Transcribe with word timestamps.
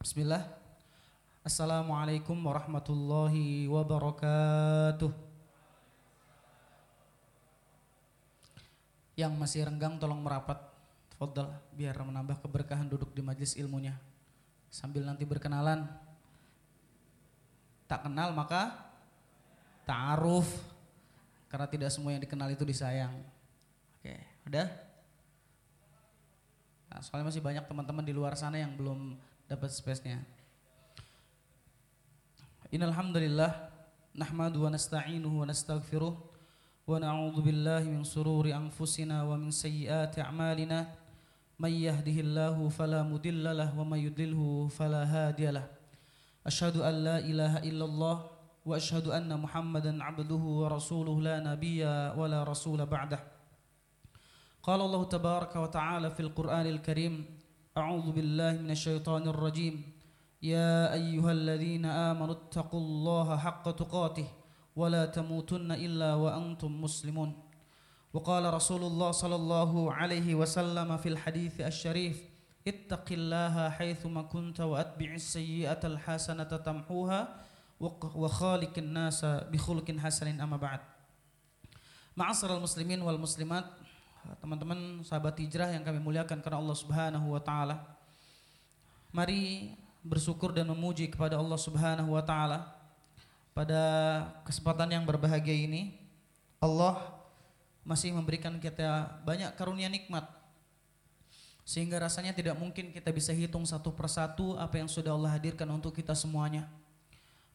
Bismillah. 0.00 0.48
Assalamualaikum 1.44 2.32
warahmatullahi 2.32 3.68
wabarakatuh. 3.68 5.12
Yang 9.12 9.32
masih 9.36 9.68
renggang 9.68 10.00
tolong 10.00 10.24
merapat. 10.24 10.56
Fadal 11.20 11.52
biar 11.76 12.00
menambah 12.00 12.40
keberkahan 12.40 12.88
duduk 12.88 13.12
di 13.12 13.20
majlis 13.20 13.60
ilmunya. 13.60 13.92
Sambil 14.72 15.04
nanti 15.04 15.28
berkenalan. 15.28 15.84
Tak 17.84 18.08
kenal 18.08 18.32
maka 18.32 18.80
ta'aruf. 19.84 20.48
Karena 21.52 21.68
tidak 21.68 21.92
semua 21.92 22.16
yang 22.16 22.24
dikenal 22.24 22.48
itu 22.48 22.64
disayang. 22.64 23.20
Oke, 24.00 24.16
udah? 24.48 24.64
Nah, 26.88 27.04
soalnya 27.04 27.28
masih 27.28 27.44
banyak 27.44 27.68
teman-teman 27.68 28.00
di 28.00 28.16
luar 28.16 28.32
sana 28.32 28.56
yang 28.56 28.72
belum 28.80 29.28
dapat 29.50 29.74
space-nya. 29.74 30.22
Innal 32.70 32.94
hamdalillah 32.94 33.50
nahmadu 34.14 34.62
wa 34.62 34.70
nasta'inuhu 34.70 35.42
wa 35.42 35.46
nastaghfiruh 35.50 36.14
wa 36.14 36.94
na'udzu 37.02 37.42
billahi 37.42 37.90
min 37.90 38.06
sururi 38.06 38.54
anfusina 38.54 39.26
wa 39.26 39.34
min 39.34 39.50
sayyiati 39.50 40.22
a'malina 40.22 40.86
may 41.58 41.82
yahdihillahu 41.82 42.70
fala 42.70 43.02
mudilla 43.02 43.50
lahu 43.50 43.82
wa 43.82 43.90
may 43.90 44.06
yudlilhu 44.06 44.70
fala 44.70 45.02
hadiyalah. 45.02 45.66
Asyhadu 46.46 46.86
an 46.86 46.94
la 47.02 47.16
ilaha 47.18 47.58
illallah 47.66 48.16
wa 48.62 48.70
asyhadu 48.78 49.10
anna 49.10 49.34
Muhammadan 49.34 49.98
'abduhu 49.98 50.62
wa 50.62 50.70
rasuluhu 50.70 51.18
la 51.18 51.42
nabiyya 51.42 52.14
wa 52.14 52.30
la 52.30 52.46
rasula 52.46 52.86
ba'dah. 52.86 53.18
Qala 54.62 54.86
Allah 54.86 55.02
tabaraka 55.10 55.58
wa 55.58 55.66
ta'ala 55.66 56.14
fil 56.14 56.30
Qur'anil 56.30 56.78
Karim 56.78 57.39
أعوذ 57.70 58.10
بالله 58.12 58.66
من 58.66 58.70
الشيطان 58.70 59.30
الرجيم. 59.30 59.92
يا 60.42 60.90
أيها 60.92 61.32
الذين 61.32 61.86
آمنوا 61.86 62.34
اتقوا 62.34 62.80
الله 62.80 63.36
حق 63.36 63.70
تقاته 63.70 64.28
ولا 64.76 65.06
تموتن 65.06 65.72
إلا 65.72 66.14
وأنتم 66.14 66.82
مسلمون. 66.82 67.30
وقال 68.10 68.54
رسول 68.54 68.82
الله 68.82 69.10
صلى 69.10 69.34
الله 69.34 69.92
عليه 69.92 70.34
وسلم 70.34 70.96
في 70.96 71.08
الحديث 71.14 71.60
الشريف 71.60 72.18
اتق 72.66 73.06
الله 73.12 73.70
حيثما 73.70 74.22
كنت 74.22 74.60
وأتبع 74.60 75.14
السيئة 75.14 75.86
الحسنة 75.86 76.50
تمحوها 76.50 77.20
وخالق 78.14 78.74
الناس 78.78 79.24
بخلق 79.24 79.86
حسن 79.98 80.40
أما 80.40 80.56
بعد. 80.56 80.80
معصر 82.16 82.50
المسلمين 82.56 83.02
والمسلمات 83.02 83.64
teman-teman 84.40 85.00
sahabat 85.04 85.36
hijrah 85.40 85.72
yang 85.72 85.84
kami 85.84 85.98
muliakan 86.00 86.40
karena 86.40 86.58
Allah 86.60 86.76
Subhanahu 86.76 87.26
wa 87.32 87.42
taala. 87.42 87.76
Mari 89.10 89.74
bersyukur 90.00 90.54
dan 90.54 90.68
memuji 90.70 91.10
kepada 91.10 91.36
Allah 91.36 91.58
Subhanahu 91.60 92.14
wa 92.14 92.24
taala 92.24 92.70
pada 93.52 93.82
kesempatan 94.46 94.88
yang 94.94 95.04
berbahagia 95.04 95.54
ini. 95.54 95.96
Allah 96.60 97.00
masih 97.84 98.12
memberikan 98.12 98.60
kita 98.60 99.20
banyak 99.24 99.56
karunia 99.56 99.88
nikmat 99.88 100.28
sehingga 101.70 102.02
rasanya 102.02 102.34
tidak 102.34 102.58
mungkin 102.58 102.90
kita 102.90 103.14
bisa 103.14 103.30
hitung 103.30 103.62
satu 103.62 103.94
persatu 103.94 104.58
apa 104.58 104.82
yang 104.82 104.90
sudah 104.90 105.14
Allah 105.14 105.38
hadirkan 105.38 105.70
untuk 105.70 105.94
kita 105.94 106.18
semuanya. 106.18 106.66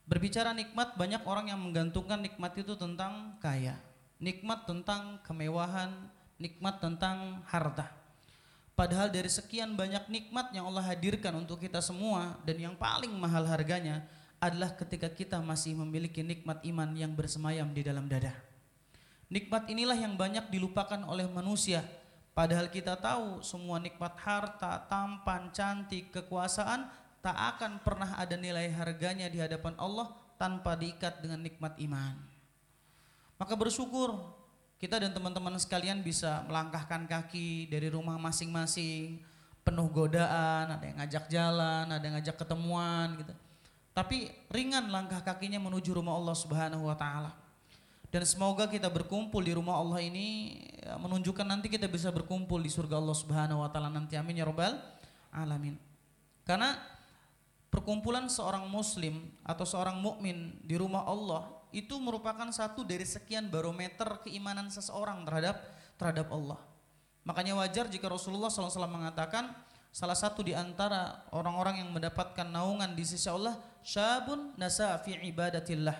Berbicara 0.05 0.53
nikmat, 0.53 0.95
banyak 0.95 1.19
orang 1.27 1.49
yang 1.49 1.59
menggantungkan 1.59 2.21
nikmat 2.21 2.53
itu 2.55 2.77
tentang 2.77 3.35
kaya, 3.41 3.75
nikmat 4.21 4.63
tentang 4.63 5.17
kemewahan, 5.25 5.91
nikmat 6.39 6.83
tentang 6.83 7.41
harta. 7.47 7.91
Padahal 8.75 9.07
dari 9.07 9.31
sekian 9.31 9.79
banyak 9.79 10.11
nikmat 10.11 10.51
yang 10.51 10.67
Allah 10.67 10.83
hadirkan 10.83 11.31
untuk 11.39 11.63
kita 11.63 11.79
semua 11.79 12.35
dan 12.43 12.59
yang 12.59 12.75
paling 12.75 13.11
mahal 13.15 13.47
harganya 13.47 14.03
adalah 14.43 14.75
ketika 14.75 15.07
kita 15.07 15.39
masih 15.39 15.79
memiliki 15.79 16.19
nikmat 16.19 16.59
iman 16.67 16.91
yang 16.91 17.15
bersemayam 17.15 17.71
di 17.71 17.87
dalam 17.87 18.11
dada. 18.11 18.35
Nikmat 19.31 19.71
inilah 19.71 19.95
yang 19.95 20.19
banyak 20.19 20.51
dilupakan 20.51 21.01
oleh 21.07 21.25
manusia. 21.31 21.81
Padahal 22.35 22.67
kita 22.67 22.99
tahu 22.99 23.39
semua 23.39 23.79
nikmat 23.79 24.11
harta, 24.19 24.83
tampan, 24.91 25.49
cantik, 25.55 26.11
kekuasaan 26.11 26.91
tak 27.23 27.57
akan 27.57 27.79
pernah 27.79 28.19
ada 28.19 28.35
nilai 28.35 28.69
harganya 28.75 29.31
di 29.31 29.39
hadapan 29.39 29.73
Allah 29.79 30.11
tanpa 30.35 30.75
diikat 30.75 31.23
dengan 31.23 31.41
nikmat 31.41 31.79
iman. 31.79 32.13
Maka 33.39 33.55
bersyukur 33.55 34.13
kita 34.75 34.99
dan 34.99 35.15
teman-teman 35.15 35.55
sekalian 35.55 36.03
bisa 36.03 36.43
melangkahkan 36.45 37.07
kaki 37.07 37.71
dari 37.71 37.87
rumah 37.87 38.19
masing-masing, 38.19 39.23
penuh 39.65 39.87
godaan, 39.89 40.69
ada 40.69 40.83
yang 40.85 40.97
ngajak 41.01 41.25
jalan, 41.31 41.85
ada 41.89 42.03
yang 42.03 42.15
ngajak 42.21 42.35
ketemuan 42.37 43.17
gitu. 43.23 43.33
Tapi 43.95 44.29
ringan 44.51 44.91
langkah 44.91 45.23
kakinya 45.23 45.57
menuju 45.57 45.95
rumah 45.95 46.13
Allah 46.19 46.35
Subhanahu 46.35 46.85
wa 46.85 46.93
taala. 46.99 47.31
Dan 48.11 48.23
semoga 48.27 48.67
kita 48.67 48.87
berkumpul 48.91 49.43
di 49.43 49.55
rumah 49.55 49.79
Allah 49.79 49.99
ini 50.03 50.59
ya, 50.79 50.95
menunjukkan 50.99 51.47
nanti 51.47 51.67
kita 51.67 51.87
bisa 51.87 52.11
berkumpul 52.11 52.59
di 52.59 52.71
surga 52.71 52.99
Allah 52.99 53.17
Subhanahu 53.17 53.63
wa 53.63 53.69
taala 53.71 53.87
nanti 53.89 54.19
amin 54.19 54.39
ya 54.39 54.45
rabbal 54.45 54.75
alamin. 55.31 55.79
Karena 56.45 56.75
perkumpulan 57.73 58.29
seorang 58.29 58.69
muslim 58.69 59.31
atau 59.41 59.65
seorang 59.65 59.97
mukmin 59.99 60.59
di 60.61 60.77
rumah 60.77 61.03
Allah 61.07 61.47
itu 61.75 61.99
merupakan 61.99 62.47
satu 62.55 62.87
dari 62.87 63.03
sekian 63.03 63.51
barometer 63.51 64.23
keimanan 64.23 64.71
seseorang 64.71 65.27
terhadap 65.27 65.59
terhadap 65.99 66.31
Allah. 66.31 66.59
Makanya 67.27 67.59
wajar 67.59 67.91
jika 67.91 68.07
Rasulullah 68.07 68.47
SAW 68.47 68.87
mengatakan 68.87 69.51
salah 69.91 70.15
satu 70.15 70.39
di 70.39 70.55
antara 70.55 71.27
orang-orang 71.35 71.83
yang 71.83 71.91
mendapatkan 71.91 72.47
naungan 72.47 72.95
di 72.95 73.03
sisi 73.03 73.27
Allah 73.27 73.59
syabun 73.83 74.55
nasa 74.55 74.95
fi 75.03 75.19
ibadatillah. 75.19 75.99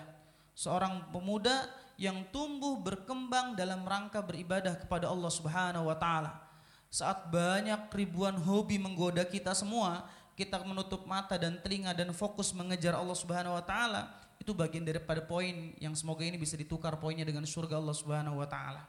Seorang 0.56 1.12
pemuda 1.12 1.68
yang 2.00 2.24
tumbuh 2.32 2.80
berkembang 2.80 3.52
dalam 3.52 3.84
rangka 3.84 4.24
beribadah 4.24 4.80
kepada 4.80 5.12
Allah 5.12 5.28
Subhanahu 5.28 5.92
wa 5.92 5.96
taala. 5.96 6.40
Saat 6.88 7.28
banyak 7.28 7.92
ribuan 7.92 8.40
hobi 8.40 8.80
menggoda 8.80 9.24
kita 9.28 9.52
semua, 9.52 10.08
kita 10.36 10.60
menutup 10.64 11.08
mata 11.08 11.40
dan 11.40 11.56
telinga 11.60 11.96
dan 11.96 12.12
fokus 12.12 12.52
mengejar 12.52 12.96
Allah 12.96 13.16
Subhanahu 13.16 13.56
wa 13.56 13.64
taala, 13.64 14.12
itu 14.40 14.52
bagian 14.52 14.84
daripada 14.84 15.24
poin 15.24 15.72
yang 15.80 15.96
semoga 15.96 16.22
ini 16.22 16.36
bisa 16.36 16.54
ditukar 16.54 16.96
poinnya 17.00 17.24
dengan 17.24 17.44
surga 17.44 17.80
Allah 17.80 17.96
Subhanahu 17.96 18.38
wa 18.38 18.48
taala. 18.48 18.84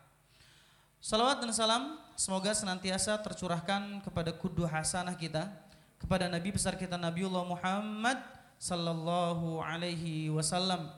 Salawat 0.97 1.39
dan 1.39 1.53
salam 1.53 1.97
semoga 2.17 2.51
senantiasa 2.51 3.21
tercurahkan 3.21 4.01
kepada 4.01 4.33
kudu 4.33 4.65
hasanah 4.65 5.13
kita 5.13 5.47
kepada 5.97 6.29
Nabi 6.29 6.53
besar 6.53 6.77
kita 6.77 6.97
Nabiullah 6.97 7.45
Muhammad 7.45 8.17
sallallahu 8.57 9.61
alaihi 9.61 10.33
wasallam. 10.33 10.89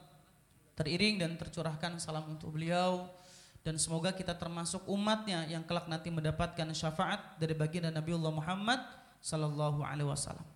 Teriring 0.79 1.19
dan 1.19 1.35
tercurahkan 1.35 1.99
salam 1.99 2.23
untuk 2.31 2.55
beliau 2.55 3.11
dan 3.59 3.75
semoga 3.75 4.15
kita 4.15 4.31
termasuk 4.39 4.87
umatnya 4.87 5.43
yang 5.51 5.67
kelak 5.67 5.91
nanti 5.91 6.07
mendapatkan 6.07 6.63
syafaat 6.71 7.35
dari 7.35 7.51
baginda 7.51 7.91
Nabiullah 7.91 8.31
Muhammad 8.31 8.79
sallallahu 9.19 9.83
alaihi 9.83 10.07
wasallam. 10.07 10.47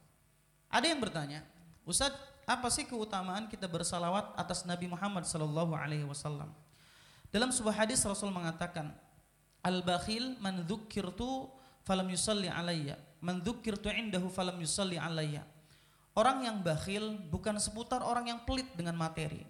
Ada 0.71 0.87
yang 0.87 1.03
bertanya, 1.03 1.43
Ustaz, 1.83 2.15
apa 2.43 2.67
sih 2.67 2.83
keutamaan 2.83 3.47
kita 3.47 3.67
bersalawat 3.67 4.35
atas 4.35 4.67
Nabi 4.67 4.91
Muhammad 4.91 5.23
sallallahu 5.23 5.73
alaihi 5.75 6.07
wasallam? 6.07 6.51
Dalam 7.33 7.49
sebuah 7.49 7.85
hadis 7.85 8.03
Rasul 8.05 8.29
mengatakan, 8.29 8.93
"Al-bakhil 9.65 10.37
man 10.37 10.63
dzukirtu 10.67 11.49
falam 11.81 12.07
yusalli 12.11 12.51
alayya, 12.51 12.99
man 13.23 13.41
dzukirtu 13.41 13.89
indahu 13.89 14.29
falam 14.29 14.59
yusalli 14.61 14.99
alayya." 14.99 15.41
Orang 16.13 16.45
yang 16.45 16.61
bakhil 16.61 17.17
bukan 17.33 17.57
seputar 17.57 18.05
orang 18.05 18.29
yang 18.29 18.39
pelit 18.45 18.69
dengan 18.77 18.93
materi. 18.93 19.41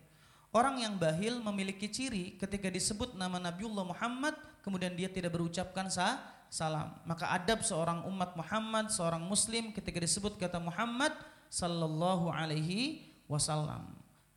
Orang 0.54 0.80
yang 0.80 0.96
bahil 0.96 1.42
memiliki 1.44 1.92
ciri 1.92 2.40
ketika 2.40 2.72
disebut 2.72 3.18
nama 3.20 3.42
Nabiullah 3.42 3.84
Muhammad 3.84 4.38
kemudian 4.64 4.96
dia 4.96 5.12
tidak 5.12 5.36
berucapkan 5.36 5.92
sah, 5.92 6.24
salam. 6.48 6.96
Maka 7.04 7.28
adab 7.36 7.62
seorang 7.62 8.08
umat 8.08 8.38
Muhammad, 8.40 8.90
seorang 8.90 9.20
muslim 9.20 9.76
ketika 9.76 10.00
disebut 10.00 10.40
kata 10.40 10.58
Muhammad 10.64 11.12
sallallahu 11.54 12.34
alaihi 12.34 13.06
wasallam. 13.30 13.86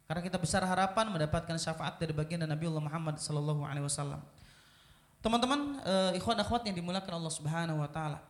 Karena 0.05 0.21
kita 0.21 0.37
besar 0.37 0.61
harapan 0.69 1.09
mendapatkan 1.09 1.57
syafaat 1.57 1.97
dari 1.97 2.13
baginda 2.13 2.45
Nabi 2.45 2.69
Allah 2.69 2.85
Muhammad 2.85 3.17
sallallahu 3.17 3.65
alaihi 3.65 3.89
wasallam. 3.89 4.21
Teman-teman, 5.25 5.81
uh, 5.83 6.13
ikhwan 6.13 6.37
akhwat 6.37 6.69
yang 6.69 6.77
dimuliakan 6.77 7.17
Allah 7.17 7.33
Subhanahu 7.33 7.81
wa 7.81 7.89
taala. 7.89 8.21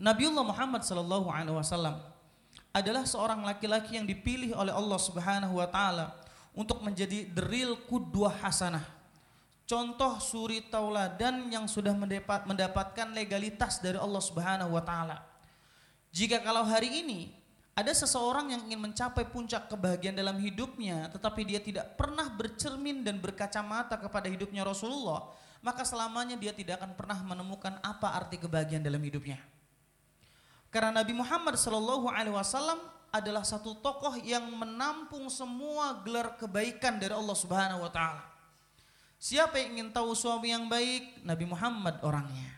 Nabiullah 0.00 0.42
Muhammad 0.42 0.82
sallallahu 0.82 1.28
alaihi 1.28 1.54
wasallam 1.54 2.00
adalah 2.72 3.04
seorang 3.04 3.44
laki-laki 3.44 4.00
yang 4.00 4.08
dipilih 4.08 4.56
oleh 4.56 4.72
Allah 4.72 4.98
Subhanahu 4.98 5.60
wa 5.60 5.68
taala 5.68 6.16
untuk 6.56 6.80
menjadi 6.80 7.28
real 7.46 7.76
kudwah 7.84 8.32
hasanah. 8.32 8.82
Contoh 9.68 10.18
suri 10.24 10.64
tauladan 10.66 11.52
yang 11.52 11.68
sudah 11.68 11.92
mendapat, 11.92 12.48
mendapatkan 12.48 13.12
legalitas 13.12 13.78
dari 13.78 14.00
Allah 14.00 14.22
Subhanahu 14.24 14.72
wa 14.72 14.82
taala. 14.82 15.22
Jika 16.10 16.40
kalau 16.40 16.64
hari 16.64 17.04
ini 17.04 17.45
ada 17.76 17.92
seseorang 17.92 18.56
yang 18.56 18.64
ingin 18.64 18.88
mencapai 18.88 19.28
puncak 19.28 19.68
kebahagiaan 19.68 20.16
dalam 20.16 20.40
hidupnya, 20.40 21.12
tetapi 21.12 21.44
dia 21.44 21.60
tidak 21.60 21.92
pernah 22.00 22.24
bercermin 22.32 23.04
dan 23.04 23.20
berkacamata 23.20 24.00
kepada 24.00 24.32
hidupnya 24.32 24.64
Rasulullah, 24.64 25.28
maka 25.60 25.84
selamanya 25.84 26.40
dia 26.40 26.56
tidak 26.56 26.80
akan 26.80 26.96
pernah 26.96 27.20
menemukan 27.20 27.76
apa 27.84 28.16
arti 28.16 28.40
kebahagiaan 28.40 28.80
dalam 28.80 29.04
hidupnya. 29.04 29.36
Karena 30.72 31.04
Nabi 31.04 31.20
Muhammad 31.20 31.60
Shallallahu 31.60 32.08
Alaihi 32.08 32.32
Wasallam 32.32 32.80
adalah 33.12 33.44
satu 33.44 33.76
tokoh 33.84 34.16
yang 34.24 34.48
menampung 34.56 35.28
semua 35.28 36.00
gelar 36.00 36.32
kebaikan 36.40 36.96
dari 36.96 37.12
Allah 37.12 37.36
Subhanahu 37.36 37.84
wa 37.84 37.92
taala. 37.92 38.24
Siapa 39.20 39.60
yang 39.60 39.76
ingin 39.76 39.88
tahu 39.92 40.16
suami 40.16 40.48
yang 40.48 40.64
baik? 40.64 41.20
Nabi 41.28 41.44
Muhammad 41.44 42.00
orangnya. 42.00 42.55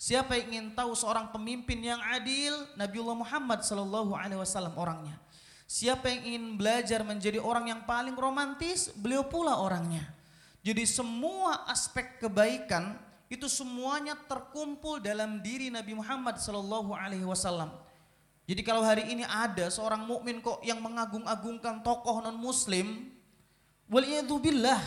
Siapa 0.00 0.32
yang 0.32 0.48
ingin 0.48 0.68
tahu 0.72 0.96
seorang 0.96 1.28
pemimpin 1.28 1.76
yang 1.76 2.00
adil? 2.00 2.56
Nabiullah 2.72 3.20
Muhammad 3.20 3.60
sallallahu 3.60 4.16
alaihi 4.16 4.40
wasallam 4.40 4.72
orangnya. 4.72 5.20
Siapa 5.68 6.08
yang 6.08 6.24
ingin 6.24 6.44
belajar 6.56 7.04
menjadi 7.04 7.36
orang 7.36 7.68
yang 7.68 7.84
paling 7.84 8.16
romantis? 8.16 8.88
Beliau 8.96 9.28
pula 9.28 9.60
orangnya. 9.60 10.08
Jadi 10.64 10.88
semua 10.88 11.68
aspek 11.68 12.16
kebaikan 12.16 12.96
itu 13.28 13.44
semuanya 13.44 14.16
terkumpul 14.24 15.04
dalam 15.04 15.44
diri 15.44 15.68
Nabi 15.68 15.92
Muhammad 15.92 16.40
sallallahu 16.40 16.96
alaihi 16.96 17.28
wasallam. 17.28 17.68
Jadi 18.48 18.64
kalau 18.64 18.80
hari 18.80 19.04
ini 19.04 19.28
ada 19.28 19.68
seorang 19.68 20.08
mukmin 20.08 20.40
kok 20.40 20.64
yang 20.64 20.80
mengagung-agungkan 20.80 21.84
tokoh 21.84 22.24
non 22.24 22.40
muslim, 22.40 23.04
waliyadzubillah. 23.92 24.80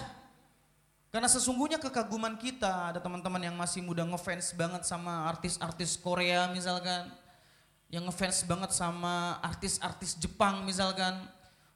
Karena 1.13 1.30
sesungguhnya 1.30 1.77
kekaguman 1.77 2.33
kita, 2.42 2.89
ada 2.89 2.98
teman-teman 2.98 3.38
yang 3.38 3.54
masih 3.54 3.86
muda 3.86 4.01
ngefans 4.01 4.50
banget 4.57 4.81
sama 4.81 5.30
artis-artis 5.30 5.94
Korea 6.01 6.50
misalkan, 6.50 7.06
yang 7.94 8.10
ngefans 8.10 8.42
banget 8.50 8.74
sama 8.74 9.38
artis-artis 9.45 10.18
Jepang 10.18 10.65
misalkan, 10.65 11.21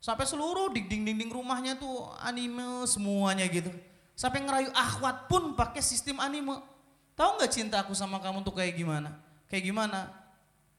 sampai 0.02 0.26
seluruh 0.26 0.74
dinding-dinding 0.74 1.30
rumahnya 1.30 1.78
tuh 1.78 2.10
anime 2.18 2.90
semuanya 2.90 3.46
gitu. 3.46 3.70
Sampai 4.18 4.42
ngerayu 4.42 4.74
akhwat 4.74 5.30
pun 5.30 5.54
pakai 5.54 5.86
sistem 5.86 6.18
anime. 6.18 6.58
Tahu 7.14 7.38
nggak 7.38 7.54
cinta 7.54 7.86
aku 7.86 7.94
sama 7.94 8.18
kamu 8.18 8.42
tuh 8.42 8.58
kayak 8.58 8.74
gimana? 8.74 9.22
Kayak 9.46 9.70
gimana? 9.70 10.10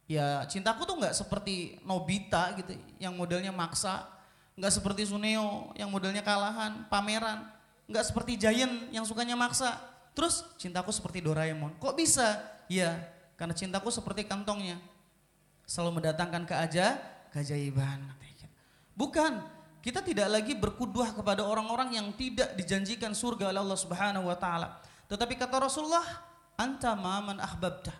ya 0.09 0.41
cintaku 0.49 0.89
tuh 0.89 0.97
nggak 0.97 1.13
seperti 1.13 1.77
Nobita 1.85 2.57
gitu 2.57 2.73
yang 2.97 3.13
modelnya 3.13 3.53
maksa 3.53 4.09
nggak 4.57 4.73
seperti 4.73 5.05
Suneo 5.05 5.71
yang 5.77 5.93
modelnya 5.93 6.25
kalahan 6.25 6.89
pameran 6.89 7.45
nggak 7.89 8.05
seperti 8.05 8.37
Giant 8.37 8.93
yang 8.93 9.03
sukanya 9.09 9.35
maksa. 9.35 9.81
Terus 10.13 10.45
cintaku 10.61 10.93
seperti 10.93 11.25
Doraemon. 11.25 11.81
Kok 11.81 11.95
bisa? 11.97 12.39
Ya 12.69 13.01
karena 13.35 13.57
cintaku 13.57 13.89
seperti 13.89 14.29
kantongnya. 14.29 14.77
Selalu 15.65 16.01
mendatangkan 16.01 16.45
keaja 16.45 17.01
keajaiban. 17.33 18.15
Bukan 18.99 19.41
kita 19.79 20.03
tidak 20.03 20.29
lagi 20.29 20.59
berkuduah 20.59 21.15
kepada 21.15 21.47
orang-orang 21.47 21.95
yang 21.95 22.11
tidak 22.19 22.51
dijanjikan 22.59 23.15
surga 23.15 23.55
oleh 23.55 23.63
Allah 23.63 23.79
Subhanahu 23.79 24.27
wa 24.27 24.35
taala. 24.35 24.83
Tetapi 25.07 25.39
kata 25.39 25.57
Rasulullah 25.63 26.05
anta 26.59 26.93
man 26.99 27.39
ahbabtah 27.39 27.95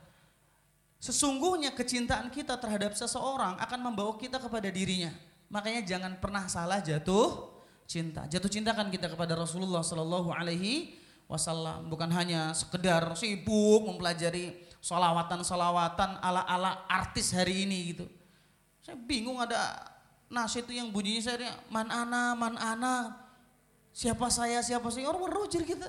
Sesungguhnya 0.99 1.71
kecintaan 1.79 2.27
kita 2.35 2.59
terhadap 2.59 2.99
seseorang 2.99 3.55
akan 3.63 3.81
membawa 3.87 4.19
kita 4.19 4.43
kepada 4.43 4.67
dirinya. 4.67 5.15
Makanya 5.47 5.87
jangan 5.87 6.19
pernah 6.19 6.51
salah 6.51 6.83
jatuh 6.83 7.58
cinta. 7.89 8.29
Jatuh 8.29 8.53
cinta 8.53 8.77
kan 8.77 8.93
kita 8.93 9.09
kepada 9.09 9.33
Rasulullah 9.33 9.81
Shallallahu 9.81 10.29
Alaihi 10.29 11.01
Wasallam. 11.25 11.89
Bukan 11.89 12.13
hanya 12.13 12.53
sekedar 12.53 13.01
sibuk 13.17 13.89
mempelajari 13.89 14.69
solawatan-solawatan 14.85 16.21
ala-ala 16.21 16.85
artis 16.87 17.33
hari 17.33 17.65
ini 17.65 17.97
gitu. 17.97 18.07
Saya 18.85 19.01
bingung 19.01 19.41
ada 19.41 19.89
nasi 20.29 20.61
itu 20.61 20.77
yang 20.77 20.93
bunyinya 20.93 21.25
saya 21.25 21.57
man 21.73 21.89
ana 21.89 22.37
man 22.37 22.55
ana 22.61 23.17
siapa 23.97 24.29
saya 24.29 24.61
siapa 24.61 24.93
saya 24.93 25.09
orang 25.09 25.25
merujir 25.25 25.65
kita. 25.65 25.89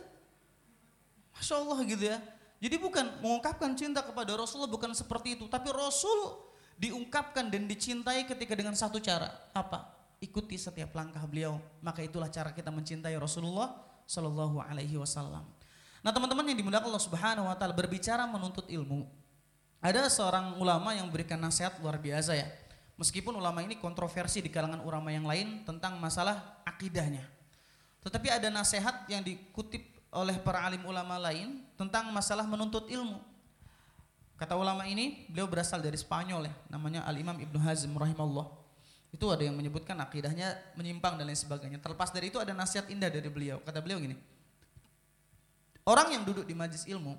Masya 1.35 1.55
Allah 1.59 1.79
gitu 1.83 2.03
ya. 2.07 2.17
Jadi 2.59 2.75
bukan 2.75 3.23
mengungkapkan 3.23 3.71
cinta 3.75 4.03
kepada 4.03 4.35
Rasulullah 4.35 4.67
bukan 4.67 4.91
seperti 4.91 5.39
itu, 5.39 5.47
tapi 5.47 5.71
Rasul 5.71 6.43
diungkapkan 6.75 7.47
dan 7.47 7.67
dicintai 7.67 8.27
ketika 8.27 8.51
dengan 8.55 8.75
satu 8.75 8.99
cara. 8.99 9.31
Apa? 9.55 9.98
Ikuti 10.19 10.59
setiap 10.59 10.91
langkah 10.95 11.23
beliau. 11.23 11.59
Maka 11.79 12.03
itulah 12.03 12.27
cara 12.27 12.51
kita 12.51 12.69
mencintai 12.69 13.15
Rasulullah 13.15 13.71
Shallallahu 14.03 14.59
alaihi 14.59 14.99
wasallam. 14.99 15.47
Nah, 15.99 16.11
teman-teman 16.15 16.47
yang 16.47 16.59
dimuliakan 16.59 16.91
Allah 16.91 17.03
Subhanahu 17.03 17.47
wa 17.47 17.55
taala 17.55 17.75
berbicara 17.75 18.23
menuntut 18.27 18.67
ilmu. 18.71 19.07
Ada 19.79 20.11
seorang 20.11 20.59
ulama 20.59 20.91
yang 20.91 21.07
memberikan 21.07 21.39
nasihat 21.39 21.79
luar 21.79 21.99
biasa 21.99 22.35
ya. 22.35 22.47
Meskipun 22.99 23.31
ulama 23.31 23.63
ini 23.63 23.79
kontroversi 23.79 24.43
di 24.43 24.51
kalangan 24.51 24.83
ulama 24.83 25.07
yang 25.07 25.23
lain 25.23 25.63
tentang 25.63 25.95
masalah 26.03 26.59
akidahnya. 26.67 27.23
Tetapi 28.03 28.27
ada 28.27 28.51
nasihat 28.51 29.07
yang 29.07 29.23
dikutip 29.23 29.87
oleh 30.11 30.35
para 30.43 30.67
alim 30.67 30.83
ulama 30.83 31.15
lain 31.15 31.63
tentang 31.79 32.11
masalah 32.11 32.43
menuntut 32.43 32.91
ilmu. 32.91 33.23
Kata 34.35 34.55
ulama 34.55 34.87
ini, 34.87 35.27
beliau 35.27 35.47
berasal 35.51 35.83
dari 35.83 35.99
Spanyol 35.99 36.47
ya, 36.47 36.53
namanya 36.71 37.03
Al-Imam 37.03 37.35
Ibnu 37.39 37.59
Hazm 37.59 37.91
rahimahullah. 37.91 38.47
Itu 39.09 39.25
ada 39.33 39.41
yang 39.41 39.57
menyebutkan 39.57 39.97
akidahnya 39.97 40.53
menyimpang 40.77 41.17
dan 41.17 41.25
lain 41.25 41.37
sebagainya. 41.37 41.81
Terlepas 41.81 42.13
dari 42.13 42.29
itu 42.29 42.37
ada 42.37 42.53
nasihat 42.53 42.85
indah 42.93 43.09
dari 43.09 43.25
beliau. 43.25 43.57
Kata 43.65 43.81
beliau 43.81 43.97
gini, 43.97 44.13
orang 45.85 46.13
yang 46.13 46.23
duduk 46.25 46.45
di 46.45 46.53
majlis 46.53 46.85
ilmu, 46.85 47.17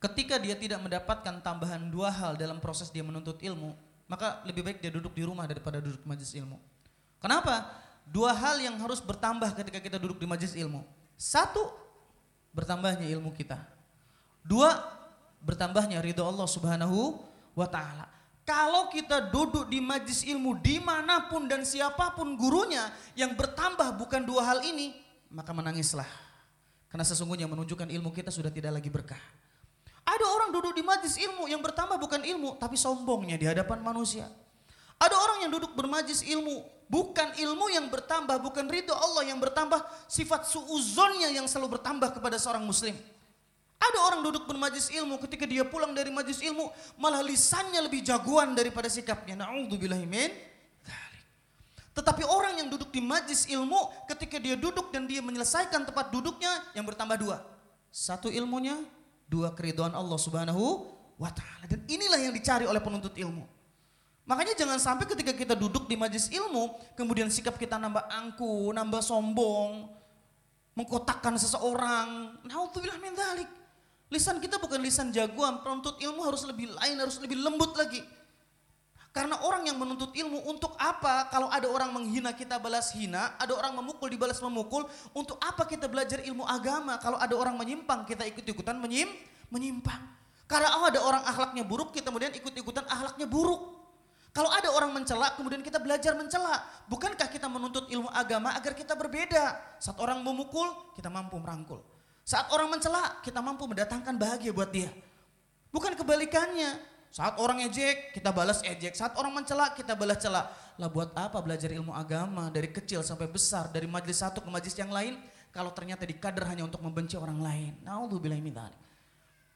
ketika 0.00 0.40
dia 0.40 0.56
tidak 0.56 0.80
mendapatkan 0.80 1.44
tambahan 1.44 1.92
dua 1.92 2.08
hal 2.08 2.40
dalam 2.40 2.56
proses 2.56 2.88
dia 2.88 3.04
menuntut 3.04 3.36
ilmu, 3.44 3.76
maka 4.08 4.40
lebih 4.48 4.64
baik 4.64 4.80
dia 4.80 4.88
duduk 4.88 5.12
di 5.12 5.22
rumah 5.28 5.44
daripada 5.44 5.76
duduk 5.76 6.00
di 6.00 6.08
majlis 6.08 6.32
ilmu. 6.32 6.56
Kenapa? 7.20 7.68
Dua 8.08 8.34
hal 8.34 8.58
yang 8.58 8.74
harus 8.80 8.98
bertambah 8.98 9.52
ketika 9.54 9.78
kita 9.78 9.96
duduk 10.00 10.18
di 10.18 10.26
majlis 10.26 10.56
ilmu. 10.56 10.82
Satu, 11.14 11.70
bertambahnya 12.50 13.06
ilmu 13.12 13.30
kita. 13.30 13.60
Dua, 14.42 14.74
bertambahnya 15.44 16.02
ridho 16.02 16.26
Allah 16.26 16.48
subhanahu 16.50 17.22
wa 17.54 17.68
ta'ala. 17.68 18.21
Kalau 18.42 18.90
kita 18.90 19.30
duduk 19.30 19.70
di 19.70 19.78
majlis 19.78 20.26
ilmu 20.26 20.58
di 20.58 20.82
mana 20.82 21.30
pun 21.30 21.46
dan 21.46 21.62
siapa 21.62 22.10
pun 22.18 22.34
gurunya 22.34 22.90
yang 23.14 23.38
bertambah 23.38 23.94
bukan 23.94 24.26
dua 24.26 24.42
hal 24.42 24.58
ini, 24.66 24.98
maka 25.30 25.54
menangislah. 25.54 26.08
Karena 26.90 27.06
sesungguhnya 27.06 27.46
menunjukkan 27.46 27.86
ilmu 27.86 28.10
kita 28.10 28.34
sudah 28.34 28.50
tidak 28.50 28.82
lagi 28.82 28.90
berkah. 28.90 29.20
Ada 30.02 30.26
orang 30.26 30.50
duduk 30.50 30.74
di 30.74 30.82
majlis 30.82 31.14
ilmu 31.22 31.46
yang 31.46 31.62
bertambah 31.62 31.94
bukan 32.02 32.26
ilmu, 32.26 32.58
tapi 32.58 32.74
sombongnya 32.74 33.38
di 33.38 33.46
hadapan 33.46 33.78
manusia. 33.78 34.26
Ada 34.98 35.14
orang 35.14 35.38
yang 35.46 35.50
duduk 35.54 35.78
bermajlis 35.78 36.26
ilmu, 36.26 36.62
bukan 36.90 37.34
ilmu 37.38 37.66
yang 37.70 37.86
bertambah, 37.90 38.38
bukan 38.42 38.66
ridho 38.66 38.94
Allah 38.94 39.26
yang 39.26 39.38
bertambah, 39.38 39.78
sifat 40.10 40.50
suuzonnya 40.50 41.30
yang 41.30 41.46
selalu 41.46 41.78
bertambah 41.78 42.14
kepada 42.18 42.38
seorang 42.38 42.66
muslim. 42.66 42.94
Ada 43.82 43.98
orang 43.98 44.20
duduk 44.22 44.46
bermajlis 44.46 44.94
ilmu, 44.94 45.18
ketika 45.26 45.42
dia 45.42 45.66
pulang 45.66 45.90
dari 45.90 46.14
majlis 46.14 46.38
ilmu, 46.38 46.70
malah 46.94 47.18
lisannya 47.18 47.82
lebih 47.82 48.06
jagoan 48.06 48.54
daripada 48.54 48.86
sikapnya. 48.86 49.34
Na'udzubillahimin. 49.42 50.30
Tetapi 51.92 52.22
orang 52.24 52.62
yang 52.62 52.68
duduk 52.70 52.94
di 52.94 53.02
majlis 53.02 53.50
ilmu, 53.50 54.06
ketika 54.06 54.38
dia 54.38 54.54
duduk 54.54 54.94
dan 54.94 55.04
dia 55.04 55.18
menyelesaikan 55.18 55.82
tempat 55.82 56.14
duduknya, 56.14 56.62
yang 56.78 56.86
bertambah 56.86 57.18
dua. 57.18 57.42
Satu 57.90 58.30
ilmunya, 58.30 58.78
dua 59.26 59.50
keriduan 59.52 59.92
Allah 59.92 60.16
subhanahu 60.16 60.86
wa 61.18 61.28
ta'ala. 61.34 61.66
Dan 61.66 61.82
inilah 61.90 62.22
yang 62.22 62.32
dicari 62.32 62.64
oleh 62.64 62.80
penuntut 62.80 63.12
ilmu. 63.18 63.44
Makanya 64.22 64.54
jangan 64.54 64.78
sampai 64.78 65.10
ketika 65.10 65.34
kita 65.34 65.58
duduk 65.58 65.90
di 65.90 65.98
majlis 65.98 66.30
ilmu, 66.30 66.78
kemudian 66.94 67.26
sikap 67.26 67.58
kita 67.58 67.76
nambah 67.76 68.06
angku, 68.06 68.70
nambah 68.70 69.02
sombong, 69.02 69.90
mengkotakkan 70.78 71.34
seseorang. 71.34 72.38
Naudzubillah 72.46 73.02
min 73.02 73.12
dzalik. 73.12 73.61
Lisan 74.12 74.44
kita 74.44 74.60
bukan 74.60 74.76
lisan 74.84 75.08
jagoan, 75.08 75.64
penuntut 75.64 75.96
ilmu 75.96 76.20
harus 76.28 76.44
lebih 76.44 76.68
lain, 76.76 77.00
harus 77.00 77.16
lebih 77.16 77.40
lembut 77.40 77.72
lagi. 77.72 78.04
Karena 79.08 79.40
orang 79.40 79.64
yang 79.64 79.80
menuntut 79.80 80.12
ilmu 80.12 80.52
untuk 80.52 80.76
apa? 80.76 81.32
Kalau 81.32 81.48
ada 81.48 81.64
orang 81.64 81.96
menghina 81.96 82.36
kita 82.36 82.60
balas 82.60 82.92
hina, 82.92 83.32
ada 83.40 83.56
orang 83.56 83.72
memukul 83.72 84.12
dibalas 84.12 84.36
memukul, 84.44 84.84
untuk 85.16 85.40
apa 85.40 85.64
kita 85.64 85.88
belajar 85.88 86.20
ilmu 86.28 86.44
agama? 86.44 87.00
Kalau 87.00 87.16
ada 87.16 87.32
orang 87.32 87.56
menyimpang, 87.56 88.04
kita 88.04 88.28
ikut-ikutan 88.28 88.76
menyim, 88.76 89.08
menyimpang. 89.48 90.00
Karena 90.44 90.76
oh, 90.76 90.84
ada 90.84 91.00
orang 91.00 91.24
akhlaknya 91.24 91.64
buruk, 91.64 91.96
kita 91.96 92.12
kemudian 92.12 92.36
ikut-ikutan 92.36 92.84
akhlaknya 92.88 93.24
buruk. 93.24 93.80
Kalau 94.36 94.48
ada 94.48 94.68
orang 94.72 94.92
mencela, 94.92 95.32
kemudian 95.36 95.64
kita 95.64 95.80
belajar 95.80 96.16
mencela. 96.16 96.60
Bukankah 96.88 97.28
kita 97.32 97.48
menuntut 97.48 97.88
ilmu 97.88 98.12
agama 98.12 98.52
agar 98.56 98.76
kita 98.76 98.92
berbeda? 98.92 99.76
Saat 99.80 99.96
orang 100.00 100.20
memukul, 100.20 100.68
kita 100.96 101.12
mampu 101.12 101.36
merangkul. 101.36 101.91
Saat 102.22 102.50
orang 102.54 102.70
mencela, 102.70 103.18
kita 103.20 103.42
mampu 103.42 103.66
mendatangkan 103.66 104.14
bahagia 104.14 104.54
buat 104.54 104.70
dia. 104.70 104.88
Bukan 105.74 105.98
kebalikannya. 105.98 106.78
Saat 107.12 107.36
orang 107.42 107.60
ejek, 107.68 108.16
kita 108.16 108.32
balas 108.32 108.64
ejek. 108.64 108.96
Saat 108.96 109.18
orang 109.20 109.42
mencela, 109.42 109.74
kita 109.76 109.92
balas 109.92 110.22
cela. 110.22 110.48
Lah 110.80 110.88
buat 110.88 111.12
apa 111.12 111.36
belajar 111.44 111.68
ilmu 111.68 111.92
agama 111.92 112.48
dari 112.48 112.72
kecil 112.72 113.04
sampai 113.04 113.28
besar, 113.28 113.68
dari 113.68 113.84
majelis 113.84 114.24
satu 114.24 114.40
ke 114.40 114.48
majelis 114.48 114.78
yang 114.80 114.88
lain, 114.88 115.20
kalau 115.52 115.68
ternyata 115.74 116.08
dikader 116.08 116.48
hanya 116.48 116.64
untuk 116.64 116.80
membenci 116.80 117.20
orang 117.20 117.42
lain. 117.44 117.72
Naudzubillah 117.84 118.40
min 118.40 118.56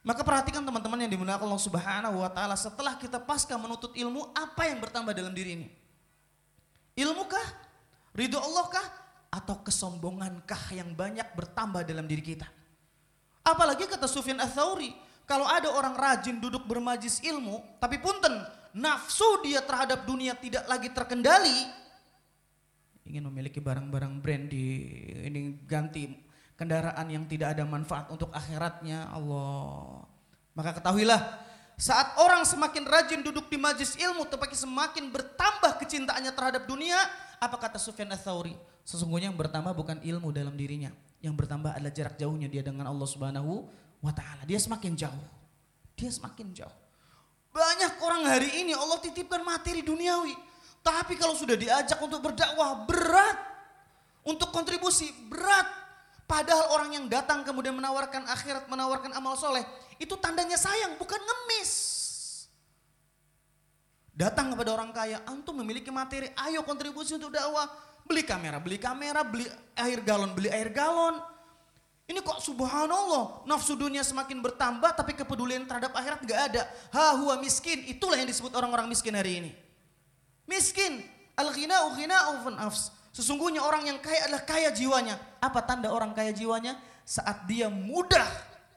maka 0.07 0.23
perhatikan 0.23 0.63
teman-teman 0.63 1.03
yang 1.03 1.19
dimuliakan 1.19 1.51
Allah 1.51 1.59
Subhanahu 1.67 2.23
wa 2.23 2.31
taala, 2.31 2.55
setelah 2.55 2.95
kita 2.95 3.19
pasca 3.19 3.59
menuntut 3.59 3.91
ilmu, 3.91 4.31
apa 4.39 4.71
yang 4.71 4.79
bertambah 4.79 5.11
dalam 5.11 5.35
diri 5.35 5.59
ini? 5.59 5.69
Ilmu 6.95 7.27
kah? 7.27 7.49
Ridho 8.15 8.39
Allah 8.39 8.71
kah? 8.71 8.87
Atau 9.35 9.67
kesombongankah 9.67 10.79
yang 10.79 10.95
banyak 10.95 11.27
bertambah 11.35 11.83
dalam 11.83 12.07
diri 12.07 12.23
kita? 12.23 12.47
Apalagi 13.47 13.87
kata 13.87 14.11
Sufyan 14.11 14.43
ats 14.43 14.59
kalau 15.23 15.47
ada 15.47 15.71
orang 15.71 15.95
rajin 15.95 16.43
duduk 16.43 16.67
bermajis 16.67 17.23
ilmu, 17.23 17.63
tapi 17.79 18.03
punten, 18.03 18.43
nafsu 18.75 19.43
dia 19.47 19.63
terhadap 19.63 20.03
dunia 20.07 20.35
tidak 20.35 20.67
lagi 20.67 20.91
terkendali, 20.91 21.67
ingin 23.07 23.23
memiliki 23.27 23.63
barang-barang 23.63 24.19
brand 24.19 24.51
di 24.51 24.67
ini 25.23 25.63
ganti 25.63 26.11
kendaraan 26.59 27.07
yang 27.07 27.27
tidak 27.31 27.55
ada 27.55 27.63
manfaat 27.63 28.11
untuk 28.11 28.35
akhiratnya 28.35 29.11
Allah. 29.15 30.03
Maka 30.55 30.79
ketahuilah 30.83 31.21
saat 31.77 32.19
orang 32.19 32.43
semakin 32.43 32.83
rajin 32.89 33.21
duduk 33.21 33.47
di 33.53 33.59
majlis 33.61 33.95
ilmu 34.01 34.27
tetapi 34.27 34.57
semakin 34.57 35.13
bertambah 35.13 35.77
kecintaannya 35.79 36.33
terhadap 36.35 36.67
dunia, 36.67 36.97
apa 37.39 37.57
kata 37.61 37.79
Sufyan 37.79 38.11
Ats-Tsauri? 38.11 38.57
Sesungguhnya 38.87 39.29
yang 39.29 39.39
bertambah 39.39 39.75
bukan 39.75 39.99
ilmu 40.01 40.31
dalam 40.31 40.55
dirinya, 40.55 40.95
yang 41.25 41.33
bertambah 41.33 41.73
adalah 41.73 41.93
jarak 41.93 42.17
jauhnya 42.21 42.49
dia 42.51 42.61
dengan 42.61 42.89
Allah 42.89 43.09
Subhanahu 43.09 43.67
wa 44.05 44.13
taala. 44.13 44.45
Dia 44.45 44.61
semakin 44.61 44.93
jauh. 44.95 45.27
Dia 45.97 46.13
semakin 46.13 46.53
jauh. 46.53 46.77
Banyak 47.57 48.05
orang 48.05 48.29
hari 48.29 48.53
ini 48.61 48.77
Allah 48.77 49.01
titipkan 49.01 49.41
materi 49.41 49.81
duniawi. 49.81 50.37
Tapi 50.85 51.17
kalau 51.17 51.33
sudah 51.33 51.57
diajak 51.57 51.97
untuk 51.99 52.21
berdakwah 52.21 52.85
berat. 52.85 53.39
Untuk 54.27 54.53
kontribusi 54.53 55.09
berat. 55.31 55.65
Padahal 56.27 56.75
orang 56.75 56.91
yang 56.99 57.07
datang 57.07 57.47
kemudian 57.47 57.73
menawarkan 57.79 58.27
akhirat, 58.27 58.67
menawarkan 58.67 59.15
amal 59.15 59.39
soleh. 59.39 59.63
Itu 59.97 60.19
tandanya 60.19 60.59
sayang, 60.59 60.99
bukan 60.99 61.23
ngemis. 61.23 61.73
Datang 64.11 64.53
kepada 64.53 64.75
orang 64.75 64.91
kaya, 64.91 65.23
antum 65.29 65.55
memiliki 65.63 65.93
materi, 65.93 66.33
ayo 66.35 66.67
kontribusi 66.67 67.15
untuk 67.15 67.31
dakwah. 67.31 67.69
Beli 68.07 68.23
kamera, 68.23 68.63
beli 68.63 68.79
kamera, 68.79 69.27
beli 69.27 69.51
air 69.75 69.99
galon, 70.01 70.31
beli 70.31 70.47
air 70.47 70.71
galon. 70.71 71.19
Ini 72.07 72.23
kok 72.23 72.39
subhanallah, 72.39 73.43
nafsu 73.51 73.75
dunia 73.75 74.07
semakin 74.07 74.39
bertambah 74.39 74.95
tapi 74.95 75.11
kepedulian 75.19 75.67
terhadap 75.67 75.91
akhirat 75.91 76.23
nggak 76.23 76.41
ada. 76.55 76.63
Ha 76.95 77.19
huwa 77.19 77.35
miskin, 77.43 77.83
itulah 77.91 78.15
yang 78.15 78.31
disebut 78.31 78.55
orang-orang 78.55 78.87
miskin 78.87 79.11
hari 79.11 79.43
ini. 79.43 79.51
Miskin, 80.47 81.03
al-ghina'u 81.35 81.99
ghina'u 81.99 82.47
nafs. 82.55 82.95
Sesungguhnya 83.11 83.59
orang 83.59 83.91
yang 83.91 83.99
kaya 83.99 84.31
adalah 84.31 84.47
kaya 84.47 84.71
jiwanya. 84.71 85.19
Apa 85.43 85.67
tanda 85.67 85.91
orang 85.91 86.15
kaya 86.15 86.31
jiwanya? 86.31 86.79
Saat 87.03 87.43
dia 87.51 87.67
mudah 87.67 88.29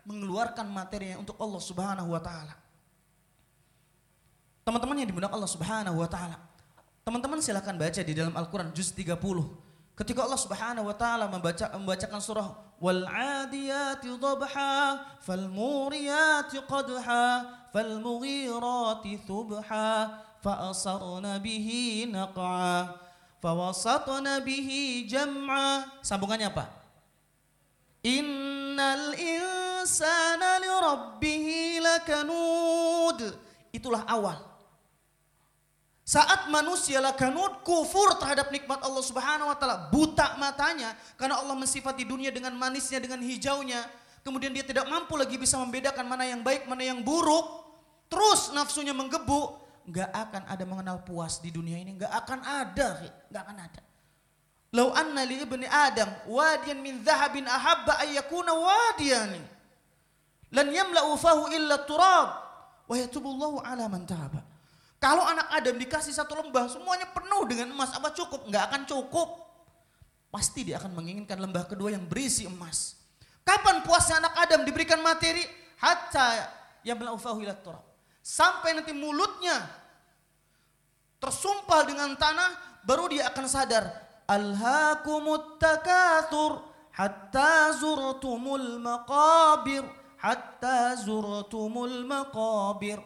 mengeluarkan 0.09 0.65
materinya 0.65 1.21
untuk 1.21 1.38
Allah 1.38 1.62
Subhanahu 1.62 2.09
wa 2.09 2.21
taala. 2.24 2.57
Teman-teman 4.65 5.05
yang 5.05 5.29
Allah 5.29 5.50
Subhanahu 5.50 6.01
wa 6.01 6.09
taala. 6.09 6.48
Teman-teman 7.09 7.41
silakan 7.41 7.81
baca 7.81 8.05
di 8.05 8.13
dalam 8.13 8.37
Al-Qur'an 8.37 8.69
juz 8.69 8.93
30 8.93 9.17
Ketika 9.97 10.29
Allah 10.29 10.37
Subhanahu 10.37 10.85
wa 10.85 10.93
taala 10.93 11.25
membaca 11.25 11.65
membacakan 11.73 12.21
surah 12.21 12.53
wal 12.77 13.01
adiyati 13.09 14.13
dhabha 14.13 15.17
fal 15.17 15.49
muriyati 15.49 16.61
qadha 16.69 17.49
fal 17.73 17.97
mughirati 17.97 19.25
subha 19.25 19.89
fa 20.37 20.53
asarna 20.69 21.41
bihi 21.41 22.13
naq'a 22.13 22.93
fa 23.41 23.51
wasatna 23.57 24.45
bihi 24.45 25.09
jam'a. 25.09 25.89
Sambungannya 26.05 26.53
apa? 26.53 26.69
Innal 28.05 29.17
insana 29.17 30.61
li 30.61 31.81
lakanud. 31.81 33.33
Itulah 33.73 34.05
awal 34.05 34.48
saat 36.09 36.49
manusia 36.49 36.97
lakanut 36.97 37.61
kufur 37.61 38.17
terhadap 38.17 38.49
nikmat 38.49 38.81
Allah 38.81 39.03
Subhanahu 39.05 39.45
wa 39.45 39.53
taala, 39.53 39.93
buta 39.93 40.41
matanya 40.41 40.97
karena 41.13 41.37
Allah 41.37 41.53
mensifati 41.53 42.01
dunia 42.01 42.33
dengan 42.33 42.57
manisnya 42.57 42.97
dengan 42.97 43.21
hijaunya, 43.21 43.85
kemudian 44.25 44.49
dia 44.49 44.65
tidak 44.65 44.89
mampu 44.89 45.13
lagi 45.13 45.37
bisa 45.37 45.61
membedakan 45.61 46.09
mana 46.09 46.25
yang 46.25 46.41
baik, 46.41 46.65
mana 46.65 46.81
yang 46.81 47.05
buruk. 47.05 47.61
Terus 48.09 48.49
nafsunya 48.57 48.89
menggebu, 48.89 49.53
nggak 49.85 50.09
akan 50.09 50.43
ada 50.49 50.63
mengenal 50.65 50.97
puas 51.05 51.37
di 51.45 51.53
dunia 51.53 51.77
ini, 51.77 51.93
nggak 52.01 52.09
akan 52.25 52.39
ada, 52.41 53.05
nggak 53.29 53.41
akan 53.45 53.57
ada. 53.69 53.81
Lau 54.73 54.89
anna 54.97 55.21
li 55.29 55.37
ibni 55.37 55.69
Adam 55.69 56.09
wadiyan 56.25 56.81
min 56.81 57.05
dhahabin 57.05 57.45
ahabba 57.45 58.01
ayyakuna 58.01 58.57
wadiyan. 58.57 59.37
Lan 60.57 60.67
yamla'u 60.73 61.13
fahu 61.21 61.53
illa 61.53 61.85
turab 61.85 62.29
wa 62.89 62.95
yatubullahu 62.97 63.61
ala 63.61 63.85
man. 63.85 64.09
Kalau 64.99 65.23
anak 65.23 65.47
Adam 65.55 65.79
dikasih 65.79 66.11
satu 66.11 66.35
lembah 66.35 66.67
semuanya 66.67 67.07
penuh 67.15 67.47
dengan 67.47 67.71
emas, 67.71 67.95
apa 67.95 68.11
cukup? 68.11 68.51
Enggak 68.51 68.67
akan 68.67 68.81
cukup. 68.83 69.29
Pasti 70.27 70.67
dia 70.67 70.75
akan 70.77 70.91
menginginkan 70.91 71.39
lembah 71.39 71.65
kedua 71.65 71.95
yang 71.95 72.03
berisi 72.03 72.43
emas. 72.43 72.99
Kapan 73.47 73.81
puasnya 73.81 74.19
anak 74.21 74.35
Adam 74.43 74.61
diberikan 74.67 74.99
materi? 74.99 75.41
Hatta 75.79 76.51
yang 76.83 76.99
melaufahu 76.99 77.39
ila 77.47 77.55
turab. 77.55 77.81
Sampai 78.19 78.75
nanti 78.75 78.91
mulutnya 78.91 79.63
tersumpal 81.23 81.87
dengan 81.87 82.13
tanah, 82.19 82.83
baru 82.83 83.07
dia 83.07 83.31
akan 83.31 83.45
sadar. 83.47 83.87
Alhaakumut 84.29 85.57
takathur 85.57 86.61
hatta 86.93 87.73
zurtumul 87.73 88.77
maqabir 88.77 89.81
hatta 90.19 90.93
zurtumul 90.99 92.05
maqabir 92.05 92.99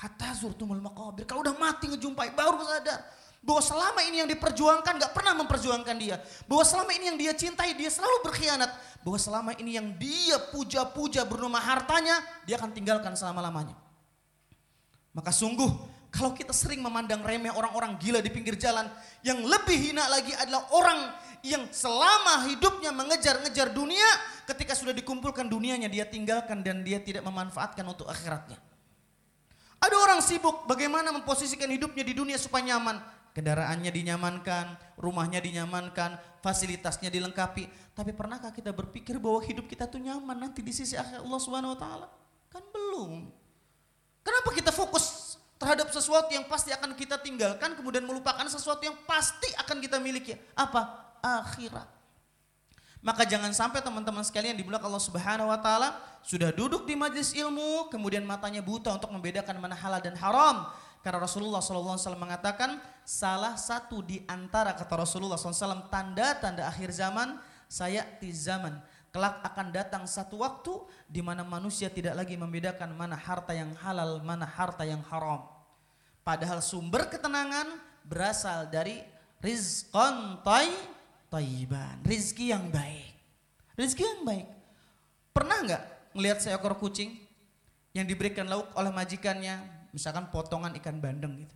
Hatta 0.00 0.32
zurtumul 0.32 0.80
maqabir. 0.80 1.28
Kalau 1.28 1.44
udah 1.44 1.52
mati 1.60 1.84
ngejumpai 1.92 2.32
baru 2.32 2.56
sadar. 2.64 3.04
Bahwa 3.40 3.60
selama 3.64 4.00
ini 4.04 4.20
yang 4.20 4.28
diperjuangkan 4.28 5.00
gak 5.00 5.12
pernah 5.12 5.36
memperjuangkan 5.44 5.96
dia. 6.00 6.16
Bahwa 6.48 6.64
selama 6.64 6.92
ini 6.96 7.04
yang 7.12 7.18
dia 7.20 7.32
cintai 7.36 7.76
dia 7.76 7.92
selalu 7.92 8.24
berkhianat. 8.24 8.72
Bahwa 9.04 9.20
selama 9.20 9.52
ini 9.60 9.76
yang 9.76 9.92
dia 10.00 10.40
puja-puja 10.52 11.28
bernama 11.28 11.60
hartanya 11.60 12.16
dia 12.48 12.56
akan 12.56 12.72
tinggalkan 12.72 13.12
selama-lamanya. 13.12 13.76
Maka 15.12 15.36
sungguh 15.36 15.68
kalau 16.08 16.32
kita 16.32 16.56
sering 16.56 16.80
memandang 16.80 17.20
remeh 17.20 17.52
orang-orang 17.52 18.00
gila 18.00 18.24
di 18.24 18.32
pinggir 18.32 18.56
jalan. 18.56 18.88
Yang 19.20 19.52
lebih 19.52 19.76
hina 19.76 20.08
lagi 20.08 20.32
adalah 20.32 20.64
orang 20.72 21.00
yang 21.44 21.68
selama 21.72 22.48
hidupnya 22.48 22.88
mengejar-ngejar 22.92 23.72
dunia. 23.76 24.08
Ketika 24.48 24.72
sudah 24.72 24.96
dikumpulkan 24.96 25.44
dunianya 25.44 25.92
dia 25.92 26.08
tinggalkan 26.08 26.64
dan 26.64 26.80
dia 26.80 27.00
tidak 27.04 27.20
memanfaatkan 27.24 27.84
untuk 27.84 28.08
akhiratnya. 28.08 28.69
Ada 29.80 29.96
orang 29.96 30.20
sibuk 30.20 30.68
bagaimana 30.68 31.08
memposisikan 31.08 31.72
hidupnya 31.72 32.04
di 32.04 32.12
dunia 32.12 32.36
supaya 32.36 32.76
nyaman. 32.76 33.00
Kendaraannya 33.32 33.88
dinyamankan, 33.88 34.76
rumahnya 35.00 35.40
dinyamankan, 35.40 36.20
fasilitasnya 36.44 37.08
dilengkapi. 37.08 37.94
Tapi 37.96 38.12
pernahkah 38.12 38.52
kita 38.52 38.76
berpikir 38.76 39.16
bahwa 39.16 39.40
hidup 39.40 39.64
kita 39.64 39.88
tuh 39.88 40.02
nyaman 40.02 40.36
nanti 40.36 40.60
di 40.60 40.74
sisi 40.74 41.00
akhir 41.00 41.24
Allah 41.24 41.40
Subhanahu 41.40 41.72
wa 41.72 41.78
taala? 41.80 42.06
Kan 42.52 42.60
belum. 42.68 43.30
Kenapa 44.20 44.50
kita 44.52 44.68
fokus 44.74 45.38
terhadap 45.56 45.88
sesuatu 45.94 46.28
yang 46.32 46.44
pasti 46.44 46.74
akan 46.76 46.92
kita 46.92 47.16
tinggalkan 47.22 47.72
kemudian 47.72 48.04
melupakan 48.04 48.44
sesuatu 48.50 48.84
yang 48.84 48.98
pasti 49.08 49.48
akan 49.56 49.80
kita 49.80 49.96
miliki? 49.96 50.36
Apa? 50.52 51.16
Akhirat. 51.24 51.99
Maka 53.00 53.24
jangan 53.24 53.48
sampai 53.56 53.80
teman-teman 53.80 54.20
sekalian 54.20 54.52
dimuliakan 54.60 54.92
Allah 54.92 55.04
Subhanahu 55.04 55.48
wa 55.48 55.56
taala 55.56 55.96
sudah 56.20 56.52
duduk 56.52 56.84
di 56.84 56.92
majlis 56.92 57.32
ilmu 57.32 57.88
kemudian 57.88 58.20
matanya 58.28 58.60
buta 58.60 58.92
untuk 58.92 59.08
membedakan 59.08 59.56
mana 59.56 59.72
halal 59.72 60.04
dan 60.04 60.12
haram. 60.20 60.68
Karena 61.00 61.24
Rasulullah 61.24 61.64
SAW 61.64 61.96
mengatakan 62.20 62.76
salah 63.08 63.56
satu 63.56 64.04
di 64.04 64.20
antara 64.28 64.76
kata 64.76 65.00
Rasulullah 65.00 65.40
SAW 65.40 65.88
tanda-tanda 65.88 66.68
akhir 66.68 66.92
zaman 66.92 67.40
saya 67.72 68.04
di 68.20 68.28
zaman 68.36 68.76
kelak 69.08 69.40
akan 69.42 69.72
datang 69.72 70.04
satu 70.04 70.44
waktu 70.44 70.76
di 71.08 71.24
mana 71.24 71.40
manusia 71.40 71.88
tidak 71.88 72.20
lagi 72.20 72.36
membedakan 72.36 72.92
mana 72.92 73.16
harta 73.16 73.56
yang 73.56 73.72
halal, 73.80 74.20
mana 74.20 74.44
harta 74.44 74.84
yang 74.84 75.00
haram. 75.08 75.48
Padahal 76.20 76.60
sumber 76.60 77.08
ketenangan 77.08 77.80
berasal 78.04 78.68
dari 78.68 79.02
rizqan 79.40 80.44
taiban, 81.30 82.02
rizki 82.02 82.50
yang 82.50 82.68
baik. 82.68 83.14
Rizki 83.78 84.02
yang 84.02 84.26
baik. 84.26 84.46
Pernah 85.30 85.58
nggak 85.62 85.82
melihat 86.18 86.42
seekor 86.42 86.76
kucing 86.76 87.14
yang 87.94 88.04
diberikan 88.04 88.50
lauk 88.50 88.74
oleh 88.74 88.90
majikannya, 88.90 89.88
misalkan 89.94 90.28
potongan 90.28 90.74
ikan 90.82 90.98
bandeng 90.98 91.46
gitu. 91.46 91.54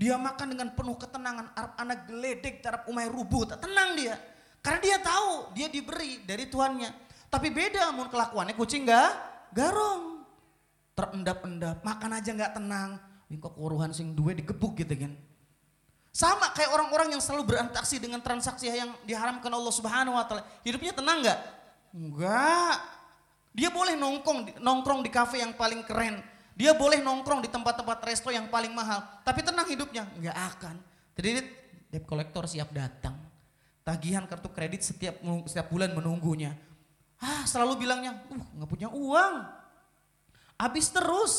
Dia 0.00 0.16
makan 0.16 0.56
dengan 0.56 0.72
penuh 0.72 0.96
ketenangan, 0.96 1.52
Arab 1.52 1.72
anak 1.76 2.08
geledek, 2.08 2.64
Arab 2.64 2.88
umai 2.88 3.06
rubuh, 3.12 3.44
tenang 3.60 3.92
dia. 4.00 4.16
Karena 4.64 4.80
dia 4.80 4.96
tahu 5.00 5.52
dia 5.52 5.68
diberi 5.68 6.24
dari 6.24 6.48
tuannya. 6.48 6.88
Tapi 7.28 7.52
beda 7.52 7.92
mun 7.92 8.08
kelakuannya 8.08 8.56
kucing 8.56 8.88
nggak 8.88 9.10
garong. 9.52 10.24
Terendap-endap, 10.96 11.84
makan 11.84 12.10
aja 12.16 12.30
nggak 12.32 12.52
tenang. 12.56 12.90
Wingkok 13.28 13.54
uruhan 13.60 13.92
sing 13.92 14.16
duwe 14.16 14.32
digebuk 14.34 14.74
gitu 14.80 14.96
kan. 14.96 15.12
Sama 16.10 16.50
kayak 16.50 16.74
orang-orang 16.74 17.14
yang 17.14 17.22
selalu 17.22 17.54
berinteraksi 17.54 18.02
dengan 18.02 18.18
transaksi 18.18 18.66
yang 18.66 18.90
diharamkan 19.06 19.50
Allah 19.50 19.70
Subhanahu 19.70 20.18
wa 20.18 20.26
taala. 20.26 20.42
Hidupnya 20.66 20.90
tenang 20.90 21.22
nggak? 21.22 21.38
Enggak. 21.94 22.76
Dia 23.54 23.70
boleh 23.70 23.94
nongkrong 23.94 24.58
nongkrong 24.58 25.00
di 25.06 25.10
kafe 25.10 25.42
yang 25.42 25.54
paling 25.54 25.86
keren. 25.86 26.18
Dia 26.58 26.74
boleh 26.74 26.98
nongkrong 26.98 27.46
di 27.46 27.48
tempat-tempat 27.48 27.98
resto 28.04 28.28
yang 28.28 28.50
paling 28.50 28.74
mahal, 28.74 29.00
tapi 29.22 29.40
tenang 29.40 29.64
hidupnya? 29.70 30.04
Enggak 30.18 30.36
akan. 30.36 30.76
Jadi 31.14 31.46
debt 31.90 32.04
collector 32.04 32.44
siap 32.46 32.74
datang. 32.74 33.16
Tagihan 33.86 34.26
kartu 34.28 34.50
kredit 34.52 34.84
setiap 34.84 35.18
setiap 35.48 35.66
bulan 35.72 35.94
menunggunya. 35.94 36.52
Ah, 37.20 37.44
selalu 37.44 37.84
bilangnya, 37.86 38.16
"Uh, 38.28 38.44
nggak 38.60 38.68
punya 38.70 38.88
uang." 38.92 39.34
Habis 40.60 40.92
terus, 40.92 41.34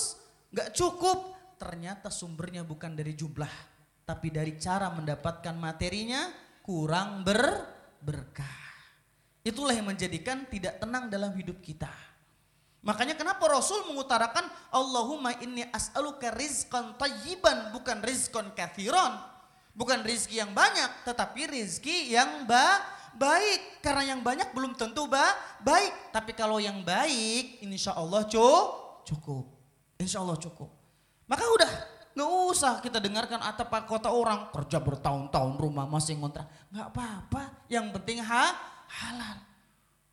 nggak 0.50 0.74
cukup, 0.74 1.38
ternyata 1.62 2.10
sumbernya 2.10 2.66
bukan 2.66 2.98
dari 2.98 3.14
jumlah, 3.14 3.50
tapi 4.12 4.28
dari 4.28 4.60
cara 4.60 4.92
mendapatkan 4.92 5.56
materinya 5.56 6.28
kurang 6.60 7.24
ber 7.24 7.64
berkah. 8.04 8.60
Itulah 9.40 9.72
yang 9.72 9.88
menjadikan 9.88 10.44
tidak 10.52 10.84
tenang 10.84 11.08
dalam 11.08 11.32
hidup 11.32 11.64
kita. 11.64 11.88
Makanya 12.84 13.16
kenapa 13.16 13.48
Rasul 13.48 13.88
mengutarakan 13.88 14.52
Allahumma 14.68 15.32
inni 15.40 15.64
as'aluka 15.72 16.36
rizqan 16.36 17.00
tayyiban 17.00 17.72
bukan 17.72 18.04
rizqan 18.04 18.52
kathiron. 18.52 19.16
Bukan 19.72 20.04
rizki 20.04 20.44
yang 20.44 20.52
banyak 20.52 21.08
tetapi 21.08 21.48
rizki 21.48 22.12
yang 22.12 22.44
ba 22.44 22.84
baik. 23.16 23.80
Karena 23.80 24.12
yang 24.12 24.20
banyak 24.20 24.52
belum 24.52 24.76
tentu 24.76 25.08
ba 25.08 25.24
baik. 25.64 26.12
Tapi 26.12 26.36
kalau 26.36 26.60
yang 26.60 26.84
baik 26.84 27.64
insya 27.64 27.96
Allah 27.96 28.28
cukup. 28.28 29.48
Insya 29.96 30.20
Allah 30.20 30.36
cukup. 30.36 30.68
Maka 31.32 31.48
udah 31.48 32.01
nggak 32.12 32.30
usah 32.52 32.84
kita 32.84 33.00
dengarkan 33.00 33.40
atap 33.40 33.72
kota 33.88 34.12
orang 34.12 34.52
kerja 34.52 34.84
bertahun-tahun 34.84 35.54
rumah 35.56 35.88
masih 35.88 36.20
ngontrak. 36.20 36.48
Nggak 36.72 36.88
apa-apa. 36.92 37.44
Yang 37.72 37.86
penting 38.00 38.18
ha 38.20 38.46
halal. 38.88 39.38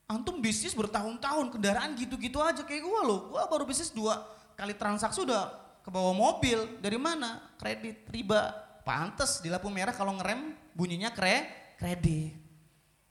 Antum 0.08 0.40
bisnis 0.40 0.72
bertahun-tahun 0.72 1.52
kendaraan 1.52 1.92
gitu-gitu 1.98 2.40
aja 2.40 2.64
kayak 2.64 2.80
gua 2.86 3.00
loh. 3.04 3.20
Gua 3.34 3.44
baru 3.50 3.68
bisnis 3.68 3.92
dua 3.92 4.24
kali 4.56 4.72
transaksi 4.74 5.20
udah 5.22 5.52
ke 5.84 5.88
bawah 5.92 6.16
mobil. 6.16 6.80
Dari 6.80 6.96
mana? 6.96 7.54
Kredit, 7.60 8.08
riba. 8.10 8.66
Pantes 8.88 9.44
di 9.44 9.52
lampu 9.52 9.68
merah 9.68 9.92
kalau 9.92 10.16
ngerem 10.16 10.56
bunyinya 10.72 11.12
kre, 11.12 11.44
kredit. 11.76 12.32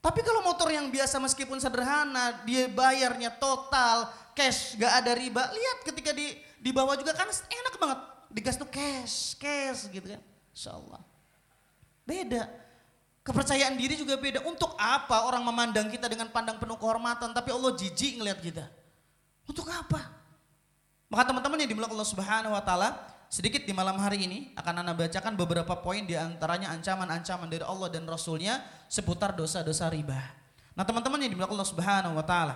Tapi 0.02 0.26
kalau 0.26 0.42
motor 0.42 0.74
yang 0.74 0.90
biasa 0.90 1.22
meskipun 1.22 1.62
sederhana, 1.62 2.42
dia 2.50 2.66
bayarnya 2.66 3.30
total, 3.38 4.10
cash, 4.34 4.74
gak 4.74 5.04
ada 5.04 5.14
riba. 5.14 5.54
Lihat 5.54 5.78
ketika 5.86 6.18
di 6.18 6.34
di 6.58 6.74
bawah 6.74 6.98
juga 6.98 7.14
kan 7.14 7.30
enak 7.30 7.76
banget. 7.78 8.00
Digas 8.28 8.60
tuh 8.60 8.68
cash, 8.68 9.36
cash 9.40 9.88
gitu 9.92 10.08
kan. 10.08 10.22
Insya 10.52 10.76
Allah. 10.76 11.02
Beda. 12.08 12.48
Kepercayaan 13.28 13.76
diri 13.76 14.00
juga 14.00 14.16
beda. 14.16 14.40
Untuk 14.48 14.72
apa 14.80 15.28
orang 15.28 15.44
memandang 15.44 15.92
kita 15.92 16.08
dengan 16.08 16.32
pandang 16.32 16.56
penuh 16.56 16.80
kehormatan, 16.80 17.36
tapi 17.36 17.52
Allah 17.52 17.76
jijik 17.76 18.24
ngelihat 18.24 18.40
kita? 18.40 18.66
Untuk 19.44 19.68
apa? 19.68 20.16
Maka 21.08 21.24
teman-teman 21.32 21.60
yang 21.60 21.72
dimulai 21.72 21.92
Allah 21.92 22.08
Subhanahu 22.08 22.56
wa 22.56 22.64
taala, 22.64 22.96
sedikit 23.28 23.64
di 23.64 23.72
malam 23.76 24.00
hari 24.00 24.28
ini 24.28 24.52
akan 24.56 24.84
Anda 24.84 24.96
bacakan 24.96 25.36
beberapa 25.36 25.76
poin 25.80 26.04
di 26.04 26.16
antaranya 26.16 26.72
ancaman-ancaman 26.76 27.48
dari 27.48 27.64
Allah 27.64 27.88
dan 27.92 28.08
Rasulnya 28.08 28.64
seputar 28.88 29.36
dosa-dosa 29.36 29.88
riba. 29.92 30.20
Nah 30.76 30.84
teman-teman 30.84 31.20
yang 31.24 31.32
dimulai 31.36 31.52
Allah 31.52 31.68
Subhanahu 31.68 32.16
wa 32.16 32.26
taala. 32.28 32.56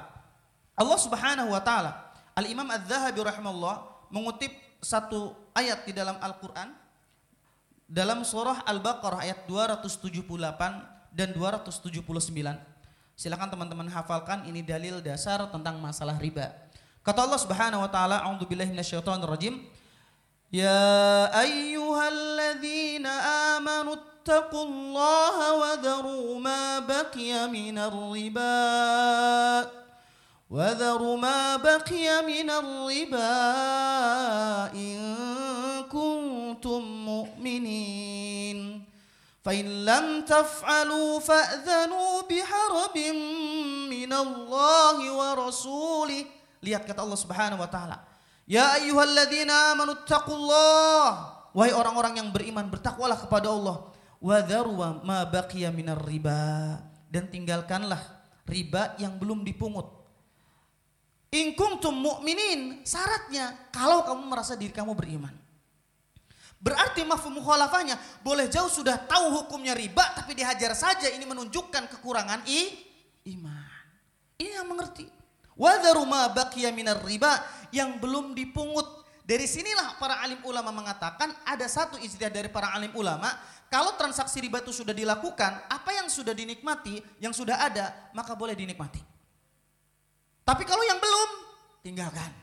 Allah 0.75 0.99
Subhanahu 0.99 1.51
wa 1.51 1.61
taala, 1.63 1.91
Al-Imam 2.35 2.67
Az-Zahabi 2.71 3.19
rahimahullah 3.23 4.07
mengutip 4.11 4.51
satu 4.79 5.35
ayat 5.56 5.88
di 5.88 5.92
dalam 5.96 6.18
Al-Qur'an 6.20 6.74
dalam 7.86 8.26
surah 8.26 8.66
Al-Baqarah 8.66 9.22
ayat 9.22 9.46
278 9.46 10.26
dan 11.14 11.28
279. 11.32 12.02
Silakan 13.16 13.48
teman-teman 13.48 13.88
hafalkan 13.88 14.44
ini 14.44 14.60
dalil 14.60 15.00
dasar 15.00 15.48
tentang 15.48 15.80
masalah 15.80 16.18
riba. 16.20 16.52
Kata 17.00 17.24
Allah 17.24 17.40
Subhanahu 17.40 17.80
wa 17.86 17.90
taala, 17.90 18.20
"A'udzubillahi 18.26 18.74
minasyaitonirrajim." 18.74 19.64
Ya 20.52 21.30
ayyuhalladzina 21.32 23.12
amanu 23.56 23.96
ittaqullaha 23.96 25.48
wa 25.56 25.72
dharu 25.80 26.36
ma 26.42 26.82
baqiya 26.84 27.48
minar 27.48 27.94
riba. 28.12 28.54
وذروا 30.50 31.16
ما 31.18 31.56
بقي 31.58 32.22
من 32.22 32.50
الربا 32.50 33.34
فإن 39.46 39.86
لم 39.86 40.06
تفعلوا 40.26 41.10
فأذنوا 41.22 42.12
بحرب 42.26 42.96
من 43.86 44.12
الله 44.12 44.96
ورسوله 44.98 46.22
lihat 46.66 46.82
kata 46.82 47.06
Allah 47.06 47.20
Subhanahu 47.20 47.62
wa 47.62 47.70
taala 47.70 48.02
ya 48.42 48.74
ayyuhalladzina 48.82 49.76
amanu 49.76 49.94
taqullah 50.02 51.30
wahai 51.54 51.70
orang-orang 51.70 52.18
yang 52.18 52.28
beriman 52.34 52.66
bertakwalah 52.66 53.14
kepada 53.22 53.46
Allah 53.54 53.86
wa 54.18 54.36
dharu 54.42 54.74
ma 55.06 55.22
baqiya 55.22 55.70
minar 55.70 56.02
riba 56.02 56.82
dan 57.06 57.30
tinggalkanlah 57.30 58.02
riba 58.50 58.98
yang 58.98 59.14
belum 59.14 59.46
dipungut 59.46 59.96
In 61.34 61.52
kuntum 61.58 61.92
mu'minin, 61.92 62.86
syaratnya 62.86 63.68
kalau 63.74 64.06
kamu 64.06 64.30
merasa 64.30 64.54
diri 64.54 64.72
kamu 64.72 64.94
beriman. 64.94 65.34
Berarti 66.61 67.01
mafhum 67.01 67.41
mukhalafahnya 67.41 67.97
boleh 68.21 68.45
jauh 68.45 68.69
sudah 68.69 69.01
tahu 69.09 69.33
hukumnya 69.33 69.73
riba 69.73 70.13
tapi 70.13 70.37
dihajar 70.37 70.77
saja 70.77 71.09
ini 71.09 71.25
menunjukkan 71.25 71.89
kekurangan 71.97 72.45
i, 72.45 72.69
iman. 73.33 73.65
Ini 74.37 74.61
yang 74.61 74.69
mengerti. 74.69 75.09
Wadharu 75.57 76.05
ma 76.05 76.29
baqiya 76.29 76.69
minar 76.69 77.01
riba 77.01 77.41
yang 77.73 77.97
belum 77.97 78.37
dipungut. 78.37 79.01
Dari 79.25 79.49
sinilah 79.49 79.97
para 79.97 80.21
alim 80.21 80.37
ulama 80.45 80.69
mengatakan 80.69 81.33
ada 81.45 81.65
satu 81.65 81.97
ijtihad 81.97 82.33
dari 82.33 82.49
para 82.49 82.73
alim 82.77 82.93
ulama 82.93 83.29
kalau 83.71 83.95
transaksi 83.95 84.43
riba 84.43 84.59
itu 84.59 84.75
sudah 84.75 84.91
dilakukan, 84.91 85.71
apa 85.71 85.95
yang 85.95 86.11
sudah 86.11 86.35
dinikmati, 86.35 86.99
yang 87.23 87.31
sudah 87.31 87.55
ada, 87.55 88.11
maka 88.11 88.35
boleh 88.35 88.51
dinikmati. 88.51 88.99
Tapi 90.43 90.67
kalau 90.67 90.83
yang 90.83 90.99
belum, 90.99 91.29
tinggalkan. 91.79 92.35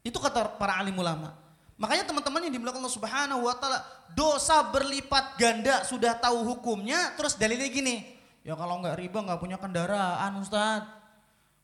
Itu 0.00 0.16
kata 0.16 0.56
para 0.56 0.80
alim 0.80 0.96
ulama. 0.96 1.43
Makanya 1.74 2.06
teman-teman 2.06 2.46
yang 2.46 2.54
dimulakan 2.54 2.78
Allah 2.86 2.94
Subhanahu 2.94 3.40
wa 3.50 3.54
taala, 3.58 3.82
dosa 4.14 4.62
berlipat 4.70 5.34
ganda 5.34 5.82
sudah 5.82 6.14
tahu 6.14 6.46
hukumnya, 6.54 7.18
terus 7.18 7.34
dalilnya 7.34 7.66
gini. 7.66 8.14
Ya 8.46 8.54
kalau 8.54 8.78
nggak 8.78 8.94
riba 9.00 9.18
nggak 9.24 9.40
punya 9.42 9.58
kendaraan, 9.58 10.38
Ustaz. 10.38 10.86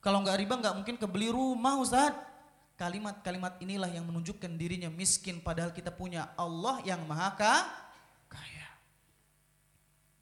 Kalau 0.02 0.24
nggak 0.24 0.36
riba 0.40 0.54
nggak 0.58 0.74
mungkin 0.74 0.96
kebeli 0.98 1.30
rumah, 1.30 1.78
Ustaz. 1.78 2.10
Kalimat-kalimat 2.74 3.60
inilah 3.60 3.92
yang 3.92 4.08
menunjukkan 4.08 4.56
dirinya 4.56 4.88
miskin 4.88 5.44
padahal 5.44 5.68
kita 5.70 5.92
punya 5.92 6.32
Allah 6.34 6.80
yang 6.82 7.04
maha 7.04 7.36
kaya. 7.36 8.68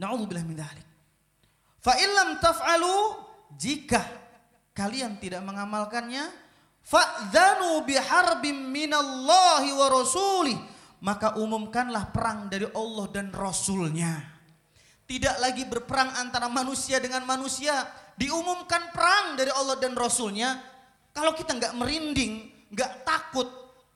Na'udzubillah 0.02 0.42
min 0.42 0.58
dzalik. 0.58 0.88
Fa 1.78 1.94
taf'alu 2.42 3.22
jika 3.54 4.02
kalian 4.74 5.22
tidak 5.22 5.40
mengamalkannya 5.46 6.47
fa'dzanu 6.88 7.84
biharbim 7.84 8.72
minallahi 8.72 9.70
wa 9.76 9.86
rasulih 9.92 10.58
maka 10.98 11.38
umumkanlah 11.38 12.10
perang 12.10 12.50
dari 12.50 12.66
Allah 12.74 13.06
dan 13.10 13.30
Rasulnya. 13.30 14.18
Tidak 15.08 15.40
lagi 15.40 15.64
berperang 15.64 16.12
antara 16.18 16.50
manusia 16.50 16.98
dengan 16.98 17.24
manusia. 17.24 17.86
Diumumkan 18.18 18.90
perang 18.90 19.38
dari 19.38 19.48
Allah 19.54 19.78
dan 19.78 19.94
Rasulnya. 19.94 20.58
Kalau 21.14 21.32
kita 21.38 21.54
nggak 21.54 21.74
merinding, 21.78 22.50
nggak 22.74 23.06
takut, 23.06 23.46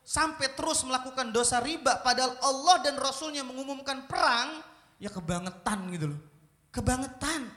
sampai 0.01 0.55
terus 0.55 0.81
melakukan 0.87 1.29
dosa 1.29 1.59
riba. 1.59 1.99
Padahal 2.01 2.39
Allah 2.39 2.75
dan 2.87 2.95
Rasulnya 2.97 3.43
mengumumkan 3.43 4.07
perang, 4.07 4.63
ya 4.97 5.11
kebangetan 5.11 5.91
gitu 5.91 6.05
loh. 6.15 6.19
Kebangetan. 6.71 7.51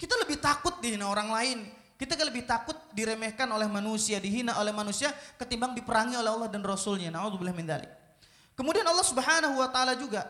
Kita 0.00 0.16
lebih 0.16 0.40
takut 0.40 0.80
dihina 0.80 1.06
orang 1.06 1.28
lain. 1.30 1.58
Kita 1.96 2.12
lebih 2.20 2.44
takut 2.44 2.76
diremehkan 2.92 3.48
oleh 3.48 3.64
manusia, 3.64 4.20
dihina 4.20 4.52
oleh 4.60 4.68
manusia 4.68 5.08
ketimbang 5.40 5.72
diperangi 5.72 6.12
oleh 6.20 6.28
Allah 6.28 6.48
dan 6.52 6.60
Rasulnya. 6.60 7.08
Naudzubillah 7.08 7.56
min 7.56 7.64
dzalik. 7.64 7.88
Kemudian 8.52 8.84
Allah 8.84 9.04
Subhanahu 9.04 9.56
wa 9.56 9.68
taala 9.72 9.96
juga 9.96 10.28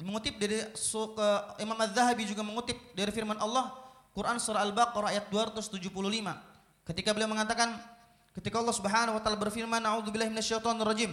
mengutip 0.00 0.36
dari 0.36 0.60
Imam 1.60 1.78
Az-Zahabi 1.80 2.28
juga 2.28 2.44
mengutip 2.44 2.76
dari 2.92 3.08
firman 3.08 3.40
Allah 3.40 3.72
Quran 4.12 4.36
surah 4.36 4.60
Al-Baqarah 4.68 5.16
ayat 5.16 5.32
275. 5.32 5.80
Ketika 6.84 7.10
beliau 7.16 7.30
mengatakan 7.32 7.72
ketika 8.36 8.60
Allah 8.60 8.76
Subhanahu 8.76 9.16
wa 9.16 9.22
taala 9.24 9.40
berfirman 9.40 9.80
A'udzubillahi 9.80 10.28
minasyaitonir 10.28 10.84
rajim. 10.84 11.12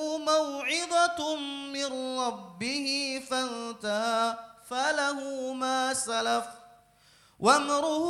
من 1.90 2.18
ربه 2.18 2.86
فانتهى 3.30 4.38
فله 4.68 5.18
ما 5.52 5.94
سلف 5.94 6.44
وامره 7.40 8.04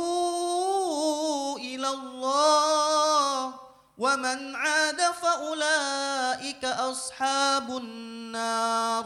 إلى 1.57 1.89
الله 1.89 3.53
ومن 3.97 4.55
عاد 4.55 5.01
فأولئك 5.01 6.65
أصحاب 6.65 7.77
النار 7.77 9.03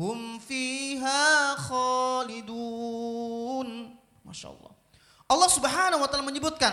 هم 0.00 0.38
فيها 0.38 1.54
خالدون 1.56 3.10
Masya 4.30 4.46
Allah 4.54 4.72
Allah 5.30 5.50
subhanahu 5.50 6.00
wa 6.02 6.08
ta'ala 6.10 6.22
menyebutkan 6.22 6.70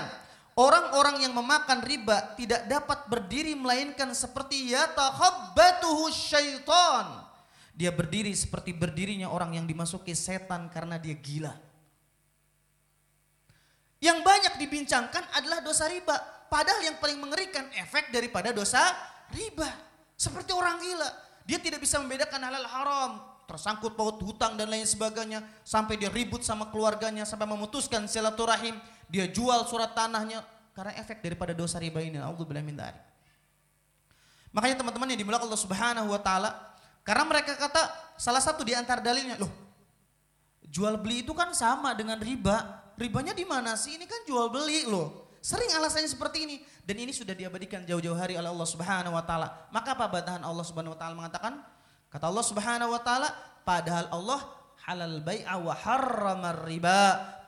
Orang-orang 0.58 1.22
yang 1.22 1.38
memakan 1.38 1.86
riba 1.86 2.34
tidak 2.34 2.66
dapat 2.66 3.06
berdiri 3.06 3.54
melainkan 3.54 4.10
seperti 4.18 4.74
yatakhabbatuhu 4.74 6.10
syaitan. 6.10 7.30
Dia 7.73 7.89
berdiri 7.89 8.37
seperti 8.37 8.77
berdirinya 8.77 9.33
orang 9.33 9.57
yang 9.57 9.65
dimasuki 9.65 10.13
setan 10.13 10.69
karena 10.69 11.01
dia 11.01 11.17
gila. 11.17 11.57
Yang 14.03 14.19
banyak 14.27 14.55
dibincangkan 14.59 15.25
adalah 15.39 15.63
dosa 15.63 15.87
riba. 15.87 16.19
Padahal 16.51 16.83
yang 16.85 16.99
paling 16.99 17.23
mengerikan 17.23 17.71
efek 17.79 18.11
daripada 18.11 18.51
dosa 18.51 18.83
riba. 19.31 19.71
Seperti 20.19 20.51
orang 20.53 20.83
gila. 20.83 21.09
Dia 21.47 21.63
tidak 21.63 21.81
bisa 21.81 22.03
membedakan 22.03 22.43
halal 22.43 22.67
haram. 22.67 23.13
Tersangkut 23.47 23.95
paut 23.95 24.19
hutang 24.21 24.59
dan 24.59 24.67
lain 24.69 24.85
sebagainya. 24.85 25.41
Sampai 25.63 25.97
dia 25.97 26.11
ribut 26.11 26.43
sama 26.43 26.69
keluarganya. 26.69 27.23
Sampai 27.23 27.47
memutuskan 27.47 28.11
silaturahim. 28.11 28.75
Dia 29.07 29.31
jual 29.31 29.65
surat 29.71 29.95
tanahnya. 29.95 30.43
Karena 30.75 30.99
efek 30.99 31.23
daripada 31.23 31.55
dosa 31.55 31.79
riba 31.79 32.03
ini. 32.03 32.19
Dari. 32.19 33.01
Makanya 34.51 34.77
teman-teman 34.83 35.09
yang 35.15 35.21
dimulai 35.25 35.41
Allah 35.41 35.61
subhanahu 35.63 36.11
wa 36.11 36.21
ta'ala. 36.21 36.51
Karena 37.03 37.27
mereka 37.27 37.59
kata 37.59 38.15
salah 38.19 38.41
satu 38.41 38.63
di 38.63 38.73
antara 38.73 39.03
dalilnya. 39.03 39.39
Loh 39.39 39.63
jual 40.73 40.97
beli 40.97 41.21
itu 41.21 41.37
kan 41.37 41.53
sama 41.53 41.93
dengan 41.93 42.17
riba. 42.17 42.81
Ribanya 42.97 43.37
di 43.37 43.45
mana 43.45 43.77
sih? 43.77 44.01
Ini 44.01 44.09
kan 44.09 44.25
jual 44.25 44.49
beli 44.49 44.89
loh. 44.89 45.29
Sering 45.45 45.69
alasannya 45.77 46.09
seperti 46.09 46.49
ini 46.49 46.57
dan 46.87 46.97
ini 46.97 47.13
sudah 47.13 47.37
diabadikan 47.37 47.85
jauh-jauh 47.85 48.17
hari 48.17 48.41
oleh 48.41 48.49
Allah 48.49 48.69
Subhanahu 48.69 49.13
wa 49.13 49.25
taala. 49.27 49.69
Maka 49.69 49.93
apa 49.93 50.07
batahan 50.09 50.41
Allah 50.41 50.65
Subhanahu 50.65 50.97
wa 50.97 50.99
taala 50.99 51.15
mengatakan? 51.19 51.61
Kata 52.09 52.31
Allah 52.31 52.47
Subhanahu 52.47 52.95
wa 52.95 53.01
taala, 53.03 53.29
padahal 53.67 54.07
Allah 54.15 54.41
halal 54.87 55.19
bai'a 55.21 55.59
wa 55.61 55.75
harramar 55.77 56.63
riba. 56.65 57.01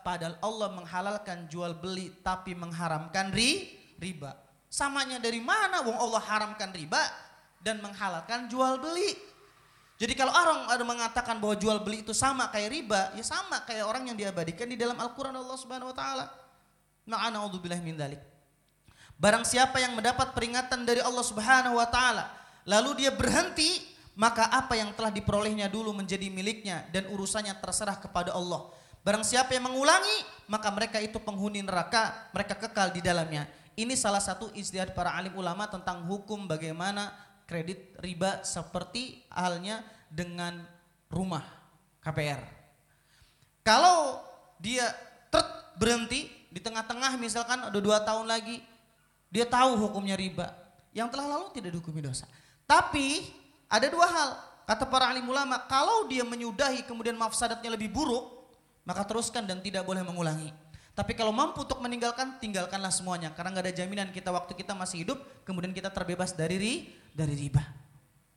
Padahal 0.04 0.36
Allah 0.42 0.68
menghalalkan 0.74 1.48
jual 1.48 1.80
beli 1.80 2.12
tapi 2.20 2.52
mengharamkan 2.52 3.30
ri, 3.32 3.72
riba. 3.96 4.36
Samanya 4.68 5.22
dari 5.22 5.38
mana 5.38 5.80
wong 5.86 5.96
Allah 5.96 6.20
haramkan 6.20 6.74
riba 6.74 7.00
dan 7.62 7.78
menghalalkan 7.78 8.50
jual 8.50 8.82
beli? 8.82 9.33
Jadi 9.94 10.12
kalau 10.18 10.34
orang 10.34 10.66
ada 10.74 10.82
mengatakan 10.82 11.38
bahwa 11.38 11.54
jual 11.54 11.78
beli 11.78 12.02
itu 12.02 12.10
sama 12.10 12.50
kayak 12.50 12.68
riba, 12.74 13.02
ya 13.14 13.22
sama 13.22 13.62
kayak 13.62 13.86
orang 13.86 14.10
yang 14.10 14.16
diabadikan 14.18 14.66
di 14.66 14.74
dalam 14.74 14.98
Al-Qur'an 14.98 15.34
Allah 15.34 15.54
Subhanahu 15.54 15.94
wa 15.94 15.96
taala. 15.96 16.26
Ma'ana 17.06 17.38
min 17.78 17.94
dalik. 17.94 18.18
Barang 19.14 19.46
siapa 19.46 19.78
yang 19.78 19.94
mendapat 19.94 20.34
peringatan 20.34 20.82
dari 20.82 20.98
Allah 20.98 21.22
Subhanahu 21.22 21.78
wa 21.78 21.86
taala, 21.86 22.26
lalu 22.66 23.06
dia 23.06 23.14
berhenti, 23.14 23.86
maka 24.18 24.50
apa 24.50 24.74
yang 24.74 24.90
telah 24.98 25.14
diperolehnya 25.14 25.70
dulu 25.70 25.94
menjadi 25.94 26.26
miliknya 26.26 26.90
dan 26.90 27.06
urusannya 27.06 27.54
terserah 27.62 27.94
kepada 28.02 28.34
Allah. 28.34 28.66
Barang 29.06 29.22
siapa 29.22 29.54
yang 29.54 29.70
mengulangi, 29.70 30.26
maka 30.50 30.74
mereka 30.74 30.98
itu 30.98 31.22
penghuni 31.22 31.62
neraka, 31.62 32.30
mereka 32.34 32.58
kekal 32.58 32.90
di 32.90 32.98
dalamnya. 32.98 33.46
Ini 33.78 33.94
salah 33.94 34.22
satu 34.22 34.50
istihad 34.54 34.94
para 34.94 35.14
alim 35.14 35.34
ulama 35.38 35.70
tentang 35.70 36.02
hukum 36.06 36.46
bagaimana 36.46 37.10
kredit 37.44 37.96
riba 38.00 38.44
seperti 38.44 39.24
halnya 39.32 39.84
dengan 40.08 40.64
rumah 41.08 41.44
KPR. 42.00 42.40
Kalau 43.64 44.20
dia 44.60 44.92
ter 45.32 45.42
berhenti 45.80 46.28
di 46.52 46.60
tengah-tengah 46.60 47.16
misalkan 47.16 47.68
ada 47.68 47.80
dua 47.80 48.00
tahun 48.04 48.28
lagi, 48.28 48.60
dia 49.32 49.48
tahu 49.48 49.74
hukumnya 49.88 50.14
riba. 50.14 50.52
Yang 50.94 51.16
telah 51.16 51.26
lalu 51.26 51.46
tidak 51.58 51.74
dihukumi 51.74 52.04
dosa. 52.04 52.30
Tapi 52.64 53.26
ada 53.66 53.90
dua 53.90 54.06
hal. 54.06 54.30
Kata 54.64 54.88
para 54.88 55.12
alim 55.12 55.26
ulama, 55.28 55.60
kalau 55.68 56.08
dia 56.08 56.24
menyudahi 56.24 56.86
kemudian 56.88 57.18
mafsadatnya 57.18 57.74
lebih 57.74 57.92
buruk, 57.92 58.48
maka 58.86 59.04
teruskan 59.04 59.44
dan 59.44 59.60
tidak 59.60 59.84
boleh 59.84 60.00
mengulangi. 60.00 60.63
Tapi 60.94 61.12
kalau 61.18 61.34
mampu 61.34 61.66
untuk 61.66 61.82
meninggalkan, 61.82 62.38
tinggalkanlah 62.38 62.94
semuanya. 62.94 63.34
Karena 63.34 63.50
nggak 63.50 63.66
ada 63.66 63.74
jaminan 63.74 64.08
kita 64.14 64.30
waktu 64.30 64.54
kita 64.54 64.78
masih 64.78 65.02
hidup, 65.02 65.18
kemudian 65.42 65.74
kita 65.74 65.90
terbebas 65.90 66.30
dari 66.30 66.54
ri, 66.54 66.74
dari 67.10 67.34
riba. 67.34 67.66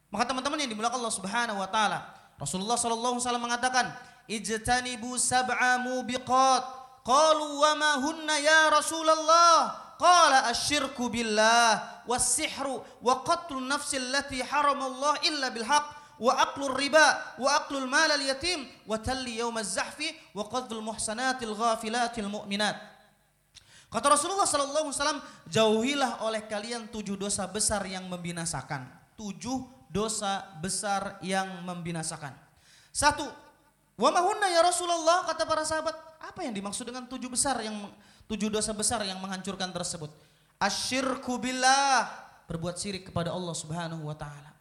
Maka 0.09 0.25
teman-teman 0.33 0.57
yang 0.65 0.73
dimulakan 0.73 0.97
Allah 0.97 1.13
Subhanahu 1.13 1.61
wa 1.61 1.69
taala, 1.69 2.09
Rasulullah 2.41 2.73
sallallahu 2.73 3.21
alaihi 3.21 3.25
wasallam 3.29 3.45
mengatakan, 3.45 3.85
"Ijtanibu 4.25 5.21
sab'a 5.21 5.77
mubiqat." 5.85 6.77
Qalu 7.07 7.45
wa 7.63 7.71
ma 7.79 7.91
hunna 8.03 8.35
ya 8.35 8.67
Rasulullah? 8.67 9.87
Qala 9.97 10.51
asyirku 10.51 11.09
billah 11.09 12.03
was-sihru 12.05 12.83
wa 13.01 13.25
qatlun 13.25 13.65
nafsi 13.65 13.97
allati 13.97 14.45
haramallah 14.45 15.25
illa 15.25 15.49
bil 15.49 15.65
haqq 15.65 15.96
wa 16.17 16.33
aklur 16.37 16.73
riba 16.73 17.37
wa 17.37 17.49
aklul 17.57 17.85
mal 17.85 18.09
al 18.09 18.21
yatim 18.21 18.65
wa 18.85 18.97
talli 18.97 19.37
yawm 19.37 19.55
az-zahfi 19.57 20.13
wa 20.33 20.45
qadhul 20.49 20.81
muhsanatil 20.81 21.53
ghafilatil 21.53 22.29
mu'minat 22.29 22.97
Kata 23.87 24.11
Rasulullah 24.11 24.43
sallallahu 24.43 24.91
alaihi 24.91 24.99
wasallam, 24.99 25.21
jauhilah 25.47 26.19
oleh 26.27 26.43
kalian 26.43 26.91
tujuh 26.91 27.15
dosa 27.15 27.47
besar 27.47 27.87
yang 27.87 28.03
membinasakan. 28.11 28.83
Tujuh 29.15 29.63
dosa 29.87 30.43
besar 30.59 31.15
yang 31.23 31.63
membinasakan. 31.63 32.35
Satu, 32.91 33.23
wa 33.95 34.09
mahunna 34.11 34.51
ya 34.51 34.59
Rasulullah 34.59 35.23
kata 35.23 35.47
para 35.47 35.63
sahabat, 35.63 35.95
apa 36.19 36.39
yang 36.43 36.51
dimaksud 36.51 36.83
dengan 36.83 37.07
tujuh 37.07 37.31
besar 37.31 37.63
yang 37.63 37.87
tujuh 38.27 38.51
dosa 38.51 38.75
besar 38.75 39.07
yang 39.07 39.23
menghancurkan 39.23 39.71
tersebut? 39.71 40.11
Asyirku 40.59 41.39
billah, 41.39 42.11
berbuat 42.51 42.75
syirik 42.75 43.07
kepada 43.07 43.31
Allah 43.31 43.55
Subhanahu 43.55 44.03
wa 44.03 44.17
taala. 44.19 44.56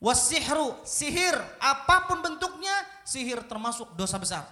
Wasihru, 0.00 0.80
sihir, 0.80 1.36
apa 1.60 2.08
pun 2.08 2.24
bentuknya, 2.24 2.72
sihir 3.04 3.44
termasuk 3.44 3.92
dosa 4.00 4.16
besar. 4.16 4.48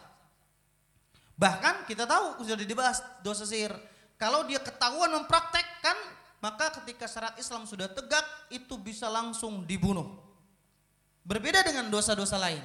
Bahkan 1.41 1.89
kita 1.89 2.05
tahu 2.05 2.45
sudah 2.45 2.69
dibahas 2.69 3.01
dosa 3.25 3.49
sihir. 3.49 3.73
Kalau 4.21 4.45
dia 4.45 4.61
ketahuan 4.61 5.09
mempraktekkan, 5.09 5.97
maka 6.45 6.69
ketika 6.83 7.09
syarat 7.09 7.33
Islam 7.41 7.65
sudah 7.65 7.89
tegak, 7.89 8.27
itu 8.53 8.77
bisa 8.77 9.09
langsung 9.09 9.65
dibunuh. 9.65 10.21
Berbeda 11.25 11.65
dengan 11.65 11.89
dosa-dosa 11.89 12.37
lain. 12.37 12.61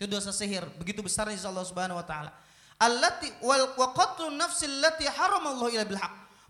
Itu 0.00 0.08
dosa 0.08 0.32
sihir, 0.32 0.64
begitu 0.80 1.04
besar 1.04 1.28
insya 1.28 1.52
Allah 1.52 1.68
Subhanahu 1.68 2.00
wa 2.00 2.06
taala. 2.06 2.32
Allati 2.80 3.28
wal 3.44 3.76
qatlun 3.76 4.36
nafsil 4.40 4.72
lati 4.80 5.04
haramallahu 5.04 5.72
ila 5.72 5.84
bil 5.84 6.00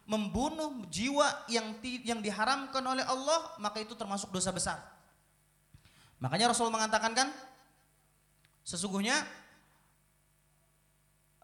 Membunuh 0.06 0.86
jiwa 0.86 1.26
yang 1.50 1.82
yang 1.82 2.22
diharamkan 2.22 2.82
oleh 2.86 3.02
Allah, 3.02 3.58
maka 3.58 3.82
itu 3.82 3.98
termasuk 3.98 4.30
dosa 4.30 4.54
besar. 4.54 4.78
Makanya 6.16 6.52
Rasul 6.52 6.72
mengatakan 6.72 7.12
kan 7.12 7.28
sesungguhnya 8.64 9.14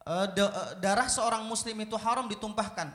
uh, 0.08 0.26
darah 0.80 1.06
seorang 1.06 1.44
muslim 1.44 1.76
itu 1.84 1.96
haram 2.00 2.26
ditumpahkan. 2.28 2.88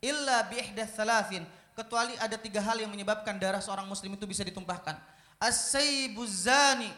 Illa 0.00 0.48
bi 0.48 0.58
thalathin 0.74 1.44
kecuali 1.76 2.16
ada 2.18 2.34
tiga 2.40 2.60
hal 2.64 2.80
yang 2.80 2.90
menyebabkan 2.90 3.36
darah 3.38 3.60
seorang 3.62 3.86
muslim 3.86 4.16
itu 4.16 4.24
bisa 4.26 4.42
ditumpahkan. 4.42 4.96
As-saybuz 5.40 6.50
zani 6.50 6.90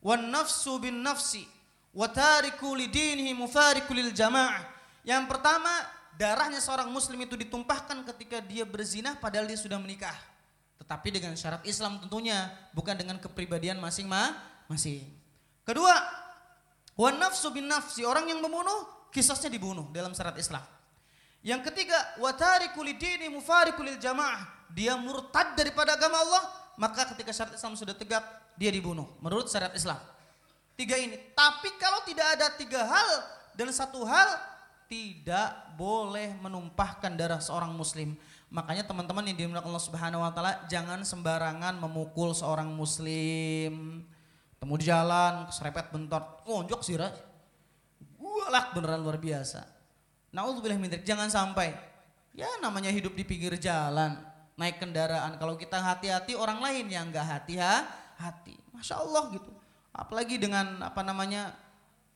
wan 0.00 0.28
nafsu 0.30 0.80
bin 0.80 1.00
nafsi 1.00 1.44
wa 1.90 2.06
tariku 2.06 2.72
lidinihi 2.72 3.34
mufariku 3.34 3.92
lil 3.92 4.14
jamaah 4.14 4.62
yang 5.02 5.26
pertama 5.26 5.70
darahnya 6.14 6.62
seorang 6.62 6.88
muslim 6.88 7.20
itu 7.24 7.34
ditumpahkan 7.34 8.06
ketika 8.14 8.38
dia 8.40 8.62
berzina 8.62 9.18
padahal 9.18 9.48
dia 9.48 9.58
sudah 9.58 9.76
menikah 9.76 10.14
tetapi 10.80 11.08
dengan 11.12 11.36
syarat 11.36 11.62
Islam 11.68 12.00
tentunya 12.00 12.48
bukan 12.72 12.96
dengan 12.96 13.20
kepribadian 13.20 13.78
masing-masing 13.78 15.04
kedua 15.62 15.94
Wan 17.00 17.16
nafsu 17.16 17.48
bin 17.48 17.64
nafsi, 17.64 18.04
orang 18.04 18.28
yang 18.28 18.44
membunuh 18.44 19.08
kisahnya 19.08 19.48
dibunuh 19.48 19.88
dalam 19.88 20.12
syarat 20.12 20.36
Islam. 20.36 20.60
Yang 21.40 21.72
ketiga, 21.72 21.96
watariku 22.20 22.84
lidini 22.84 23.32
mufariku 23.32 23.80
lil 23.80 23.96
jamaah. 23.96 24.68
Dia 24.68 25.00
murtad 25.00 25.56
daripada 25.56 25.96
agama 25.96 26.20
Allah, 26.20 26.44
maka 26.76 27.08
ketika 27.16 27.32
syarat 27.32 27.56
Islam 27.56 27.72
sudah 27.72 27.96
tegak, 27.96 28.20
dia 28.60 28.68
dibunuh 28.68 29.08
menurut 29.24 29.48
syarat 29.48 29.72
Islam. 29.72 29.96
Tiga 30.76 31.00
ini. 31.00 31.16
Tapi 31.32 31.72
kalau 31.80 32.04
tidak 32.04 32.36
ada 32.36 32.52
tiga 32.60 32.84
hal 32.84 33.10
dan 33.56 33.72
satu 33.72 34.04
hal 34.04 34.36
tidak 34.84 35.72
boleh 35.80 36.36
menumpahkan 36.44 37.16
darah 37.16 37.40
seorang 37.40 37.72
muslim. 37.72 38.12
Makanya 38.50 38.82
teman-teman 38.82 39.22
yang 39.30 39.38
dimuliakan 39.38 39.70
Allah 39.70 39.84
Subhanahu 39.86 40.22
wa 40.26 40.30
taala 40.34 40.66
jangan 40.66 41.06
sembarangan 41.06 41.78
memukul 41.78 42.34
seorang 42.34 42.66
muslim 42.74 44.02
Temu 44.60 44.76
di 44.76 44.92
jalan, 44.92 45.48
serepet 45.48 45.88
bentor, 45.88 46.44
ngonjok 46.44 46.84
sih. 46.84 47.00
Gualak 48.20 48.76
beneran 48.76 49.00
luar 49.00 49.16
biasa. 49.16 49.64
Na'udzubillah 50.36 50.76
min 50.76 50.92
jangan 51.00 51.32
sampai. 51.32 51.72
Ya 52.36 52.44
namanya 52.60 52.92
hidup 52.92 53.16
di 53.16 53.24
pinggir 53.24 53.56
jalan, 53.56 54.20
naik 54.60 54.76
kendaraan. 54.76 55.40
Kalau 55.40 55.56
kita 55.56 55.80
hati-hati 55.80 56.36
orang 56.36 56.60
lain 56.60 56.92
yang 56.92 57.08
enggak 57.08 57.24
hati-hati. 57.24 58.60
Masya 58.76 59.00
Allah 59.00 59.32
gitu. 59.32 59.48
Apalagi 59.96 60.36
dengan 60.36 60.84
apa 60.84 61.00
namanya 61.00 61.56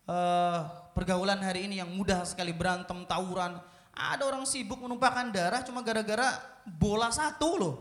uh, 0.05 0.69
pergaulan 0.93 1.41
hari 1.41 1.65
ini 1.65 1.81
yang 1.81 1.89
mudah 1.97 2.29
sekali 2.29 2.53
berantem, 2.53 3.09
tawuran. 3.09 3.57
Ada 3.95 4.27
orang 4.27 4.43
sibuk 4.43 4.83
menumpahkan 4.83 5.31
darah 5.31 5.63
cuma 5.63 5.79
gara-gara 5.79 6.35
bola 6.67 7.15
satu 7.15 7.51
loh. 7.55 7.75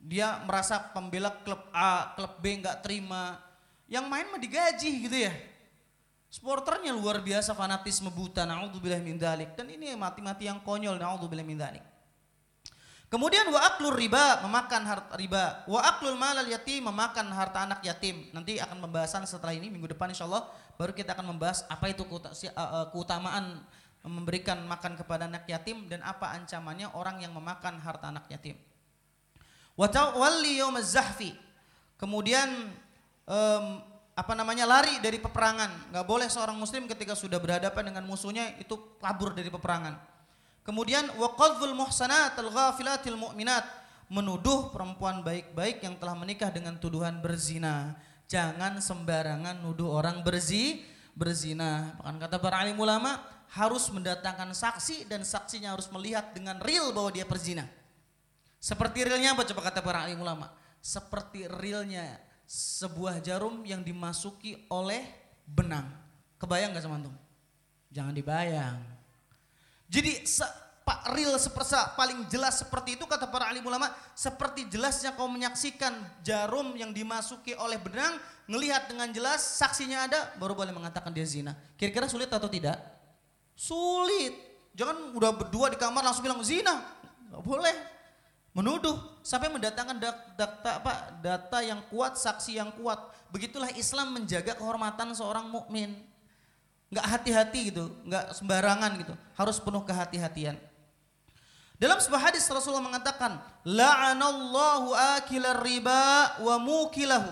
Dia 0.00 0.40
merasa 0.48 0.80
pembela 0.80 1.28
klub 1.44 1.60
A, 1.76 2.16
klub 2.16 2.40
B 2.40 2.64
nggak 2.64 2.80
terima. 2.80 3.36
Yang 3.84 4.04
main 4.08 4.26
mah 4.32 4.40
digaji 4.40 4.90
gitu 5.04 5.16
ya. 5.28 5.32
Sporternya 6.32 6.96
luar 6.96 7.20
biasa 7.20 7.52
fanatisme 7.52 8.08
buta, 8.08 8.48
naudzubillah 8.48 9.02
min 9.04 9.20
dalik. 9.20 9.52
Dan 9.58 9.68
ini 9.68 9.92
mati-mati 9.92 10.48
yang 10.48 10.64
konyol, 10.64 10.96
naudzubillah 10.96 11.44
min 11.44 11.60
dalik. 11.60 11.84
Kemudian 13.10 13.50
wa 13.50 13.58
aklur 13.66 13.98
riba 13.98 14.38
memakan 14.46 14.86
harta 14.86 15.18
riba, 15.18 15.66
wa 15.66 15.82
aklul 15.82 16.14
malal 16.14 16.46
yatim 16.46 16.86
memakan 16.86 17.26
harta 17.34 17.66
anak 17.66 17.82
yatim. 17.82 18.30
Nanti 18.30 18.62
akan 18.62 18.86
pembahasan 18.86 19.26
setelah 19.26 19.50
ini 19.50 19.66
minggu 19.66 19.90
depan 19.90 20.14
insya 20.14 20.30
Allah 20.30 20.46
baru 20.78 20.94
kita 20.94 21.18
akan 21.18 21.34
membahas 21.34 21.66
apa 21.66 21.90
itu 21.90 22.06
keutamaan 22.94 23.66
memberikan 24.04 24.64
makan 24.64 24.96
kepada 24.96 25.28
anak 25.28 25.44
yatim 25.44 25.84
dan 25.84 26.00
apa 26.00 26.32
ancamannya 26.32 26.88
orang 26.96 27.20
yang 27.20 27.36
memakan 27.36 27.76
harta 27.80 28.08
anak 28.08 28.24
yatim. 28.32 28.56
Kemudian 32.00 32.48
um, 33.28 33.64
apa 34.16 34.32
namanya 34.32 34.64
lari 34.64 35.00
dari 35.04 35.20
peperangan. 35.20 35.92
Nggak 35.92 36.06
boleh 36.08 36.28
seorang 36.28 36.56
muslim 36.56 36.88
ketika 36.88 37.12
sudah 37.12 37.36
berhadapan 37.36 37.92
dengan 37.92 38.04
musuhnya 38.08 38.56
itu 38.56 38.76
kabur 39.00 39.36
dari 39.36 39.52
peperangan. 39.52 39.96
Kemudian 40.64 41.08
waqadzul 41.16 41.72
muhsanatil 41.72 42.52
ghafilatil 42.52 43.16
mu'minat, 43.16 43.64
menuduh 44.12 44.68
perempuan 44.72 45.24
baik-baik 45.24 45.80
yang 45.80 45.96
telah 45.96 46.12
menikah 46.16 46.52
dengan 46.52 46.76
tuduhan 46.76 47.20
berzina. 47.24 47.96
Jangan 48.28 48.78
sembarangan 48.78 49.60
nuduh 49.64 49.88
orang 49.90 50.20
berzi 50.20 50.84
berzina. 51.16 51.96
Bahkan 51.98 52.16
kata 52.16 52.36
para 52.38 52.62
alim 52.62 52.78
ulama 52.78 53.18
harus 53.50 53.90
mendatangkan 53.90 54.54
saksi 54.54 55.10
dan 55.10 55.26
saksinya 55.26 55.74
harus 55.74 55.90
melihat 55.90 56.30
dengan 56.30 56.58
real 56.62 56.94
bahwa 56.94 57.10
dia 57.10 57.26
berzina. 57.26 57.66
Seperti 58.60 59.06
realnya 59.06 59.34
apa 59.34 59.42
coba 59.46 59.72
kata 59.72 59.80
para 59.80 60.04
alim 60.06 60.20
ulama? 60.20 60.52
Seperti 60.78 61.48
realnya 61.48 62.20
sebuah 62.46 63.18
jarum 63.24 63.62
yang 63.66 63.82
dimasuki 63.82 64.68
oleh 64.70 65.02
benang. 65.48 65.88
Kebayang 66.38 66.72
gak 66.72 66.84
sama 66.84 67.00
antum? 67.00 67.14
Jangan 67.90 68.14
dibayang 68.14 69.00
jadi 69.90 70.22
pak 70.86 71.12
real 71.12 71.34
seperti 71.34 71.74
paling 71.98 72.30
jelas 72.30 72.62
seperti 72.62 72.94
itu 72.94 73.04
kata 73.04 73.26
para 73.26 73.50
alim 73.50 73.66
ulama 73.66 73.90
seperti 74.14 74.70
jelasnya 74.70 75.18
kau 75.18 75.26
menyaksikan 75.26 75.92
jarum 76.22 76.72
yang 76.78 76.94
dimasuki 76.94 77.58
oleh 77.58 77.76
benang 77.76 78.16
ngelihat 78.46 78.86
dengan 78.86 79.10
jelas 79.10 79.42
saksinya 79.42 80.06
ada 80.06 80.30
baru 80.38 80.54
boleh 80.54 80.70
mengatakan 80.70 81.10
dia 81.10 81.26
zina 81.26 81.58
kira-kira 81.74 82.06
sulit 82.06 82.30
atau 82.30 82.46
tidak 82.46 82.78
sulit. 83.60 84.32
Jangan 84.72 85.12
udah 85.12 85.36
berdua 85.36 85.68
di 85.68 85.76
kamar 85.76 86.00
langsung 86.00 86.24
bilang 86.24 86.40
zina. 86.40 86.80
Nggak 87.28 87.44
boleh. 87.44 87.76
Menuduh. 88.56 88.96
Sampai 89.20 89.52
mendatangkan 89.52 90.00
data 90.00 90.70
apa 90.80 91.20
data 91.20 91.58
yang 91.60 91.84
kuat 91.92 92.16
saksi 92.16 92.56
yang 92.56 92.72
kuat? 92.80 92.96
Begitulah 93.28 93.68
Islam 93.76 94.16
menjaga 94.16 94.56
kehormatan 94.56 95.12
seorang 95.12 95.52
mukmin. 95.52 95.92
Nggak 96.90 97.06
hati-hati 97.06 97.60
gitu, 97.70 97.86
nggak 98.02 98.34
sembarangan 98.34 98.90
gitu, 98.98 99.14
harus 99.38 99.62
penuh 99.62 99.78
kehati-hatian. 99.86 100.58
Dalam 101.78 102.02
sebuah 102.02 102.28
hadis 102.28 102.42
Rasulullah 102.50 102.82
mengatakan, 102.82 103.38
la'anallahu 103.62 104.90
akilar 105.22 105.62
riba 105.62 106.34
wa 106.42 106.58
mukilahu. 106.58 107.30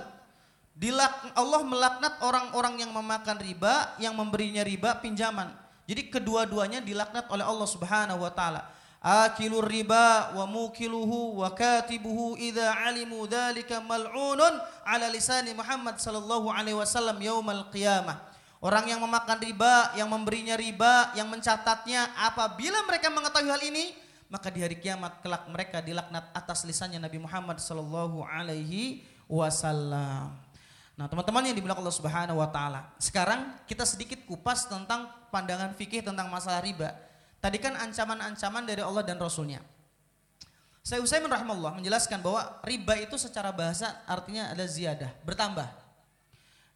Allah 1.35 1.61
melaknat 1.67 2.23
orang-orang 2.23 2.87
yang 2.87 2.95
memakan 2.95 3.43
riba, 3.43 3.99
yang 3.99 4.14
memberinya 4.14 4.62
riba 4.62 4.95
pinjaman. 5.03 5.51
Jadi 5.88 6.12
kedua-duanya 6.12 6.85
dilaknat 6.85 7.33
oleh 7.33 7.48
Allah 7.48 7.64
Subhanahu 7.64 8.20
wa 8.20 8.29
taala. 8.29 8.68
Akilur 9.01 9.64
riba 9.64 10.37
wa 10.37 10.44
mukiluhu 10.44 11.40
wa 11.40 11.48
katibuhu 11.55 12.37
idza 12.37 12.77
alimu 12.85 13.24
dzalika 13.24 13.81
mal'unun 13.81 14.61
ala 14.85 15.07
lisani 15.09 15.57
Muhammad 15.57 15.96
sallallahu 15.96 16.53
alaihi 16.53 16.77
wasallam 16.77 17.16
yaumal 17.24 17.72
qiyamah. 17.72 18.20
Orang 18.59 18.90
yang 18.90 18.98
memakan 18.98 19.38
riba, 19.38 19.94
yang 19.94 20.11
memberinya 20.11 20.59
riba, 20.59 21.14
yang 21.14 21.31
mencatatnya, 21.31 22.11
apabila 22.27 22.83
mereka 22.90 23.07
mengetahui 23.07 23.55
hal 23.55 23.62
ini, 23.62 23.94
maka 24.29 24.51
di 24.51 24.61
hari 24.61 24.83
kiamat 24.83 25.22
kelak 25.22 25.46
mereka 25.46 25.79
dilaknat 25.79 26.27
atas 26.35 26.66
lisannya 26.66 26.98
Nabi 26.98 27.22
Muhammad 27.22 27.62
sallallahu 27.62 28.27
alaihi 28.27 29.07
wasallam. 29.31 30.48
Nah, 30.99 31.07
teman-teman 31.07 31.47
yang 31.47 31.55
dibilang 31.55 31.79
Allah 31.79 31.95
Subhanahu 31.95 32.43
wa 32.43 32.51
taala. 32.51 32.91
Sekarang 32.99 33.55
kita 33.71 33.87
sedikit 33.87 34.19
kupas 34.27 34.67
tentang 34.67 35.07
pandangan 35.31 35.71
fikih 35.79 36.03
tentang 36.03 36.27
masalah 36.27 36.59
riba. 36.59 36.91
Tadi 37.39 37.63
kan 37.63 37.79
ancaman-ancaman 37.79 38.67
dari 38.67 38.83
Allah 38.83 39.07
dan 39.07 39.15
Rasulnya. 39.15 39.63
Saya 40.83 40.99
Utsaimin 40.99 41.31
rahimahullah 41.31 41.79
menjelaskan 41.79 42.19
bahwa 42.19 42.59
riba 42.67 42.99
itu 42.99 43.15
secara 43.15 43.55
bahasa 43.55 44.03
artinya 44.11 44.51
ada 44.51 44.67
ziyadah, 44.67 45.15
bertambah. 45.23 45.71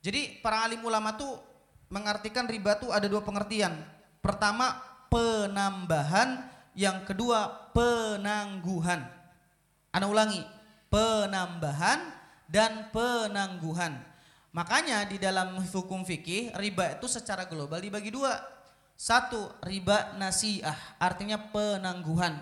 Jadi 0.06 0.38
para 0.38 0.62
alim 0.62 0.86
ulama 0.86 1.18
tuh 1.18 1.42
mengartikan 1.90 2.46
riba 2.46 2.78
itu 2.78 2.94
ada 2.94 3.10
dua 3.10 3.26
pengertian. 3.26 3.74
Pertama 4.22 4.78
penambahan, 5.10 6.46
yang 6.78 7.02
kedua 7.02 7.72
penangguhan. 7.74 9.02
Anda 9.90 10.06
ulangi, 10.06 10.46
penambahan 10.94 11.98
dan 12.46 12.92
penangguhan. 12.94 14.11
Makanya 14.52 15.08
di 15.08 15.16
dalam 15.16 15.56
hukum 15.64 16.04
fikih 16.04 16.52
riba 16.60 17.00
itu 17.00 17.08
secara 17.08 17.48
global 17.48 17.80
dibagi 17.80 18.12
dua. 18.12 18.36
Satu, 18.92 19.48
riba 19.64 20.14
nasiah, 20.20 20.76
artinya 21.00 21.40
penangguhan. 21.50 22.38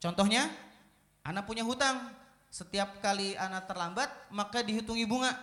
Contohnya, 0.00 0.48
anak 1.26 1.44
punya 1.44 1.66
hutang, 1.66 2.14
setiap 2.48 3.02
kali 3.02 3.36
anak 3.36 3.68
terlambat 3.68 4.08
maka 4.32 4.64
dihitungi 4.64 5.04
bunga 5.04 5.36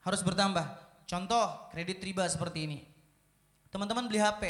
harus 0.00 0.24
bertambah 0.24 0.88
Contoh 1.08 1.72
kredit 1.72 2.04
riba 2.04 2.28
seperti 2.28 2.68
ini. 2.68 2.78
Teman-teman 3.72 4.12
beli 4.12 4.20
HP, 4.20 4.44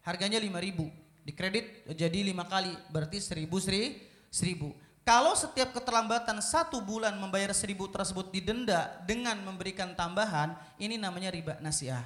harganya 0.00 0.40
5000 0.40 0.88
dikredit 1.28 1.92
jadi 1.92 2.24
lima 2.24 2.48
kali, 2.48 2.72
berarti 2.88 3.20
1000 3.20 3.44
seri, 3.60 4.00
1000. 4.32 4.72
Kalau 5.02 5.34
setiap 5.34 5.74
keterlambatan 5.74 6.38
satu 6.44 6.78
bulan 6.84 7.16
membayar 7.16 7.50
1000 7.50 7.74
tersebut 7.90 8.30
didenda 8.30 9.00
dengan 9.08 9.36
memberikan 9.42 9.96
tambahan, 9.96 10.54
ini 10.76 11.00
namanya 11.00 11.32
riba 11.32 11.58
nasiah. 11.58 12.04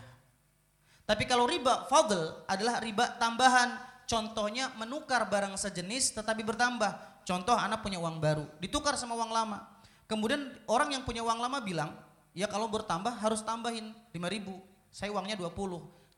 Tapi 1.04 1.28
kalau 1.28 1.44
riba 1.44 1.85
fadl 1.90 2.46
adalah 2.48 2.80
riba 2.80 3.20
tambahan, 3.20 3.76
contohnya 4.09 4.72
menukar 4.80 5.28
barang 5.28 5.59
sejenis 5.61 6.16
tetapi 6.16 6.40
bertambah. 6.46 7.22
Contoh 7.28 7.57
anak 7.57 7.85
punya 7.85 8.00
uang 8.00 8.20
baru, 8.20 8.44
ditukar 8.61 8.96
sama 8.96 9.16
uang 9.16 9.33
lama. 9.33 9.64
Kemudian 10.09 10.52
orang 10.68 10.96
yang 10.96 11.02
punya 11.04 11.24
uang 11.24 11.40
lama 11.40 11.61
bilang, 11.61 11.92
Ya 12.35 12.50
kalau 12.50 12.66
bertambah 12.66 13.14
harus 13.22 13.46
tambahin 13.46 13.94
5 14.11 14.18
ribu. 14.26 14.59
Saya 14.90 15.14
uangnya 15.14 15.38
20. 15.38 15.54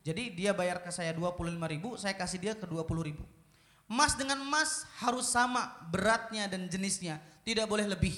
Jadi 0.01 0.33
dia 0.33 0.49
bayar 0.49 0.81
ke 0.81 0.89
saya 0.89 1.13
25 1.13 1.45
ribu, 1.69 1.93
saya 1.93 2.17
kasih 2.17 2.41
dia 2.41 2.53
ke 2.57 2.65
20 2.65 2.89
ribu. 3.05 3.21
Emas 3.87 4.19
dengan 4.19 4.43
emas 4.43 4.83
harus 4.99 5.31
sama 5.31 5.71
beratnya 5.87 6.51
dan 6.51 6.67
jenisnya. 6.67 7.23
Tidak 7.47 7.63
boleh 7.63 7.87
lebih. 7.87 8.11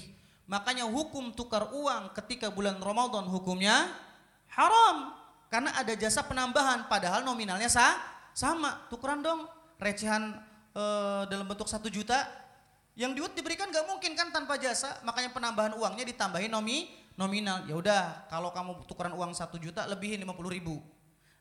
Makanya 0.49 0.89
hukum 0.89 1.29
tukar 1.29 1.69
uang 1.69 2.09
ketika 2.17 2.49
bulan 2.49 2.81
Ramadan 2.81 3.29
hukumnya 3.29 3.85
haram. 4.49 5.13
Karena 5.49 5.73
ada 5.77 5.93
jasa 5.93 6.25
penambahan 6.25 6.89
padahal 6.89 7.21
nominalnya 7.21 7.69
sah, 7.69 8.01
sama. 8.33 8.89
Tukeran 8.89 9.21
dong 9.21 9.45
recehan 9.77 10.41
e, 10.73 10.83
dalam 11.29 11.45
bentuk 11.45 11.69
satu 11.69 11.85
juta. 11.85 12.25
Yang 12.97 13.21
diut 13.21 13.33
diberikan 13.37 13.69
gak 13.69 13.85
mungkin 13.85 14.17
kan 14.17 14.33
tanpa 14.33 14.57
jasa. 14.57 14.97
Makanya 15.05 15.29
penambahan 15.37 15.77
uangnya 15.77 16.01
ditambahin 16.09 16.49
nomi, 16.49 16.89
nominal. 17.13 17.69
Ya 17.69 17.77
udah, 17.77 18.03
kalau 18.25 18.49
kamu 18.49 18.89
tukeran 18.89 19.13
uang 19.13 19.37
satu 19.37 19.61
juta, 19.61 19.85
lebihin 19.85 20.25
50 20.25 20.49
ribu. 20.49 20.81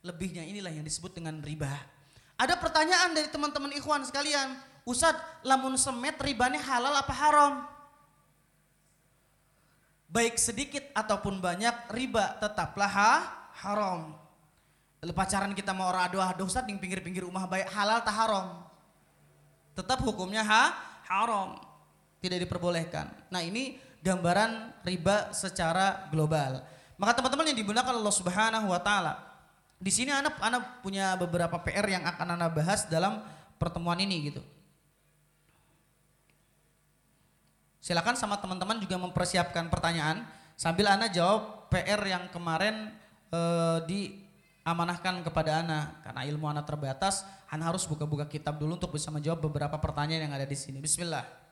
Lebihnya 0.04 0.44
inilah 0.44 0.70
yang 0.70 0.84
disebut 0.84 1.16
dengan 1.16 1.40
riba. 1.40 1.97
Ada 2.38 2.54
pertanyaan 2.54 3.18
dari 3.18 3.26
teman-teman 3.26 3.74
ikhwan 3.74 4.06
sekalian. 4.06 4.54
Ustad, 4.86 5.18
lamun 5.42 5.74
semet 5.74 6.14
ribanya 6.22 6.62
halal 6.62 6.94
apa 6.94 7.10
haram? 7.10 7.66
Baik 10.08 10.38
sedikit 10.40 10.86
ataupun 10.94 11.42
banyak 11.42 11.90
riba 11.92 12.38
tetaplah 12.40 12.88
ha, 12.88 13.12
haram. 13.58 14.16
Lalu 15.02 15.12
pacaran 15.12 15.52
kita 15.52 15.76
mau 15.76 15.90
orang 15.90 16.08
aduh 16.08 16.22
aduh 16.24 16.46
Ustad 16.48 16.64
di 16.64 16.72
pinggir-pinggir 16.78 17.26
rumah 17.26 17.44
baik 17.44 17.68
halal 17.74 18.00
tak 18.00 18.16
haram? 18.16 18.64
Tetap 19.76 20.00
hukumnya 20.00 20.40
ha, 20.46 20.72
haram. 21.10 21.60
Tidak 22.22 22.38
diperbolehkan. 22.40 23.28
Nah 23.28 23.44
ini 23.44 23.76
gambaran 24.00 24.82
riba 24.86 25.34
secara 25.36 26.08
global. 26.08 26.64
Maka 26.96 27.18
teman-teman 27.18 27.50
yang 27.52 27.58
digunakan 27.60 27.92
Allah 27.92 28.14
Subhanahu 28.14 28.72
wa 28.72 28.80
taala. 28.80 29.27
Di 29.78 29.94
sini 29.94 30.10
anak 30.10 30.42
anak 30.42 30.82
punya 30.82 31.14
beberapa 31.14 31.54
PR 31.62 31.86
yang 31.86 32.02
akan 32.02 32.34
anak 32.34 32.50
bahas 32.50 32.90
dalam 32.90 33.22
pertemuan 33.62 33.98
ini 34.02 34.34
gitu. 34.34 34.42
Silakan 37.78 38.18
sama 38.18 38.36
teman-teman 38.42 38.82
juga 38.82 38.98
mempersiapkan 38.98 39.70
pertanyaan 39.70 40.26
sambil 40.58 40.90
anak 40.90 41.14
jawab 41.14 41.70
PR 41.70 42.02
yang 42.04 42.26
kemarin 42.28 42.90
e, 43.30 43.40
diamanahkan 43.86 45.22
kepada 45.22 45.62
anak 45.62 46.02
karena 46.04 46.20
ilmu 46.26 46.46
anak 46.50 46.66
terbatas. 46.66 47.22
Anda 47.48 47.70
harus 47.70 47.88
buka-buka 47.88 48.28
kitab 48.28 48.58
dulu 48.60 48.76
untuk 48.76 48.92
bisa 48.92 49.08
menjawab 49.08 49.46
beberapa 49.46 49.78
pertanyaan 49.80 50.28
yang 50.28 50.34
ada 50.36 50.44
di 50.44 50.58
sini. 50.58 50.82
Bismillah. 50.82 51.47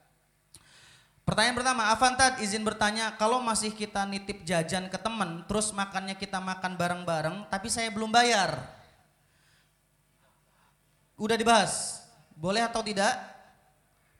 Pertanyaan 1.26 1.58
pertama, 1.58 1.90
Avantad 1.90 2.38
izin 2.38 2.62
bertanya, 2.62 3.10
kalau 3.18 3.42
masih 3.42 3.74
kita 3.74 4.06
nitip 4.06 4.46
jajan 4.46 4.86
ke 4.86 4.94
teman, 4.94 5.42
terus 5.50 5.74
makannya 5.74 6.14
kita 6.14 6.38
makan 6.38 6.78
bareng-bareng, 6.78 7.50
tapi 7.50 7.66
saya 7.66 7.90
belum 7.90 8.14
bayar. 8.14 8.54
Udah 11.18 11.34
dibahas, 11.34 11.98
boleh 12.38 12.62
atau 12.62 12.78
tidak? 12.78 13.10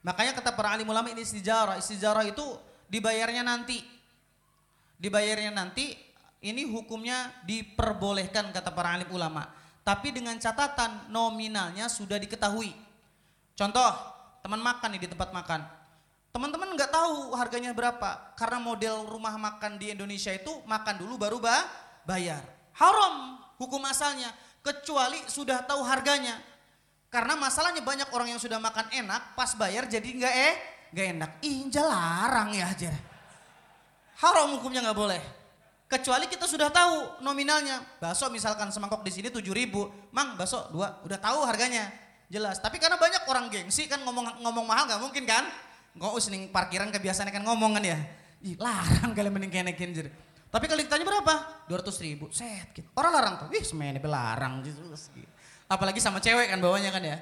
Makanya 0.02 0.34
kata 0.34 0.50
para 0.50 0.74
alim 0.74 0.90
ulama 0.90 1.06
ini 1.06 1.22
istijarah. 1.22 1.78
Istijarah 1.78 2.26
itu 2.26 2.42
dibayarnya 2.90 3.46
nanti. 3.46 3.86
Dibayarnya 4.98 5.54
nanti, 5.54 5.94
ini 6.42 6.66
hukumnya 6.66 7.30
diperbolehkan 7.46 8.50
kata 8.50 8.74
para 8.74 8.98
alim 8.98 9.06
ulama. 9.14 9.46
Tapi 9.86 10.10
dengan 10.10 10.34
catatan 10.42 11.06
nominalnya 11.14 11.86
sudah 11.86 12.18
diketahui. 12.18 12.74
Contoh, 13.54 13.94
teman 14.42 14.58
makan 14.58 14.98
nih 14.98 15.06
di 15.06 15.08
tempat 15.14 15.30
makan 15.30 15.75
Teman-teman 16.36 16.76
nggak 16.76 16.92
tahu 16.92 17.32
harganya 17.32 17.72
berapa 17.72 18.36
karena 18.36 18.60
model 18.60 19.08
rumah 19.08 19.32
makan 19.40 19.80
di 19.80 19.96
Indonesia 19.96 20.28
itu 20.36 20.52
makan 20.68 21.00
dulu 21.00 21.16
baru 21.16 21.40
bah, 21.40 21.64
bayar. 22.04 22.44
Haram 22.76 23.40
hukum 23.56 23.80
asalnya 23.88 24.36
kecuali 24.60 25.16
sudah 25.32 25.64
tahu 25.64 25.80
harganya. 25.80 26.36
Karena 27.08 27.40
masalahnya 27.40 27.80
banyak 27.80 28.12
orang 28.12 28.36
yang 28.36 28.40
sudah 28.42 28.60
makan 28.60 28.84
enak 28.92 29.32
pas 29.32 29.56
bayar 29.56 29.88
jadi 29.88 30.04
nggak 30.04 30.34
eh 30.36 30.54
nggak 30.92 31.06
enak. 31.16 31.30
Ih 31.40 31.72
larang 31.72 32.52
ya 32.52 32.68
aja. 32.68 32.92
Haram 34.20 34.60
hukumnya 34.60 34.84
nggak 34.84 34.98
boleh. 35.00 35.22
Kecuali 35.88 36.28
kita 36.28 36.44
sudah 36.44 36.68
tahu 36.68 37.24
nominalnya. 37.24 37.80
Bakso 37.96 38.28
misalkan 38.28 38.68
semangkok 38.68 39.00
di 39.00 39.08
sini 39.08 39.32
tujuh 39.32 39.56
ribu, 39.56 39.88
mang 40.12 40.36
bakso 40.36 40.68
dua, 40.68 41.00
udah 41.00 41.16
tahu 41.16 41.48
harganya 41.48 41.88
jelas. 42.28 42.60
Tapi 42.60 42.76
karena 42.76 43.00
banyak 43.00 43.24
orang 43.24 43.48
gengsi 43.48 43.88
kan 43.88 44.04
ngomong 44.04 44.44
ngomong 44.44 44.68
mahal 44.68 44.84
nggak 44.84 45.00
mungkin 45.00 45.24
kan? 45.24 45.48
Nggak 45.96 46.12
usah 46.12 46.30
nih 46.32 46.42
parkiran 46.52 46.88
kebiasaan 46.92 47.32
kan 47.32 47.42
ngomong 47.42 47.80
kan 47.80 47.84
ya. 47.84 47.98
Ih, 48.44 48.54
larang 48.60 49.16
kalian 49.16 49.32
mending 49.32 49.52
kenekin 49.52 49.90
jadi. 49.96 50.10
Tapi 50.52 50.64
kalau 50.70 50.80
ditanya 50.80 51.04
berapa? 51.04 51.34
200 51.68 52.06
ribu. 52.06 52.28
Set 52.30 52.72
gitu. 52.76 52.88
Orang 52.96 53.12
larang 53.16 53.34
tuh. 53.44 53.48
Ih 53.52 53.64
semene 53.64 53.98
larang. 54.04 54.62
Gitu. 54.62 54.80
Apalagi 55.66 55.98
sama 55.98 56.22
cewek 56.22 56.52
kan 56.52 56.60
bawanya 56.60 56.94
kan 56.94 57.02
ya. 57.02 57.18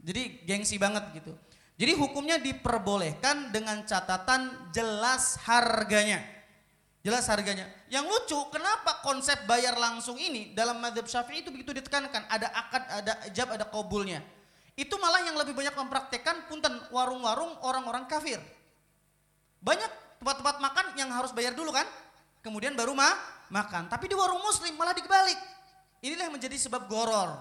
Jadi 0.00 0.44
gengsi 0.48 0.80
banget 0.80 1.04
gitu. 1.16 1.32
Jadi 1.80 1.96
hukumnya 1.96 2.36
diperbolehkan 2.36 3.52
dengan 3.52 3.80
catatan 3.88 4.68
jelas 4.72 5.40
harganya. 5.48 6.20
Jelas 7.00 7.24
harganya. 7.32 7.64
Yang 7.88 8.04
lucu, 8.12 8.36
kenapa 8.52 9.00
konsep 9.00 9.48
bayar 9.48 9.80
langsung 9.80 10.20
ini 10.20 10.52
dalam 10.52 10.76
madhab 10.76 11.08
syafi'i 11.08 11.40
itu 11.40 11.48
begitu 11.48 11.72
ditekankan. 11.72 12.28
Ada 12.28 12.48
akad, 12.52 12.84
ada 13.00 13.12
ijab, 13.32 13.48
ada 13.56 13.64
kabulnya. 13.64 14.20
Itu 14.80 14.96
malah 14.96 15.20
yang 15.20 15.36
lebih 15.36 15.52
banyak 15.52 15.76
mempraktekkan 15.76 16.48
punten 16.48 16.72
warung-warung 16.88 17.52
orang-orang 17.60 18.08
kafir. 18.08 18.40
Banyak 19.60 19.92
tempat-tempat 20.24 20.56
makan 20.56 20.86
yang 20.96 21.12
harus 21.12 21.36
bayar 21.36 21.52
dulu 21.52 21.68
kan, 21.68 21.84
kemudian 22.40 22.72
baru 22.72 22.96
ma 22.96 23.12
makan. 23.52 23.92
Tapi 23.92 24.08
di 24.08 24.16
warung 24.16 24.40
muslim 24.40 24.72
malah 24.80 24.96
dikebalik. 24.96 25.36
Inilah 26.00 26.32
yang 26.32 26.34
menjadi 26.40 26.56
sebab 26.56 26.88
goror. 26.88 27.36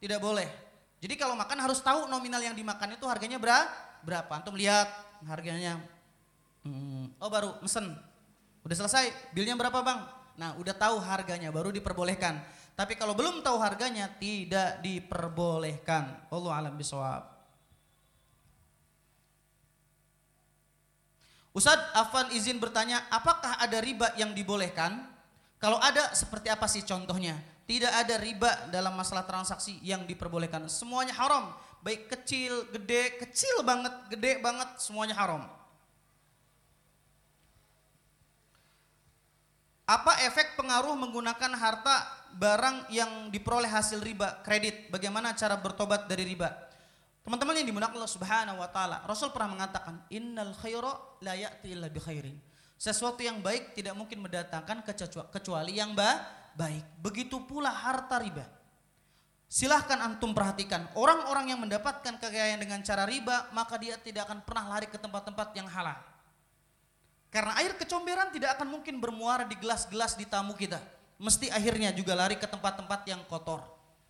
Tidak 0.00 0.16
boleh. 0.16 0.48
Jadi 0.96 1.12
kalau 1.20 1.36
makan 1.36 1.60
harus 1.60 1.84
tahu 1.84 2.08
nominal 2.08 2.40
yang 2.40 2.56
dimakan 2.56 2.96
itu 2.96 3.04
harganya 3.04 3.36
berapa. 3.36 3.68
Berapa? 4.00 4.32
Antum 4.40 4.56
lihat 4.56 4.88
harganya. 5.28 5.76
Hmm, 6.64 7.12
oh 7.20 7.28
baru 7.28 7.52
mesen. 7.60 7.92
Udah 8.64 8.76
selesai, 8.80 9.12
bilnya 9.36 9.60
berapa 9.60 9.84
bang? 9.84 10.00
Nah 10.40 10.56
udah 10.56 10.72
tahu 10.72 11.04
harganya 11.04 11.52
baru 11.52 11.68
diperbolehkan. 11.68 12.40
Tapi 12.76 12.92
kalau 12.92 13.16
belum 13.16 13.40
tahu 13.40 13.56
harganya 13.56 14.04
tidak 14.20 14.84
diperbolehkan. 14.84 16.28
Allah 16.28 16.52
alam 16.52 16.76
bisawab. 16.76 17.24
Ustadz 21.56 21.96
Afan 21.96 22.28
izin 22.36 22.60
bertanya, 22.60 23.08
apakah 23.08 23.56
ada 23.56 23.80
riba 23.80 24.12
yang 24.20 24.36
dibolehkan? 24.36 25.08
Kalau 25.56 25.80
ada, 25.80 26.12
seperti 26.12 26.52
apa 26.52 26.68
sih 26.68 26.84
contohnya? 26.84 27.40
Tidak 27.64 27.88
ada 27.88 28.20
riba 28.20 28.68
dalam 28.68 28.92
masalah 28.92 29.24
transaksi 29.24 29.80
yang 29.80 30.04
diperbolehkan. 30.04 30.68
Semuanya 30.68 31.16
haram. 31.16 31.56
Baik 31.80 32.12
kecil, 32.12 32.68
gede, 32.76 33.16
kecil 33.24 33.64
banget, 33.64 33.94
gede 34.12 34.36
banget, 34.44 34.68
semuanya 34.76 35.16
haram. 35.16 35.48
Apa 39.88 40.28
efek 40.28 40.60
pengaruh 40.60 40.92
menggunakan 40.92 41.56
harta 41.56 42.15
barang 42.34 42.90
yang 42.90 43.30
diperoleh 43.30 43.70
hasil 43.70 44.02
riba, 44.02 44.42
kredit, 44.42 44.90
bagaimana 44.90 45.32
cara 45.38 45.54
bertobat 45.54 46.10
dari 46.10 46.26
riba? 46.26 46.50
Teman-teman 47.22 47.58
yang 47.58 47.66
dimuliakan 47.66 47.98
Allah 47.98 48.12
Subhanahu 48.12 48.58
wa 48.62 48.70
taala, 48.70 49.02
Rasul 49.02 49.34
pernah 49.34 49.58
mengatakan, 49.58 49.98
"Innal 50.14 50.54
khaira 50.54 50.94
la 51.22 51.34
ya'ti 51.34 51.74
illa 51.74 51.90
bi 51.90 51.98
khairin." 51.98 52.38
Sesuatu 52.78 53.18
yang 53.24 53.42
baik 53.42 53.74
tidak 53.74 53.98
mungkin 53.98 54.22
mendatangkan 54.22 54.84
kecuali 55.32 55.74
yang 55.74 55.96
baik. 55.96 57.02
Begitu 57.02 57.42
pula 57.42 57.72
harta 57.72 58.20
riba. 58.20 58.46
Silahkan 59.50 59.98
antum 60.02 60.34
perhatikan, 60.34 60.86
orang-orang 60.94 61.54
yang 61.54 61.60
mendapatkan 61.62 62.18
kekayaan 62.18 62.62
dengan 62.62 62.82
cara 62.82 63.06
riba, 63.06 63.50
maka 63.54 63.78
dia 63.78 63.96
tidak 63.98 64.28
akan 64.30 64.42
pernah 64.42 64.76
lari 64.76 64.86
ke 64.90 64.98
tempat-tempat 64.98 65.54
yang 65.56 65.66
halal. 65.66 65.98
Karena 67.30 67.58
air 67.58 67.74
kecomberan 67.74 68.30
tidak 68.30 68.58
akan 68.58 68.70
mungkin 68.70 69.02
bermuara 69.02 69.42
di 69.46 69.58
gelas-gelas 69.58 70.14
di 70.14 70.26
tamu 70.30 70.54
kita 70.54 70.95
mesti 71.16 71.48
akhirnya 71.48 71.92
juga 71.92 72.12
lari 72.16 72.36
ke 72.36 72.48
tempat-tempat 72.48 73.04
yang 73.08 73.20
kotor. 73.28 73.64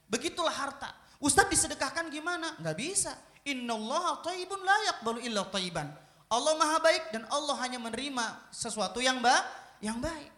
Begitulah 0.07 0.55
harta. 0.55 0.95
Ustadz 1.19 1.51
disedekahkan 1.51 2.13
gimana? 2.13 2.55
Nggak 2.61 2.77
bisa. 2.79 3.13
Innallaha 3.47 4.23
thayyibun 4.27 4.61
la 4.63 4.79
yaqbalu 4.93 5.19
illa 5.27 5.43
thayyiban. 5.49 5.89
Allah 6.27 6.55
maha 6.59 6.79
baik 6.83 7.15
dan 7.15 7.23
Allah 7.31 7.55
hanya 7.63 7.79
menerima 7.79 8.51
sesuatu 8.51 8.99
yang 8.99 9.23
baik, 9.23 9.47
yang 9.79 9.99
baik. 10.03 10.31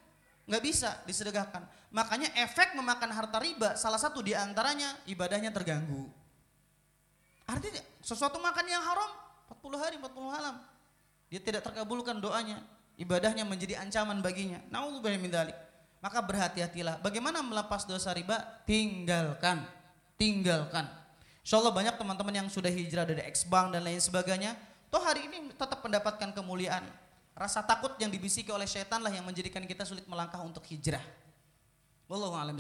Nggak 0.49 0.63
bisa 0.65 0.91
disedekahkan. 1.05 1.65
Makanya 1.93 2.29
efek 2.45 2.77
memakan 2.77 3.13
harta 3.13 3.41
riba 3.41 3.77
salah 3.77 3.97
satu 3.97 4.21
di 4.21 4.37
antaranya 4.37 4.93
ibadahnya 5.09 5.49
terganggu. 5.53 6.09
Artinya 7.49 7.81
sesuatu 8.05 8.37
makan 8.37 8.65
yang 8.69 8.85
haram 8.85 9.09
40 9.57 9.81
hari 9.81 9.97
40 9.97 10.13
malam. 10.21 10.57
Dia 11.33 11.41
tidak 11.41 11.65
terkabulkan 11.65 12.21
doanya. 12.21 12.61
Ibadahnya 13.01 13.49
menjadi 13.49 13.81
ancaman 13.81 14.21
baginya. 14.21 14.61
Nauzubillah 14.69 15.21
min 15.21 15.33
dzalik. 15.33 15.57
Maka 15.99 16.23
berhati-hatilah. 16.23 17.03
Bagaimana 17.03 17.43
melepas 17.43 17.83
dosa 17.83 18.15
riba? 18.15 18.39
Tinggalkan. 18.63 19.67
Tinggalkan. 20.15 20.87
Insya 21.43 21.59
Allah 21.59 21.75
banyak 21.75 21.95
teman-teman 21.99 22.35
yang 22.45 22.49
sudah 22.53 22.71
hijrah 22.71 23.09
dari 23.09 23.25
X-Bank 23.35 23.75
dan 23.75 23.83
lain 23.83 23.99
sebagainya. 23.99 24.55
Toh 24.89 25.03
hari 25.03 25.27
ini 25.27 25.51
tetap 25.53 25.83
mendapatkan 25.83 26.31
kemuliaan. 26.31 26.87
Rasa 27.39 27.63
takut 27.63 27.95
yang 28.03 28.11
dibisiki 28.11 28.51
oleh 28.51 28.67
syaitan 28.67 28.99
lah 28.99 29.11
yang 29.11 29.23
menjadikan 29.23 29.63
kita 29.63 29.87
sulit 29.87 30.07
melangkah 30.11 30.43
untuk 30.43 30.63
hijrah. 30.67 31.03
Wallahu 32.09 32.35
a'lam 32.35 32.57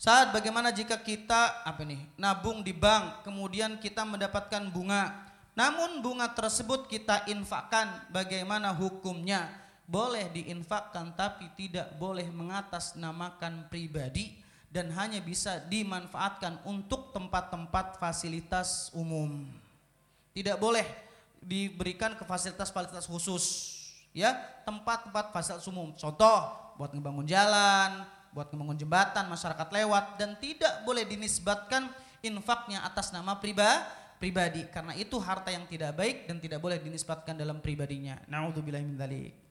Saat 0.00 0.32
bagaimana 0.32 0.72
jika 0.72 1.00
kita 1.00 1.64
apa 1.64 1.84
nih 1.84 2.00
nabung 2.16 2.64
di 2.64 2.72
bank 2.72 3.24
kemudian 3.24 3.76
kita 3.76 4.04
mendapatkan 4.04 4.68
bunga 4.72 5.28
namun 5.52 6.00
bunga 6.00 6.28
tersebut 6.32 6.88
kita 6.88 7.28
infakkan 7.28 8.08
bagaimana 8.08 8.72
hukumnya 8.72 9.48
boleh 9.90 10.30
diinfakkan 10.30 11.18
tapi 11.18 11.50
tidak 11.58 11.90
boleh 11.98 12.30
mengatasnamakan 12.30 13.66
pribadi 13.66 14.38
dan 14.70 14.86
hanya 14.94 15.18
bisa 15.18 15.58
dimanfaatkan 15.66 16.62
untuk 16.62 17.10
tempat-tempat 17.10 17.98
fasilitas 17.98 18.94
umum. 18.94 19.50
Tidak 20.30 20.54
boleh 20.62 20.86
diberikan 21.42 22.14
ke 22.14 22.22
fasilitas-fasilitas 22.22 23.10
khusus 23.10 23.44
ya, 24.14 24.38
tempat-tempat 24.62 25.34
fasilitas 25.34 25.66
umum. 25.66 25.90
Contoh, 25.98 26.54
buat 26.78 26.94
ngebangun 26.94 27.26
jalan, 27.26 28.06
buat 28.30 28.46
ngebangun 28.54 28.78
jembatan, 28.78 29.26
masyarakat 29.26 29.68
lewat 29.74 30.22
dan 30.22 30.38
tidak 30.38 30.86
boleh 30.86 31.02
dinisbatkan 31.02 31.90
infaknya 32.22 32.86
atas 32.86 33.10
nama 33.10 33.42
pribadi 33.42 33.98
pribadi 34.20 34.68
karena 34.68 34.92
itu 35.00 35.16
harta 35.16 35.48
yang 35.48 35.64
tidak 35.64 35.96
baik 35.96 36.28
dan 36.28 36.36
tidak 36.36 36.60
boleh 36.60 36.76
dinisbatkan 36.76 37.40
dalam 37.40 37.58
pribadinya. 37.64 38.20
Nauzubillahi 38.28 38.84
min 38.84 38.94
dzalik. 39.00 39.49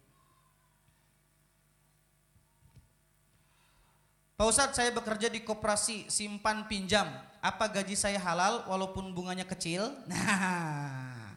Pak 4.39 4.47
Ustadz 4.47 4.79
saya 4.79 4.95
bekerja 4.95 5.27
di 5.27 5.43
koperasi 5.43 6.07
simpan 6.07 6.63
pinjam. 6.63 7.11
Apa 7.43 7.67
gaji 7.67 7.91
saya 7.91 8.15
halal 8.23 8.63
walaupun 8.71 9.11
bunganya 9.11 9.43
kecil? 9.43 9.91
Nah, 10.07 11.35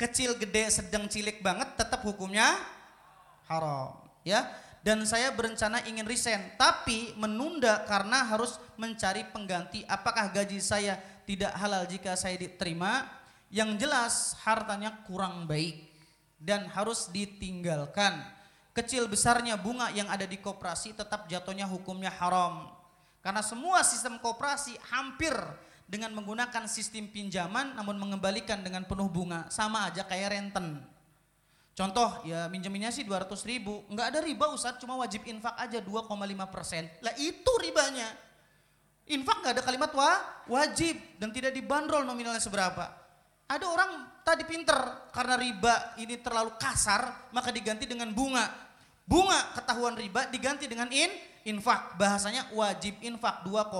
kecil, 0.00 0.32
gede, 0.40 0.72
sedang, 0.72 1.04
cilik 1.04 1.44
banget 1.44 1.76
tetap 1.76 2.00
hukumnya 2.00 2.56
haram. 3.44 3.92
Ya, 4.24 4.48
dan 4.80 5.04
saya 5.04 5.28
berencana 5.36 5.84
ingin 5.84 6.08
resign 6.08 6.56
tapi 6.56 7.12
menunda 7.20 7.84
karena 7.84 8.24
harus 8.24 8.56
mencari 8.80 9.20
pengganti. 9.28 9.84
Apakah 9.84 10.32
gaji 10.32 10.64
saya 10.64 10.96
tidak 11.28 11.52
halal 11.60 11.84
jika 11.84 12.16
saya 12.16 12.40
diterima? 12.40 13.04
Yang 13.52 13.84
jelas 13.84 14.14
hartanya 14.48 15.04
kurang 15.04 15.44
baik 15.44 15.92
dan 16.40 16.72
harus 16.72 17.12
ditinggalkan 17.12 18.39
kecil 18.70 19.10
besarnya 19.10 19.58
bunga 19.58 19.90
yang 19.90 20.06
ada 20.06 20.24
di 20.26 20.38
koperasi 20.38 20.94
tetap 20.94 21.26
jatuhnya 21.26 21.66
hukumnya 21.66 22.10
haram. 22.10 22.70
Karena 23.20 23.44
semua 23.44 23.84
sistem 23.84 24.16
koperasi 24.16 24.78
hampir 24.88 25.34
dengan 25.90 26.14
menggunakan 26.14 26.70
sistem 26.70 27.10
pinjaman 27.10 27.74
namun 27.74 27.98
mengembalikan 27.98 28.62
dengan 28.62 28.86
penuh 28.86 29.10
bunga 29.10 29.50
sama 29.50 29.90
aja 29.90 30.06
kayak 30.06 30.30
renten. 30.30 30.80
Contoh 31.74 32.22
ya 32.28 32.46
minjeminnya 32.46 32.92
sih 32.92 33.08
200 33.08 33.30
ribu, 33.48 33.88
nggak 33.88 34.06
ada 34.12 34.20
riba 34.20 34.52
Ustadz 34.52 34.84
cuma 34.84 35.00
wajib 35.00 35.24
infak 35.24 35.56
aja 35.56 35.80
2,5 35.80 36.12
persen. 36.52 36.86
Lah 37.00 37.14
itu 37.16 37.52
ribanya. 37.58 38.04
Infak 39.10 39.42
nggak 39.42 39.54
ada 39.58 39.64
kalimat 39.64 39.90
wa, 39.96 40.12
wajib 40.46 40.94
dan 41.18 41.32
tidak 41.32 41.56
dibanderol 41.56 42.04
nominalnya 42.06 42.38
seberapa. 42.38 42.99
Ada 43.50 43.66
orang 43.66 44.22
tadi 44.22 44.46
pinter 44.46 44.78
karena 45.10 45.34
riba 45.34 45.98
ini 45.98 46.14
terlalu 46.22 46.54
kasar 46.54 47.34
maka 47.34 47.50
diganti 47.50 47.82
dengan 47.82 48.14
bunga. 48.14 48.46
Bunga 49.02 49.58
ketahuan 49.58 49.98
riba 49.98 50.30
diganti 50.30 50.70
dengan 50.70 50.86
in 50.94 51.10
infak. 51.42 51.98
Bahasanya 51.98 52.54
wajib 52.54 52.94
infak 53.02 53.42
2,5 53.42 53.74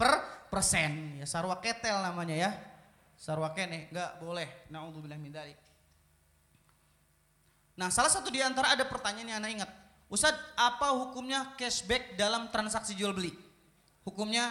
per 0.00 0.12
persen. 0.48 1.20
Ya 1.20 1.28
sarwa 1.28 1.60
ketel 1.60 2.00
namanya 2.00 2.32
ya. 2.32 2.50
Sarwa 3.20 3.52
kene 3.52 3.92
nggak 3.92 4.24
boleh. 4.24 4.48
Naudzubillah 4.72 5.20
min 5.20 5.36
dalik. 5.36 5.60
Nah 7.76 7.92
salah 7.92 8.08
satu 8.08 8.32
di 8.32 8.40
antara 8.40 8.72
ada 8.72 8.88
pertanyaan 8.88 9.36
yang 9.36 9.38
anda 9.44 9.52
ingat. 9.52 9.70
Ustadz 10.08 10.56
apa 10.56 10.96
hukumnya 10.96 11.52
cashback 11.60 12.16
dalam 12.16 12.48
transaksi 12.48 12.96
jual 12.96 13.12
beli? 13.12 13.36
Hukumnya 14.00 14.48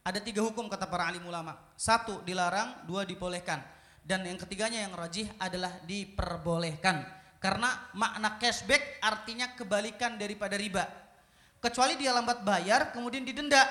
ada 0.00 0.24
tiga 0.24 0.40
hukum 0.40 0.72
kata 0.72 0.88
para 0.88 1.04
alim 1.04 1.28
ulama. 1.28 1.52
Satu 1.76 2.24
dilarang, 2.24 2.88
dua 2.88 3.04
dibolehkan 3.04 3.75
dan 4.06 4.22
yang 4.22 4.38
ketiganya 4.38 4.86
yang 4.86 4.94
rajih 4.94 5.26
adalah 5.42 5.82
diperbolehkan. 5.82 7.02
Karena 7.42 7.90
makna 7.98 8.38
cashback 8.38 9.02
artinya 9.02 9.50
kebalikan 9.58 10.14
daripada 10.14 10.54
riba. 10.54 10.86
Kecuali 11.58 11.98
dia 11.98 12.14
lambat 12.14 12.46
bayar 12.46 12.94
kemudian 12.94 13.26
didenda. 13.26 13.66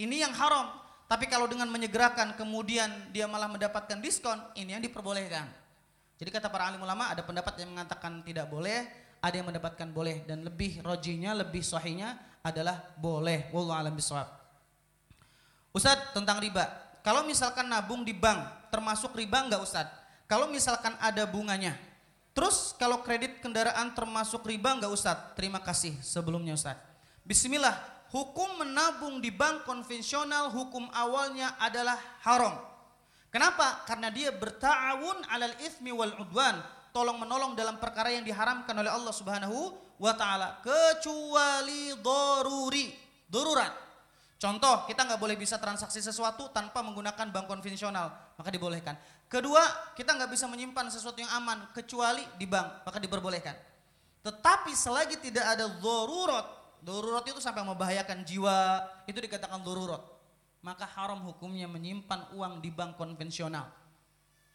Ini 0.00 0.24
yang 0.24 0.32
haram. 0.32 0.72
Tapi 1.04 1.28
kalau 1.28 1.44
dengan 1.44 1.68
menyegerakan 1.68 2.32
kemudian 2.40 2.88
dia 3.12 3.28
malah 3.28 3.46
mendapatkan 3.46 4.00
diskon 4.00 4.40
ini 4.56 4.72
yang 4.72 4.82
diperbolehkan. 4.82 5.44
Jadi 6.16 6.30
kata 6.32 6.48
para 6.48 6.72
alim 6.72 6.80
ulama 6.80 7.12
ada 7.12 7.20
pendapat 7.20 7.60
yang 7.60 7.76
mengatakan 7.76 8.24
tidak 8.24 8.48
boleh 8.48 8.88
ada 9.20 9.34
yang 9.36 9.44
mendapatkan 9.44 9.88
boleh. 9.92 10.24
Dan 10.24 10.40
lebih 10.40 10.80
rojinya 10.80 11.36
lebih 11.36 11.60
sahihnya 11.60 12.16
adalah 12.40 12.96
boleh. 12.96 13.52
Wallahu 13.52 13.76
alam 13.76 13.92
bisawab 13.92 14.28
Ustadz 15.76 16.16
tentang 16.16 16.40
riba 16.40 16.83
kalau 17.04 17.20
misalkan 17.28 17.68
nabung 17.68 18.00
di 18.00 18.16
bank 18.16 18.72
termasuk 18.72 19.12
riba 19.12 19.44
enggak 19.44 19.60
Ustadz? 19.60 19.92
Kalau 20.24 20.48
misalkan 20.48 20.96
ada 21.04 21.28
bunganya. 21.28 21.76
Terus 22.32 22.72
kalau 22.80 23.04
kredit 23.04 23.44
kendaraan 23.44 23.92
termasuk 23.92 24.40
riba 24.48 24.72
enggak 24.72 24.88
Ustadz? 24.88 25.36
Terima 25.36 25.60
kasih 25.60 25.92
sebelumnya 26.00 26.56
Ustadz. 26.56 26.80
Bismillah, 27.28 27.76
hukum 28.08 28.64
menabung 28.64 29.20
di 29.20 29.28
bank 29.28 29.68
konvensional 29.68 30.48
hukum 30.48 30.88
awalnya 30.96 31.52
adalah 31.60 32.00
haram. 32.24 32.56
Kenapa? 33.28 33.84
Karena 33.84 34.08
dia 34.08 34.32
bertawun 34.32 35.28
alal 35.28 35.60
ismi 35.60 35.92
wal 35.92 36.16
udwan, 36.24 36.56
tolong 36.96 37.20
menolong 37.20 37.52
dalam 37.52 37.76
perkara 37.76 38.16
yang 38.16 38.24
diharamkan 38.24 38.72
oleh 38.80 38.88
Allah 38.88 39.12
Subhanahu 39.12 39.76
wa 40.00 40.12
taala 40.16 40.56
kecuali 40.64 41.92
doruri, 42.00 42.96
darurat. 43.28 43.83
Contoh, 44.44 44.84
kita 44.84 45.08
nggak 45.08 45.16
boleh 45.16 45.40
bisa 45.40 45.56
transaksi 45.56 46.04
sesuatu 46.04 46.52
tanpa 46.52 46.84
menggunakan 46.84 47.32
bank 47.32 47.48
konvensional, 47.48 48.12
maka 48.36 48.52
dibolehkan. 48.52 48.92
Kedua, 49.24 49.64
kita 49.96 50.12
nggak 50.12 50.28
bisa 50.28 50.44
menyimpan 50.44 50.92
sesuatu 50.92 51.16
yang 51.16 51.32
aman 51.32 51.64
kecuali 51.72 52.20
di 52.36 52.44
bank, 52.44 52.84
maka 52.84 53.00
diperbolehkan. 53.00 53.56
Tetapi 54.20 54.76
selagi 54.76 55.16
tidak 55.16 55.48
ada 55.48 55.64
dorurat, 55.80 56.44
dorurat 56.84 57.24
itu 57.24 57.40
sampai 57.40 57.64
membahayakan 57.64 58.20
jiwa, 58.20 58.84
itu 59.08 59.16
dikatakan 59.16 59.64
dorurat. 59.64 60.04
Maka 60.60 60.84
haram 60.92 61.24
hukumnya 61.24 61.64
menyimpan 61.64 62.36
uang 62.36 62.60
di 62.60 62.68
bank 62.68 63.00
konvensional. 63.00 63.72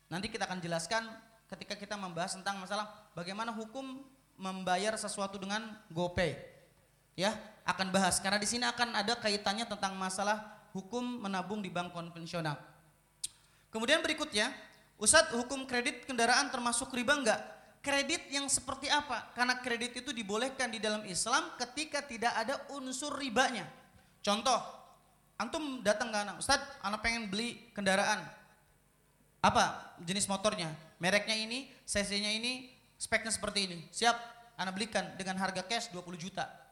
Nanti 0.05 0.29
kita 0.29 0.45
akan 0.45 0.61
jelaskan 0.61 1.01
ketika 1.49 1.73
kita 1.73 1.97
membahas 1.97 2.37
tentang 2.37 2.61
masalah 2.61 2.93
bagaimana 3.17 3.49
hukum 3.49 4.05
membayar 4.37 4.93
sesuatu 5.01 5.41
dengan 5.41 5.65
GoPay 5.89 6.49
ya 7.20 7.36
akan 7.67 7.91
bahas 7.91 8.24
karena 8.24 8.39
di 8.39 8.47
sini 8.47 8.63
akan 8.63 8.95
ada 8.95 9.20
kaitannya 9.20 9.67
tentang 9.67 9.99
masalah 9.99 10.39
hukum 10.72 11.03
menabung 11.03 11.59
di 11.59 11.67
bank 11.67 11.91
konvensional. 11.91 12.55
Kemudian 13.70 13.99
berikutnya, 13.99 14.49
Ustadz 14.95 15.36
hukum 15.36 15.67
kredit 15.67 16.07
kendaraan 16.07 16.47
termasuk 16.47 16.89
riba 16.95 17.20
enggak? 17.20 17.41
Kredit 17.84 18.32
yang 18.32 18.47
seperti 18.47 18.88
apa? 18.88 19.30
Karena 19.36 19.59
kredit 19.59 19.99
itu 19.99 20.15
dibolehkan 20.15 20.72
di 20.72 20.80
dalam 20.82 21.03
Islam 21.05 21.53
ketika 21.59 22.01
tidak 22.03 22.34
ada 22.36 22.55
unsur 22.74 23.13
ribanya. 23.15 23.67
Contoh, 24.24 24.59
antum 25.39 25.84
datang 25.84 26.09
ke 26.11 26.17
anak, 26.17 26.36
Ustadz 26.39 26.82
anak 26.82 27.03
pengen 27.03 27.28
beli 27.28 27.70
kendaraan. 27.76 28.24
Apa 29.39 29.95
jenis 30.03 30.28
motornya? 30.28 30.72
Mereknya 30.99 31.38
ini, 31.38 31.72
cc-nya 31.88 32.36
ini, 32.36 32.67
speknya 32.99 33.32
seperti 33.32 33.70
ini. 33.72 33.80
Siap, 33.93 34.17
anak 34.59 34.76
belikan 34.76 35.15
dengan 35.15 35.39
harga 35.39 35.63
cash 35.63 35.88
20 35.95 36.20
juta 36.20 36.68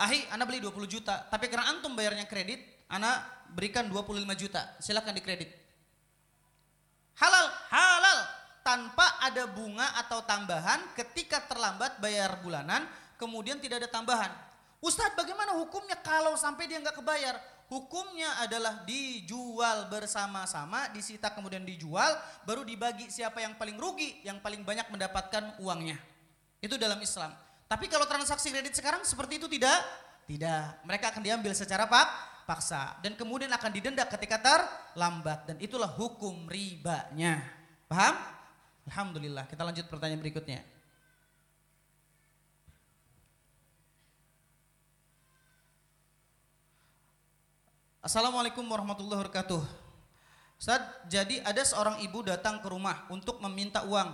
Ahi, 0.00 0.24
Anda 0.32 0.48
beli 0.48 0.64
20 0.64 0.88
juta, 0.88 1.28
tapi 1.28 1.52
karena 1.52 1.76
antum 1.76 1.92
bayarnya 1.92 2.24
kredit, 2.24 2.64
Anda 2.88 3.20
berikan 3.52 3.84
25 3.84 4.32
juta. 4.32 4.64
Silakan 4.80 5.12
dikredit. 5.12 5.52
Halal, 7.20 7.46
halal. 7.68 8.18
Tanpa 8.64 9.20
ada 9.20 9.44
bunga 9.44 9.92
atau 10.00 10.24
tambahan 10.24 10.96
ketika 10.96 11.44
terlambat 11.44 12.00
bayar 12.00 12.40
bulanan, 12.40 12.88
kemudian 13.20 13.60
tidak 13.60 13.84
ada 13.84 13.88
tambahan. 13.92 14.32
Ustadz 14.80 15.16
bagaimana 15.16 15.52
hukumnya 15.60 16.00
kalau 16.00 16.32
sampai 16.36 16.64
dia 16.64 16.80
nggak 16.80 16.96
kebayar? 16.96 17.36
Hukumnya 17.68 18.40
adalah 18.40 18.82
dijual 18.88 19.92
bersama-sama, 19.92 20.88
disita 20.96 21.28
kemudian 21.30 21.62
dijual, 21.62 22.16
baru 22.48 22.64
dibagi 22.64 23.12
siapa 23.12 23.44
yang 23.44 23.54
paling 23.60 23.76
rugi, 23.76 24.24
yang 24.24 24.40
paling 24.40 24.64
banyak 24.64 24.88
mendapatkan 24.88 25.60
uangnya. 25.60 26.00
Itu 26.58 26.80
dalam 26.80 27.00
Islam. 27.00 27.32
Tapi 27.70 27.86
kalau 27.86 28.02
transaksi 28.02 28.50
kredit 28.50 28.74
sekarang 28.74 29.06
seperti 29.06 29.38
itu 29.38 29.46
tidak? 29.46 29.78
Tidak. 30.26 30.82
Mereka 30.82 31.14
akan 31.14 31.22
diambil 31.22 31.54
secara 31.54 31.86
pak, 31.86 32.08
paksa 32.42 32.98
dan 32.98 33.14
kemudian 33.14 33.46
akan 33.46 33.70
didenda 33.70 34.02
ketika 34.10 34.42
terlambat 34.42 35.46
dan 35.46 35.54
itulah 35.62 35.86
hukum 35.86 36.50
ribanya. 36.50 37.38
Paham? 37.86 38.18
Alhamdulillah. 38.90 39.46
Kita 39.46 39.62
lanjut 39.62 39.86
pertanyaan 39.86 40.18
berikutnya. 40.18 40.66
Assalamualaikum 48.02 48.66
warahmatullahi 48.66 49.22
wabarakatuh. 49.22 49.62
Ustaz, 50.58 50.82
jadi 51.06 51.38
ada 51.46 51.62
seorang 51.62 52.02
ibu 52.02 52.26
datang 52.26 52.58
ke 52.58 52.66
rumah 52.66 53.06
untuk 53.14 53.38
meminta 53.38 53.86
uang 53.86 54.10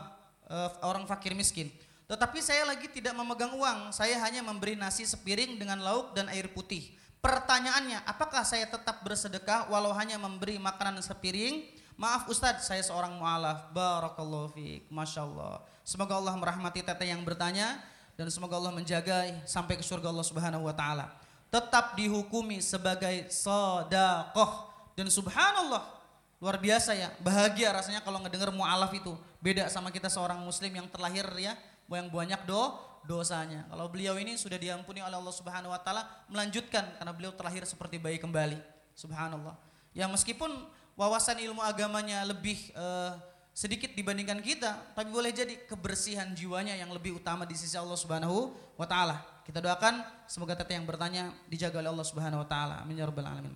uh, 0.52 0.70
orang 0.84 1.08
fakir 1.08 1.32
miskin. 1.32 1.72
Tetapi 2.06 2.38
saya 2.38 2.62
lagi 2.62 2.86
tidak 2.86 3.18
memegang 3.18 3.50
uang, 3.58 3.90
saya 3.90 4.14
hanya 4.22 4.38
memberi 4.38 4.78
nasi 4.78 5.02
sepiring 5.02 5.58
dengan 5.58 5.82
lauk 5.82 6.14
dan 6.14 6.30
air 6.30 6.46
putih. 6.46 6.94
Pertanyaannya, 7.18 8.06
apakah 8.06 8.46
saya 8.46 8.70
tetap 8.70 9.02
bersedekah 9.02 9.66
walau 9.66 9.90
hanya 9.90 10.14
memberi 10.14 10.62
makanan 10.62 11.02
sepiring? 11.02 11.66
Maaf 11.98 12.30
Ustadz, 12.30 12.70
saya 12.70 12.78
seorang 12.86 13.18
mu'alaf. 13.18 13.74
Barakallahu 13.74 14.54
fiqh. 14.54 14.86
Masya 14.86 15.26
Allah. 15.26 15.66
Semoga 15.82 16.14
Allah 16.14 16.38
merahmati 16.38 16.86
teteh 16.86 17.10
yang 17.10 17.26
bertanya 17.26 17.82
dan 18.14 18.30
semoga 18.30 18.54
Allah 18.54 18.70
menjaga 18.70 19.26
sampai 19.42 19.74
ke 19.74 19.82
surga 19.82 20.14
Allah 20.14 20.26
Subhanahu 20.26 20.70
wa 20.70 20.74
taala. 20.76 21.10
Tetap 21.50 21.98
dihukumi 21.98 22.62
sebagai 22.62 23.26
sodakoh 23.34 24.70
dan 24.94 25.10
subhanallah 25.10 25.96
luar 26.36 26.60
biasa 26.60 26.92
ya 26.92 27.08
bahagia 27.24 27.72
rasanya 27.72 28.04
kalau 28.04 28.20
ngedenger 28.20 28.52
mu'alaf 28.52 28.92
itu 28.92 29.16
beda 29.40 29.72
sama 29.72 29.88
kita 29.88 30.12
seorang 30.12 30.36
muslim 30.44 30.68
yang 30.68 30.84
terlahir 30.84 31.24
ya 31.40 31.56
yang 31.94 32.10
banyak 32.10 32.42
do 32.48 32.74
dosanya. 33.06 33.62
Kalau 33.70 33.86
beliau 33.86 34.18
ini 34.18 34.34
sudah 34.34 34.58
diampuni 34.58 34.98
oleh 34.98 35.14
Allah 35.14 35.34
Subhanahu 35.34 35.70
wa 35.70 35.78
taala, 35.78 36.02
melanjutkan 36.26 36.82
karena 36.98 37.12
beliau 37.14 37.32
terlahir 37.32 37.62
seperti 37.62 38.02
bayi 38.02 38.18
kembali. 38.18 38.58
Subhanallah. 38.98 39.54
Ya 39.94 40.10
meskipun 40.10 40.50
wawasan 40.98 41.38
ilmu 41.38 41.62
agamanya 41.62 42.26
lebih 42.26 42.58
uh, 42.74 43.14
sedikit 43.54 43.94
dibandingkan 43.94 44.42
kita, 44.42 44.92
tapi 44.92 45.08
boleh 45.08 45.30
jadi 45.30 45.54
kebersihan 45.64 46.28
jiwanya 46.34 46.76
yang 46.76 46.90
lebih 46.92 47.16
utama 47.16 47.46
di 47.46 47.54
sisi 47.54 47.78
Allah 47.78 47.96
Subhanahu 47.96 48.52
wa 48.74 48.84
taala. 48.84 49.22
Kita 49.46 49.62
doakan 49.62 50.02
semoga 50.26 50.58
teteh 50.58 50.74
yang 50.74 50.84
bertanya 50.84 51.30
dijaga 51.46 51.78
oleh 51.78 51.94
Allah 51.94 52.06
Subhanahu 52.10 52.42
wa 52.42 52.48
taala. 52.50 52.82
Amin 52.82 52.98
ya 52.98 53.06
rabbal 53.06 53.24
alamin. 53.24 53.54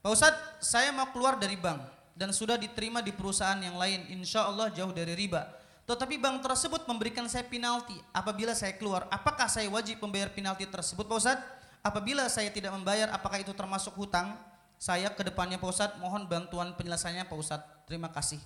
Pak 0.00 0.10
Ustadz, 0.16 0.64
saya 0.64 0.88
mau 0.96 1.12
keluar 1.12 1.36
dari 1.36 1.60
bank 1.60 1.99
dan 2.20 2.36
sudah 2.36 2.60
diterima 2.60 3.00
di 3.00 3.16
perusahaan 3.16 3.56
yang 3.56 3.80
lain, 3.80 4.04
insya 4.12 4.44
Allah 4.44 4.68
jauh 4.68 4.92
dari 4.92 5.16
riba. 5.16 5.48
Tetapi 5.88 6.20
bank 6.20 6.44
tersebut 6.44 6.84
memberikan 6.84 7.24
saya 7.24 7.48
penalti 7.48 7.96
apabila 8.12 8.52
saya 8.52 8.76
keluar. 8.76 9.08
Apakah 9.08 9.48
saya 9.48 9.64
wajib 9.72 10.04
membayar 10.04 10.28
penalti 10.28 10.68
tersebut 10.68 11.08
Pak 11.08 11.16
Ustadz? 11.16 11.46
Apabila 11.80 12.28
saya 12.28 12.52
tidak 12.52 12.76
membayar, 12.76 13.08
apakah 13.08 13.40
itu 13.40 13.56
termasuk 13.56 13.96
hutang? 13.96 14.36
Saya 14.76 15.08
ke 15.08 15.24
depannya 15.24 15.56
Pak 15.56 15.72
Ustadz, 15.72 15.96
mohon 15.96 16.28
bantuan 16.28 16.76
penjelasannya 16.76 17.24
Pak 17.24 17.38
Ustadz. 17.40 17.88
Terima 17.88 18.12
kasih. 18.12 18.38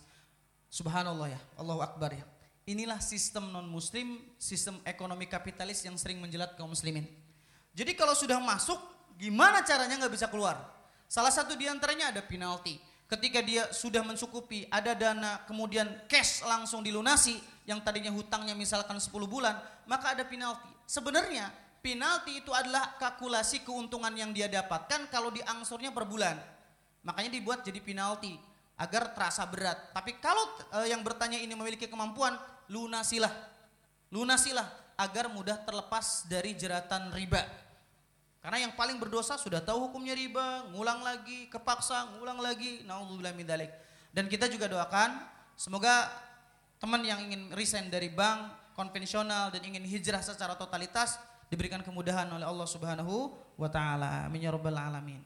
Subhanallah 0.71 1.35
ya, 1.35 1.41
Allahu 1.59 1.83
Akbar 1.83 2.15
ya. 2.15 2.23
Inilah 2.71 3.03
sistem 3.03 3.51
non 3.51 3.67
muslim, 3.67 4.23
sistem 4.39 4.79
ekonomi 4.87 5.27
kapitalis 5.27 5.83
yang 5.83 5.99
sering 5.99 6.23
menjelat 6.23 6.55
kaum 6.55 6.71
muslimin. 6.71 7.05
Jadi 7.75 7.93
kalau 7.99 8.15
sudah 8.15 8.39
masuk 8.39 8.79
gimana 9.19 9.67
caranya 9.67 9.99
nggak 9.99 10.15
bisa 10.15 10.31
keluar? 10.31 10.63
Salah 11.11 11.35
satu 11.35 11.59
di 11.59 11.67
antaranya 11.67 12.15
ada 12.15 12.23
penalti. 12.23 12.94
Ketika 13.05 13.45
dia 13.45 13.69
sudah 13.69 14.01
mencukupi, 14.01 14.65
ada 14.73 14.97
dana, 14.97 15.45
kemudian 15.45 15.87
cash 16.09 16.41
langsung 16.41 16.81
dilunasi, 16.81 17.37
yang 17.69 17.81
tadinya 17.81 18.13
hutangnya 18.13 18.53
misalkan 18.57 18.97
10 18.97 19.13
bulan, 19.29 19.57
maka 19.89 20.17
ada 20.17 20.25
penalti. 20.25 20.69
Sebenarnya 20.85 21.53
penalti 21.81 22.41
itu 22.45 22.53
adalah 22.53 22.97
kalkulasi 22.97 23.65
keuntungan 23.65 24.13
yang 24.13 24.33
dia 24.33 24.49
dapatkan 24.49 25.09
kalau 25.13 25.33
diangsurnya 25.33 25.93
per 25.93 26.05
bulan. 26.09 26.37
Makanya 27.05 27.31
dibuat 27.33 27.61
jadi 27.65 27.81
penalti 27.85 28.37
agar 28.81 29.13
terasa 29.13 29.45
berat. 29.49 29.93
Tapi 29.93 30.17
kalau 30.21 30.45
e, 30.73 30.89
yang 30.93 31.01
bertanya 31.05 31.37
ini 31.41 31.53
memiliki 31.53 31.89
kemampuan, 31.89 32.37
lunasilah. 32.69 33.33
Lunasilah 34.09 34.65
agar 34.97 35.29
mudah 35.33 35.61
terlepas 35.65 36.25
dari 36.29 36.57
jeratan 36.57 37.13
riba. 37.13 37.64
Karena 38.45 38.69
yang 38.69 38.77
paling 38.77 39.01
berdosa 39.01 39.41
sudah 39.41 39.65
tahu 39.65 39.89
hukumnya 39.89 40.13
riba, 40.13 40.69
ngulang 40.69 41.01
lagi, 41.01 41.49
kepaksa, 41.49 42.13
ngulang 42.13 42.45
lagi. 42.45 42.85
Nauzubillah 42.85 43.33
min. 43.33 43.49
Dan 44.13 44.29
kita 44.29 44.53
juga 44.53 44.69
doakan 44.69 45.17
semoga 45.57 46.13
teman 46.77 47.01
yang 47.01 47.25
ingin 47.25 47.49
resign 47.57 47.89
dari 47.89 48.13
bank 48.13 48.53
konvensional 48.77 49.49
dan 49.49 49.65
ingin 49.65 49.81
hijrah 49.89 50.21
secara 50.21 50.53
totalitas 50.61 51.17
diberikan 51.49 51.81
kemudahan 51.81 52.29
oleh 52.29 52.45
Allah 52.45 52.69
Subhanahu 52.69 53.33
wa 53.57 53.69
taala. 53.73 54.29
Amin 54.29 54.45
ya 54.45 54.53
rabbal 54.53 54.77
alamin. 54.77 55.25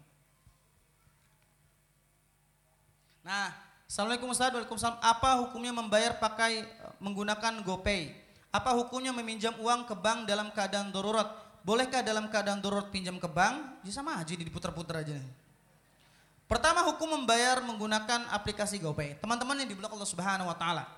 Nah, 3.27 3.51
Assalamualaikum 3.89 4.31
Ustaz, 4.31 4.53
Waalaikumsalam. 4.53 5.01
Apa 5.01 5.43
hukumnya 5.43 5.73
membayar 5.73 6.15
pakai 6.21 6.61
menggunakan 7.01 7.65
GoPay? 7.67 8.13
Apa 8.53 8.77
hukumnya 8.79 9.17
meminjam 9.17 9.57
uang 9.59 9.89
ke 9.89 9.97
bank 9.97 10.29
dalam 10.29 10.53
keadaan 10.53 10.93
darurat? 10.93 11.48
Bolehkah 11.69 12.01
dalam 12.01 12.33
keadaan 12.33 12.65
darurat 12.65 12.89
pinjam 12.89 13.21
ke 13.21 13.29
bank? 13.29 13.85
Ya 13.85 13.93
sama 13.93 14.17
aja 14.17 14.33
diputar-putar 14.33 15.05
aja. 15.05 15.21
Pertama 16.49 16.81
hukum 16.89 17.21
membayar 17.21 17.61
menggunakan 17.61 18.25
aplikasi 18.33 18.81
GoPay. 18.81 19.21
Teman-teman 19.21 19.53
yang 19.61 19.69
di 19.69 19.77
blog 19.77 19.93
Allah 19.93 20.09
Subhanahu 20.09 20.49
wa 20.49 20.57
taala. 20.57 20.89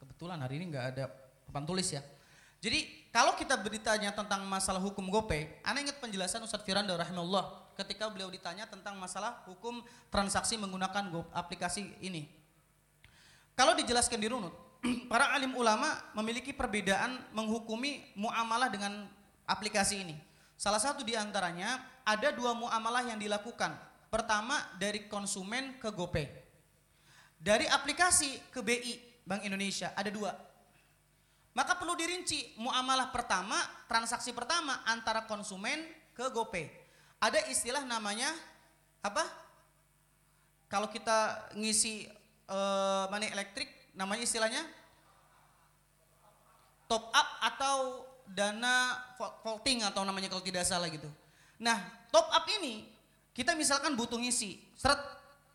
Kebetulan 0.00 0.40
hari 0.40 0.56
ini 0.56 0.72
nggak 0.72 0.84
ada 0.96 1.12
papan 1.44 1.68
tulis 1.68 1.92
ya. 1.92 2.00
Jadi 2.64 3.04
kalau 3.12 3.36
kita 3.36 3.52
bertanya 3.60 4.16
tentang 4.16 4.48
masalah 4.48 4.80
hukum 4.80 5.12
GoPay, 5.12 5.60
Anda 5.60 5.84
ingat 5.84 6.00
penjelasan 6.00 6.40
Ustadz 6.40 6.64
Firanda 6.64 6.96
rahimahullah 6.96 7.76
ketika 7.76 8.08
beliau 8.08 8.32
ditanya 8.32 8.64
tentang 8.64 8.96
masalah 8.96 9.44
hukum 9.44 9.84
transaksi 10.08 10.56
menggunakan 10.56 11.12
Go, 11.12 11.28
aplikasi 11.36 12.00
ini. 12.00 12.24
Kalau 13.52 13.76
dijelaskan 13.76 14.24
di 14.24 14.32
runut, 14.32 14.56
para 15.12 15.36
alim 15.36 15.52
ulama 15.52 16.00
memiliki 16.16 16.56
perbedaan 16.56 17.20
menghukumi 17.36 18.16
muamalah 18.16 18.72
dengan 18.72 19.04
aplikasi 19.46 20.02
ini. 20.02 20.16
Salah 20.58 20.82
satu 20.82 21.06
di 21.06 21.14
antaranya 21.14 21.80
ada 22.02 22.34
dua 22.34 22.52
muamalah 22.52 23.06
yang 23.06 23.18
dilakukan. 23.18 23.72
Pertama 24.10 24.58
dari 24.78 25.06
konsumen 25.10 25.78
ke 25.78 25.90
GoPay. 25.90 26.26
Dari 27.36 27.66
aplikasi 27.68 28.50
ke 28.50 28.60
BI 28.62 29.22
Bank 29.26 29.42
Indonesia 29.46 29.92
ada 29.94 30.08
dua. 30.10 30.32
Maka 31.56 31.72
perlu 31.80 31.96
dirinci 31.96 32.52
muamalah 32.60 33.08
pertama, 33.08 33.56
transaksi 33.88 34.30
pertama 34.36 34.84
antara 34.84 35.24
konsumen 35.24 35.80
ke 36.12 36.28
GoPay. 36.28 36.68
Ada 37.16 37.48
istilah 37.48 37.80
namanya 37.88 38.28
apa? 39.00 39.24
Kalau 40.68 40.92
kita 40.92 41.48
ngisi 41.56 42.04
uh, 42.50 43.08
money 43.08 43.32
elektrik 43.32 43.68
namanya 43.96 44.22
istilahnya 44.28 44.62
top 46.86 47.08
up 47.10 47.28
atau 47.42 48.04
dana 48.32 48.98
voting 49.44 49.84
atau 49.86 50.02
namanya 50.02 50.32
kalau 50.32 50.42
tidak 50.42 50.66
salah 50.66 50.90
gitu. 50.90 51.06
Nah, 51.60 51.78
top 52.10 52.26
up 52.32 52.44
ini 52.60 52.84
kita 53.36 53.52
misalkan 53.52 53.92
butuh 53.92 54.16
ngisi, 54.16 54.56
seret 54.76 54.98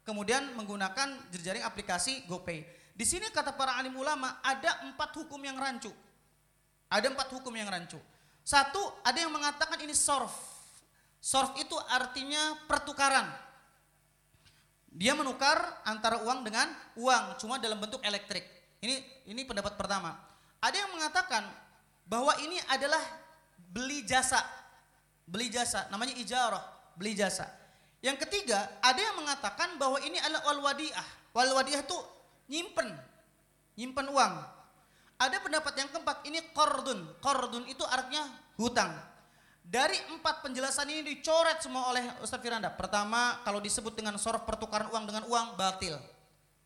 kemudian 0.05 0.53
menggunakan 0.53 1.32
jejaring 1.34 1.65
aplikasi 1.65 2.26
GoPay. 2.30 2.61
Di 2.93 3.05
sini 3.07 3.32
kata 3.34 3.57
para 3.57 3.80
alim 3.80 3.97
ulama 3.97 4.38
ada 4.45 4.86
empat 4.86 5.15
hukum 5.17 5.41
yang 5.41 5.57
rancu. 5.57 5.89
Ada 6.91 7.07
empat 7.09 7.32
hukum 7.32 7.55
yang 7.55 7.72
rancu. 7.72 7.97
Satu, 8.43 8.82
ada 9.05 9.15
yang 9.15 9.32
mengatakan 9.32 9.80
ini 9.80 9.95
sorf. 9.95 10.34
Sorf 11.22 11.55
itu 11.61 11.78
artinya 11.88 12.57
pertukaran. 12.67 13.30
Dia 14.91 15.15
menukar 15.15 15.55
antara 15.88 16.19
uang 16.19 16.43
dengan 16.43 16.67
uang, 16.99 17.39
cuma 17.39 17.55
dalam 17.61 17.80
bentuk 17.80 18.03
elektrik. 18.03 18.43
Ini 18.84 19.26
ini 19.30 19.41
pendapat 19.47 19.80
pertama. 19.80 20.19
Ada 20.59 20.84
yang 20.84 20.91
mengatakan 20.91 21.47
bahwa 22.12 22.36
ini 22.43 22.59
adalah 22.68 22.99
beli 23.72 24.03
jasa. 24.03 24.43
Beli 25.24 25.47
jasa, 25.47 25.88
namanya 25.88 26.12
ijarah, 26.20 26.59
beli 26.99 27.16
jasa. 27.16 27.47
Yang 28.03 28.28
ketiga, 28.28 28.68
ada 28.84 28.99
yang 28.99 29.16
mengatakan 29.16 29.80
bahwa 29.80 29.95
ini 30.03 30.20
adalah 30.20 30.43
wal-wadiah. 30.51 31.07
Wal-wadiah 31.32 31.88
itu 31.88 31.95
nyimpen, 32.51 32.91
nyimpen 33.80 34.12
uang. 34.12 34.34
Ada 35.16 35.39
pendapat 35.39 35.72
yang 35.80 35.88
keempat, 35.88 36.28
ini 36.28 36.43
kordun. 36.51 36.99
Kordun 37.24 37.64
itu 37.72 37.88
artinya 37.88 38.28
hutang. 38.59 38.91
Dari 39.62 39.95
empat 40.12 40.43
penjelasan 40.43 40.89
ini 40.91 41.05
dicoret 41.05 41.64
semua 41.64 41.88
oleh 41.93 42.03
Ustaz 42.20 42.43
Firanda. 42.43 42.68
Pertama, 42.74 43.39
kalau 43.47 43.64
disebut 43.64 43.95
dengan 43.95 44.20
sorof 44.20 44.43
pertukaran 44.43 44.91
uang 44.91 45.05
dengan 45.07 45.24
uang, 45.32 45.55
batil. 45.55 45.95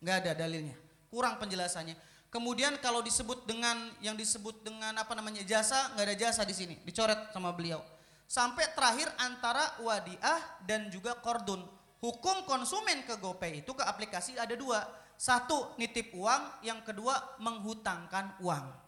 Nggak 0.01 0.15
ada 0.25 0.31
dalilnya. 0.41 0.73
Kurang 1.11 1.37
penjelasannya. 1.37 1.93
Kemudian 2.33 2.75
kalau 2.83 2.99
disebut 2.99 3.47
dengan 3.47 3.91
yang 4.03 4.13
disebut 4.19 4.65
dengan 4.65 4.91
apa 4.99 5.15
namanya 5.15 5.41
jasa, 5.47 5.93
nggak 5.95 6.05
ada 6.05 6.15
jasa 6.15 6.41
di 6.43 6.51
sini, 6.51 6.75
dicoret 6.83 7.31
sama 7.31 7.55
beliau. 7.55 7.79
Sampai 8.25 8.65
terakhir 8.73 9.07
antara 9.21 9.77
wadiah 9.79 10.41
dan 10.65 10.89
juga 10.89 11.15
kordun. 11.21 11.61
Hukum 12.01 12.43
konsumen 12.45 13.05
ke 13.07 13.17
GoPay 13.17 13.63
itu 13.65 13.71
ke 13.73 13.83
aplikasi 13.85 14.35
ada 14.35 14.53
dua. 14.53 14.83
Satu 15.15 15.73
nitip 15.79 16.11
uang, 16.11 16.59
yang 16.65 16.83
kedua 16.83 17.39
menghutangkan 17.39 18.35
uang. 18.43 18.84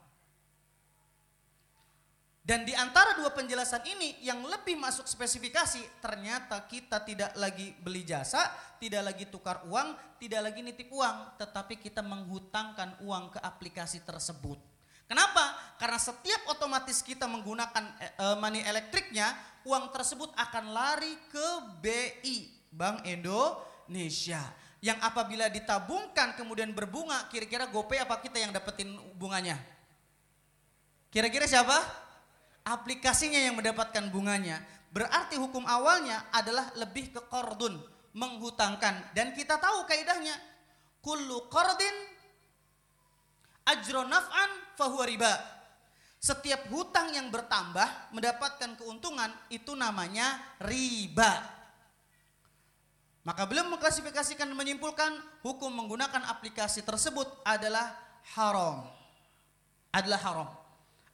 Dan 2.48 2.64
di 2.64 2.72
antara 2.72 3.12
dua 3.20 3.36
penjelasan 3.36 3.84
ini 3.84 4.24
yang 4.24 4.40
lebih 4.48 4.80
masuk 4.80 5.04
spesifikasi 5.04 6.00
ternyata 6.00 6.64
kita 6.64 7.04
tidak 7.04 7.36
lagi 7.36 7.76
beli 7.84 8.08
jasa, 8.08 8.40
tidak 8.80 9.12
lagi 9.12 9.28
tukar 9.28 9.68
uang, 9.68 10.16
tidak 10.16 10.48
lagi 10.48 10.64
nitip 10.64 10.88
uang, 10.88 11.36
tetapi 11.36 11.76
kita 11.76 12.00
menghutangkan 12.00 13.04
uang 13.04 13.36
ke 13.36 13.40
aplikasi 13.44 14.00
tersebut. 14.00 14.56
Kenapa? 15.12 15.76
Karena 15.76 16.00
setiap 16.00 16.48
otomatis 16.48 17.04
kita 17.04 17.28
menggunakan 17.28 17.84
e, 18.16 18.26
money 18.40 18.64
elektriknya, 18.64 19.28
uang 19.68 19.92
tersebut 19.92 20.32
akan 20.40 20.72
lari 20.72 21.20
ke 21.28 21.48
BI, 21.84 22.48
Bank 22.72 23.04
Indonesia. 23.04 24.40
Yang 24.80 25.04
apabila 25.04 25.52
ditabungkan 25.52 26.40
kemudian 26.40 26.72
berbunga, 26.72 27.28
kira-kira 27.28 27.68
GoPay 27.68 28.08
apa 28.08 28.24
kita 28.24 28.40
yang 28.40 28.56
dapetin 28.56 28.96
bunganya? 29.20 29.60
Kira-kira 31.12 31.44
siapa? 31.44 32.07
Aplikasinya 32.68 33.40
yang 33.40 33.56
mendapatkan 33.56 34.12
bunganya. 34.12 34.60
Berarti 34.92 35.40
hukum 35.40 35.64
awalnya 35.64 36.28
adalah 36.36 36.76
lebih 36.76 37.16
ke 37.16 37.22
kordun, 37.32 37.80
menghutangkan. 38.12 39.16
Dan 39.16 39.32
kita 39.32 39.56
tahu 39.56 39.88
kaidahnya, 39.88 40.36
kullu 41.00 41.48
kordin 41.48 41.96
ajro 43.68 44.04
naf'an 44.04 44.52
fahuwa 44.76 45.06
riba. 45.08 45.34
Setiap 46.18 46.68
hutang 46.74 47.14
yang 47.14 47.30
bertambah 47.30 48.12
mendapatkan 48.12 48.76
keuntungan 48.76 49.32
itu 49.54 49.78
namanya 49.78 50.42
riba. 50.60 51.56
Maka 53.22 53.44
belum 53.44 53.76
mengklasifikasikan 53.76 54.50
menyimpulkan 54.56 55.44
hukum 55.44 55.68
menggunakan 55.68 56.26
aplikasi 56.32 56.82
tersebut 56.82 57.28
adalah 57.44 57.92
haram. 58.34 58.88
Adalah 59.92 60.20
haram 60.24 60.50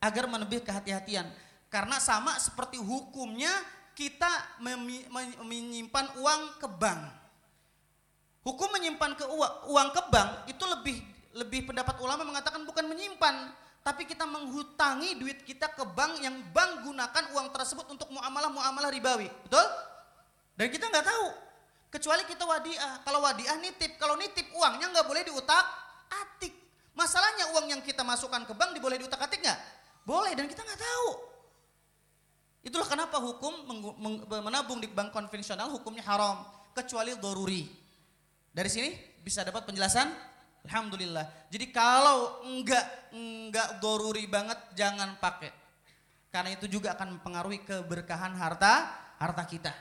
agar 0.04 0.28
menebih 0.28 0.60
kehati-hatian. 0.68 1.32
Karena 1.74 1.97
sama 1.97 2.38
seperti 2.38 2.78
hukumnya 2.78 3.49
kita 3.97 4.61
menyimpan 5.41 6.05
uang 6.21 6.41
ke 6.61 6.69
bank. 6.69 7.01
Hukum 8.45 8.69
menyimpan 8.78 9.17
ke 9.17 9.26
uang, 9.26 9.74
uang 9.74 9.89
ke 9.89 10.01
bank 10.13 10.30
itu 10.53 10.61
lebih 10.69 11.01
lebih 11.34 11.65
pendapat 11.65 11.97
ulama 11.97 12.21
mengatakan 12.30 12.61
bukan 12.61 12.86
menyimpan, 12.86 13.49
tapi 13.82 14.05
kita 14.05 14.30
menghutangi 14.30 15.17
duit 15.17 15.41
kita 15.41 15.74
ke 15.74 15.82
bank 15.97 16.21
yang 16.21 16.38
bank 16.53 16.86
gunakan 16.86 17.24
uang 17.34 17.49
tersebut 17.49 17.89
untuk 17.89 18.05
muamalah-muamalah 18.13 18.93
ribawi. 18.93 19.26
Betul? 19.49 19.65
Dan 20.53 20.69
kita 20.69 20.93
nggak 20.93 21.09
tahu. 21.09 21.26
Kecuali 21.89 22.21
kita 22.30 22.45
wadiah. 22.45 23.01
Kalau 23.01 23.26
wadiah 23.26 23.57
nitip, 23.57 23.97
kalau 23.97 24.13
nitip 24.13 24.45
uangnya 24.53 24.93
nggak 24.93 25.09
boleh 25.09 25.26
diutak 25.26 25.65
atik. 26.21 26.53
Masalahnya 26.93 27.49
uang 27.57 27.65
yang 27.74 27.82
kita 27.82 28.05
masukkan 28.05 28.45
ke 28.45 28.53
bank 28.53 28.78
diboleh 28.78 29.01
diutak 29.01 29.26
atik 29.26 29.41
nggak? 29.41 29.57
Boleh 30.05 30.38
dan 30.38 30.45
kita 30.45 30.61
nggak 30.61 30.78
tahu. 30.78 31.32
Itulah 32.64 32.88
kenapa 32.88 33.20
hukum 33.20 33.68
menabung 34.39 34.80
di 34.80 34.88
bank 34.88 35.11
konvensional 35.11 35.68
hukumnya 35.68 36.03
haram 36.07 36.47
kecuali 36.72 37.11
doruri. 37.20 37.68
Dari 38.55 38.70
sini 38.72 38.89
bisa 39.20 39.43
dapat 39.43 39.68
penjelasan? 39.68 40.07
Alhamdulillah. 40.64 41.51
Jadi 41.51 41.76
kalau 41.76 42.39
enggak 42.47 43.11
enggak 43.11 43.84
doruri 43.84 44.32
banget 44.32 44.55
jangan 44.80 45.20
pakai. 45.20 45.51
Karena 46.32 46.55
itu 46.55 46.72
juga 46.72 46.95
akan 46.95 47.20
mempengaruhi 47.20 47.68
keberkahan 47.68 48.32
harta 48.39 48.89
harta 49.20 49.43
kita. 49.43 49.76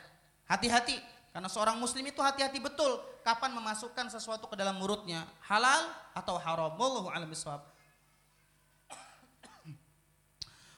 Hati-hati 0.51 0.99
karena 1.33 1.49
seorang 1.49 1.81
muslim 1.81 2.05
itu 2.05 2.21
hati-hati 2.21 2.61
betul 2.61 3.01
kapan 3.25 3.57
memasukkan 3.57 4.13
sesuatu 4.13 4.51
ke 4.53 4.59
dalam 4.59 4.77
mulutnya, 4.77 5.25
halal 5.49 5.89
atau 6.13 6.37
haram. 6.37 6.77
Wallahu 6.77 7.09
a'lam 7.09 7.31
bishawab. 7.31 7.72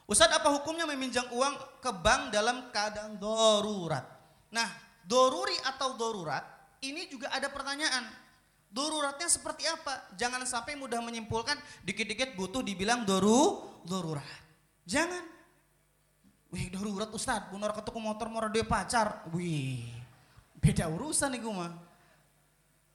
Ustaz 0.04 0.28
apa 0.28 0.52
hukumnya 0.52 0.84
meminjam 0.84 1.24
uang 1.32 1.80
ke 1.80 1.90
bank 2.04 2.28
dalam 2.28 2.68
keadaan 2.68 3.16
darurat? 3.16 4.04
Nah, 4.52 4.68
doruri 5.08 5.56
atau 5.64 5.96
darurat 5.96 6.44
ini 6.84 7.08
juga 7.08 7.32
ada 7.32 7.48
pertanyaan. 7.48 8.04
Daruratnya 8.68 9.30
seperti 9.30 9.64
apa? 9.64 10.12
Jangan 10.18 10.44
sampai 10.44 10.76
mudah 10.76 11.00
menyimpulkan 11.00 11.56
dikit-dikit 11.86 12.36
butuh 12.36 12.60
dibilang 12.60 13.06
doru 13.08 13.64
darurat. 13.86 14.26
Jangan. 14.84 15.24
Wih, 16.52 16.68
darurat 16.70 17.08
Ustaz, 17.10 17.48
bunor 17.48 17.72
ketuk 17.72 17.96
motor 17.96 18.28
mau 18.28 18.44
dia 18.52 18.62
pacar. 18.62 19.24
Wih, 19.32 19.88
beda 20.60 20.86
urusan 20.90 21.32
nih 21.32 21.40
mah. 21.40 21.72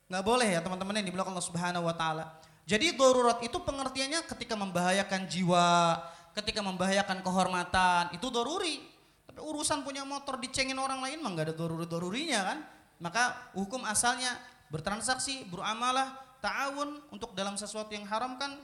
Nggak 0.10 0.26
boleh 0.26 0.48
ya 0.58 0.60
teman-teman 0.62 1.00
yang 1.02 1.08
dibilang 1.10 1.28
Allah 1.34 1.46
Subhanahu 1.46 1.90
wa 1.90 1.96
taala. 1.98 2.38
Jadi 2.70 2.94
darurat 2.94 3.42
itu 3.42 3.58
pengertiannya 3.58 4.26
ketika 4.30 4.54
membahayakan 4.54 5.26
jiwa, 5.26 5.98
ketika 6.40 6.64
membahayakan 6.64 7.20
kehormatan, 7.20 8.16
itu 8.16 8.28
doruri. 8.32 8.80
Tapi 9.28 9.40
urusan 9.44 9.84
punya 9.84 10.08
motor 10.08 10.40
dicengin 10.40 10.80
orang 10.80 11.04
lain 11.04 11.20
mah 11.20 11.36
nggak 11.36 11.52
ada 11.52 11.56
doruri-dorurinya 11.56 12.40
kan. 12.48 12.60
Maka 13.00 13.52
hukum 13.56 13.84
asalnya 13.84 14.36
bertransaksi, 14.72 15.48
beramalah, 15.52 16.16
ta'awun 16.40 17.12
untuk 17.12 17.36
dalam 17.36 17.60
sesuatu 17.60 17.92
yang 17.92 18.08
haram 18.08 18.40
kan 18.40 18.56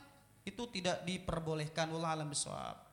itu 0.48 0.64
tidak 0.72 1.04
diperbolehkan. 1.04 1.92
Wallah 1.92 2.16
alam 2.16 2.32
bisawab. 2.32 2.86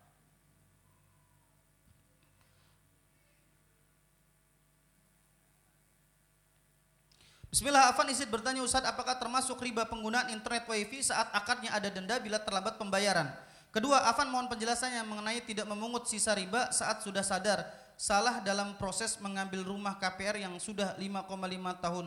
Bismillah, 7.53 7.93
Afan 7.93 8.09
Isid 8.09 8.33
bertanya 8.33 8.65
Ustaz, 8.65 8.81
apakah 8.81 9.21
termasuk 9.21 9.61
riba 9.61 9.85
penggunaan 9.85 10.33
internet 10.33 10.65
wifi 10.65 11.05
saat 11.05 11.29
akadnya 11.37 11.69
ada 11.77 11.93
denda 11.93 12.17
bila 12.17 12.41
terlambat 12.41 12.81
pembayaran? 12.81 13.29
Kedua, 13.73 14.05
Afan 14.05 14.29
mohon 14.29 14.53
penjelasannya 14.53 15.01
mengenai 15.09 15.41
tidak 15.49 15.65
memungut 15.65 16.05
sisa 16.05 16.37
riba 16.37 16.69
saat 16.69 17.01
sudah 17.01 17.25
sadar 17.25 17.65
salah 17.97 18.45
dalam 18.45 18.77
proses 18.77 19.17
mengambil 19.23 19.65
rumah 19.65 19.97
KPR 19.97 20.37
yang 20.43 20.59
sudah 20.61 20.93
5,5 20.99 21.33
tahun 21.81 22.07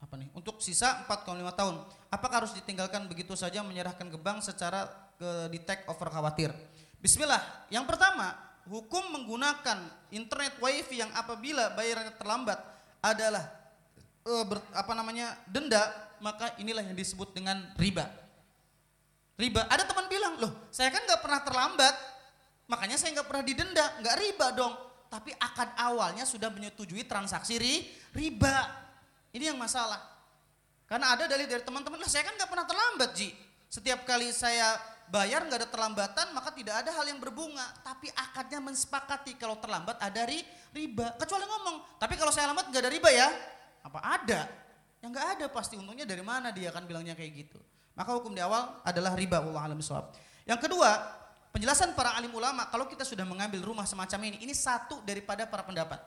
apa 0.00 0.14
nih 0.20 0.28
untuk 0.36 0.60
sisa 0.64 1.04
4,5 1.04 1.58
tahun. 1.58 1.74
Apakah 2.08 2.44
harus 2.44 2.56
ditinggalkan 2.56 3.04
begitu 3.08 3.36
saja 3.36 3.60
menyerahkan 3.60 4.08
ke 4.08 4.18
bank 4.20 4.44
secara 4.44 4.88
ke 5.20 5.52
di 5.52 5.60
take 5.60 5.84
over 5.92 6.08
khawatir? 6.08 6.52
Bismillah. 7.04 7.68
Yang 7.68 7.84
pertama, 7.84 8.32
hukum 8.64 9.12
menggunakan 9.12 10.08
internet 10.08 10.56
wifi 10.56 11.04
yang 11.04 11.12
apabila 11.12 11.72
bayarannya 11.76 12.16
terlambat 12.16 12.56
adalah 13.04 13.44
e, 14.24 14.32
ber, 14.48 14.60
apa 14.72 14.92
namanya 14.96 15.36
denda, 15.44 15.84
maka 16.20 16.56
inilah 16.56 16.80
yang 16.80 16.96
disebut 16.96 17.36
dengan 17.36 17.60
riba. 17.76 18.23
Riba. 19.34 19.66
Ada 19.66 19.82
teman 19.82 20.06
bilang, 20.06 20.38
loh 20.38 20.70
saya 20.70 20.94
kan 20.94 21.02
nggak 21.02 21.20
pernah 21.22 21.40
terlambat, 21.42 21.94
makanya 22.70 22.94
saya 22.94 23.18
nggak 23.18 23.28
pernah 23.28 23.44
didenda, 23.44 23.86
nggak 23.98 24.16
riba 24.22 24.46
dong. 24.54 24.74
Tapi 25.10 25.30
akad 25.38 25.74
awalnya 25.78 26.26
sudah 26.26 26.50
menyetujui 26.50 27.06
transaksi 27.06 27.58
ri, 27.58 27.86
riba. 28.14 28.54
Ini 29.34 29.50
yang 29.50 29.58
masalah. 29.58 29.98
Karena 30.86 31.14
ada 31.14 31.26
dari 31.26 31.50
dari 31.50 31.62
teman-teman, 31.66 31.98
lah 31.98 32.10
saya 32.10 32.26
kan 32.26 32.34
nggak 32.38 32.50
pernah 32.50 32.66
terlambat 32.66 33.10
Ji. 33.18 33.34
Setiap 33.66 34.06
kali 34.06 34.30
saya 34.30 34.78
bayar 35.10 35.42
nggak 35.46 35.66
ada 35.66 35.68
terlambatan, 35.70 36.26
maka 36.30 36.54
tidak 36.54 36.86
ada 36.86 36.94
hal 36.94 37.06
yang 37.10 37.18
berbunga. 37.18 37.66
Tapi 37.82 38.10
akadnya 38.14 38.62
mensepakati 38.62 39.34
kalau 39.34 39.58
terlambat 39.58 39.98
ada 39.98 40.22
ri, 40.30 40.46
riba. 40.70 41.18
Kecuali 41.18 41.42
ngomong, 41.42 41.98
tapi 41.98 42.14
kalau 42.14 42.30
saya 42.30 42.54
lambat 42.54 42.70
nggak 42.70 42.82
ada 42.86 42.90
riba 42.90 43.10
ya? 43.10 43.28
Apa 43.82 43.98
ada? 43.98 44.46
Yang 45.02 45.10
nggak 45.10 45.28
ada 45.38 45.46
pasti 45.50 45.74
untungnya 45.74 46.06
dari 46.06 46.22
mana 46.22 46.54
dia 46.54 46.70
akan 46.70 46.86
bilangnya 46.86 47.18
kayak 47.18 47.32
gitu. 47.34 47.58
Maka 47.94 48.10
hukum 48.18 48.34
di 48.34 48.42
awal 48.42 48.82
adalah 48.82 49.14
riba 49.14 49.38
Allah 49.38 49.70
alam 49.70 49.78
bisawab. 49.78 50.10
Yang 50.44 50.66
kedua, 50.66 50.90
penjelasan 51.54 51.94
para 51.94 52.18
alim 52.18 52.34
ulama 52.34 52.66
kalau 52.68 52.90
kita 52.90 53.06
sudah 53.06 53.22
mengambil 53.22 53.62
rumah 53.62 53.86
semacam 53.86 54.34
ini, 54.34 54.42
ini 54.42 54.54
satu 54.54 54.98
daripada 55.06 55.46
para 55.46 55.62
pendapat 55.62 56.02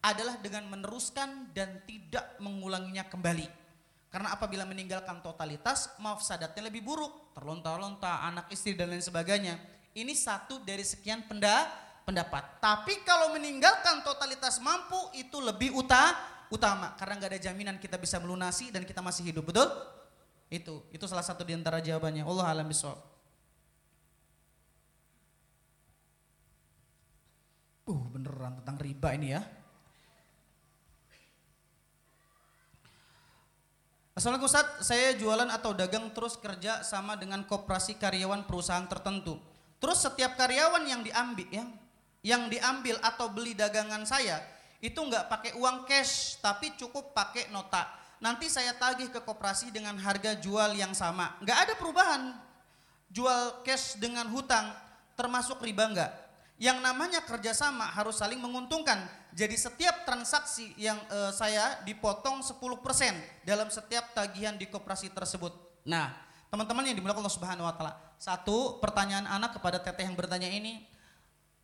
adalah 0.00 0.36
dengan 0.40 0.68
meneruskan 0.68 1.52
dan 1.52 1.80
tidak 1.84 2.36
mengulanginya 2.40 3.04
kembali. 3.08 3.48
Karena 4.10 4.34
apabila 4.34 4.66
meninggalkan 4.66 5.22
totalitas, 5.22 5.94
mafsadatnya 6.02 6.66
lebih 6.66 6.82
buruk, 6.82 7.30
terlontar-lontar, 7.36 8.26
anak 8.26 8.50
istri 8.50 8.74
dan 8.74 8.90
lain 8.90 9.04
sebagainya. 9.04 9.54
Ini 9.94 10.10
satu 10.18 10.60
dari 10.66 10.82
sekian 10.82 11.24
penda, 11.30 11.70
pendapat. 12.02 12.58
Tapi 12.58 13.06
kalau 13.06 13.30
meninggalkan 13.38 14.02
totalitas 14.02 14.58
mampu 14.58 14.98
itu 15.14 15.38
lebih 15.38 15.78
uta, 15.78 16.16
utama 16.50 16.98
karena 16.98 17.22
nggak 17.22 17.30
ada 17.38 17.40
jaminan 17.50 17.76
kita 17.78 17.94
bisa 18.02 18.18
melunasi 18.18 18.74
dan 18.74 18.82
kita 18.82 18.98
masih 18.98 19.30
hidup, 19.30 19.46
betul? 19.46 19.70
Itu, 20.50 20.82
itu 20.90 21.06
salah 21.06 21.22
satu 21.22 21.46
di 21.46 21.54
antara 21.54 21.78
jawabannya. 21.78 22.26
Allah 22.26 22.46
alam 22.50 22.66
bisawab. 22.66 22.98
Uh, 27.86 28.02
beneran 28.10 28.58
tentang 28.58 28.76
riba 28.82 29.08
ini 29.14 29.38
ya. 29.38 29.46
Assalamualaikum 34.18 34.50
Ustaz, 34.50 34.84
saya 34.84 35.14
jualan 35.14 35.48
atau 35.48 35.70
dagang 35.70 36.10
terus 36.10 36.34
kerja 36.34 36.82
sama 36.82 37.14
dengan 37.14 37.46
koperasi 37.46 37.96
karyawan 37.96 38.44
perusahaan 38.44 38.84
tertentu. 38.90 39.38
Terus 39.78 40.02
setiap 40.02 40.34
karyawan 40.34 40.82
yang 40.84 41.00
diambil 41.06 41.48
ya, 41.48 41.64
yang 42.20 42.50
diambil 42.50 42.98
atau 43.00 43.32
beli 43.32 43.56
dagangan 43.56 44.04
saya 44.04 44.42
itu 44.80 44.96
nggak 44.96 45.28
pakai 45.28 45.52
uang 45.56 45.84
cash 45.84 46.40
tapi 46.40 46.72
cukup 46.76 47.12
pakai 47.12 47.52
nota 47.52 47.99
nanti 48.20 48.52
saya 48.52 48.76
tagih 48.76 49.08
ke 49.08 49.18
koperasi 49.24 49.72
dengan 49.72 49.96
harga 49.96 50.36
jual 50.36 50.76
yang 50.76 50.92
sama. 50.92 51.34
Nggak 51.40 51.58
ada 51.66 51.74
perubahan. 51.74 52.22
Jual 53.10 53.66
cash 53.66 53.98
dengan 53.98 54.28
hutang 54.30 54.70
termasuk 55.18 55.58
riba 55.64 55.90
nggak? 55.90 56.12
Yang 56.60 56.78
namanya 56.84 57.20
kerjasama 57.24 57.88
harus 57.90 58.20
saling 58.20 58.38
menguntungkan. 58.38 59.08
Jadi 59.32 59.56
setiap 59.56 60.04
transaksi 60.04 60.76
yang 60.76 61.00
uh, 61.08 61.32
saya 61.32 61.80
dipotong 61.88 62.44
10% 62.44 62.60
dalam 63.42 63.72
setiap 63.72 64.12
tagihan 64.12 64.54
di 64.54 64.68
koperasi 64.68 65.08
tersebut. 65.10 65.56
Nah, 65.88 66.12
teman-teman 66.52 66.84
yang 66.84 67.00
dimulakan 67.00 67.24
Allah 67.24 67.34
Subhanahu 67.34 67.64
wa 67.64 67.74
taala. 67.74 67.94
Satu, 68.20 68.76
pertanyaan 68.84 69.24
anak 69.24 69.56
kepada 69.56 69.80
teteh 69.80 70.04
yang 70.04 70.12
bertanya 70.12 70.52
ini, 70.52 70.84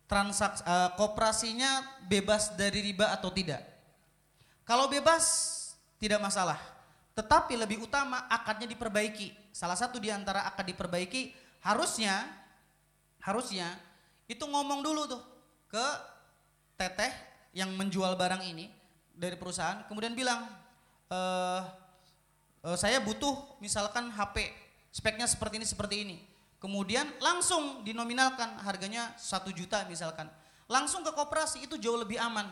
transaksi 0.09 0.65
uh, 0.65 0.97
koperasinya 0.97 2.01
bebas 2.09 2.57
dari 2.57 2.81
riba 2.81 3.13
atau 3.13 3.29
tidak? 3.29 3.61
Kalau 4.65 4.89
bebas 4.89 5.56
tidak 5.97 6.21
masalah. 6.21 6.57
Tetapi 7.17 7.57
lebih 7.57 7.81
utama 7.81 8.29
akadnya 8.29 8.69
diperbaiki. 8.69 9.33
Salah 9.49 9.73
satu 9.73 9.97
di 9.97 10.13
antara 10.13 10.45
akad 10.45 10.69
diperbaiki 10.69 11.33
harusnya 11.65 12.25
harusnya 13.25 13.67
itu 14.29 14.43
ngomong 14.43 14.79
dulu 14.79 15.03
tuh 15.09 15.21
ke 15.67 15.85
teteh 16.79 17.11
yang 17.51 17.73
menjual 17.73 18.13
barang 18.15 18.43
ini 18.45 18.69
dari 19.11 19.33
perusahaan 19.35 19.81
kemudian 19.89 20.13
bilang 20.13 20.45
e, 21.09 21.19
e, 22.61 22.69
saya 22.77 23.01
butuh 23.01 23.59
misalkan 23.59 24.13
HP 24.13 24.47
speknya 24.93 25.25
seperti 25.25 25.59
ini 25.59 25.67
seperti 25.67 25.95
ini 26.05 26.17
kemudian 26.61 27.09
langsung 27.19 27.81
dinominalkan 27.81 28.61
harganya 28.63 29.11
satu 29.17 29.49
juta 29.51 29.83
misalkan 29.89 30.29
langsung 30.69 31.01
ke 31.01 31.11
koperasi 31.11 31.65
itu 31.65 31.75
jauh 31.81 31.97
lebih 31.97 32.21
aman 32.21 32.47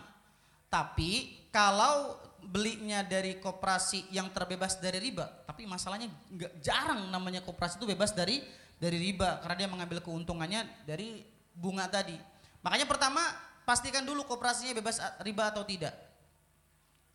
tapi 0.68 1.46
kalau 1.54 2.20
belinya 2.46 3.02
dari 3.02 3.41
koperasi 3.41 4.14
yang 4.14 4.30
terbebas 4.30 4.78
dari 4.78 5.02
riba, 5.02 5.26
tapi 5.46 5.66
masalahnya 5.66 6.08
nggak 6.08 6.54
jarang 6.62 7.10
namanya 7.10 7.41
koperasi 7.41 7.82
itu 7.82 7.89
bebas 7.89 8.14
dari 8.14 8.39
dari 8.78 9.02
riba 9.02 9.41
karena 9.41 9.66
dia 9.66 9.70
mengambil 9.70 10.00
keuntungannya 10.00 10.64
dari 10.86 11.26
bunga 11.52 11.89
tadi. 11.89 12.16
Makanya 12.62 12.86
pertama 12.86 13.22
pastikan 13.66 14.06
dulu 14.06 14.24
koperasinya 14.24 14.78
bebas 14.78 15.02
riba 15.26 15.50
atau 15.50 15.66
tidak. 15.66 15.93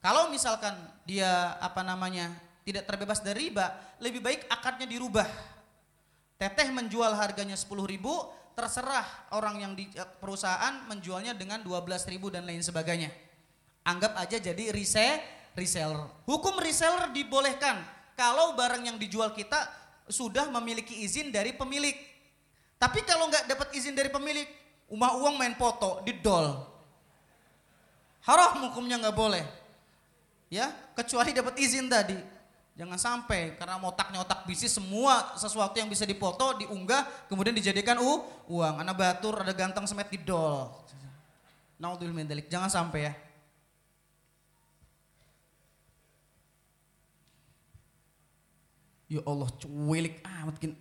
Kalau 0.00 0.32
misalkan 0.32 0.72
dia 1.06 1.56
apa 1.60 1.84
namanya 1.84 2.32
tidak 2.66 2.88
terbebas 2.88 3.20
dari 3.22 3.48
riba, 3.48 3.96
lebih 4.02 4.20
baik 4.20 4.48
akadnya 4.48 4.88
dirubah. 4.88 5.28
Teteh 6.40 6.72
menjual 6.72 7.12
harganya 7.20 7.52
10 7.52 7.68
ribu, 7.84 8.16
terserah 8.56 9.04
orang 9.36 9.60
yang 9.60 9.72
di 9.76 9.92
perusahaan 10.24 10.88
menjualnya 10.88 11.36
dengan 11.36 11.60
12 11.60 12.08
ribu 12.08 12.32
dan 12.32 12.48
lain 12.48 12.64
sebagainya 12.64 13.29
Anggap 13.80 14.12
aja 14.20 14.36
jadi 14.36 14.70
resell, 14.70 15.20
reseller. 15.56 16.04
Hukum 16.28 16.60
reseller 16.60 17.08
dibolehkan 17.16 17.80
kalau 18.12 18.52
barang 18.52 18.84
yang 18.84 18.96
dijual 19.00 19.32
kita 19.32 19.56
sudah 20.10 20.52
memiliki 20.52 21.00
izin 21.00 21.32
dari 21.32 21.56
pemilik. 21.56 21.96
Tapi 22.76 23.04
kalau 23.04 23.28
nggak 23.28 23.48
dapat 23.48 23.68
izin 23.76 23.96
dari 23.96 24.12
pemilik, 24.12 24.44
umah 24.92 25.16
uang 25.16 25.40
main 25.40 25.54
foto 25.56 26.04
di 26.04 26.12
dol. 26.20 26.60
Haram 28.26 28.68
hukumnya 28.68 29.00
nggak 29.00 29.16
boleh. 29.16 29.44
Ya, 30.50 30.74
kecuali 30.98 31.32
dapat 31.32 31.56
izin 31.56 31.88
tadi. 31.88 32.18
Jangan 32.80 32.96
sampai 32.96 33.60
karena 33.60 33.76
otaknya 33.80 34.24
otak 34.24 34.48
bisnis 34.48 34.72
semua 34.72 35.36
sesuatu 35.36 35.76
yang 35.76 35.92
bisa 35.92 36.08
dipoto 36.08 36.56
diunggah 36.56 37.28
kemudian 37.28 37.52
dijadikan 37.52 38.00
uh, 38.00 38.24
uang. 38.48 38.80
Anak 38.80 38.96
batur 38.96 39.40
ada 39.40 39.52
ganteng 39.52 39.84
semet 39.84 40.08
di 40.08 40.16
dol. 40.20 40.72
Naudzubillah 41.80 42.44
Jangan 42.48 42.68
sampai 42.68 43.00
ya. 43.08 43.12
Ya 49.10 49.20
Allah, 49.26 49.50
cuelik 49.58 50.22
amat 50.22 50.56
gini. 50.62 50.78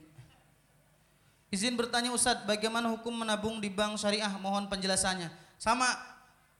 Izin 1.49 1.73
bertanya 1.73 2.13
Ustadz, 2.13 2.45
bagaimana 2.45 2.93
hukum 2.93 3.09
menabung 3.09 3.57
di 3.57 3.73
bank 3.73 3.97
syariah? 3.97 4.29
Mohon 4.37 4.69
penjelasannya. 4.69 5.33
Sama, 5.57 5.89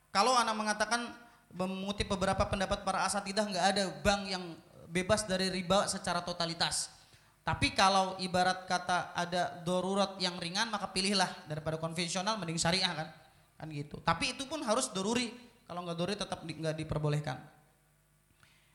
kalau 0.09 0.33
anak 0.33 0.57
mengatakan 0.57 1.13
mengutip 1.53 2.09
beberapa 2.09 2.41
pendapat 2.49 2.81
para 2.81 3.05
asatidah 3.05 3.45
nggak 3.45 3.65
ada 3.77 3.83
bank 4.01 4.21
yang 4.33 4.43
bebas 4.89 5.29
dari 5.29 5.53
riba 5.53 5.85
secara 5.85 6.25
totalitas. 6.25 6.89
Tapi 7.45 7.73
kalau 7.77 8.17
ibarat 8.17 8.65
kata 8.65 9.13
ada 9.13 9.61
darurat 9.61 10.17
yang 10.21 10.37
ringan 10.37 10.69
maka 10.69 10.89
pilihlah 10.89 11.29
daripada 11.49 11.77
konvensional 11.77 12.37
mending 12.41 12.57
syariah 12.57 12.89
kan. 12.93 13.09
Kan 13.61 13.69
gitu. 13.69 14.01
Tapi 14.01 14.33
itu 14.37 14.49
pun 14.49 14.61
harus 14.65 14.89
doruri. 14.89 15.29
Kalau 15.69 15.85
nggak 15.85 15.97
doruri 15.97 16.17
tetap 16.17 16.41
nggak 16.41 16.77
diperbolehkan. 16.77 17.37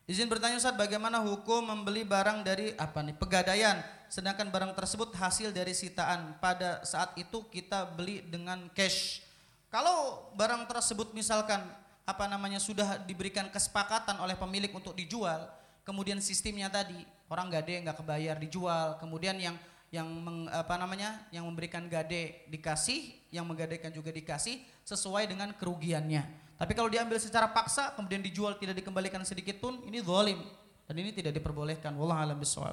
Izin 0.04 0.28
bertanya 0.28 0.60
Ustaz, 0.60 0.76
bagaimana 0.76 1.16
hukum 1.24 1.64
membeli 1.64 2.04
barang 2.04 2.44
dari 2.44 2.76
apa 2.76 3.00
nih? 3.00 3.16
Pegadaian, 3.16 3.80
sedangkan 4.12 4.52
barang 4.52 4.76
tersebut 4.76 5.16
hasil 5.16 5.48
dari 5.48 5.72
sitaan. 5.72 6.36
Pada 6.44 6.84
saat 6.84 7.16
itu 7.16 7.40
kita 7.48 7.88
beli 7.88 8.20
dengan 8.20 8.68
cash. 8.76 9.24
Kalau 9.72 10.28
barang 10.36 10.68
tersebut 10.68 11.16
misalkan 11.16 11.64
apa 12.04 12.28
namanya 12.28 12.60
sudah 12.60 13.00
diberikan 13.00 13.48
kesepakatan 13.48 14.20
oleh 14.20 14.36
pemilik 14.36 14.68
untuk 14.76 14.92
dijual, 14.92 15.48
kemudian 15.88 16.20
sistemnya 16.20 16.68
tadi 16.68 17.00
orang 17.32 17.48
gade 17.48 17.80
nggak 17.80 18.04
kebayar 18.04 18.36
dijual, 18.36 19.00
kemudian 19.00 19.40
yang 19.40 19.56
yang 19.88 20.04
meng, 20.04 20.52
apa 20.52 20.76
namanya 20.76 21.16
yang 21.32 21.48
memberikan 21.48 21.88
gade 21.88 22.44
dikasih, 22.52 23.08
yang 23.32 23.48
menggadekan 23.48 23.88
juga 23.88 24.12
dikasih 24.12 24.60
sesuai 24.84 25.32
dengan 25.32 25.48
kerugiannya. 25.56 26.43
Tapi 26.64 26.72
kalau 26.72 26.88
diambil 26.88 27.20
secara 27.20 27.52
paksa 27.52 27.92
kemudian 27.92 28.24
dijual 28.24 28.56
tidak 28.56 28.80
dikembalikan 28.80 29.20
sedikit 29.20 29.60
pun 29.60 29.84
ini 29.84 30.00
zalim 30.00 30.40
dan 30.88 30.96
ini 30.96 31.12
tidak 31.12 31.36
diperbolehkan. 31.36 31.92
Wallah 31.92 32.24
alam 32.24 32.40
bisawab. 32.40 32.72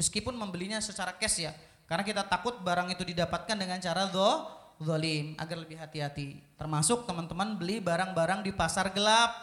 Meskipun 0.00 0.32
membelinya 0.32 0.80
secara 0.80 1.12
cash 1.20 1.44
ya, 1.44 1.52
karena 1.84 2.00
kita 2.00 2.24
takut 2.24 2.56
barang 2.64 2.88
itu 2.88 3.04
didapatkan 3.04 3.52
dengan 3.52 3.76
cara 3.84 4.08
do 4.08 4.48
zalim 4.80 5.36
agar 5.36 5.60
lebih 5.60 5.76
hati-hati. 5.76 6.40
Termasuk 6.56 7.04
teman-teman 7.04 7.60
beli 7.60 7.84
barang-barang 7.84 8.48
di 8.48 8.52
pasar 8.56 8.96
gelap, 8.96 9.36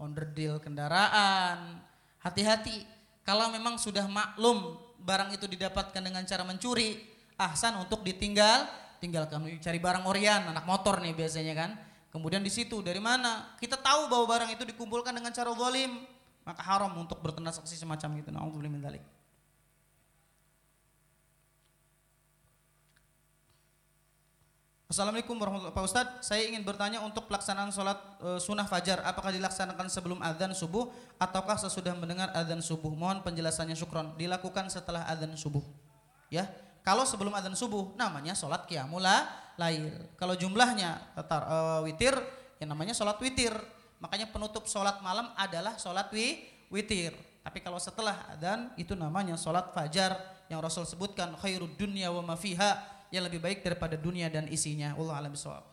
onderdil 0.00 0.64
kendaraan. 0.64 1.84
Hati-hati. 2.24 2.88
Kalau 3.28 3.52
memang 3.52 3.76
sudah 3.76 4.08
maklum 4.08 4.72
barang 5.04 5.36
itu 5.36 5.44
didapatkan 5.44 6.00
dengan 6.00 6.24
cara 6.24 6.48
mencuri, 6.48 6.96
ahsan 7.36 7.76
untuk 7.76 8.00
ditinggal 8.00 8.87
tinggal 8.98 9.24
kami 9.30 9.58
cari 9.62 9.78
barang 9.78 10.04
orian, 10.06 10.50
anak 10.50 10.66
motor 10.66 10.98
nih 11.02 11.14
biasanya 11.14 11.54
kan. 11.54 11.70
Kemudian 12.08 12.42
di 12.42 12.50
situ 12.50 12.82
dari 12.82 12.98
mana? 12.98 13.54
Kita 13.56 13.78
tahu 13.78 14.10
bahwa 14.10 14.26
barang 14.26 14.50
itu 14.52 14.64
dikumpulkan 14.68 15.14
dengan 15.14 15.30
cara 15.30 15.54
zalim, 15.54 16.02
maka 16.42 16.62
haram 16.64 16.92
untuk 16.98 17.20
bertransaksi 17.20 17.76
semacam 17.76 18.10
itu. 18.20 18.28
Nauzubillah 18.32 18.72
min 18.72 18.80
dzalik. 18.82 19.04
Assalamualaikum 24.88 25.36
warahmatullahi 25.36 25.68
wabarakatuh. 25.68 25.92
Pak 25.92 26.16
Ustadz, 26.16 26.32
saya 26.32 26.48
ingin 26.48 26.64
bertanya 26.64 27.04
untuk 27.04 27.28
pelaksanaan 27.28 27.68
sholat 27.68 28.00
e, 28.24 28.40
sunnah 28.40 28.64
fajar, 28.64 29.04
apakah 29.04 29.36
dilaksanakan 29.36 29.84
sebelum 29.92 30.16
adzan 30.24 30.56
subuh 30.56 30.88
ataukah 31.20 31.60
sesudah 31.60 31.92
mendengar 31.92 32.32
adzan 32.32 32.64
subuh? 32.64 32.88
Mohon 32.88 33.20
penjelasannya 33.20 33.76
syukron. 33.76 34.16
Dilakukan 34.16 34.72
setelah 34.72 35.04
adzan 35.04 35.36
subuh. 35.36 35.60
Ya, 36.32 36.48
kalau 36.88 37.04
sebelum 37.04 37.36
adzan 37.36 37.52
subuh 37.52 37.92
namanya 38.00 38.32
sholat 38.32 38.64
qiyamula 38.64 39.28
lail. 39.60 39.92
Kalau 40.16 40.32
jumlahnya 40.32 40.96
tetar, 41.12 41.44
uh, 41.44 41.80
witir 41.84 42.16
ya 42.56 42.64
namanya 42.64 42.96
sholat 42.96 43.20
witir. 43.20 43.52
Makanya 44.00 44.32
penutup 44.32 44.64
sholat 44.64 45.04
malam 45.04 45.28
adalah 45.36 45.76
sholat 45.76 46.08
wi, 46.16 46.48
witir. 46.72 47.12
Tapi 47.44 47.60
kalau 47.60 47.76
setelah 47.76 48.32
adzan 48.32 48.72
itu 48.80 48.96
namanya 48.96 49.36
sholat 49.36 49.68
fajar 49.76 50.16
yang 50.48 50.64
Rasul 50.64 50.88
sebutkan 50.88 51.36
khairud 51.36 51.76
dunya 51.76 52.08
wa 52.08 52.24
mafiha 52.24 52.80
yang 53.12 53.28
lebih 53.28 53.44
baik 53.44 53.60
daripada 53.60 54.00
dunia 54.00 54.32
dan 54.32 54.48
isinya. 54.48 54.96
Allah 54.96 55.20
alam 55.20 55.36
bisawab. 55.36 55.68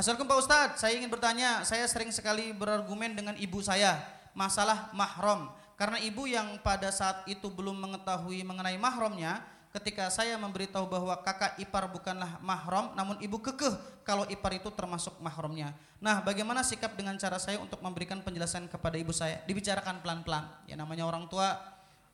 Assalamualaikum 0.00 0.32
Pak 0.32 0.40
Ustadz, 0.40 0.78
saya 0.80 0.96
ingin 0.96 1.12
bertanya, 1.12 1.68
saya 1.68 1.84
sering 1.84 2.08
sekali 2.16 2.56
berargumen 2.56 3.12
dengan 3.12 3.36
ibu 3.36 3.60
saya 3.60 4.00
masalah 4.32 4.88
mahram. 4.96 5.52
Karena 5.76 6.00
ibu 6.00 6.24
yang 6.24 6.56
pada 6.64 6.88
saat 6.94 7.28
itu 7.28 7.50
belum 7.52 7.76
mengetahui 7.76 8.46
mengenai 8.46 8.78
mahramnya, 8.78 9.42
ketika 9.78 10.10
saya 10.10 10.34
memberitahu 10.34 10.90
bahwa 10.90 11.14
kakak 11.22 11.54
ipar 11.62 11.86
bukanlah 11.86 12.42
mahram 12.42 12.90
namun 12.98 13.14
ibu 13.22 13.38
kekeh 13.38 14.02
kalau 14.02 14.26
ipar 14.26 14.58
itu 14.58 14.68
termasuk 14.74 15.14
mahramnya. 15.22 15.72
Nah, 16.02 16.22
bagaimana 16.22 16.66
sikap 16.66 16.94
dengan 16.98 17.14
cara 17.18 17.38
saya 17.38 17.58
untuk 17.62 17.78
memberikan 17.82 18.22
penjelasan 18.22 18.66
kepada 18.66 18.98
ibu 18.98 19.14
saya? 19.14 19.42
Dibicarakan 19.46 20.02
pelan-pelan. 20.02 20.66
Ya 20.66 20.74
namanya 20.78 21.06
orang 21.06 21.26
tua 21.30 21.58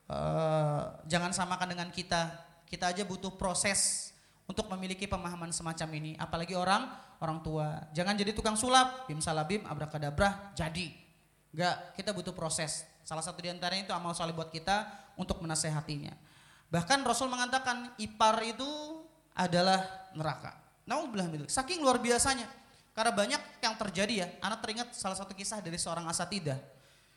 uh, 0.09 0.83
jangan 1.09 1.33
samakan 1.33 1.73
dengan 1.73 1.89
kita. 1.93 2.33
Kita 2.65 2.91
aja 2.91 3.05
butuh 3.05 3.37
proses 3.37 4.11
untuk 4.45 4.69
memiliki 4.73 5.09
pemahaman 5.09 5.53
semacam 5.53 5.89
ini, 5.97 6.13
apalagi 6.21 6.57
orang 6.57 6.85
orang 7.23 7.41
tua. 7.41 7.89
Jangan 7.97 8.17
jadi 8.19 8.35
tukang 8.37 8.59
sulap, 8.59 9.09
bim 9.09 9.21
salabim, 9.23 9.65
abrakadabra, 9.65 10.53
jadi. 10.53 10.93
Enggak, 11.55 11.95
kita 11.95 12.11
butuh 12.11 12.35
proses. 12.35 12.83
Salah 13.07 13.23
satu 13.23 13.45
di 13.45 13.53
antaranya 13.53 13.87
itu 13.87 13.95
amal 13.95 14.17
soleh 14.17 14.35
buat 14.35 14.51
kita 14.51 14.91
untuk 15.15 15.39
menasehatinya. 15.39 16.34
Bahkan 16.75 17.07
Rasul 17.07 17.31
mengatakan 17.31 17.95
ipar 18.03 18.43
itu 18.43 18.67
adalah 19.31 20.11
neraka. 20.11 20.59
Nauzubillah 20.91 21.47
Saking 21.47 21.79
luar 21.79 22.03
biasanya. 22.03 22.51
Karena 22.91 23.15
banyak 23.15 23.63
yang 23.63 23.75
terjadi 23.79 24.15
ya. 24.15 24.27
Anak 24.43 24.59
teringat 24.67 24.91
salah 24.91 25.15
satu 25.15 25.39
kisah 25.39 25.63
dari 25.63 25.79
seorang 25.79 26.03
asatidah. 26.11 26.59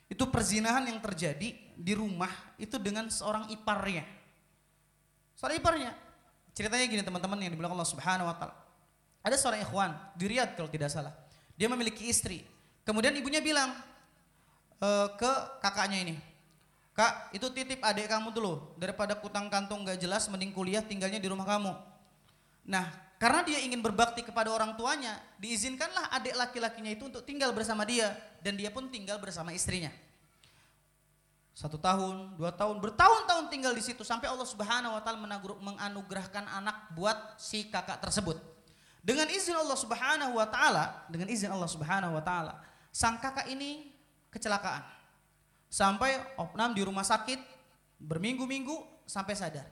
Itu 0.05 0.29
perzinahan 0.29 0.85
yang 0.85 1.01
terjadi 1.01 1.57
di 1.73 1.93
rumah 1.97 2.29
itu 2.61 2.77
dengan 2.77 3.09
seorang 3.09 3.49
iparnya. 3.49 4.05
Seorang 5.33 5.57
iparnya. 5.57 5.91
Ceritanya 6.53 6.85
gini 6.85 7.01
teman-teman 7.01 7.37
yang 7.41 7.53
dibilang 7.57 7.73
Allah 7.73 7.89
Subhanahu 7.89 8.29
wa 8.29 8.37
taala. 8.37 8.55
Ada 9.25 9.41
seorang 9.41 9.61
ikhwan 9.65 9.91
di 10.13 10.25
Riyadh 10.29 10.53
kalau 10.53 10.69
tidak 10.69 10.93
salah. 10.93 11.13
Dia 11.57 11.65
memiliki 11.65 12.05
istri. 12.05 12.45
Kemudian 12.85 13.11
ibunya 13.17 13.41
bilang 13.43 13.73
e, 14.79 14.89
ke 15.19 15.31
kakaknya 15.59 16.07
ini, 16.07 16.15
Kak, 16.97 17.29
itu 17.29 17.45
titip 17.53 17.77
adik 17.85 18.09
kamu 18.09 18.33
dulu. 18.33 18.73
Daripada 18.73 19.13
kutang 19.13 19.53
kantung 19.53 19.85
gak 19.85 20.01
jelas, 20.01 20.25
mending 20.33 20.49
kuliah 20.49 20.81
tinggalnya 20.81 21.21
di 21.21 21.29
rumah 21.29 21.45
kamu. 21.45 21.69
Nah, 22.65 22.89
karena 23.21 23.45
dia 23.45 23.61
ingin 23.61 23.85
berbakti 23.85 24.25
kepada 24.25 24.49
orang 24.49 24.73
tuanya, 24.73 25.13
diizinkanlah 25.37 26.09
adik 26.17 26.33
laki-lakinya 26.33 26.89
itu 26.89 27.05
untuk 27.05 27.21
tinggal 27.21 27.53
bersama 27.53 27.85
dia. 27.85 28.17
Dan 28.41 28.57
dia 28.57 28.73
pun 28.73 28.89
tinggal 28.89 29.21
bersama 29.21 29.53
istrinya. 29.53 29.93
Satu 31.53 31.77
tahun, 31.77 32.33
dua 32.33 32.49
tahun, 32.57 32.81
bertahun-tahun 32.81 33.45
tinggal 33.53 33.77
di 33.77 33.85
situ. 33.85 34.01
Sampai 34.01 34.33
Allah 34.33 34.49
subhanahu 34.49 34.97
wa 34.97 35.01
ta'ala 35.05 35.21
menganugerahkan 35.61 36.49
anak 36.49 36.97
buat 36.97 37.37
si 37.37 37.69
kakak 37.69 38.01
tersebut. 38.01 38.41
Dengan 39.05 39.29
izin 39.29 39.53
Allah 39.53 39.77
subhanahu 39.77 40.33
wa 40.33 40.49
ta'ala, 40.49 41.05
dengan 41.13 41.29
izin 41.29 41.53
Allah 41.53 41.69
subhanahu 41.69 42.17
wa 42.17 42.25
ta'ala, 42.25 42.57
sang 42.89 43.21
kakak 43.21 43.45
ini 43.53 43.93
kecelakaan 44.33 44.96
Sampai 45.67 46.15
opnam 46.39 46.71
di 46.71 46.81
rumah 46.81 47.03
sakit 47.03 47.39
berminggu-minggu 47.99 49.03
sampai 49.03 49.35
sadar. 49.35 49.67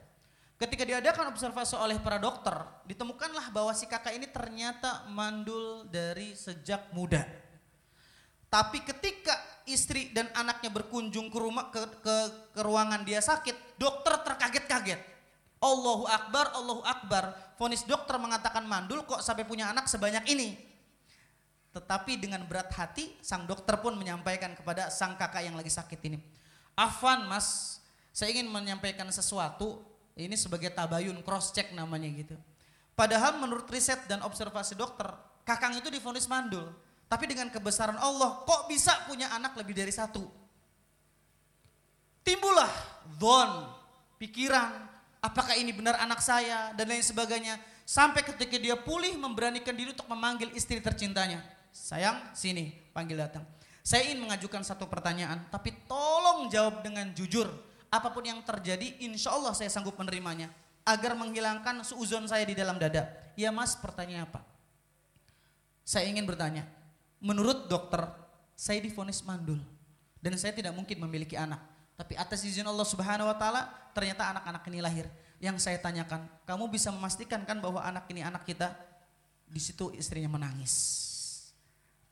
Ketika 0.56 0.88
diadakan 0.88 1.36
observasi 1.36 1.76
oleh 1.76 2.00
para 2.00 2.16
dokter, 2.16 2.56
ditemukanlah 2.88 3.52
bahwa 3.52 3.76
si 3.76 3.84
kakak 3.84 4.16
ini 4.16 4.24
ternyata 4.24 5.04
mandul 5.12 5.84
dari 5.92 6.32
sejak 6.32 6.96
muda. 6.96 7.28
Tapi 8.48 8.80
ketika 8.80 9.36
istri 9.68 10.08
dan 10.16 10.32
anaknya 10.32 10.72
berkunjung 10.72 11.28
ke 11.28 11.36
rumah 11.36 11.68
ke, 11.68 11.82
ke, 12.00 12.16
ke 12.56 12.60
ruangan 12.64 13.04
dia 13.04 13.20
sakit, 13.20 13.76
dokter 13.76 14.16
terkaget-kaget. 14.24 15.00
Allahu 15.60 16.08
Akbar, 16.08 16.56
Allahu 16.56 16.82
Akbar. 16.88 17.36
Fonis 17.60 17.84
dokter 17.84 18.16
mengatakan 18.16 18.64
mandul 18.64 19.04
kok 19.04 19.20
sampai 19.20 19.44
punya 19.44 19.68
anak 19.68 19.88
sebanyak 19.92 20.24
ini. 20.28 20.56
Tetapi 21.76 22.16
dengan 22.16 22.40
berat 22.48 22.72
hati 22.72 23.12
sang 23.20 23.44
dokter 23.44 23.76
pun 23.84 23.92
menyampaikan 24.00 24.56
kepada 24.56 24.88
sang 24.88 25.12
kakak 25.12 25.44
yang 25.44 25.52
lagi 25.52 25.68
sakit 25.68 26.00
ini. 26.08 26.16
Afan 26.72 27.28
mas, 27.28 27.78
saya 28.16 28.32
ingin 28.32 28.48
menyampaikan 28.48 29.04
sesuatu, 29.12 29.84
ini 30.16 30.32
sebagai 30.40 30.72
tabayun, 30.72 31.20
cross 31.20 31.52
check 31.52 31.76
namanya 31.76 32.08
gitu. 32.08 32.32
Padahal 32.96 33.36
menurut 33.36 33.68
riset 33.68 34.08
dan 34.08 34.24
observasi 34.24 34.72
dokter, 34.72 35.04
kakang 35.44 35.76
itu 35.76 35.92
difonis 35.92 36.24
mandul. 36.24 36.64
Tapi 37.12 37.28
dengan 37.28 37.52
kebesaran 37.52 38.00
Allah, 38.00 38.40
kok 38.48 38.72
bisa 38.72 38.96
punya 39.04 39.28
anak 39.36 39.52
lebih 39.60 39.76
dari 39.76 39.92
satu? 39.92 40.24
Timbullah 42.24 42.72
don, 43.20 43.68
pikiran, 44.16 44.80
apakah 45.20 45.60
ini 45.60 45.76
benar 45.76 46.00
anak 46.00 46.24
saya, 46.24 46.72
dan 46.72 46.88
lain 46.88 47.04
sebagainya. 47.04 47.60
Sampai 47.84 48.24
ketika 48.24 48.56
dia 48.56 48.80
pulih 48.80 49.12
memberanikan 49.20 49.76
diri 49.76 49.92
untuk 49.92 50.08
memanggil 50.08 50.50
istri 50.56 50.80
tercintanya. 50.80 51.55
Sayang, 51.76 52.32
sini, 52.32 52.72
panggil 52.96 53.20
datang. 53.20 53.44
Saya 53.84 54.08
ingin 54.08 54.24
mengajukan 54.24 54.64
satu 54.64 54.88
pertanyaan, 54.88 55.44
tapi 55.52 55.76
tolong 55.84 56.48
jawab 56.48 56.80
dengan 56.80 57.12
jujur. 57.12 57.46
Apa 57.92 58.10
pun 58.10 58.24
yang 58.24 58.40
terjadi, 58.40 58.98
insya 59.04 59.36
Allah 59.36 59.52
saya 59.52 59.68
sanggup 59.68 59.94
menerimanya. 60.00 60.48
Agar 60.88 61.12
menghilangkan 61.12 61.84
suuzon 61.84 62.24
saya 62.26 62.48
di 62.48 62.56
dalam 62.56 62.80
dada. 62.80 63.06
Ya 63.36 63.52
mas, 63.52 63.76
pertanyaan 63.76 64.24
apa? 64.24 64.40
Saya 65.86 66.08
ingin 66.10 66.26
bertanya, 66.26 66.66
menurut 67.22 67.68
dokter, 67.70 68.08
saya 68.56 68.80
difonis 68.82 69.22
mandul. 69.22 69.60
Dan 70.18 70.34
saya 70.40 70.50
tidak 70.56 70.74
mungkin 70.74 70.98
memiliki 70.98 71.38
anak. 71.38 71.62
Tapi 71.94 72.18
atas 72.18 72.42
izin 72.42 72.66
Allah 72.66 72.88
Subhanahu 72.88 73.30
wa 73.30 73.36
taala 73.38 73.70
ternyata 73.94 74.34
anak-anak 74.34 74.62
ini 74.66 74.80
lahir. 74.82 75.06
Yang 75.38 75.62
saya 75.62 75.78
tanyakan, 75.78 76.26
kamu 76.48 76.66
bisa 76.72 76.90
memastikan 76.90 77.46
kan 77.46 77.62
bahwa 77.62 77.84
anak 77.84 78.08
ini 78.10 78.26
anak 78.26 78.42
kita? 78.42 78.74
Di 79.46 79.62
situ 79.62 79.94
istrinya 79.94 80.26
menangis. 80.26 80.74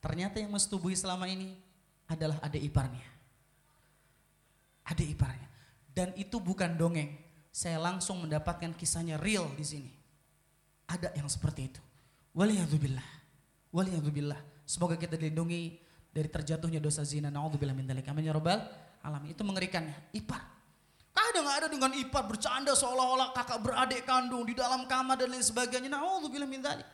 Ternyata 0.05 0.37
yang 0.37 0.53
mestubuhi 0.53 0.93
selama 0.93 1.25
ini 1.25 1.57
adalah 2.05 2.37
adik 2.45 2.61
iparnya. 2.61 3.01
Adik 4.85 5.17
iparnya. 5.17 5.49
Dan 5.89 6.13
itu 6.13 6.37
bukan 6.37 6.77
dongeng. 6.77 7.09
Saya 7.49 7.81
langsung 7.81 8.21
mendapatkan 8.21 8.69
kisahnya 8.77 9.17
real 9.17 9.49
di 9.57 9.65
sini. 9.65 9.89
Ada 10.85 11.09
yang 11.17 11.25
seperti 11.25 11.73
itu. 11.73 11.81
Waliyadzubillah. 12.37 13.09
Waliyadzubillah. 13.73 14.37
Semoga 14.69 14.93
kita 14.93 15.17
dilindungi 15.17 15.81
dari 16.13 16.29
terjatuhnya 16.29 16.77
dosa 16.77 17.01
zina. 17.01 17.33
Na'udzubillah 17.33 17.73
min 17.73 17.89
dalik. 17.89 18.05
Amin 18.05 18.29
ya 18.29 18.33
rabbal 18.37 18.61
alami. 19.01 19.33
Itu 19.33 19.41
mengerikannya. 19.41 20.13
Ipar. 20.13 20.53
Kadang 21.15 21.49
ada 21.49 21.65
dengan 21.65 21.89
ipar 21.97 22.29
bercanda 22.29 22.77
seolah-olah 22.77 23.33
kakak 23.33 23.57
beradik 23.57 24.05
kandung 24.05 24.45
di 24.45 24.53
dalam 24.53 24.85
kamar 24.85 25.17
dan 25.17 25.33
lain 25.33 25.41
sebagainya. 25.41 25.89
Na'udzubillah 25.89 26.45
min 26.45 26.61
dalik. 26.61 26.85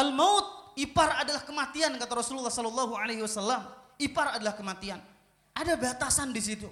Al-maut 0.00 0.59
ipar 0.76 1.22
adalah 1.22 1.42
kematian 1.42 1.96
kata 1.96 2.12
Rasulullah 2.14 2.52
sallallahu 2.52 2.94
alaihi 2.98 3.22
wasallam. 3.24 3.66
Ipar 4.00 4.36
adalah 4.36 4.56
kematian. 4.56 5.00
Ada 5.54 5.76
batasan 5.76 6.32
di 6.32 6.40
situ. 6.40 6.68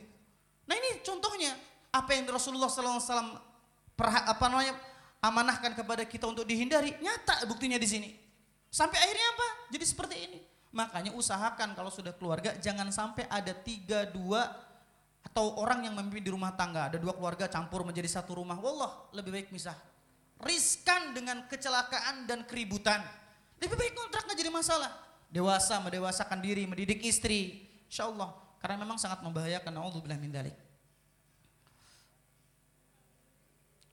Nah 0.65 0.75
ini 0.77 1.01
contohnya 1.05 1.57
apa 1.93 2.13
yang 2.13 2.29
Rasulullah 2.29 2.69
sallallahu 2.69 3.01
alaihi 3.01 3.11
wasallam 3.11 3.31
apa 4.29 4.45
namanya 4.47 4.75
amanahkan 5.19 5.75
kepada 5.75 6.07
kita 6.07 6.31
untuk 6.31 6.47
dihindari, 6.47 6.95
nyata 7.03 7.43
buktinya 7.51 7.77
di 7.77 7.89
sini. 7.89 8.11
Sampai 8.69 9.01
akhirnya 9.01 9.29
apa? 9.35 9.49
Jadi 9.75 9.85
seperti 9.85 10.17
ini. 10.29 10.39
Makanya 10.69 11.17
usahakan 11.17 11.73
kalau 11.73 11.89
sudah 11.89 12.13
keluarga 12.13 12.53
jangan 12.61 12.93
sampai 12.93 13.25
ada 13.33 13.57
tiga, 13.57 14.05
dua 14.05 14.45
atau 15.25 15.57
orang 15.59 15.89
yang 15.89 15.95
memimpin 15.97 16.23
di 16.23 16.31
rumah 16.31 16.53
tangga. 16.55 16.93
Ada 16.93 17.01
dua 17.01 17.17
keluarga 17.17 17.49
campur 17.49 17.83
menjadi 17.83 18.21
satu 18.21 18.37
rumah. 18.37 18.61
Wallah 18.61 19.11
lebih 19.17 19.33
baik 19.35 19.49
misah. 19.51 19.75
Riskan 20.39 21.17
dengan 21.17 21.49
kecelakaan 21.51 22.29
dan 22.29 22.47
keributan. 22.47 23.03
Lebih 23.59 23.77
baik 23.77 23.95
kontrak 23.95 24.23
nggak 24.27 24.39
jadi 24.39 24.53
masalah. 24.55 24.91
Dewasa, 25.29 25.77
mendewasakan 25.83 26.39
diri, 26.41 26.65
mendidik 26.65 27.05
istri. 27.05 27.69
Insya 27.91 28.09
Allah. 28.09 28.33
Karena 28.59 28.81
memang 28.81 28.97
sangat 28.97 29.21
membahayakan. 29.23 29.71
Na'udzubillah 29.75 30.19
min 30.19 30.33
dalik. 30.33 30.57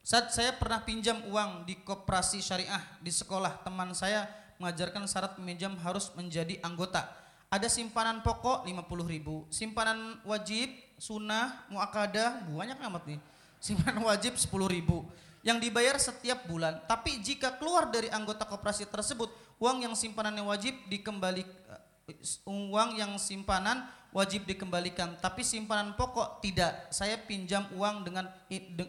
Saat 0.06 0.38
saya 0.38 0.54
pernah 0.54 0.86
pinjam 0.86 1.18
uang 1.34 1.66
di 1.66 1.82
koperasi 1.82 2.38
syariah 2.38 2.82
di 3.02 3.10
sekolah, 3.10 3.66
teman 3.66 3.90
saya 3.98 4.30
mengajarkan 4.62 5.10
syarat 5.10 5.34
meminjam 5.42 5.74
harus 5.82 6.14
menjadi 6.14 6.62
anggota. 6.62 7.10
Ada 7.50 7.66
simpanan 7.66 8.22
pokok 8.22 8.70
50 8.70 8.86
ribu, 9.10 9.50
simpanan 9.50 10.22
wajib, 10.22 10.70
sunnah, 11.02 11.66
muakadah, 11.74 12.46
banyak 12.54 12.78
amat 12.86 13.04
nih. 13.10 13.20
Simpanan 13.58 14.04
wajib 14.06 14.38
10 14.38 14.50
ribu, 14.70 15.06
yang 15.46 15.58
dibayar 15.58 15.98
setiap 15.98 16.46
bulan. 16.50 16.82
Tapi 16.86 17.22
jika 17.22 17.56
keluar 17.58 17.90
dari 17.90 18.10
anggota 18.10 18.46
koperasi 18.46 18.90
tersebut, 18.90 19.30
uang 19.62 19.86
yang 19.86 19.94
simpanannya 19.94 20.46
wajib 20.46 20.74
dikembali 20.90 21.44
eh, 21.46 22.18
uang 22.46 22.98
yang 22.98 23.18
simpanan 23.18 23.86
wajib 24.16 24.48
dikembalikan, 24.48 25.18
tapi 25.20 25.44
simpanan 25.44 25.98
pokok 25.98 26.40
tidak. 26.40 26.88
Saya 26.94 27.20
pinjam 27.20 27.68
uang 27.76 28.08
dengan 28.08 28.32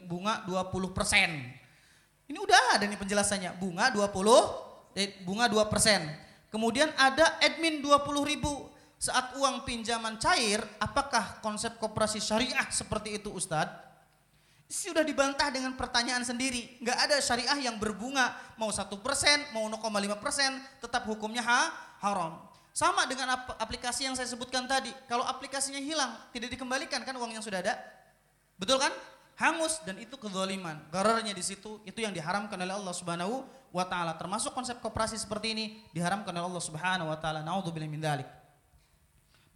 bunga 0.07 0.47
20%. 0.47 2.31
Ini 2.31 2.39
udah 2.39 2.79
ada 2.79 2.85
nih 2.87 2.99
penjelasannya, 2.99 3.59
bunga 3.59 3.91
20 3.91 4.67
Eh, 4.97 5.13
bunga 5.29 5.45
2%. 5.45 6.49
Kemudian 6.49 6.89
ada 6.97 7.37
admin 7.45 7.85
20 7.85 8.25
ribu. 8.25 8.73
Saat 8.97 9.37
uang 9.37 9.69
pinjaman 9.69 10.17
cair, 10.17 10.65
apakah 10.81 11.45
konsep 11.45 11.77
koperasi 11.77 12.17
syariah 12.17 12.65
seperti 12.73 13.21
itu 13.21 13.29
Ustadz? 13.29 13.86
Sudah 14.67 15.07
dibantah 15.07 15.47
dengan 15.55 15.79
pertanyaan 15.79 16.27
sendiri. 16.27 16.83
Nggak 16.83 16.99
ada 17.07 17.17
syariah 17.23 17.71
yang 17.71 17.79
berbunga. 17.79 18.35
Mau 18.59 18.75
satu 18.75 18.99
persen, 18.99 19.39
mau 19.55 19.63
0,5 19.71 20.19
persen, 20.19 20.59
tetap 20.83 21.07
hukumnya 21.07 21.43
ha, 21.47 21.71
haram. 22.03 22.43
Sama 22.75 23.07
dengan 23.09 23.33
aplikasi 23.57 24.11
yang 24.11 24.19
saya 24.19 24.27
sebutkan 24.27 24.67
tadi. 24.67 24.91
Kalau 25.07 25.23
aplikasinya 25.25 25.79
hilang, 25.81 26.13
tidak 26.35 26.53
dikembalikan 26.53 27.01
kan 27.07 27.15
uang 27.17 27.33
yang 27.33 27.41
sudah 27.41 27.63
ada. 27.63 27.79
Betul 28.59 28.83
kan? 28.83 28.93
Hangus 29.39 29.81
dan 29.87 29.97
itu 29.97 30.19
kezaliman. 30.19 30.83
Gararnya 30.93 31.33
di 31.33 31.41
situ 31.41 31.81
itu 31.89 32.05
yang 32.05 32.13
diharamkan 32.13 32.59
oleh 32.59 32.75
Allah 32.75 32.93
Subhanahu 32.93 33.47
wa 33.73 33.85
taala. 33.89 34.13
Termasuk 34.19 34.53
konsep 34.53 34.77
koperasi 34.83 35.17
seperti 35.17 35.57
ini 35.57 35.65
diharamkan 35.95 36.37
oleh 36.37 36.53
Allah 36.53 36.65
Subhanahu 36.65 37.09
wa 37.09 37.17
taala. 37.17 37.41
Nauzubillah 37.41 37.89
min 37.89 38.03
dzalik. 38.03 38.29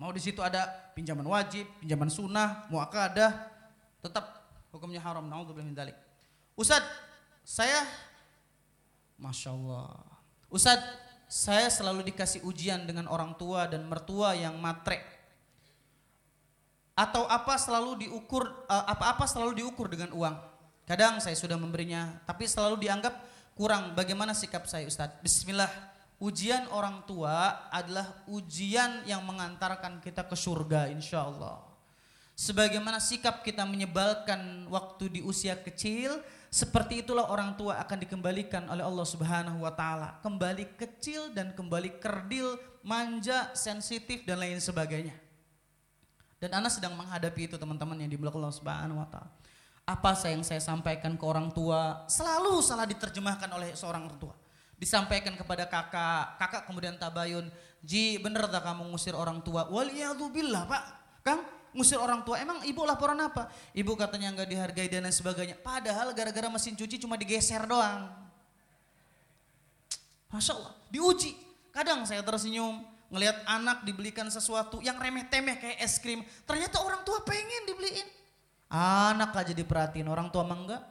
Mau 0.00 0.08
di 0.16 0.20
situ 0.22 0.40
ada 0.40 0.64
pinjaman 0.96 1.28
wajib, 1.28 1.68
pinjaman 1.84 2.08
sunnah, 2.08 2.64
muakadah, 2.72 3.36
tetap 4.00 4.39
hukumnya 4.70 5.02
haram. 5.02 5.26
Nauzubillah 5.26 5.66
min 5.66 5.76
dzalik. 5.76 5.94
Ustaz, 6.58 6.82
saya 7.46 7.86
Masya 9.20 9.52
Allah. 9.52 9.92
Ustaz, 10.50 10.80
saya 11.30 11.70
selalu 11.70 12.10
dikasih 12.10 12.42
ujian 12.42 12.82
dengan 12.88 13.06
orang 13.06 13.38
tua 13.38 13.70
dan 13.70 13.86
mertua 13.86 14.34
yang 14.34 14.58
matre. 14.58 14.98
Atau 16.98 17.22
apa 17.30 17.54
selalu 17.54 18.08
diukur, 18.08 18.50
eh, 18.66 18.84
apa-apa 18.90 19.28
selalu 19.28 19.62
diukur 19.62 19.86
dengan 19.86 20.10
uang. 20.16 20.36
Kadang 20.88 21.22
saya 21.22 21.38
sudah 21.38 21.54
memberinya, 21.54 22.18
tapi 22.26 22.50
selalu 22.50 22.82
dianggap 22.82 23.14
kurang. 23.54 23.94
Bagaimana 23.94 24.34
sikap 24.34 24.66
saya 24.66 24.90
Ustadz? 24.90 25.22
Bismillah. 25.22 25.70
Ujian 26.20 26.68
orang 26.74 27.06
tua 27.08 27.70
adalah 27.72 28.26
ujian 28.28 29.06
yang 29.08 29.24
mengantarkan 29.24 30.02
kita 30.04 30.26
ke 30.26 30.36
surga 30.36 30.90
insya 30.92 31.24
Allah. 31.24 31.69
Sebagaimana 32.40 32.96
sikap 32.96 33.44
kita 33.44 33.68
menyebalkan 33.68 34.64
waktu 34.72 35.12
di 35.12 35.20
usia 35.20 35.60
kecil, 35.60 36.24
seperti 36.48 37.04
itulah 37.04 37.28
orang 37.28 37.52
tua 37.52 37.76
akan 37.84 38.00
dikembalikan 38.00 38.64
oleh 38.64 38.80
Allah 38.80 39.04
Subhanahu 39.04 39.60
wa 39.60 39.68
taala. 39.76 40.16
Kembali 40.24 40.72
kecil 40.80 41.36
dan 41.36 41.52
kembali 41.52 42.00
kerdil, 42.00 42.56
manja, 42.80 43.52
sensitif 43.52 44.24
dan 44.24 44.40
lain 44.40 44.56
sebagainya. 44.56 45.12
Dan 46.40 46.56
Anda 46.56 46.72
sedang 46.72 46.96
menghadapi 46.96 47.52
itu 47.52 47.60
teman-teman 47.60 48.00
yang 48.00 48.08
dimulai 48.08 48.32
Allah 48.32 48.56
Subhanahu 48.56 49.04
wa 49.04 49.08
taala 49.12 49.28
apa 49.90 50.14
yang 50.30 50.46
saya 50.46 50.62
sampaikan 50.62 51.18
ke 51.18 51.24
orang 51.26 51.50
tua 51.50 52.06
selalu 52.06 52.62
salah 52.62 52.86
diterjemahkan 52.86 53.50
oleh 53.50 53.74
seorang 53.74 54.06
orang 54.06 54.22
tua. 54.22 54.34
Disampaikan 54.80 55.36
kepada 55.36 55.68
kakak, 55.68 56.40
kakak 56.40 56.62
kemudian 56.64 56.96
tabayun, 56.96 57.52
Ji 57.84 58.16
bener 58.16 58.48
tak 58.48 58.64
kamu 58.64 58.88
ngusir 58.88 59.12
orang 59.12 59.44
tua? 59.44 59.68
Waliyadzubillah 59.68 60.64
pak, 60.64 60.84
Kang 61.20 61.59
ngusir 61.70 61.98
orang 61.98 62.26
tua, 62.26 62.42
emang 62.42 62.62
ibu 62.66 62.82
laporan 62.82 63.18
apa? 63.22 63.50
Ibu 63.74 63.94
katanya 63.94 64.34
nggak 64.34 64.48
dihargai 64.50 64.88
dan 64.90 65.06
lain 65.06 65.14
sebagainya. 65.14 65.56
Padahal 65.58 66.10
gara-gara 66.10 66.50
mesin 66.50 66.74
cuci 66.74 66.98
cuma 66.98 67.14
digeser 67.14 67.62
doang. 67.66 68.10
Masya 70.30 70.52
Allah, 70.54 70.74
diuji. 70.90 71.34
Kadang 71.70 72.06
saya 72.06 72.22
tersenyum, 72.22 72.82
ngelihat 73.10 73.42
anak 73.46 73.82
dibelikan 73.82 74.26
sesuatu 74.30 74.78
yang 74.82 74.98
remeh-temeh 74.98 75.58
kayak 75.58 75.78
es 75.82 75.98
krim. 75.98 76.22
Ternyata 76.46 76.82
orang 76.82 77.02
tua 77.02 77.22
pengen 77.26 77.66
dibeliin. 77.66 78.06
Anak 78.70 79.34
aja 79.34 79.50
diperhatiin, 79.50 80.06
orang 80.06 80.30
tua 80.30 80.46
mah 80.46 80.58
enggak. 80.58 80.82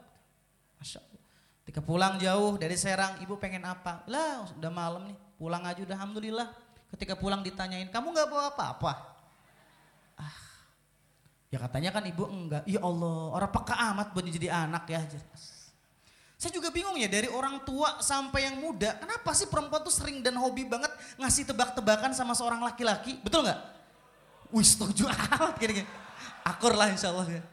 Masya 0.80 1.00
Allah. 1.00 1.24
Ketika 1.64 1.80
pulang 1.80 2.20
jauh 2.20 2.60
dari 2.60 2.76
Serang, 2.76 3.20
ibu 3.24 3.40
pengen 3.40 3.64
apa? 3.64 4.04
Lah 4.08 4.48
udah 4.56 4.72
malam 4.72 5.08
nih, 5.12 5.18
pulang 5.40 5.64
aja 5.64 5.80
udah 5.84 5.96
Alhamdulillah. 5.96 6.48
Ketika 6.92 7.16
pulang 7.16 7.40
ditanyain, 7.40 7.88
kamu 7.88 8.12
enggak 8.12 8.28
bawa 8.28 8.52
apa-apa? 8.52 9.19
Ya 11.50 11.58
katanya 11.58 11.89
kan 11.89 12.06
ibu 12.06 12.30
enggak. 12.30 12.64
Ya 12.70 12.80
Allah, 12.82 13.34
orang 13.34 13.52
peka 13.52 13.76
amat 13.93 14.14
buat 14.14 14.26
jadi 14.26 14.50
anak 14.54 14.86
ya. 14.89 15.02
Saya 16.39 16.56
juga 16.56 16.72
bingung 16.72 16.95
ya 16.95 17.10
dari 17.12 17.28
orang 17.28 17.66
tua 17.68 18.00
sampai 18.00 18.47
yang 18.47 18.64
muda, 18.64 18.95
kenapa 18.95 19.36
sih 19.36 19.50
perempuan 19.52 19.84
tuh 19.84 19.91
sering 19.91 20.24
dan 20.24 20.39
hobi 20.39 20.64
banget 20.64 20.88
ngasih 21.20 21.43
tebak-tebakan 21.52 22.16
sama 22.16 22.32
seorang 22.32 22.64
laki-laki, 22.64 23.20
betul 23.20 23.43
nggak? 23.43 23.60
Wih 24.56 24.64
setuju 24.64 25.10
amat 25.36 25.60
gini-gini. 25.60 25.89
Akur 26.47 26.72
lah 26.80 26.88
insya 26.88 27.12
Allah 27.12 27.28
ya 27.28 27.43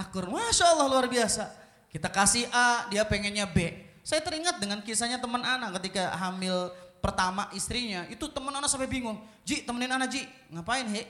akur. 0.00 0.24
Masya 0.32 0.64
Allah 0.72 0.86
luar 0.88 1.06
biasa. 1.06 1.44
Kita 1.92 2.08
kasih 2.08 2.48
A, 2.48 2.88
dia 2.88 3.04
pengennya 3.04 3.44
B. 3.44 3.68
Saya 4.00 4.24
teringat 4.24 4.56
dengan 4.56 4.80
kisahnya 4.80 5.20
teman 5.20 5.44
anak 5.44 5.76
ketika 5.80 6.16
hamil 6.16 6.72
pertama 7.04 7.50
istrinya. 7.52 8.08
Itu 8.08 8.32
teman 8.32 8.54
anak 8.56 8.72
sampai 8.72 8.88
bingung. 8.88 9.20
Ji, 9.44 9.66
temenin 9.66 9.92
anak 9.92 10.08
Ji. 10.08 10.24
Ngapain 10.48 10.88
he? 10.88 11.04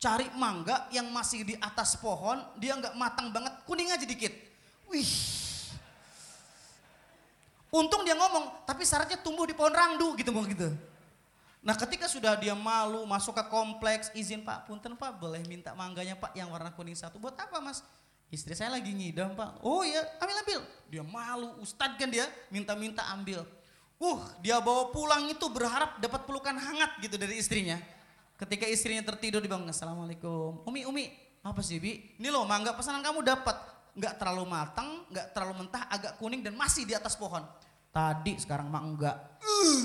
Cari 0.00 0.32
mangga 0.32 0.88
yang 0.88 1.12
masih 1.12 1.44
di 1.44 1.54
atas 1.60 1.92
pohon, 2.00 2.40
dia 2.56 2.72
nggak 2.72 2.96
matang 2.96 3.28
banget, 3.28 3.52
kuning 3.68 3.92
aja 3.92 4.08
dikit. 4.08 4.32
Wih. 4.88 5.12
Untung 7.68 8.02
dia 8.02 8.16
ngomong, 8.16 8.64
tapi 8.64 8.82
syaratnya 8.82 9.20
tumbuh 9.20 9.44
di 9.44 9.52
pohon 9.52 9.70
rangdu 9.70 10.16
gitu 10.16 10.32
mau 10.32 10.42
gitu. 10.48 10.72
Nah 11.60 11.76
ketika 11.76 12.08
sudah 12.08 12.34
dia 12.40 12.56
malu 12.56 13.04
masuk 13.04 13.36
ke 13.36 13.44
kompleks 13.52 14.08
izin 14.16 14.40
pak 14.40 14.64
punten 14.64 14.96
pak 14.96 15.20
boleh 15.20 15.44
minta 15.44 15.76
mangganya 15.76 16.16
pak 16.16 16.32
yang 16.32 16.48
warna 16.48 16.72
kuning 16.72 16.96
satu 16.96 17.20
buat 17.20 17.36
apa 17.36 17.60
mas? 17.60 17.84
Istri 18.32 18.56
saya 18.56 18.72
lagi 18.72 18.88
ngidam 18.88 19.36
pak. 19.36 19.60
Oh 19.60 19.84
iya, 19.84 20.00
ambil 20.16 20.36
ambil. 20.40 20.60
Dia 20.88 21.04
malu, 21.04 21.60
ustad 21.60 22.00
kan 22.00 22.08
dia, 22.08 22.24
minta-minta 22.48 23.04
ambil. 23.12 23.44
Uh, 24.00 24.24
dia 24.40 24.56
bawa 24.64 24.88
pulang 24.88 25.28
itu 25.28 25.44
berharap 25.52 26.00
dapat 26.00 26.24
pelukan 26.24 26.56
hangat 26.56 26.96
gitu 27.04 27.20
dari 27.20 27.36
istrinya. 27.36 27.76
Ketika 28.40 28.64
istrinya 28.64 29.04
tertidur 29.04 29.44
dibangun, 29.44 29.68
Assalamualaikum. 29.68 30.64
Umi, 30.64 30.88
Umi, 30.88 31.12
Apa 31.44 31.60
sih 31.60 31.76
Bi? 31.76 32.16
Ini 32.16 32.32
loh 32.32 32.48
mangga 32.48 32.72
pesanan 32.72 33.04
kamu 33.04 33.20
dapat. 33.20 33.52
Nggak 33.92 34.16
terlalu 34.16 34.44
matang, 34.48 35.04
nggak 35.12 35.26
terlalu 35.36 35.54
mentah, 35.60 35.84
agak 35.92 36.16
kuning 36.16 36.40
dan 36.40 36.56
masih 36.56 36.88
di 36.88 36.96
atas 36.96 37.20
pohon. 37.20 37.44
Tadi 37.92 38.40
sekarang 38.40 38.72
mah 38.72 38.80
enggak. 38.80 39.16
Uh. 39.44 39.84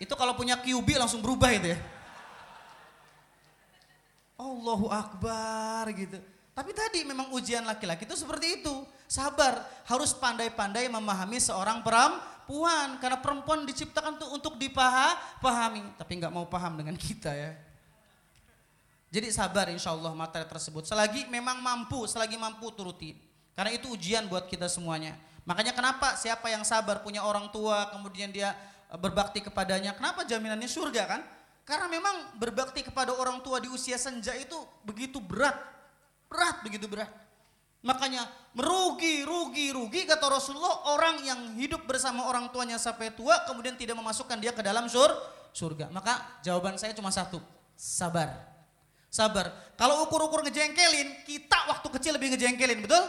Itu 0.00 0.16
kalau 0.16 0.32
punya 0.32 0.56
QB 0.56 0.96
langsung 0.96 1.20
berubah 1.20 1.52
itu 1.52 1.76
ya. 1.76 1.78
Allahu 4.40 4.88
Akbar 4.88 5.92
gitu. 5.92 6.16
Tapi 6.56 6.72
tadi 6.72 7.04
memang 7.04 7.32
ujian 7.36 7.68
laki-laki 7.68 8.08
itu 8.08 8.16
seperti 8.16 8.64
itu. 8.64 8.74
Sabar, 9.04 9.60
harus 9.84 10.16
pandai-pandai 10.16 10.88
memahami 10.88 11.36
seorang 11.36 11.84
perempuan. 12.50 12.98
Karena 12.98 13.18
perempuan 13.22 13.62
diciptakan 13.62 14.18
tuh 14.18 14.28
untuk 14.34 14.58
dipahami. 14.58 15.94
Tapi 15.94 16.12
nggak 16.18 16.34
mau 16.34 16.50
paham 16.50 16.82
dengan 16.82 16.98
kita 16.98 17.30
ya. 17.30 17.54
Jadi 19.10 19.30
sabar 19.30 19.70
insya 19.70 19.94
Allah 19.94 20.10
materi 20.14 20.46
tersebut. 20.50 20.86
Selagi 20.86 21.30
memang 21.30 21.62
mampu, 21.62 22.06
selagi 22.10 22.34
mampu 22.34 22.74
turuti. 22.74 23.14
Karena 23.54 23.70
itu 23.74 23.90
ujian 23.94 24.26
buat 24.26 24.50
kita 24.50 24.66
semuanya. 24.66 25.14
Makanya 25.46 25.74
kenapa 25.74 26.14
siapa 26.14 26.46
yang 26.46 26.62
sabar 26.62 27.02
punya 27.02 27.26
orang 27.26 27.50
tua, 27.50 27.90
kemudian 27.90 28.30
dia 28.30 28.54
berbakti 29.02 29.42
kepadanya. 29.42 29.94
Kenapa 29.98 30.22
jaminannya 30.22 30.70
surga 30.70 31.02
kan? 31.06 31.22
Karena 31.66 31.86
memang 31.90 32.38
berbakti 32.38 32.86
kepada 32.86 33.14
orang 33.14 33.42
tua 33.42 33.58
di 33.58 33.66
usia 33.66 33.98
senja 33.98 34.34
itu 34.38 34.54
begitu 34.86 35.18
berat. 35.18 35.58
Berat, 36.30 36.62
begitu 36.62 36.86
berat. 36.86 37.10
Makanya 37.80 38.28
merugi, 38.52 39.24
rugi, 39.24 39.72
rugi 39.72 40.04
kata 40.04 40.28
Rasulullah 40.28 40.92
orang 40.92 41.24
yang 41.24 41.40
hidup 41.56 41.88
bersama 41.88 42.28
orang 42.28 42.52
tuanya 42.52 42.76
sampai 42.76 43.08
tua 43.16 43.48
kemudian 43.48 43.72
tidak 43.76 43.96
memasukkan 43.96 44.36
dia 44.36 44.52
ke 44.52 44.60
dalam 44.60 44.84
sur, 44.86 45.08
surga. 45.56 45.88
Maka 45.88 46.40
jawaban 46.44 46.76
saya 46.76 46.92
cuma 46.92 47.08
satu, 47.08 47.40
sabar. 47.72 48.48
Sabar. 49.10 49.74
Kalau 49.74 50.06
ukur-ukur 50.06 50.46
ngejengkelin, 50.46 51.26
kita 51.26 51.66
waktu 51.66 51.88
kecil 51.98 52.14
lebih 52.14 52.36
ngejengkelin, 52.36 52.78
betul? 52.84 53.02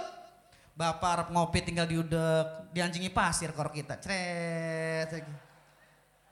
Bapak 0.73 1.09
Arab 1.13 1.27
ngopi 1.29 1.61
tinggal 1.61 1.85
diudek, 1.85 2.73
dianjingi 2.73 3.13
pasir 3.13 3.53
kor 3.53 3.69
kita. 3.69 4.01
Cret. 4.01 5.13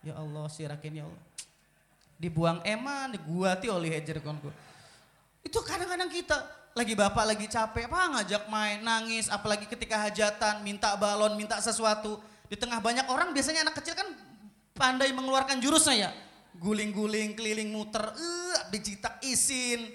Ya 0.01 0.15
Allah, 0.15 0.47
sirakin 0.49 1.03
ya 1.03 1.05
Allah 1.05 1.29
dibuang 2.19 2.59
eman, 2.67 3.15
diguati 3.15 3.71
oleh 3.71 3.95
hajar 3.95 4.19
konku. 4.19 4.51
Itu 5.39 5.63
kadang-kadang 5.63 6.11
kita 6.11 6.35
lagi 6.79 6.95
bapak 6.95 7.25
lagi 7.35 7.43
capek, 7.51 7.91
apa 7.91 7.99
ngajak 8.15 8.47
main, 8.47 8.79
nangis, 8.79 9.27
apalagi 9.27 9.67
ketika 9.67 9.99
hajatan, 9.99 10.63
minta 10.63 10.95
balon, 10.95 11.35
minta 11.35 11.59
sesuatu. 11.59 12.23
Di 12.47 12.55
tengah 12.55 12.79
banyak 12.79 13.11
orang 13.11 13.35
biasanya 13.35 13.67
anak 13.67 13.83
kecil 13.83 13.99
kan 13.99 14.07
pandai 14.71 15.11
mengeluarkan 15.11 15.59
jurusnya 15.59 16.07
ya. 16.07 16.11
Guling-guling, 16.55 17.35
keliling 17.35 17.67
muter, 17.67 17.99
uh, 17.99 18.57
dijitak 18.71 19.19
isin, 19.27 19.91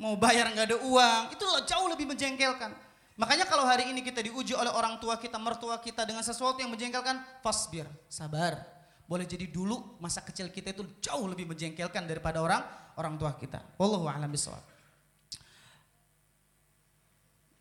mau 0.00 0.16
bayar 0.16 0.48
nggak 0.56 0.72
ada 0.72 0.78
uang, 0.80 1.22
itu 1.36 1.44
jauh 1.68 1.88
lebih 1.92 2.08
menjengkelkan. 2.08 2.72
Makanya 3.20 3.44
kalau 3.44 3.68
hari 3.68 3.92
ini 3.92 4.00
kita 4.00 4.24
diuji 4.24 4.56
oleh 4.56 4.72
orang 4.72 4.96
tua 4.98 5.20
kita, 5.20 5.36
mertua 5.36 5.76
kita 5.84 6.08
dengan 6.08 6.24
sesuatu 6.24 6.64
yang 6.64 6.72
menjengkelkan, 6.72 7.20
fasbir, 7.44 7.84
sabar 8.08 8.74
boleh 9.04 9.28
jadi 9.28 9.52
dulu 9.52 10.00
masa 10.00 10.24
kecil 10.24 10.48
kita 10.48 10.72
itu 10.72 10.80
jauh 11.04 11.28
lebih 11.28 11.44
menjengkelkan 11.44 12.08
daripada 12.08 12.40
orang 12.40 12.64
orang 12.96 13.20
tua 13.20 13.36
kita. 13.36 13.60
Wallahu 13.76 14.08
a'lam 14.08 14.32
bishawab. 14.32 14.73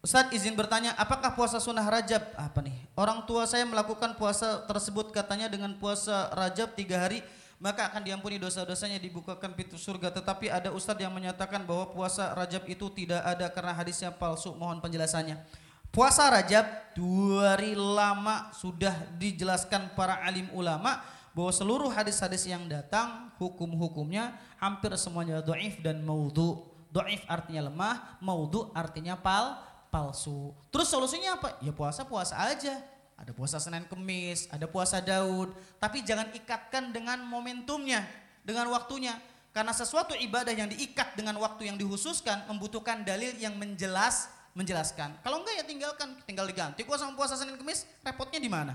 Ustaz 0.04 0.28
izin 0.36 0.51
bertanya, 0.60 0.91
apakah 0.99 1.32
puasa 1.32 1.64
sunnah 1.64 1.88
rajab? 1.88 2.20
Apa 2.36 2.60
nih? 2.60 2.76
Orang 2.91 3.24
tua 3.24 3.47
saya 3.47 3.64
melakukan 3.64 4.20
puasa 4.20 4.68
tersebut 4.68 5.16
katanya 5.16 5.47
dengan 5.47 5.72
puasa 5.80 6.28
rajab 6.36 6.76
tiga 6.76 6.99
hari 6.99 7.24
maka 7.64 7.88
akan 7.88 8.04
diampuni 8.04 8.36
dosa-dosanya 8.36 8.99
dibukakan 8.99 9.56
pintu 9.56 9.80
surga. 9.80 10.12
Tetapi 10.12 10.51
ada 10.51 10.76
ustadz 10.76 10.99
yang 10.99 11.16
menyatakan 11.16 11.64
bahwa 11.64 11.88
puasa 11.95 12.36
rajab 12.36 12.68
itu 12.68 12.91
tidak 12.91 13.24
ada 13.24 13.47
karena 13.47 13.72
hadisnya 13.72 14.12
palsu. 14.12 14.51
Mohon 14.51 14.84
penjelasannya. 14.84 15.39
Puasa 15.88 16.28
rajab 16.28 16.68
dua 16.99 17.56
hari 17.56 17.72
lama 17.72 18.51
sudah 18.51 19.08
dijelaskan 19.16 19.95
para 19.95 20.20
alim 20.28 20.51
ulama 20.51 20.99
bahwa 21.32 21.56
seluruh 21.56 21.88
hadis-hadis 21.88 22.43
yang 22.43 22.68
datang 22.68 23.32
hukum-hukumnya 23.39 24.36
hampir 24.60 24.91
semuanya 24.99 25.39
doif 25.39 25.80
dan 25.80 26.04
maudhu. 26.04 26.68
Doif 26.91 27.24
artinya 27.32 27.72
lemah, 27.72 28.20
maudhu 28.20 28.70
artinya 28.76 29.16
pal 29.16 29.72
palsu. 29.94 30.50
Terus 30.74 30.89
solusinya 30.89 31.38
apa? 31.38 31.62
Ya 31.62 31.70
puasa-puasa 31.70 32.34
aja. 32.34 32.82
Ada 33.14 33.30
puasa 33.30 33.62
Senin 33.62 33.86
Kemis, 33.86 34.50
ada 34.50 34.66
puasa 34.66 34.98
Daud. 34.98 35.54
Tapi 35.78 36.02
jangan 36.02 36.34
ikatkan 36.34 36.89
dengan 36.89 37.22
momentumnya, 37.22 38.02
dengan 38.41 38.74
waktunya. 38.74 39.14
Karena 39.54 39.70
sesuatu 39.70 40.18
ibadah 40.18 40.50
yang 40.50 40.66
diikat 40.66 41.14
dengan 41.14 41.38
waktu 41.38 41.70
yang 41.70 41.78
dihususkan 41.78 42.50
membutuhkan 42.50 43.06
dalil 43.06 43.38
yang 43.38 43.54
menjelas 43.54 44.34
menjelaskan. 44.58 45.14
Kalau 45.22 45.46
enggak 45.46 45.62
ya 45.62 45.66
tinggalkan, 45.66 46.10
tinggal 46.26 46.50
diganti. 46.50 46.82
Puasa 46.82 47.06
puasa 47.14 47.38
Senin 47.38 47.54
Kemis, 47.62 47.86
repotnya 48.02 48.41
di 48.41 48.50
mana? 48.50 48.74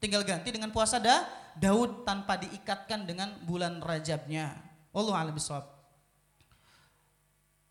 Tinggal 0.00 0.24
ganti 0.24 0.48
dengan 0.52 0.72
puasa 0.72 1.00
da, 1.00 1.24
Daud 1.56 2.04
tanpa 2.04 2.36
diikatkan 2.40 3.04
dengan 3.04 3.36
bulan 3.44 3.80
Rajabnya. 3.80 4.56
Allah 4.92 5.16
alam. 5.16 5.36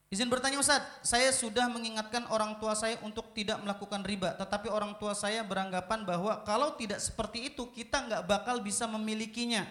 Izin 0.10 0.26
bertanya 0.26 0.58
Ustaz, 0.58 0.82
saya 1.06 1.30
sudah 1.30 1.70
mengingatkan 1.70 2.26
orang 2.34 2.58
tua 2.58 2.74
saya 2.74 2.98
untuk 3.06 3.30
tidak 3.38 3.62
melakukan 3.62 4.02
riba, 4.02 4.34
tetapi 4.34 4.66
orang 4.66 4.98
tua 4.98 5.14
saya 5.14 5.46
beranggapan 5.46 6.02
bahwa 6.02 6.42
kalau 6.50 6.74
tidak 6.74 6.98
seperti 6.98 7.54
itu 7.54 7.70
kita 7.70 8.10
nggak 8.10 8.24
bakal 8.26 8.58
bisa 8.58 8.90
memilikinya. 8.90 9.70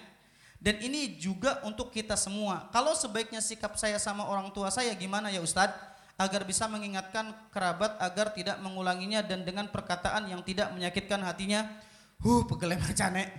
Dan 0.63 0.79
ini 0.79 1.19
juga 1.19 1.59
untuk 1.67 1.91
kita 1.91 2.15
semua. 2.15 2.71
Kalau 2.71 2.95
sebaiknya 2.95 3.43
sikap 3.43 3.75
saya 3.75 3.99
sama 3.99 4.27
orang 4.27 4.51
tua 4.55 4.71
saya 4.71 4.95
gimana 4.95 5.31
ya 5.31 5.43
Ustadz? 5.43 5.75
Agar 6.19 6.43
bisa 6.43 6.67
mengingatkan 6.67 7.31
kerabat 7.55 7.95
agar 8.03 8.35
tidak 8.35 8.59
mengulanginya 8.59 9.23
dan 9.23 9.47
dengan 9.47 9.71
perkataan 9.71 10.27
yang 10.27 10.43
tidak 10.43 10.75
menyakitkan 10.75 11.23
hatinya 11.23 11.63
Huh, 12.19 12.43
pegel 12.51 12.75
macane. 12.75 13.31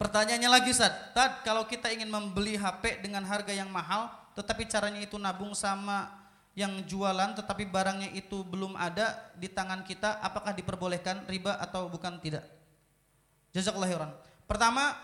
Pertanyaannya 0.00 0.48
lagi 0.48 0.72
Ustaz, 0.72 1.12
Tad, 1.12 1.44
kalau 1.44 1.68
kita 1.68 1.92
ingin 1.92 2.08
membeli 2.08 2.56
HP 2.56 3.04
dengan 3.04 3.20
harga 3.28 3.52
yang 3.52 3.68
mahal, 3.68 4.08
tetapi 4.38 4.66
caranya 4.70 5.00
itu 5.02 5.18
nabung 5.18 5.52
sama 5.54 6.20
yang 6.58 6.82
jualan 6.82 7.38
tetapi 7.38 7.66
barangnya 7.70 8.10
itu 8.12 8.42
belum 8.42 8.74
ada 8.74 9.32
di 9.38 9.46
tangan 9.46 9.86
kita, 9.86 10.18
apakah 10.18 10.50
diperbolehkan 10.50 11.24
riba 11.30 11.56
atau 11.62 11.86
bukan 11.86 12.18
tidak? 12.18 12.42
Jazakallahu 13.54 13.90
khairan. 13.90 14.10
Pertama, 14.50 14.98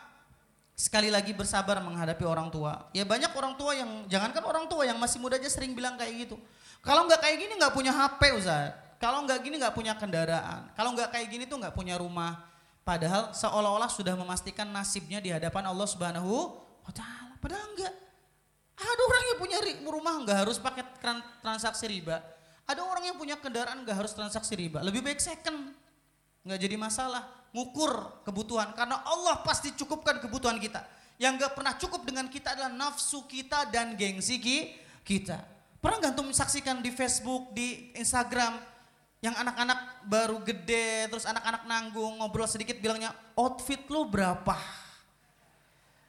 sekali 0.75 1.09
lagi 1.09 1.33
bersabar 1.33 1.79
menghadapi 1.81 2.23
orang 2.27 2.51
tua. 2.51 2.91
Ya 2.93 3.07
banyak 3.07 3.31
orang 3.33 3.55
tua 3.55 3.73
yang 3.73 3.91
jangankan 4.11 4.45
orang 4.45 4.67
tua 4.67 4.85
yang 4.85 4.99
masih 4.99 5.23
muda 5.23 5.39
aja 5.39 5.49
sering 5.49 5.73
bilang 5.73 5.97
kayak 5.97 6.29
gitu. 6.29 6.37
Kalau 6.83 7.07
nggak 7.09 7.19
kayak 7.23 7.37
gini 7.41 7.53
nggak 7.59 7.75
punya 7.75 7.91
HP 7.91 8.21
Ustaz. 8.37 8.75
Kalau 9.01 9.25
nggak 9.25 9.39
gini 9.43 9.59
nggak 9.59 9.75
punya 9.75 9.95
kendaraan. 9.99 10.71
Kalau 10.75 10.95
nggak 10.95 11.11
kayak 11.11 11.29
gini 11.31 11.45
tuh 11.49 11.59
nggak 11.59 11.75
punya 11.75 11.99
rumah. 11.99 12.43
Padahal 12.87 13.35
seolah-olah 13.35 13.91
sudah 13.91 14.15
memastikan 14.15 14.71
nasibnya 14.71 15.19
di 15.19 15.35
hadapan 15.35 15.67
Allah 15.67 15.89
Subhanahu 15.91 16.55
wa 16.87 16.93
taala. 16.95 17.35
Padahal 17.43 17.67
enggak. 17.75 18.06
Ada 18.77 19.03
orang 19.09 19.25
yang 19.25 19.39
punya 19.41 19.59
rumah 19.89 20.15
enggak 20.21 20.39
harus 20.45 20.61
pakai 20.61 20.85
transaksi 21.41 21.89
riba. 21.89 22.21
Ada 22.69 22.85
orang 22.85 23.09
yang 23.09 23.17
punya 23.17 23.41
kendaraan 23.41 23.81
enggak 23.81 23.97
harus 24.05 24.13
transaksi 24.13 24.53
riba. 24.53 24.85
Lebih 24.85 25.01
baik 25.01 25.21
second. 25.21 25.73
Enggak 26.45 26.59
jadi 26.61 26.77
masalah. 26.77 27.25
Ngukur 27.57 28.21
kebutuhan 28.29 28.77
karena 28.77 29.01
Allah 29.01 29.41
pasti 29.41 29.73
cukupkan 29.73 30.21
kebutuhan 30.21 30.61
kita. 30.61 30.85
Yang 31.17 31.41
enggak 31.41 31.53
pernah 31.57 31.73
cukup 31.81 32.05
dengan 32.05 32.29
kita 32.29 32.53
adalah 32.53 32.69
nafsu 32.69 33.25
kita 33.25 33.73
dan 33.73 33.97
gengsi 33.97 34.37
kita. 35.01 35.41
Pernah 35.81 35.97
enggak 36.05 36.13
antum 36.13 36.29
saksikan 36.37 36.85
di 36.85 36.93
Facebook, 36.93 37.57
di 37.57 37.97
Instagram, 37.97 38.61
yang 39.25 39.33
anak-anak 39.33 40.07
baru 40.07 40.39
gede 40.45 41.09
terus 41.09 41.25
anak-anak 41.25 41.65
nanggung 41.65 42.21
ngobrol 42.21 42.47
sedikit 42.47 42.77
bilangnya 42.77 43.11
outfit 43.35 43.83
lu 43.89 44.07
berapa 44.07 44.55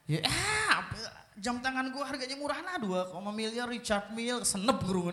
ya 0.05 0.21
eh, 0.21 0.77
jam 1.37 1.61
tangan 1.61 1.89
gua 1.93 2.09
harganya 2.09 2.35
murah. 2.35 2.59
Dua 2.77 3.09
koma 3.09 3.33
miliar 3.33 3.69
Richard 3.69 4.13
Mille 4.13 4.45
senep 4.45 4.77
guru 4.85 5.09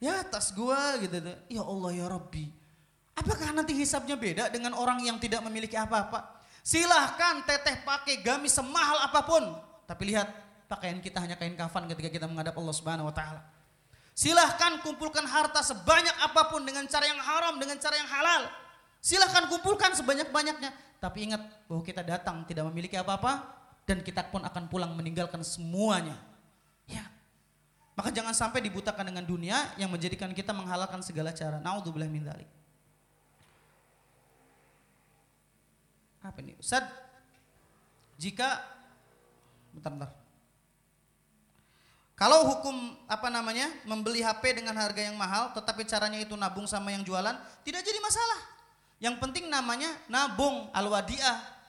ya 0.00 0.24
tas 0.26 0.50
gua 0.50 0.98
gitu 0.98 1.20
tuh. 1.20 1.36
Ya 1.46 1.62
Allah 1.62 1.90
ya 1.94 2.06
Rabbi. 2.08 2.46
Apakah 3.14 3.52
nanti 3.52 3.76
hisapnya 3.76 4.16
beda 4.16 4.48
dengan 4.48 4.72
orang 4.72 5.04
yang 5.04 5.20
tidak 5.20 5.44
memiliki 5.44 5.76
apa-apa? 5.76 6.40
Silahkan 6.64 7.44
teteh 7.44 7.84
pakai 7.84 8.24
gamis 8.24 8.56
semahal 8.56 8.96
apa 9.04 9.20
pun. 9.24 9.44
Tapi 9.84 10.14
lihat 10.14 10.28
pakaian 10.70 10.96
kita 11.04 11.20
hanya 11.20 11.36
kain 11.36 11.52
kafan 11.52 11.84
ketika 11.90 12.08
kita 12.08 12.26
menghadap 12.30 12.56
Allah 12.56 12.74
Subhanahu 12.74 13.12
wa 13.12 13.14
taala. 13.14 13.44
Silahkan 14.16 14.80
kumpulkan 14.84 15.24
harta 15.24 15.60
sebanyak 15.64 16.12
apa 16.20 16.48
pun 16.48 16.64
dengan 16.64 16.84
cara 16.88 17.04
yang 17.08 17.20
haram, 17.20 17.56
dengan 17.60 17.76
cara 17.76 17.96
yang 17.96 18.08
halal. 18.08 18.42
Silahkan 19.00 19.48
kumpulkan 19.48 19.96
sebanyak-banyaknya. 19.96 20.72
Tapi 21.00 21.32
ingat 21.32 21.40
bahwa 21.64 21.80
kita 21.80 22.04
datang 22.04 22.44
tidak 22.44 22.68
memiliki 22.68 23.00
apa-apa 23.00 23.59
dan 23.90 24.06
kita 24.06 24.22
pun 24.30 24.38
akan 24.46 24.70
pulang 24.70 24.94
meninggalkan 24.94 25.42
semuanya. 25.42 26.14
Ya. 26.86 27.02
Maka 27.98 28.14
jangan 28.14 28.30
sampai 28.30 28.62
dibutakan 28.62 29.10
dengan 29.10 29.26
dunia 29.26 29.74
yang 29.74 29.90
menjadikan 29.90 30.30
kita 30.30 30.54
menghalalkan 30.54 31.02
segala 31.02 31.34
cara. 31.34 31.58
Naudzubillah 31.58 32.06
min 32.06 32.22
dzalik. 32.22 32.46
Apa 36.22 36.38
ini? 36.38 36.54
Ustaz, 36.62 36.86
jika 38.14 38.62
bentar 39.74 39.90
bentar. 39.90 40.10
Kalau 42.14 42.46
hukum 42.52 42.94
apa 43.10 43.26
namanya 43.32 43.72
membeli 43.88 44.22
HP 44.22 44.62
dengan 44.62 44.76
harga 44.78 45.02
yang 45.02 45.16
mahal, 45.18 45.50
tetapi 45.56 45.82
caranya 45.88 46.20
itu 46.20 46.36
nabung 46.38 46.68
sama 46.68 46.94
yang 46.94 47.02
jualan, 47.02 47.32
tidak 47.66 47.82
jadi 47.82 47.98
masalah. 47.98 48.40
Yang 49.00 49.16
penting 49.24 49.48
namanya 49.48 49.88
nabung 50.06 50.68
al-wadiah 50.76 51.59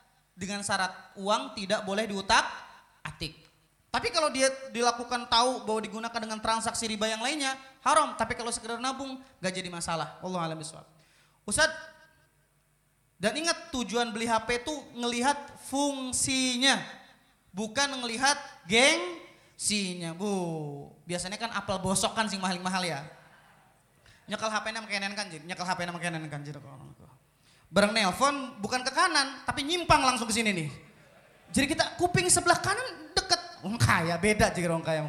dengan 0.41 0.65
syarat 0.65 1.13
uang 1.21 1.53
tidak 1.53 1.85
boleh 1.85 2.09
diutak 2.09 2.41
atik. 3.05 3.37
Tapi 3.93 4.09
kalau 4.09 4.33
dia 4.33 4.49
dilakukan 4.73 5.29
tahu 5.29 5.67
bahwa 5.69 5.79
digunakan 5.85 6.17
dengan 6.17 6.41
transaksi 6.41 6.89
riba 6.89 7.05
yang 7.05 7.21
lainnya, 7.21 7.53
haram. 7.85 8.17
Tapi 8.17 8.33
kalau 8.33 8.49
sekedar 8.49 8.81
nabung, 8.81 9.21
gak 9.37 9.53
jadi 9.53 9.69
masalah. 9.69 10.17
Allah 10.25 10.41
alam 10.41 10.57
Ustaz, 11.45 11.69
dan 13.21 13.37
ingat 13.37 13.69
tujuan 13.69 14.09
beli 14.09 14.25
HP 14.25 14.65
itu 14.65 14.73
ngelihat 14.97 15.37
fungsinya, 15.69 16.79
bukan 17.53 18.01
ngelihat 18.01 18.39
geng 18.65 19.21
sinya 19.61 20.17
bu 20.17 20.89
biasanya 21.05 21.37
kan 21.37 21.53
apel 21.53 21.77
bosok 21.77 22.17
kan 22.17 22.25
sing 22.25 22.41
mahal-mahal 22.41 22.81
ya 22.81 23.05
nyekel 24.25 24.49
HP 24.49 24.73
nama 24.73 24.89
kenen 24.89 25.13
kan 25.13 25.29
jadi 25.29 25.45
nyekel 25.45 25.67
HP 25.69 25.85
nama 25.85 26.01
kenen 26.01 26.25
kan 26.25 26.41
jadi 26.41 26.57
bareng 27.71 27.95
nelpon 27.95 28.59
bukan 28.59 28.83
ke 28.83 28.91
kanan 28.91 29.41
tapi 29.47 29.63
nyimpang 29.63 30.03
langsung 30.03 30.27
ke 30.27 30.35
sini 30.35 30.51
nih. 30.51 30.69
Jadi 31.51 31.65
kita 31.71 31.95
kuping 31.95 32.27
sebelah 32.27 32.59
kanan 32.59 33.11
deket. 33.15 33.39
Orang 33.63 33.79
kaya 33.79 34.15
beda 34.19 34.51
jadi 34.51 34.67
orang 34.67 34.83
kaya 34.83 35.01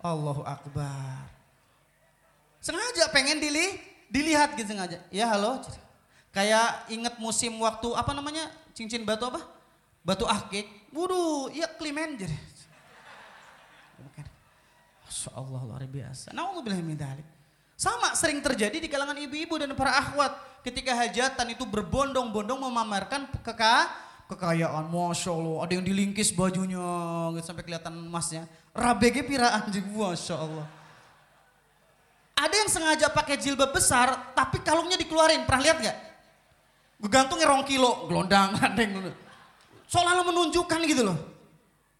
Allahu 0.00 0.46
Akbar. 0.46 1.26
Sengaja 2.62 3.10
pengen 3.10 3.42
dili 3.42 3.78
dilihat 4.10 4.54
gitu 4.54 4.70
sengaja. 4.70 5.02
Ya 5.10 5.26
halo. 5.30 5.62
Kayak 6.30 6.86
inget 6.92 7.14
musim 7.18 7.58
waktu 7.58 7.90
apa 7.94 8.14
namanya 8.14 8.50
cincin 8.74 9.02
batu 9.02 9.26
apa? 9.26 9.42
Batu 10.06 10.26
akik. 10.26 10.66
Wudu 10.94 11.50
iya 11.50 11.66
klimen 11.66 12.14
jadi. 12.14 12.36
Masya 15.06 15.30
Allah 15.32 15.60
luar 15.64 15.82
biasa. 15.86 16.30
Na'udzubillah 16.34 16.82
min 16.82 16.98
dhalik. 16.98 17.35
Sama 17.76 18.16
sering 18.16 18.40
terjadi 18.40 18.80
di 18.80 18.88
kalangan 18.88 19.20
ibu-ibu 19.20 19.60
dan 19.60 19.76
para 19.76 20.00
akhwat. 20.00 20.32
Ketika 20.64 20.96
hajatan 20.96 21.52
itu 21.52 21.62
berbondong-bondong 21.68 22.58
memamerkan 22.58 23.28
keka, 23.44 23.86
kekayaan. 24.32 24.88
Masya 24.88 25.30
Allah 25.30 25.56
ada 25.62 25.72
yang 25.76 25.84
dilingkis 25.84 26.32
bajunya 26.32 26.82
gitu, 27.36 27.44
sampai 27.44 27.62
kelihatan 27.62 27.92
emasnya. 27.94 28.48
Rabege 28.72 29.22
pira 29.22 29.52
anjing. 29.60 29.84
Masya 29.92 30.34
Allah. 30.34 30.66
Ada 32.36 32.54
yang 32.64 32.70
sengaja 32.72 33.06
pakai 33.12 33.36
jilbab 33.36 33.70
besar 33.72 34.32
tapi 34.32 34.64
kalungnya 34.64 34.96
dikeluarin. 34.96 35.44
Pernah 35.44 35.62
lihat 35.62 35.78
gak? 35.84 35.96
Gantungnya 37.12 37.46
rong 37.52 37.68
kilo. 37.68 38.08
Gelondang. 38.08 38.56
Seolah-olah 39.92 40.26
menunjukkan 40.26 40.80
gitu 40.88 41.04
loh. 41.06 41.18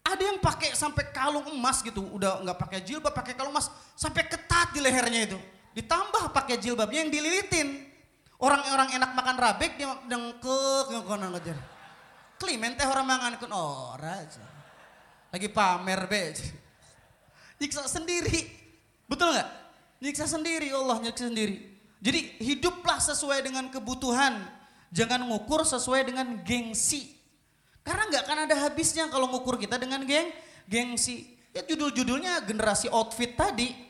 Ada 0.06 0.22
yang 0.22 0.38
pakai 0.38 0.70
sampai 0.72 1.10
kalung 1.10 1.50
emas 1.50 1.82
gitu, 1.82 1.98
udah 1.98 2.38
nggak 2.46 2.58
pakai 2.62 2.78
jilbab, 2.78 3.10
pakai 3.10 3.34
kalung 3.34 3.50
emas, 3.50 3.66
sampai 3.98 4.22
ketat 4.22 4.70
di 4.70 4.78
lehernya 4.78 5.34
itu. 5.34 5.38
Ditambah 5.76 6.32
pakai 6.32 6.56
jilbabnya 6.56 7.04
yang 7.04 7.12
dililitin. 7.12 7.84
Orang-orang 8.40 8.96
enak 8.96 9.12
makan 9.12 9.36
rabek 9.36 9.76
dia 9.76 9.92
dengkek 10.08 10.88
ngono 10.88 11.36
ngejar. 11.36 11.56
Klimen 12.40 12.76
teh 12.76 12.84
orang 12.88 13.04
mangan 13.04 13.32
kun 13.36 13.52
ora. 13.52 14.24
Lagi 15.32 15.48
pamer 15.52 16.00
be. 16.08 16.32
Nyiksa 17.60 17.84
sendiri. 17.88 18.48
Betul 19.04 19.36
nggak? 19.36 19.48
Nyiksa 20.00 20.24
sendiri, 20.28 20.68
Allah 20.72 21.00
nyiksa 21.00 21.28
sendiri. 21.28 21.56
Jadi 22.00 22.40
hiduplah 22.40 23.00
sesuai 23.00 23.44
dengan 23.44 23.72
kebutuhan. 23.72 24.44
Jangan 24.92 25.24
ngukur 25.28 25.64
sesuai 25.64 26.08
dengan 26.08 26.40
gengsi. 26.44 27.16
Karena 27.84 28.04
nggak 28.08 28.22
akan 28.28 28.38
ada 28.48 28.56
habisnya 28.68 29.08
kalau 29.08 29.28
ngukur 29.32 29.56
kita 29.56 29.80
dengan 29.80 30.04
geng, 30.04 30.28
gengsi. 30.68 31.36
Ya 31.56 31.64
judul-judulnya 31.64 32.44
generasi 32.44 32.92
outfit 32.92 33.32
tadi. 33.32 33.85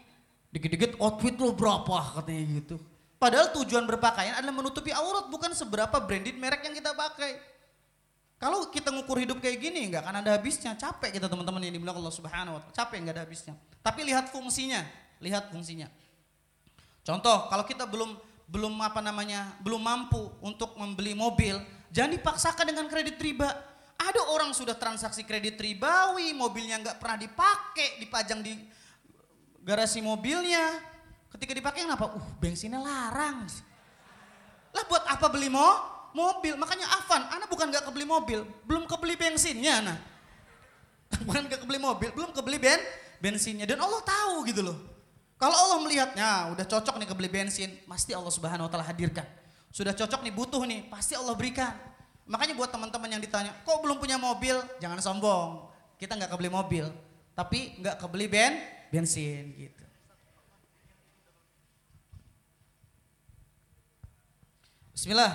Dikit-dikit 0.57 0.97
outfit 1.05 1.37
lo 1.37 1.53
berapa 1.53 2.17
katanya 2.17 2.45
gitu. 2.65 2.81
Padahal 3.21 3.53
tujuan 3.61 3.85
berpakaian 3.85 4.41
adalah 4.41 4.57
menutupi 4.57 4.89
aurat 4.89 5.29
bukan 5.29 5.53
seberapa 5.53 6.01
branded 6.01 6.41
merek 6.41 6.65
yang 6.65 6.73
kita 6.73 6.97
pakai. 6.97 7.37
Kalau 8.41 8.73
kita 8.73 8.89
ngukur 8.89 9.21
hidup 9.21 9.37
kayak 9.41 9.61
gini 9.61 9.93
nggak 9.93 10.01
akan 10.01 10.25
ada 10.25 10.33
habisnya. 10.33 10.73
Capek 10.73 11.13
kita 11.21 11.29
teman-teman 11.29 11.61
yang 11.61 11.77
dibilang 11.77 12.01
Allah 12.01 12.13
Subhanahu 12.13 12.57
wa 12.57 12.61
taala. 12.65 12.73
Capek 12.73 13.05
nggak 13.05 13.15
ada 13.21 13.23
habisnya. 13.29 13.53
Tapi 13.85 14.01
lihat 14.09 14.33
fungsinya, 14.33 14.81
lihat 15.21 15.53
fungsinya. 15.53 15.93
Contoh, 17.05 17.53
kalau 17.53 17.65
kita 17.69 17.85
belum 17.85 18.17
belum 18.49 18.81
apa 18.81 19.05
namanya, 19.05 19.61
belum 19.61 19.85
mampu 19.85 20.33
untuk 20.41 20.73
membeli 20.81 21.13
mobil, 21.13 21.61
jangan 21.93 22.17
dipaksakan 22.17 22.65
dengan 22.65 22.89
kredit 22.89 23.21
riba. 23.21 23.53
Ada 23.97 24.33
orang 24.33 24.57
sudah 24.57 24.77
transaksi 24.77 25.21
kredit 25.25 25.61
ribawi, 25.61 26.33
mobilnya 26.33 26.81
nggak 26.81 26.97
pernah 26.97 27.17
dipakai, 27.21 28.01
dipajang 28.01 28.41
di 28.41 28.53
garasi 29.67 29.99
mobilnya. 29.99 30.79
Ketika 31.35 31.51
dipakai 31.53 31.83
kenapa? 31.83 32.15
Uh, 32.15 32.27
bensinnya 32.39 32.79
larang. 32.79 33.43
Lah 34.71 34.85
buat 34.87 35.03
apa 35.11 35.27
beli 35.27 35.51
mo? 35.51 35.67
Mobil. 36.15 36.55
Makanya 36.57 36.87
Avan, 37.03 37.29
anak 37.35 37.51
bukan 37.51 37.69
nggak 37.69 37.85
kebeli 37.91 38.07
mobil, 38.09 38.47
belum 38.65 38.89
kebeli 38.89 39.19
bensinnya 39.21 39.85
anak. 39.85 39.99
Bukan 41.29 41.47
nggak 41.47 41.63
kebeli 41.63 41.79
mobil, 41.79 42.09
belum 42.17 42.35
kebeli 42.35 42.59
ben 42.59 42.81
bensinnya. 43.23 43.69
Dan 43.69 43.79
Allah 43.79 44.01
tahu 44.01 44.43
gitu 44.49 44.65
loh. 44.65 44.75
Kalau 45.39 45.55
Allah 45.55 45.79
melihatnya 45.85 46.51
udah 46.57 46.67
cocok 46.67 46.97
nih 46.99 47.07
kebeli 47.07 47.29
bensin, 47.31 47.71
pasti 47.87 48.17
Allah 48.17 48.33
Subhanahu 48.33 48.67
wa 48.67 48.71
taala 48.73 48.83
hadirkan. 48.89 49.23
Sudah 49.71 49.93
cocok 49.93 50.25
nih 50.25 50.35
butuh 50.35 50.65
nih, 50.67 50.89
pasti 50.89 51.15
Allah 51.15 51.37
berikan. 51.37 51.77
Makanya 52.27 52.59
buat 52.59 52.73
teman-teman 52.73 53.07
yang 53.07 53.23
ditanya, 53.23 53.55
kok 53.63 53.79
belum 53.85 54.03
punya 54.03 54.19
mobil? 54.19 54.57
Jangan 54.83 54.99
sombong. 54.99 55.71
Kita 56.01 56.17
nggak 56.19 56.33
kebeli 56.33 56.51
mobil, 56.51 56.91
tapi 57.39 57.77
nggak 57.79 58.03
kebeli 58.03 58.27
ben 58.27 58.76
bensin 58.91 59.53
gitu. 59.57 59.85
Bismillah. 64.97 65.33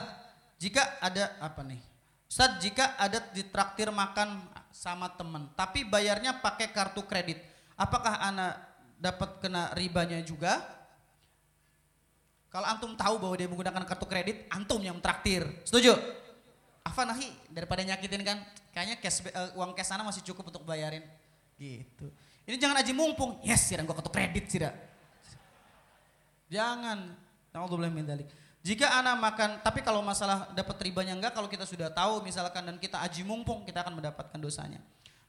Jika 0.57 0.97
ada 1.01 1.37
apa 1.41 1.61
nih? 1.65 1.81
Ustaz, 2.29 2.61
jika 2.63 2.95
ada 2.95 3.19
ditraktir 3.33 3.91
makan 3.91 4.45
sama 4.71 5.11
teman, 5.13 5.51
tapi 5.57 5.83
bayarnya 5.83 6.39
pakai 6.39 6.71
kartu 6.71 7.03
kredit, 7.03 7.41
apakah 7.75 8.17
anak 8.23 8.55
dapat 9.01 9.41
kena 9.43 9.73
ribanya 9.75 10.21
juga? 10.23 10.63
Kalau 12.51 12.67
antum 12.67 12.93
tahu 12.95 13.19
bahwa 13.19 13.35
dia 13.35 13.49
menggunakan 13.49 13.83
kartu 13.83 14.05
kredit, 14.05 14.47
antum 14.53 14.79
yang 14.79 14.99
traktir. 15.03 15.43
Setuju? 15.65 15.97
Apa 16.81 17.05
nahi 17.05 17.29
daripada 17.51 17.85
nyakitin 17.85 18.21
kan 18.25 18.37
kayaknya 18.73 18.95
cash 18.97 19.21
uh, 19.27 19.53
uang 19.59 19.75
cash 19.75 19.91
sana 19.91 20.01
masih 20.01 20.23
cukup 20.25 20.49
untuk 20.49 20.63
bayarin 20.65 21.03
gitu 21.61 22.09
ini 22.49 22.55
jangan 22.57 22.81
aja 22.81 22.91
mumpung. 22.93 23.37
Yes 23.45 23.67
sih 23.69 23.77
gua 23.81 23.95
kartu 23.97 24.11
kredit 24.11 24.45
sih 24.49 24.59
jangan. 26.51 27.17
Boleh 27.51 27.91
mendalik 27.91 28.31
jika 28.61 28.93
anak 29.01 29.17
makan 29.17 29.49
tapi 29.65 29.81
kalau 29.81 30.05
masalah 30.05 30.53
dapat 30.53 30.77
ribanya 30.85 31.17
enggak 31.17 31.33
kalau 31.33 31.49
kita 31.49 31.65
sudah 31.65 31.89
tahu 31.89 32.21
misalkan 32.21 32.61
dan 32.61 32.77
kita 32.77 33.01
aji 33.01 33.25
mumpung 33.25 33.65
kita 33.65 33.81
akan 33.81 33.97
mendapatkan 33.97 34.37
dosanya. 34.37 34.77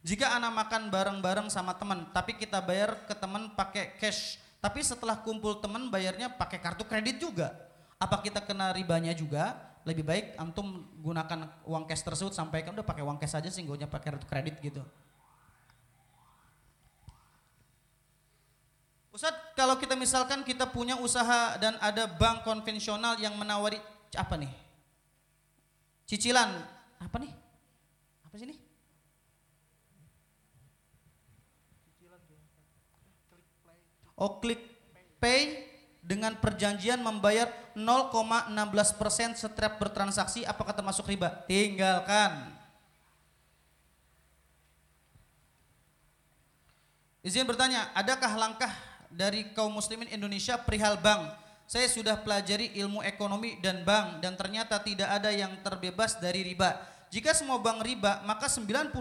Jika 0.04 0.36
anak 0.36 0.52
makan 0.52 0.92
bareng-bareng 0.92 1.48
sama 1.48 1.72
teman 1.72 2.12
tapi 2.12 2.36
kita 2.36 2.60
bayar 2.60 3.08
ke 3.08 3.14
teman 3.16 3.48
pakai 3.56 3.96
cash 3.96 4.36
tapi 4.60 4.84
setelah 4.84 5.16
kumpul 5.24 5.58
teman 5.64 5.88
bayarnya 5.88 6.28
pakai 6.28 6.60
kartu 6.60 6.84
kredit 6.84 7.24
juga. 7.24 7.56
Apa 7.96 8.20
kita 8.20 8.44
kena 8.44 8.70
ribanya 8.76 9.16
juga? 9.16 9.56
Lebih 9.88 10.04
baik 10.04 10.26
antum 10.36 10.84
gunakan 11.00 11.50
uang 11.64 11.88
cash 11.88 12.04
tersebut 12.04 12.36
sampaikan 12.36 12.76
udah 12.76 12.84
pakai 12.84 13.02
uang 13.02 13.16
cash 13.16 13.34
aja 13.34 13.48
sih 13.48 13.64
gak 13.64 13.88
pakai 13.88 14.12
kartu 14.12 14.26
kredit 14.28 14.60
gitu. 14.60 14.84
Ustadz, 19.12 19.52
kalau 19.52 19.76
kita 19.76 19.92
misalkan 19.92 20.40
kita 20.40 20.64
punya 20.64 20.96
usaha 20.96 21.60
dan 21.60 21.76
ada 21.84 22.08
bank 22.08 22.48
konvensional 22.48 23.20
yang 23.20 23.36
menawari 23.36 23.76
apa 24.16 24.40
nih? 24.40 24.48
Cicilan 26.08 26.48
apa 26.96 27.16
nih? 27.20 27.32
Apa 28.24 28.34
sih 28.40 28.48
ini? 28.48 28.56
Oh, 34.16 34.40
klik 34.40 34.64
pay 35.20 35.68
dengan 36.00 36.32
perjanjian 36.40 37.04
membayar 37.04 37.52
0,16 37.76 38.48
persen 38.96 39.36
setiap 39.36 39.76
bertransaksi 39.76 40.48
apakah 40.48 40.72
termasuk 40.72 41.04
riba? 41.04 41.44
Tinggalkan. 41.44 42.48
Izin 47.22 47.46
bertanya, 47.46 47.92
adakah 47.94 48.34
langkah 48.34 48.91
dari 49.12 49.52
kaum 49.52 49.76
muslimin 49.76 50.08
Indonesia 50.08 50.56
perihal 50.56 50.98
bank? 50.98 51.30
Saya 51.68 51.88
sudah 51.88 52.20
pelajari 52.20 52.74
ilmu 52.84 53.00
ekonomi 53.00 53.56
dan 53.64 53.80
bank 53.80 54.20
dan 54.20 54.36
ternyata 54.36 54.76
tidak 54.82 55.08
ada 55.08 55.32
yang 55.32 55.56
terbebas 55.64 56.20
dari 56.20 56.44
riba. 56.44 56.76
Jika 57.12 57.32
semua 57.36 57.60
bank 57.60 57.84
riba, 57.84 58.24
maka 58.24 58.48
99% 58.48 58.92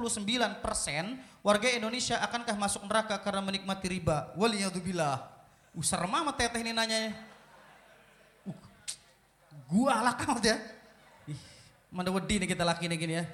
warga 1.44 1.68
Indonesia 1.72 2.20
akankah 2.20 2.56
masuk 2.60 2.84
neraka 2.88 3.16
karena 3.24 3.40
menikmati 3.40 3.88
riba? 3.88 4.36
Waliyadzubillah. 4.36 5.16
Uh, 5.72 5.84
serem 5.84 6.12
amat 6.12 6.36
teteh 6.36 6.60
ini 6.60 6.76
nanya. 6.76 7.16
Uh, 8.44 8.56
gua 9.72 10.04
lah 10.04 10.16
kau 10.20 10.36
ya. 10.44 10.60
Ih, 11.24 11.40
mana 11.88 12.12
wedi 12.12 12.44
nih 12.44 12.48
kita 12.52 12.68
laki 12.68 12.92
nih 12.92 13.00
gini 13.00 13.14
ya. 13.20 13.26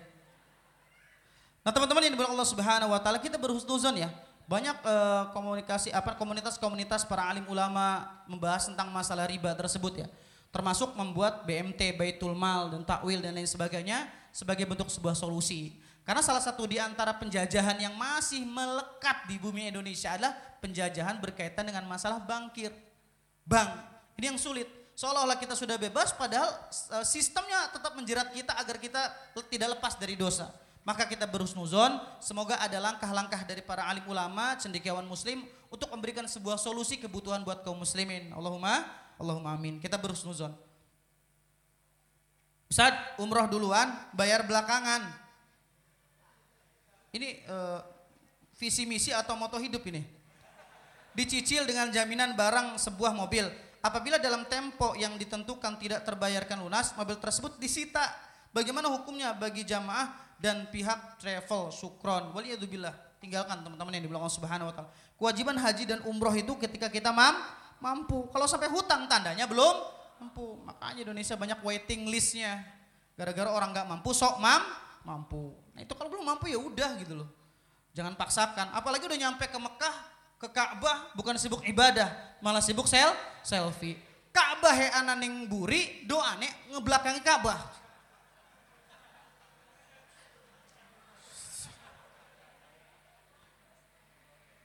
Nah 1.65 1.73
teman-teman 1.73 2.05
yang 2.05 2.13
dibilang 2.13 2.37
Allah 2.37 2.47
Subhanahu 2.47 2.93
Wa 2.93 3.01
Taala 3.01 3.17
kita 3.17 3.41
berhusnuzon 3.41 3.97
ya. 3.97 4.13
Banyak 4.47 4.79
uh, 4.87 5.23
komunikasi 5.35 5.91
apa 5.91 6.15
komunitas-komunitas 6.15 7.03
para 7.03 7.27
alim 7.27 7.43
ulama 7.51 8.07
membahas 8.31 8.71
tentang 8.71 8.87
masalah 8.95 9.27
riba 9.27 9.51
tersebut 9.51 10.03
ya. 10.03 10.07
Termasuk 10.55 10.95
membuat 10.95 11.43
BMT 11.43 11.99
Baitul 11.99 12.31
Mal 12.31 12.71
dan 12.71 12.87
takwil 12.87 13.19
dan 13.19 13.35
lain 13.35 13.43
sebagainya 13.43 14.07
sebagai 14.31 14.63
bentuk 14.63 14.87
sebuah 14.87 15.19
solusi. 15.19 15.75
Karena 16.07 16.23
salah 16.23 16.39
satu 16.39 16.63
di 16.63 16.79
antara 16.79 17.11
penjajahan 17.19 17.75
yang 17.75 17.91
masih 17.99 18.47
melekat 18.47 19.27
di 19.27 19.35
bumi 19.35 19.67
Indonesia 19.67 20.15
adalah 20.15 20.31
penjajahan 20.63 21.19
berkaitan 21.19 21.67
dengan 21.67 21.83
masalah 21.83 22.23
bangkir. 22.23 22.71
Bank. 23.43 23.67
Ini 24.15 24.31
yang 24.31 24.39
sulit. 24.39 24.71
Seolah-olah 24.95 25.35
kita 25.35 25.59
sudah 25.59 25.75
bebas 25.75 26.15
padahal 26.15 26.47
uh, 26.95 27.03
sistemnya 27.03 27.67
tetap 27.75 27.99
menjerat 27.99 28.31
kita 28.31 28.55
agar 28.55 28.79
kita 28.79 29.01
tidak 29.51 29.75
lepas 29.75 29.99
dari 29.99 30.15
dosa 30.15 30.47
maka 30.87 31.03
kita 31.03 31.27
berusnuzon 31.27 31.99
semoga 32.23 32.55
ada 32.63 32.79
langkah-langkah 32.79 33.43
dari 33.43 33.59
para 33.59 33.83
alim 33.91 34.07
ulama 34.07 34.55
cendekiawan 34.55 35.03
muslim 35.03 35.43
untuk 35.67 35.91
memberikan 35.91 36.23
sebuah 36.23 36.55
solusi 36.55 36.95
kebutuhan 36.95 37.43
buat 37.43 37.59
kaum 37.67 37.83
muslimin. 37.83 38.31
Allahumma 38.31 38.87
Allahumma 39.19 39.51
amin. 39.59 39.83
Kita 39.83 39.99
berusnuzon 39.99 40.55
Ustaz 42.71 42.95
umroh 43.19 43.51
duluan 43.51 43.91
bayar 44.15 44.47
belakangan. 44.47 45.11
Ini 47.11 47.43
uh, 47.51 47.79
visi 48.55 48.87
misi 48.87 49.11
atau 49.11 49.35
moto 49.35 49.59
hidup 49.59 49.83
ini? 49.91 50.03
Dicicil 51.15 51.67
dengan 51.67 51.91
jaminan 51.91 52.31
barang 52.35 52.79
sebuah 52.79 53.11
mobil. 53.11 53.43
Apabila 53.83 54.19
dalam 54.19 54.47
tempo 54.47 54.95
yang 54.95 55.19
ditentukan 55.19 55.79
tidak 55.79 56.07
terbayarkan 56.07 56.63
lunas 56.63 56.95
mobil 56.95 57.19
tersebut 57.19 57.59
disita. 57.59 58.03
Bagaimana 58.51 58.87
hukumnya 58.91 59.35
bagi 59.35 59.67
jamaah 59.67 60.26
dan 60.37 60.69
pihak 60.69 61.17
travel 61.21 61.73
sukron. 61.73 62.33
Waliyadzubillah. 62.33 62.93
Tinggalkan 63.17 63.65
teman-teman 63.65 63.91
yang 63.97 64.05
di 64.05 64.09
belakang 64.13 64.29
subhanahu 64.29 64.69
wa 64.69 64.73
ta'ala. 64.73 64.89
Kewajiban 65.17 65.57
haji 65.57 65.83
dan 65.89 65.99
umroh 66.05 66.33
itu 66.37 66.53
ketika 66.61 66.87
kita 66.87 67.09
mam 67.09 67.33
mampu. 67.81 68.29
Kalau 68.29 68.45
sampai 68.45 68.69
hutang 68.69 69.09
tandanya 69.09 69.49
belum 69.49 69.75
mampu. 70.21 70.61
Makanya 70.61 71.09
Indonesia 71.09 71.33
banyak 71.33 71.59
waiting 71.65 72.05
listnya. 72.05 72.61
Gara-gara 73.17 73.49
orang 73.49 73.73
nggak 73.73 73.87
mampu 73.89 74.13
sok 74.13 74.37
mam 74.37 74.61
mampu. 75.01 75.57
Nah 75.73 75.81
itu 75.81 75.97
kalau 75.97 76.13
belum 76.13 76.25
mampu 76.25 76.53
ya 76.53 76.61
udah 76.61 76.93
gitu 77.01 77.17
loh. 77.17 77.29
Jangan 77.97 78.13
paksakan. 78.13 78.77
Apalagi 78.77 79.09
udah 79.09 79.17
nyampe 79.17 79.49
ke 79.49 79.57
Mekah 79.57 79.95
ke 80.37 80.47
Ka'bah 80.53 81.17
bukan 81.17 81.33
sibuk 81.41 81.65
ibadah 81.65 82.13
malah 82.45 82.61
sibuk 82.61 82.85
sel 82.85 83.09
selfie. 83.41 83.97
Ka'bah 84.29 84.77
he 84.77 84.85
ananing 84.93 85.49
buri 85.49 86.05
doane 86.05 86.45
ngebelakangi 86.69 87.25
Ka'bah 87.25 87.57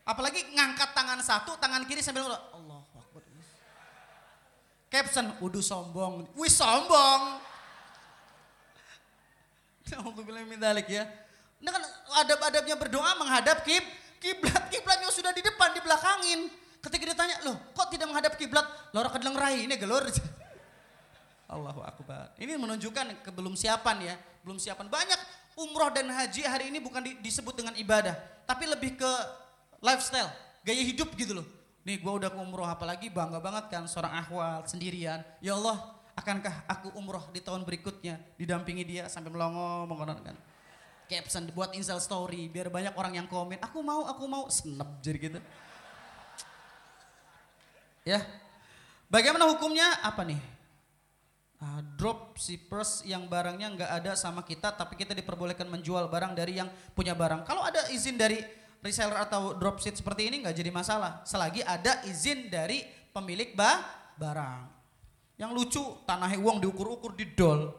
Apalagi 0.03 0.43
ngangkat 0.51 0.91
tangan 0.99 1.23
satu, 1.23 1.55
tangan 1.63 1.87
kiri 1.87 2.03
sambil 2.03 2.27
Allah 2.27 2.83
Akbar. 2.99 3.23
Caption, 4.91 5.31
udah 5.39 5.63
sombong. 5.63 6.27
Wih 6.35 6.51
sombong. 6.51 7.39
Alhamdulillah 9.95 10.83
ya. 10.91 11.07
Ini 11.63 11.69
kan 11.71 11.83
adab-adabnya 12.27 12.75
berdoa 12.75 13.15
menghadap 13.15 13.63
kib, 13.63 13.87
kiblat. 14.19 14.67
Kiblatnya 14.75 15.09
sudah 15.15 15.31
di 15.31 15.41
depan, 15.47 15.71
di 15.71 15.81
belakangin. 15.81 16.51
Ketika 16.83 17.15
ditanya, 17.15 17.39
loh 17.47 17.55
kok 17.71 17.95
tidak 17.95 18.11
menghadap 18.11 18.35
kiblat? 18.35 18.67
Lora 18.91 19.07
kedeleng 19.15 19.39
rai, 19.39 19.71
ini 19.71 19.79
gelor. 19.79 20.03
Allahu 21.55 21.87
Akbar. 21.87 22.35
Ini 22.43 22.59
menunjukkan 22.59 23.23
kebelum 23.23 23.55
siapan 23.55 24.03
ya. 24.03 24.15
Belum 24.43 24.59
siapan. 24.59 24.91
Banyak 24.91 25.21
umroh 25.55 25.95
dan 25.95 26.11
haji 26.11 26.43
hari 26.43 26.75
ini 26.75 26.83
bukan 26.83 27.07
disebut 27.23 27.55
dengan 27.55 27.79
ibadah. 27.79 28.19
Tapi 28.43 28.67
lebih 28.67 28.99
ke 28.99 29.13
lifestyle, 29.83 30.31
gaya 30.63 30.81
hidup 30.87 31.11
gitu 31.19 31.43
loh. 31.43 31.47
Nih 31.83 31.99
gue 31.99 32.13
udah 32.15 32.31
umroh 32.39 32.65
apalagi 32.65 33.11
bangga 33.11 33.43
banget 33.43 33.67
kan 33.67 33.85
seorang 33.91 34.15
ahwal 34.15 34.63
sendirian. 34.71 35.27
Ya 35.43 35.59
Allah 35.59 35.83
akankah 36.15 36.63
aku 36.71 36.95
umroh 36.95 37.27
di 37.35 37.43
tahun 37.43 37.67
berikutnya 37.67 38.23
didampingi 38.39 38.87
dia 38.87 39.05
sampai 39.11 39.35
melongo 39.35 39.91
mengkonon 39.91 40.23
kan. 40.23 40.37
Caption 41.11 41.51
buat 41.51 41.75
install 41.75 41.99
story 41.99 42.47
biar 42.47 42.71
banyak 42.71 42.95
orang 42.95 43.19
yang 43.19 43.27
komen 43.27 43.59
aku 43.59 43.83
mau 43.83 44.07
aku 44.07 44.25
mau 44.31 44.47
senep 44.47 44.87
jadi 45.03 45.19
gitu. 45.19 45.41
Ya. 48.07 48.23
Bagaimana 49.11 49.45
hukumnya? 49.51 49.99
Apa 50.07 50.25
nih? 50.25 50.41
Uh, 51.63 51.79
drop 51.95 52.35
shippers 52.39 53.07
yang 53.07 53.31
barangnya 53.31 53.71
nggak 53.71 53.91
ada 54.03 54.13
sama 54.19 54.43
kita 54.43 54.75
tapi 54.75 54.99
kita 54.99 55.15
diperbolehkan 55.15 55.71
menjual 55.71 56.11
barang 56.11 56.35
dari 56.39 56.63
yang 56.63 56.71
punya 56.95 57.15
barang. 57.15 57.43
Kalau 57.43 57.63
ada 57.67 57.91
izin 57.91 58.15
dari 58.19 58.62
reseller 58.83 59.15
atau 59.23 59.55
dropship 59.55 59.95
seperti 59.95 60.29
ini 60.29 60.43
nggak 60.43 60.59
jadi 60.59 60.71
masalah 60.75 61.23
selagi 61.23 61.63
ada 61.63 62.03
izin 62.05 62.51
dari 62.51 62.83
pemilik 63.15 63.55
bah 63.55 63.79
barang. 64.19 64.67
Yang 65.39 65.51
lucu 65.55 65.83
tanah 66.05 66.35
uang 66.37 66.59
diukur-ukur 66.61 67.15
di 67.15 67.31
dol. 67.33 67.73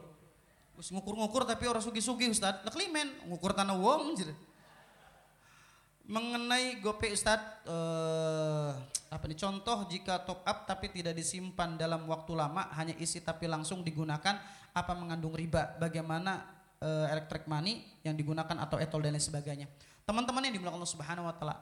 Terus 0.74 0.90
ngukur-ngukur 0.90 1.46
tapi 1.46 1.70
orang 1.70 1.84
sugi-sugi 1.84 2.26
Ustaz. 2.32 2.64
Lah 2.66 2.72
klimen 2.72 3.30
ngukur 3.30 3.54
tanah 3.54 3.78
uang 3.78 4.18
jadi. 4.18 4.34
Mengenai 6.04 6.84
GoPay 6.84 7.16
Ustaz 7.16 7.40
eh, 7.64 8.70
apa 9.08 9.24
nih 9.24 9.38
contoh 9.38 9.86
jika 9.88 10.20
top 10.26 10.44
up 10.44 10.68
tapi 10.68 10.90
tidak 10.92 11.16
disimpan 11.16 11.78
dalam 11.78 12.04
waktu 12.10 12.34
lama 12.34 12.68
hanya 12.76 12.92
isi 12.98 13.24
tapi 13.24 13.48
langsung 13.48 13.80
digunakan 13.80 14.36
apa 14.74 14.92
mengandung 14.98 15.32
riba 15.32 15.78
bagaimana 15.80 16.44
eh, 16.82 17.06
electric 17.08 17.48
money 17.48 17.88
yang 18.04 18.12
digunakan 18.18 18.52
atau 18.58 18.76
etol 18.76 19.00
dan 19.00 19.16
lain 19.16 19.22
sebagainya. 19.22 19.70
Teman-teman 20.04 20.44
yang 20.44 20.54
dimulakan 20.60 20.76
Allah 20.80 20.92
Subhanahu 20.92 21.24
wa 21.24 21.34
taala. 21.34 21.56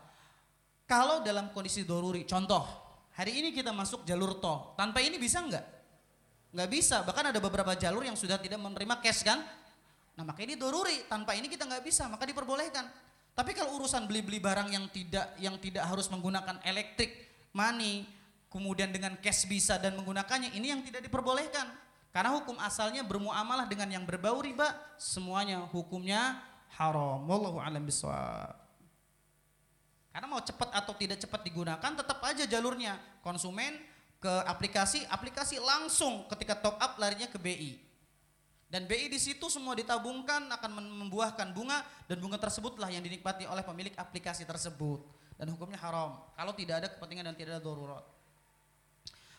Kalau 0.86 1.23
dalam 1.23 1.55
kondisi 1.55 1.86
doruri, 1.86 2.27
contoh, 2.27 2.66
hari 3.14 3.39
ini 3.39 3.55
kita 3.55 3.70
masuk 3.70 4.02
jalur 4.02 4.43
tol, 4.43 4.74
tanpa 4.74 4.98
ini 4.98 5.16
bisa 5.16 5.40
enggak? 5.40 5.62
Enggak 6.52 6.69
bisa, 6.69 6.97
bahkan 7.06 7.31
ada 7.31 7.39
beberapa 7.39 7.73
jalur 7.78 8.02
yang 8.02 8.19
sudah 8.19 8.36
tidak 8.43 8.59
menerima 8.59 8.98
cash 9.01 9.23
kan? 9.24 9.40
Nah 10.19 10.24
maka 10.27 10.43
ini 10.44 10.59
doruri, 10.59 11.06
tanpa 11.06 11.39
ini 11.39 11.47
kita 11.48 11.64
enggak 11.64 11.86
bisa, 11.86 12.10
maka 12.10 12.27
diperbolehkan. 12.27 12.85
Tapi 13.32 13.56
kalau 13.56 13.81
urusan 13.81 14.05
beli-beli 14.05 14.43
barang 14.43 14.69
yang 14.69 14.85
tidak 14.93 15.32
yang 15.40 15.56
tidak 15.56 15.89
harus 15.89 16.10
menggunakan 16.12 16.60
elektrik, 16.66 17.31
money, 17.56 18.05
kemudian 18.52 18.93
dengan 18.93 19.16
cash 19.23 19.48
bisa 19.48 19.81
dan 19.81 19.97
menggunakannya, 19.97 20.52
ini 20.52 20.69
yang 20.74 20.85
tidak 20.85 21.01
diperbolehkan. 21.01 21.73
Karena 22.12 22.36
hukum 22.36 22.60
asalnya 22.60 23.01
bermuamalah 23.01 23.64
dengan 23.64 23.89
yang 23.89 24.05
berbau 24.05 24.44
riba, 24.44 24.77
semuanya 25.01 25.64
hukumnya 25.73 26.44
haram. 26.77 27.24
Wallahu 27.27 27.59
alam 27.59 27.82
bisawab. 27.85 28.57
Karena 30.12 30.27
mau 30.28 30.44
cepat 30.44 30.69
atau 30.77 30.93
tidak 30.93 31.19
cepat 31.24 31.40
digunakan 31.40 31.93
tetap 31.97 32.20
aja 32.20 32.44
jalurnya. 32.44 33.01
Konsumen 33.24 33.81
ke 34.20 34.32
aplikasi, 34.44 35.03
aplikasi 35.09 35.57
langsung 35.59 36.28
ketika 36.31 36.61
top 36.61 36.77
up 36.77 37.01
larinya 37.01 37.27
ke 37.27 37.40
BI. 37.40 37.81
Dan 38.73 38.89
BI 38.89 39.12
di 39.12 39.20
situ 39.20 39.53
semua 39.53 39.77
ditabungkan 39.77 40.49
akan 40.49 40.70
membuahkan 41.05 41.53
bunga 41.53 41.85
dan 42.09 42.16
bunga 42.16 42.40
tersebutlah 42.40 42.89
yang 42.89 43.05
dinikmati 43.05 43.44
oleh 43.44 43.61
pemilik 43.61 43.93
aplikasi 44.01 44.49
tersebut 44.49 45.05
dan 45.36 45.51
hukumnya 45.53 45.77
haram 45.77 46.23
kalau 46.32 46.57
tidak 46.57 46.81
ada 46.81 46.89
kepentingan 46.89 47.28
dan 47.28 47.36
tidak 47.36 47.59
ada 47.59 47.61
darurat. 47.61 48.05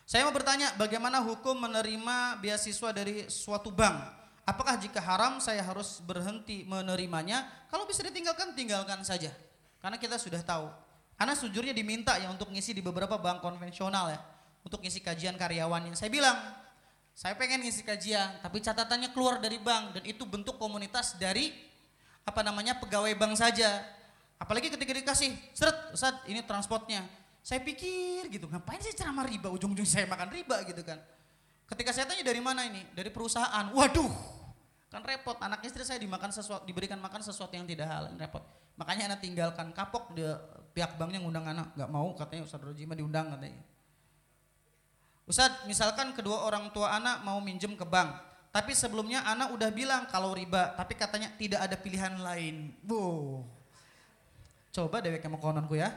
Saya 0.04 0.22
mau 0.28 0.36
bertanya 0.36 0.70
bagaimana 0.76 1.18
hukum 1.24 1.56
menerima 1.56 2.38
beasiswa 2.38 2.92
dari 2.92 3.26
suatu 3.26 3.72
bank 3.72 4.23
Apakah 4.44 4.76
jika 4.76 5.00
haram 5.00 5.40
saya 5.40 5.64
harus 5.64 6.04
berhenti 6.04 6.68
menerimanya? 6.68 7.48
Kalau 7.72 7.88
bisa 7.88 8.04
ditinggalkan, 8.04 8.52
tinggalkan 8.52 9.00
saja. 9.00 9.32
Karena 9.80 9.96
kita 9.96 10.20
sudah 10.20 10.44
tahu. 10.44 10.68
Karena 11.16 11.32
sejujurnya 11.32 11.72
diminta 11.72 12.20
ya 12.20 12.28
untuk 12.28 12.52
ngisi 12.52 12.76
di 12.76 12.84
beberapa 12.84 13.16
bank 13.16 13.40
konvensional 13.40 14.12
ya. 14.12 14.20
Untuk 14.60 14.84
ngisi 14.84 15.00
kajian 15.00 15.40
karyawannya. 15.40 15.96
Saya 15.96 16.12
bilang, 16.12 16.36
saya 17.16 17.32
pengen 17.40 17.64
ngisi 17.64 17.88
kajian, 17.88 18.44
tapi 18.44 18.60
catatannya 18.60 19.16
keluar 19.16 19.40
dari 19.40 19.56
bank. 19.56 20.00
Dan 20.00 20.04
itu 20.04 20.28
bentuk 20.28 20.60
komunitas 20.60 21.16
dari 21.16 21.48
apa 22.24 22.44
namanya 22.44 22.76
pegawai 22.76 23.16
bank 23.16 23.40
saja. 23.40 23.80
Apalagi 24.36 24.68
ketika 24.68 24.92
dikasih, 24.92 25.32
seret, 25.56 26.20
ini 26.28 26.44
transportnya. 26.44 27.00
Saya 27.44 27.60
pikir 27.60 28.28
gitu, 28.32 28.48
ngapain 28.48 28.80
sih 28.80 28.96
ceramah 28.96 29.24
riba, 29.28 29.52
ujung-ujung 29.52 29.84
saya 29.84 30.08
makan 30.08 30.32
riba 30.32 30.64
gitu 30.64 30.80
kan. 30.80 30.96
Ketika 31.64 31.90
saya 31.96 32.04
tanya 32.04 32.24
dari 32.24 32.40
mana 32.44 32.68
ini? 32.68 32.84
Dari 32.92 33.08
perusahaan. 33.08 33.72
Waduh, 33.72 34.12
kan 34.92 35.00
repot. 35.02 35.40
Anak 35.40 35.64
istri 35.64 35.82
saya 35.82 35.96
dimakan 35.96 36.28
sesuatu, 36.28 36.62
diberikan 36.68 37.00
makan 37.00 37.24
sesuatu 37.24 37.56
yang 37.56 37.64
tidak 37.64 37.88
halal, 37.88 38.12
repot. 38.14 38.44
Makanya 38.76 39.14
anak 39.14 39.20
tinggalkan 39.22 39.70
kapok 39.70 40.12
dia 40.12 40.36
pihak 40.74 40.98
banknya 40.98 41.22
ngundang 41.22 41.46
anak, 41.46 41.70
nggak 41.78 41.90
mau 41.90 42.10
katanya 42.18 42.42
Ustadz 42.44 42.66
Rojima 42.66 42.98
diundang 42.98 43.30
katanya. 43.30 43.62
Ustadz, 45.24 45.64
misalkan 45.64 46.12
kedua 46.12 46.44
orang 46.44 46.68
tua 46.74 46.92
anak 46.92 47.22
mau 47.22 47.38
minjem 47.38 47.78
ke 47.78 47.86
bank, 47.86 48.12
tapi 48.50 48.76
sebelumnya 48.76 49.24
anak 49.24 49.54
udah 49.54 49.70
bilang 49.72 50.04
kalau 50.10 50.34
riba, 50.36 50.74
tapi 50.76 50.98
katanya 50.98 51.32
tidak 51.38 51.64
ada 51.64 51.78
pilihan 51.78 52.18
lain. 52.20 52.74
Bu, 52.82 53.40
coba 54.74 55.00
dewek 55.00 55.24
mau 55.30 55.40
kononku 55.40 55.78
ya. 55.78 55.94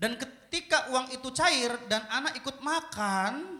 Dan 0.00 0.16
ketika 0.16 0.88
uang 0.88 1.12
itu 1.12 1.28
cair 1.36 1.76
dan 1.92 2.08
anak 2.08 2.40
ikut 2.40 2.64
makan, 2.64 3.59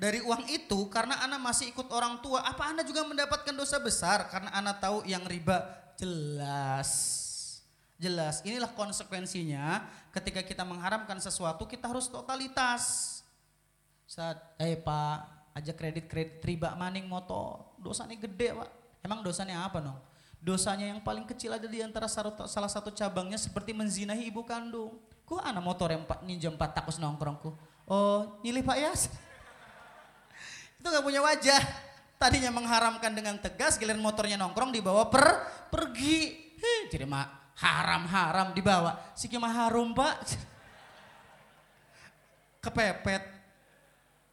dari 0.00 0.24
uang 0.24 0.48
itu 0.48 0.88
karena 0.88 1.20
anak 1.20 1.44
masih 1.44 1.76
ikut 1.76 1.92
orang 1.92 2.24
tua, 2.24 2.40
apa 2.40 2.72
anda 2.72 2.80
juga 2.80 3.04
mendapatkan 3.04 3.52
dosa 3.52 3.76
besar 3.76 4.32
karena 4.32 4.48
anak 4.56 4.80
tahu 4.80 5.04
yang 5.04 5.20
riba 5.28 5.60
jelas. 6.00 7.20
Jelas, 8.00 8.40
inilah 8.48 8.72
konsekuensinya 8.72 9.84
ketika 10.08 10.40
kita 10.40 10.64
mengharamkan 10.64 11.20
sesuatu 11.20 11.68
kita 11.68 11.84
harus 11.84 12.08
totalitas. 12.08 13.20
Saat, 14.08 14.40
eh 14.56 14.80
pak, 14.80 15.52
aja 15.52 15.76
kredit 15.76 16.08
kredit 16.08 16.40
riba 16.48 16.72
maning 16.80 17.04
motor, 17.04 17.76
dosanya 17.76 18.16
gede 18.16 18.56
pak. 18.56 18.72
Emang 19.04 19.20
dosanya 19.20 19.68
apa 19.68 19.84
no? 19.84 20.00
Dosanya 20.40 20.96
yang 20.96 21.04
paling 21.04 21.28
kecil 21.28 21.52
ada 21.52 21.68
di 21.68 21.84
antara 21.84 22.08
salah 22.08 22.72
satu 22.72 22.88
cabangnya 22.88 23.36
seperti 23.36 23.76
menzinahi 23.76 24.32
ibu 24.32 24.48
kandung. 24.48 24.96
Ku 25.28 25.36
anak 25.36 25.60
motor 25.60 25.92
yang 25.92 26.08
ninja 26.24 26.48
empat 26.48 26.72
takus 26.72 26.96
nongkrongku. 26.96 27.52
Oh, 27.84 28.40
nyilih 28.40 28.64
pak 28.64 28.80
ya? 28.80 28.92
Itu 30.80 30.88
gak 30.88 31.04
punya 31.04 31.20
wajah. 31.20 31.60
Tadinya 32.20 32.52
mengharamkan 32.52 33.12
dengan 33.16 33.36
tegas, 33.40 33.80
giliran 33.80 34.00
motornya 34.00 34.36
nongkrong 34.36 34.72
dibawa 34.72 35.08
per 35.08 35.40
pergi. 35.72 36.36
Hei, 36.60 36.92
jadi 36.92 37.08
mak 37.08 37.56
haram-haram 37.60 38.52
dibawa. 38.52 39.12
Si 39.16 39.28
mah 39.36 39.52
harum 39.52 39.96
pak. 39.96 40.20
Kepepet. 42.60 43.24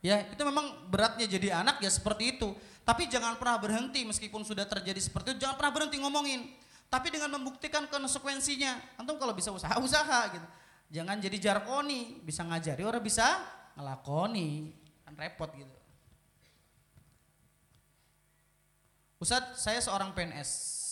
Ya 0.03 0.23
itu 0.27 0.41
memang 0.43 0.87
beratnya 0.91 1.27
jadi 1.27 1.63
anak 1.63 1.79
ya 1.79 1.87
seperti 1.87 2.39
itu. 2.39 2.51
Tapi 2.83 3.07
jangan 3.11 3.35
pernah 3.35 3.59
berhenti 3.59 4.03
meskipun 4.07 4.43
sudah 4.43 4.63
terjadi 4.67 4.99
seperti 4.99 5.35
itu. 5.35 5.47
Jangan 5.47 5.55
pernah 5.59 5.71
berhenti 5.75 5.99
ngomongin. 5.99 6.47
Tapi 6.87 7.11
dengan 7.11 7.39
membuktikan 7.39 7.87
konsekuensinya. 7.87 8.99
Antum 8.99 9.19
kalau 9.19 9.35
bisa 9.35 9.51
usaha, 9.51 9.75
usaha 9.79 10.31
gitu. 10.31 10.47
Jangan 10.91 11.19
jadi 11.19 11.51
jarkoni. 11.51 12.23
Bisa 12.23 12.47
ngajari 12.47 12.83
orang 12.83 13.03
bisa 13.03 13.27
ngelakoni. 13.75 14.71
Kan 15.03 15.15
repot 15.19 15.51
gitu. 15.55 15.76
Ustadz, 19.18 19.57
saya 19.57 19.81
seorang 19.81 20.14
PNS 20.14 20.45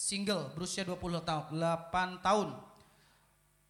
single 0.09 0.49
berusia 0.57 0.81
20 0.81 0.97
tahun, 1.21 1.45
8 1.53 2.25
tahun. 2.25 2.57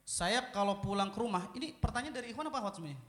Saya 0.08 0.40
kalau 0.56 0.80
pulang 0.80 1.12
ke 1.12 1.20
rumah, 1.20 1.52
ini 1.60 1.76
pertanyaan 1.76 2.16
dari 2.16 2.32
Ikhwan 2.32 2.48
apa 2.48 2.64
akhwat 2.64 2.80
semuanya? 2.80 3.02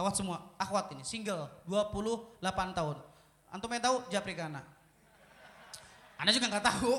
Akhwat 0.00 0.14
semua, 0.16 0.38
akhwat 0.56 0.86
ini, 0.96 1.04
single, 1.04 1.44
28 1.68 2.40
tahun. 2.72 2.96
Antum 3.52 3.68
yang 3.68 3.84
tahu 3.84 3.96
Japrikana. 4.08 4.64
Anda 6.16 6.32
juga 6.32 6.48
nggak 6.48 6.64
tahu. 6.64 6.94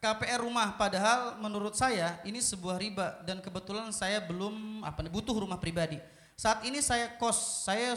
KPR 0.00 0.40
rumah 0.40 0.80
padahal 0.80 1.36
menurut 1.42 1.76
saya 1.76 2.16
ini 2.24 2.40
sebuah 2.40 2.80
riba 2.80 3.20
dan 3.20 3.36
kebetulan 3.44 3.92
saya 3.92 4.16
belum 4.16 4.80
apa 4.80 5.04
butuh 5.10 5.36
rumah 5.36 5.60
pribadi. 5.60 6.00
Saat 6.40 6.64
ini 6.64 6.80
saya 6.80 7.12
kos, 7.20 7.68
saya 7.68 7.92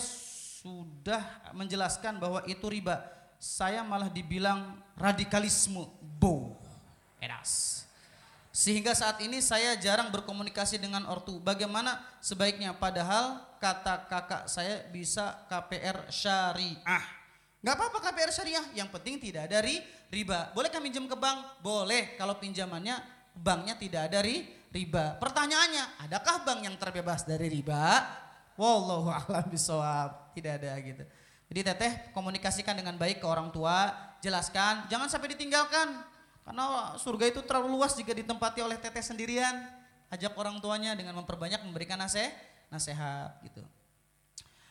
sudah 0.64 1.20
menjelaskan 1.52 2.24
bahwa 2.24 2.40
itu 2.48 2.64
riba 2.72 3.04
saya 3.36 3.84
malah 3.84 4.08
dibilang 4.08 4.80
radikalisme. 4.96 5.84
Bo. 6.00 6.56
Eras. 7.20 7.84
Sehingga 8.56 8.96
saat 8.96 9.20
ini 9.20 9.44
saya 9.44 9.76
jarang 9.76 10.08
berkomunikasi 10.08 10.80
dengan 10.80 11.04
ortu. 11.12 11.44
Bagaimana 11.44 12.00
sebaiknya 12.24 12.72
padahal 12.72 13.44
kata 13.60 14.08
kakak 14.08 14.44
saya 14.48 14.88
bisa 14.88 15.44
KPR 15.52 16.08
syariah. 16.08 17.04
Gak 17.60 17.76
apa-apa 17.76 18.00
KPR 18.00 18.32
syariah, 18.32 18.66
yang 18.72 18.88
penting 18.88 19.20
tidak 19.20 19.52
ada 19.52 19.60
riba. 20.12 20.52
Boleh 20.56 20.72
kami 20.72 20.88
pinjam 20.92 21.08
ke 21.08 21.16
bank? 21.16 21.60
Boleh, 21.60 22.16
kalau 22.16 22.40
pinjamannya 22.40 23.00
banknya 23.36 23.76
tidak 23.76 24.12
ada 24.12 24.20
riba. 24.24 25.20
Pertanyaannya, 25.20 26.08
adakah 26.08 26.44
bank 26.48 26.60
yang 26.64 26.76
terbebas 26.80 27.28
dari 27.28 27.52
riba? 27.52 28.04
Wallahu 28.56 29.12
a'lam 29.12 29.48
bishawab. 29.52 30.23
Tidak 30.34 30.52
ada 30.60 30.74
gitu. 30.82 31.04
Jadi 31.54 31.60
teteh 31.62 31.92
komunikasikan 32.18 32.74
dengan 32.74 32.98
baik 32.98 33.22
ke 33.22 33.28
orang 33.30 33.54
tua, 33.54 33.94
jelaskan, 34.26 34.90
jangan 34.90 35.06
sampai 35.06 35.38
ditinggalkan. 35.38 36.02
Karena 36.44 36.98
surga 36.98 37.30
itu 37.30 37.46
terlalu 37.46 37.78
luas 37.78 37.94
jika 37.94 38.12
ditempati 38.12 38.60
oleh 38.66 38.76
teteh 38.82 39.06
sendirian. 39.06 39.54
Ajak 40.10 40.34
orang 40.38 40.58
tuanya 40.62 40.94
dengan 40.94 41.18
memperbanyak 41.22 41.62
memberikan 41.66 41.98
nasihat, 41.98 42.34
nasihat 42.70 43.38
gitu. 43.46 43.62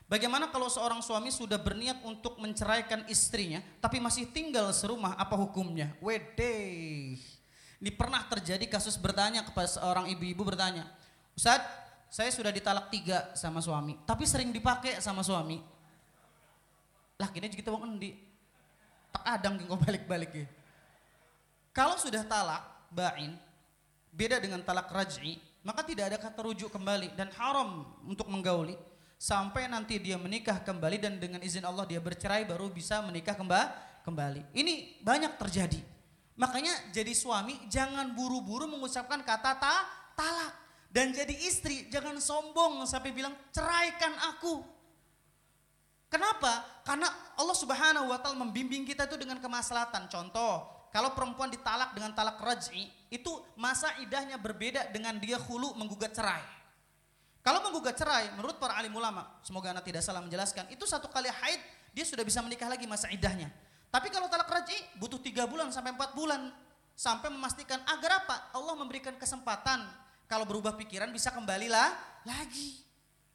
Bagaimana 0.07 0.53
kalau 0.53 0.69
seorang 0.69 1.01
suami 1.01 1.33
sudah 1.33 1.57
berniat 1.57 2.05
untuk 2.05 2.37
menceraikan 2.37 3.09
istrinya 3.09 3.65
tapi 3.81 3.97
masih 3.97 4.29
tinggal 4.29 4.69
serumah, 4.71 5.17
apa 5.17 5.35
hukumnya? 5.41 5.89
Wede. 6.05 7.17
Ini 7.83 7.91
pernah 7.97 8.23
terjadi 8.29 8.63
kasus 8.69 8.95
bertanya 9.01 9.43
kepada 9.43 9.67
seorang 9.67 10.07
ibu-ibu 10.13 10.47
bertanya, 10.47 10.87
Ustadz, 11.35 11.82
saya 12.13 12.29
sudah 12.29 12.53
ditalak 12.53 12.93
tiga 12.93 13.33
sama 13.33 13.65
suami, 13.65 13.97
tapi 14.05 14.29
sering 14.29 14.53
dipakai 14.53 15.01
sama 15.01 15.25
suami 15.25 15.73
lah 17.17 17.31
kini 17.33 17.49
kita 17.49 17.73
wong 17.73 17.97
endi 17.97 18.19
tak 19.15 19.25
adang 19.41 19.57
balik-balik 19.81 20.33
ya. 20.35 20.47
Kalau 21.73 21.97
sudah 21.97 22.21
talak 22.27 22.61
bain 22.93 23.33
beda 24.13 24.37
dengan 24.43 24.61
talak 24.61 24.93
raj'i 24.93 25.41
maka 25.65 25.87
tidak 25.87 26.13
ada 26.13 26.19
kata 26.19 26.43
rujuk 26.45 26.69
kembali 26.69 27.15
dan 27.17 27.31
haram 27.39 27.87
untuk 28.05 28.27
menggauli 28.29 28.75
sampai 29.17 29.71
nanti 29.71 30.03
dia 30.03 30.19
menikah 30.19 30.59
kembali 30.61 30.99
dan 30.99 31.17
dengan 31.23 31.39
izin 31.39 31.63
Allah 31.63 31.87
dia 31.87 32.03
bercerai 32.03 32.43
baru 32.43 32.67
bisa 32.69 32.99
menikah 33.07 33.39
kembali. 34.03 34.51
Ini 34.53 35.01
banyak 35.01 35.39
terjadi. 35.39 35.79
Makanya 36.35 36.91
jadi 36.91 37.15
suami 37.15 37.71
jangan 37.71 38.11
buru-buru 38.13 38.67
mengucapkan 38.67 39.23
kata 39.23 39.55
ta 39.63 39.75
talak 40.19 40.62
dan 40.93 41.09
jadi 41.17 41.33
istri 41.49 41.89
jangan 41.89 42.21
sombong 42.21 42.85
sampai 42.85 43.17
bilang 43.17 43.33
ceraikan 43.49 44.13
aku. 44.37 44.61
Kenapa? 46.13 46.85
Karena 46.85 47.09
Allah 47.41 47.57
Subhanahu 47.57 48.13
wa 48.13 48.21
taala 48.21 48.37
membimbing 48.37 48.85
kita 48.85 49.09
itu 49.09 49.17
dengan 49.17 49.41
kemaslahatan. 49.41 50.13
Contoh, 50.13 50.69
kalau 50.93 51.17
perempuan 51.17 51.49
ditalak 51.49 51.97
dengan 51.97 52.13
talak 52.13 52.37
raj'i, 52.37 52.93
itu 53.09 53.33
masa 53.57 53.89
idahnya 54.05 54.37
berbeda 54.37 54.93
dengan 54.93 55.17
dia 55.17 55.41
hulu 55.41 55.73
menggugat 55.81 56.13
cerai. 56.13 56.45
Kalau 57.41 57.65
menggugat 57.65 57.97
cerai, 57.97 58.29
menurut 58.37 58.61
para 58.61 58.77
alim 58.77 58.93
ulama, 58.93 59.25
semoga 59.41 59.73
anak 59.73 59.89
tidak 59.89 60.05
salah 60.05 60.21
menjelaskan, 60.21 60.69
itu 60.69 60.85
satu 60.85 61.09
kali 61.09 61.33
haid 61.33 61.59
dia 61.97 62.05
sudah 62.05 62.21
bisa 62.21 62.45
menikah 62.45 62.69
lagi 62.69 62.85
masa 62.85 63.09
idahnya. 63.09 63.49
Tapi 63.89 64.13
kalau 64.13 64.29
talak 64.29 64.53
raj'i 64.53 64.77
butuh 65.01 65.17
tiga 65.25 65.49
bulan 65.49 65.73
sampai 65.73 65.97
empat 65.97 66.13
bulan 66.13 66.53
sampai 66.93 67.33
memastikan 67.33 67.81
agar 67.89 68.29
apa? 68.29 68.53
Allah 68.53 68.77
memberikan 68.77 69.17
kesempatan 69.17 69.89
kalau 70.33 70.49
berubah 70.49 70.73
pikiran 70.81 71.13
bisa 71.13 71.29
kembalilah 71.29 71.93
lagi. 72.25 72.81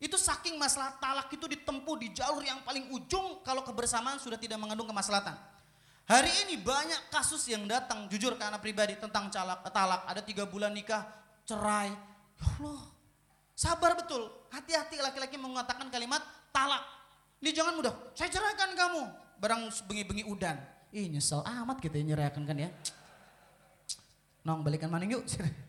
Itu 0.01 0.17
saking 0.17 0.57
masalah 0.57 0.97
talak 0.97 1.29
itu 1.29 1.45
ditempuh 1.45 1.93
di 2.01 2.09
jalur 2.09 2.41
yang 2.41 2.65
paling 2.65 2.89
ujung 2.89 3.45
kalau 3.45 3.61
kebersamaan 3.61 4.17
sudah 4.17 4.41
tidak 4.41 4.57
mengandung 4.57 4.89
kemaslahatan. 4.89 5.37
Hari 6.09 6.49
ini 6.49 6.57
banyak 6.57 7.13
kasus 7.13 7.45
yang 7.53 7.69
datang 7.69 8.09
jujur 8.09 8.33
anak 8.41 8.65
pribadi 8.65 8.97
tentang 8.97 9.29
calak, 9.29 9.61
talak. 9.69 10.09
Ada 10.09 10.25
tiga 10.25 10.49
bulan 10.49 10.73
nikah, 10.73 11.05
cerai. 11.45 11.93
Ya 12.37 12.45
Allah, 12.57 12.81
sabar 13.53 13.93
betul. 13.93 14.25
Hati-hati 14.49 14.97
laki-laki 14.97 15.37
mengatakan 15.37 15.93
kalimat 15.93 16.25
talak. 16.49 16.81
Ini 17.45 17.53
jangan 17.53 17.77
mudah, 17.77 17.93
saya 18.17 18.33
ceraikan 18.33 18.73
kamu. 18.73 19.01
Barang 19.37 19.69
bengi-bengi 19.85 20.25
udan. 20.25 20.57
Ih 20.89 21.13
nyesel 21.13 21.45
amat 21.45 21.77
kita 21.77 22.01
nyerahkan 22.01 22.41
kan 22.41 22.57
ya. 22.57 22.73
Nong 24.41 24.65
balikan 24.65 24.89
maning 24.89 25.13
yuk. 25.13 25.25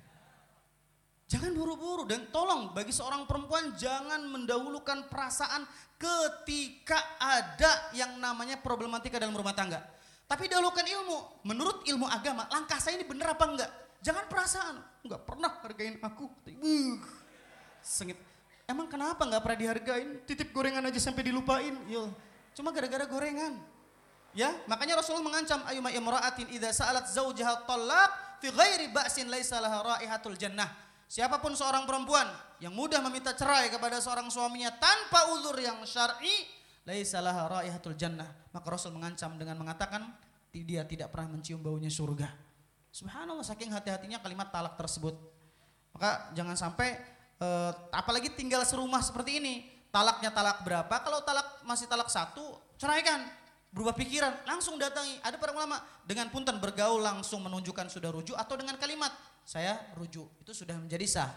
Jangan 1.28 1.52
buru-buru 1.52 2.08
dan 2.08 2.24
tolong 2.32 2.72
bagi 2.72 2.88
seorang 2.88 3.28
perempuan 3.28 3.76
jangan 3.76 4.24
mendahulukan 4.32 5.12
perasaan 5.12 5.68
ketika 6.00 6.96
ada 7.20 7.92
yang 7.92 8.16
namanya 8.16 8.56
problematika 8.56 9.20
dalam 9.20 9.36
rumah 9.36 9.52
tangga. 9.52 9.84
Tapi 10.24 10.48
dahulukan 10.48 10.88
ilmu. 10.88 11.44
Menurut 11.44 11.84
ilmu 11.84 12.08
agama, 12.08 12.48
langkah 12.48 12.80
saya 12.80 12.96
ini 12.96 13.04
benar 13.04 13.36
apa 13.36 13.44
enggak? 13.44 13.70
Jangan 14.00 14.24
perasaan. 14.24 14.76
Enggak 15.04 15.20
pernah 15.28 15.52
hargain 15.60 16.00
aku. 16.00 16.32
Sengit. 17.84 18.16
Emang 18.64 18.88
kenapa 18.88 19.28
enggak 19.28 19.44
pernah 19.44 19.58
dihargain? 19.60 20.08
Titip 20.24 20.48
gorengan 20.48 20.88
aja 20.88 20.96
sampai 20.96 21.28
dilupain. 21.28 21.76
Yo, 21.92 22.08
cuma 22.56 22.72
gara-gara 22.72 23.04
gorengan. 23.04 23.52
Ya, 24.32 24.56
makanya 24.64 24.96
Rasulullah 24.96 25.28
mengancam 25.28 25.60
ayyuma 25.68 25.92
imra'atin 25.92 26.48
idza 26.56 26.72
sa'alat 26.72 27.04
zaujaha 27.12 27.68
talaq 27.68 28.40
fi 28.40 28.48
ghairi 28.48 28.88
ba'sin 28.92 29.28
laisa 29.28 29.60
laha 29.60 29.96
raihatul 29.96 30.36
jannah 30.36 30.87
Siapa 31.08 31.40
pun 31.40 31.56
seorang 31.56 31.88
perempuan 31.88 32.28
yang 32.60 32.76
mudah 32.76 33.00
meminta 33.00 33.32
cerai 33.32 33.72
kepada 33.72 33.96
seorang 33.96 34.28
suaminya 34.28 34.68
tanpa 34.76 35.32
uzur 35.32 35.56
yang 35.56 35.80
syar'i, 35.88 36.44
laisa 36.84 37.24
raihatul 37.24 37.96
jannah. 37.96 38.28
Maka 38.52 38.68
Rasul 38.68 38.92
mengancam 38.92 39.32
dengan 39.40 39.56
mengatakan 39.56 40.04
dia 40.52 40.84
tidak 40.84 41.08
pernah 41.08 41.32
mencium 41.32 41.64
baunya 41.64 41.88
surga. 41.88 42.28
Subhanallah 42.92 43.40
saking 43.40 43.72
hati-hatinya 43.72 44.20
kalimat 44.20 44.52
talak 44.52 44.76
tersebut. 44.76 45.16
Maka 45.96 46.28
jangan 46.36 46.60
sampai 46.60 47.00
uh, 47.40 47.72
apalagi 47.88 48.36
tinggal 48.36 48.60
serumah 48.68 49.00
seperti 49.00 49.40
ini. 49.40 49.54
Talaknya 49.88 50.28
talak 50.28 50.60
berapa? 50.60 50.92
Kalau 51.00 51.24
talak 51.24 51.64
masih 51.64 51.88
talak 51.88 52.12
satu, 52.12 52.60
ceraikan. 52.76 53.24
Berubah 53.72 53.96
pikiran, 53.96 54.44
langsung 54.44 54.76
datangi. 54.76 55.16
Ada 55.24 55.40
para 55.40 55.56
ulama 55.56 55.80
dengan 56.04 56.28
punten 56.28 56.60
bergaul 56.60 57.00
langsung 57.00 57.40
menunjukkan 57.40 57.88
sudah 57.88 58.12
rujuk 58.12 58.36
atau 58.36 58.60
dengan 58.60 58.76
kalimat 58.76 59.12
saya 59.48 59.80
rujuk. 59.96 60.28
Itu 60.44 60.52
sudah 60.52 60.76
menjadi 60.76 61.08
sah. 61.08 61.32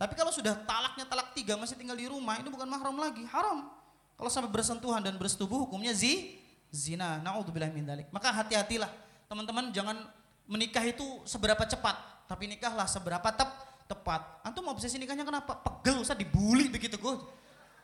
Tapi 0.00 0.16
kalau 0.16 0.32
sudah 0.32 0.56
talaknya 0.64 1.04
talak 1.04 1.36
tiga 1.36 1.60
masih 1.60 1.76
tinggal 1.76 1.92
di 1.92 2.08
rumah, 2.08 2.40
ini 2.40 2.48
bukan 2.48 2.64
mahram 2.64 2.96
lagi, 2.96 3.20
haram. 3.28 3.68
Kalau 4.16 4.32
sampai 4.32 4.48
bersentuhan 4.48 5.04
dan 5.04 5.20
bersetubuh 5.20 5.68
hukumnya 5.68 5.92
zi, 5.92 6.40
zina. 6.72 7.20
Naudzubillah 7.20 7.68
min 7.68 7.84
dalik. 7.84 8.08
Maka 8.08 8.32
hati-hatilah. 8.32 8.88
Teman-teman 9.28 9.68
jangan 9.76 10.08
menikah 10.48 10.80
itu 10.88 11.04
seberapa 11.28 11.60
cepat, 11.68 12.24
tapi 12.24 12.48
nikahlah 12.48 12.88
seberapa 12.88 13.28
tep 13.28 13.52
tepat. 13.84 14.40
Antum 14.40 14.64
obsesi 14.72 14.96
nikahnya 14.96 15.28
kenapa? 15.28 15.60
Pegel 15.60 16.00
usah 16.00 16.16
dibully 16.16 16.72
begitu 16.72 16.96
gue. 16.96 17.14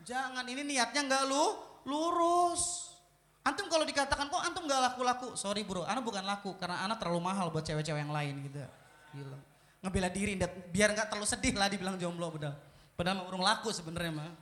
Jangan 0.09 0.43
ini 0.49 0.65
niatnya 0.65 1.05
nggak 1.05 1.23
lu 1.29 1.45
lurus. 1.85 2.97
Antum 3.45 3.69
kalau 3.69 3.85
dikatakan 3.85 4.27
kok 4.33 4.41
antum 4.43 4.65
nggak 4.65 4.81
laku-laku, 4.91 5.37
sorry 5.39 5.63
bro, 5.63 5.87
anak 5.87 6.03
bukan 6.03 6.25
laku 6.27 6.57
karena 6.59 6.83
anak 6.83 6.99
terlalu 6.99 7.23
mahal 7.23 7.53
buat 7.53 7.63
cewek-cewek 7.63 8.03
yang 8.03 8.11
lain 8.11 8.43
gitu. 8.43 8.59
Bilang 9.15 9.46
ngebela 9.87 10.11
diri 10.11 10.35
biar 10.75 10.91
nggak 10.93 11.15
terlalu 11.15 11.29
sedih 11.31 11.55
lah 11.55 11.71
dibilang 11.71 11.95
jomblo 11.95 12.35
padahal. 12.35 12.59
Padahal 12.99 13.19
urung 13.31 13.45
laku 13.45 13.71
sebenarnya 13.71 14.11
mah. 14.11 14.35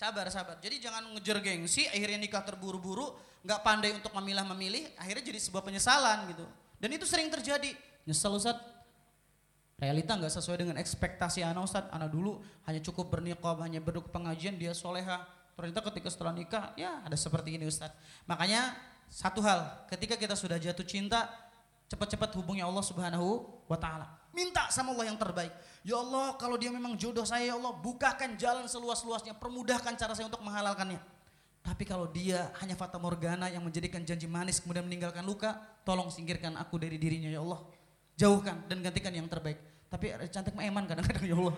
Sabar, 0.00 0.24
sabar. 0.32 0.56
Jadi 0.64 0.80
jangan 0.80 1.12
ngejar 1.12 1.44
gengsi, 1.44 1.84
akhirnya 1.84 2.16
nikah 2.16 2.40
terburu-buru, 2.40 3.12
nggak 3.44 3.60
pandai 3.60 3.92
untuk 3.92 4.08
memilah 4.16 4.48
memilih, 4.56 4.88
akhirnya 4.96 5.28
jadi 5.28 5.36
sebuah 5.44 5.60
penyesalan 5.60 6.24
gitu. 6.32 6.48
Dan 6.80 6.96
itu 6.96 7.04
sering 7.04 7.28
terjadi. 7.28 7.76
Nyesel 8.08 8.32
Ustaz, 8.32 8.56
realita 9.76 10.16
nggak 10.16 10.32
sesuai 10.32 10.56
dengan 10.64 10.80
ekspektasi 10.80 11.44
anak 11.44 11.68
Ustaz. 11.68 11.84
Anak 11.92 12.08
dulu 12.08 12.40
hanya 12.64 12.80
cukup 12.80 13.12
bernikah, 13.12 13.52
hanya 13.60 13.84
berduk 13.84 14.08
pengajian, 14.08 14.56
dia 14.56 14.72
soleha. 14.72 15.28
Ternyata 15.52 15.84
ketika 15.92 16.08
setelah 16.08 16.32
nikah, 16.32 16.72
ya 16.80 17.04
ada 17.04 17.16
seperti 17.20 17.60
ini 17.60 17.68
Ustaz. 17.68 17.92
Makanya 18.24 18.72
satu 19.12 19.44
hal, 19.44 19.84
ketika 19.92 20.16
kita 20.16 20.32
sudah 20.32 20.56
jatuh 20.56 20.86
cinta, 20.88 21.28
cepat-cepat 21.90 22.30
hubungi 22.38 22.62
Allah 22.62 22.86
Subhanahu 22.86 23.50
wa 23.66 23.74
taala. 23.74 24.06
Minta 24.30 24.70
sama 24.70 24.94
Allah 24.94 25.10
yang 25.10 25.18
terbaik. 25.18 25.50
Ya 25.82 25.98
Allah, 25.98 26.38
kalau 26.38 26.54
dia 26.54 26.70
memang 26.70 26.94
jodoh 26.94 27.26
saya 27.26 27.50
ya 27.50 27.54
Allah, 27.58 27.74
bukakan 27.74 28.38
jalan 28.38 28.70
seluas-luasnya, 28.70 29.34
permudahkan 29.34 29.98
cara 29.98 30.14
saya 30.14 30.30
untuk 30.30 30.38
menghalalkannya. 30.46 31.02
Tapi 31.60 31.84
kalau 31.84 32.06
dia 32.08 32.54
hanya 32.62 32.78
fata 32.78 32.96
morgana 32.96 33.50
yang 33.50 33.60
menjadikan 33.60 34.00
janji 34.06 34.24
manis 34.30 34.62
kemudian 34.62 34.86
meninggalkan 34.86 35.26
luka, 35.26 35.58
tolong 35.82 36.08
singkirkan 36.08 36.54
aku 36.56 36.78
dari 36.78 36.96
dirinya 36.96 37.28
ya 37.28 37.42
Allah. 37.42 37.60
Jauhkan 38.14 38.70
dan 38.70 38.80
gantikan 38.80 39.10
yang 39.10 39.26
terbaik. 39.26 39.58
Tapi 39.90 40.14
cantik 40.30 40.54
mah 40.54 40.62
eman 40.62 40.86
kadang-kadang 40.86 41.26
ya 41.26 41.36
Allah. 41.36 41.56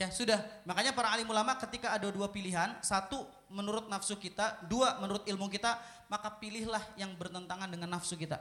Ya 0.00 0.08
sudah, 0.08 0.40
makanya 0.64 0.96
para 0.96 1.12
alim 1.12 1.28
ulama 1.28 1.60
ketika 1.60 1.92
ada 1.92 2.08
dua 2.08 2.32
pilihan, 2.32 2.72
satu 2.80 3.20
menurut 3.52 3.84
nafsu 3.84 4.16
kita, 4.16 4.56
dua 4.64 4.96
menurut 4.96 5.28
ilmu 5.28 5.44
kita, 5.52 5.76
maka 6.08 6.32
pilihlah 6.40 6.80
yang 6.96 7.12
bertentangan 7.20 7.68
dengan 7.68 8.00
nafsu 8.00 8.16
kita. 8.16 8.40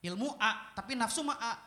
Ilmu 0.00 0.40
A, 0.40 0.72
tapi 0.72 0.96
nafsu 0.96 1.20
mah 1.20 1.36
A. 1.36 1.60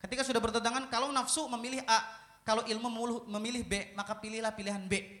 Ketika 0.00 0.24
sudah 0.24 0.40
bertentangan, 0.40 0.88
kalau 0.88 1.12
nafsu 1.12 1.44
memilih 1.52 1.84
A, 1.84 2.00
kalau 2.48 2.64
ilmu 2.64 2.88
memilih 3.28 3.60
B, 3.60 3.92
maka 3.92 4.16
pilihlah 4.16 4.56
pilihan 4.56 4.80
B. 4.88 5.20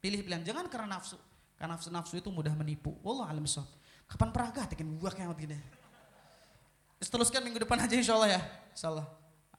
Pilih 0.00 0.24
pilihan, 0.24 0.40
jangan 0.48 0.64
karena 0.72 0.96
nafsu. 0.96 1.20
Karena 1.60 1.76
nafsu-nafsu 1.76 2.24
itu 2.24 2.32
mudah 2.32 2.56
menipu. 2.56 2.96
Wallah 3.04 3.28
alam 3.28 3.44
Kapan 4.08 4.28
peraga 4.32 4.64
tekan 4.64 4.88
buah 4.96 5.12
kayak 5.12 5.36
gini. 5.36 5.60
Teruskan 7.04 7.44
minggu 7.44 7.60
depan 7.60 7.84
aja 7.84 7.92
insya 7.92 8.16
Allah 8.16 8.36
ya. 8.36 8.40
Insya 8.72 8.88
Allah. 8.96 9.06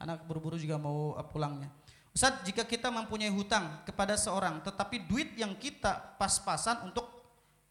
Anak 0.02 0.26
buru-buru 0.26 0.58
juga 0.58 0.82
mau 0.82 1.14
pulangnya. 1.30 1.70
Ustaz, 2.16 2.48
jika 2.48 2.64
kita 2.64 2.88
mempunyai 2.88 3.28
hutang 3.28 3.84
kepada 3.84 4.16
seorang, 4.16 4.64
tetapi 4.64 5.04
duit 5.04 5.36
yang 5.36 5.52
kita 5.52 6.16
pas-pasan 6.16 6.88
untuk 6.88 7.04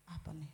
apa 0.04 0.36
nih? 0.36 0.52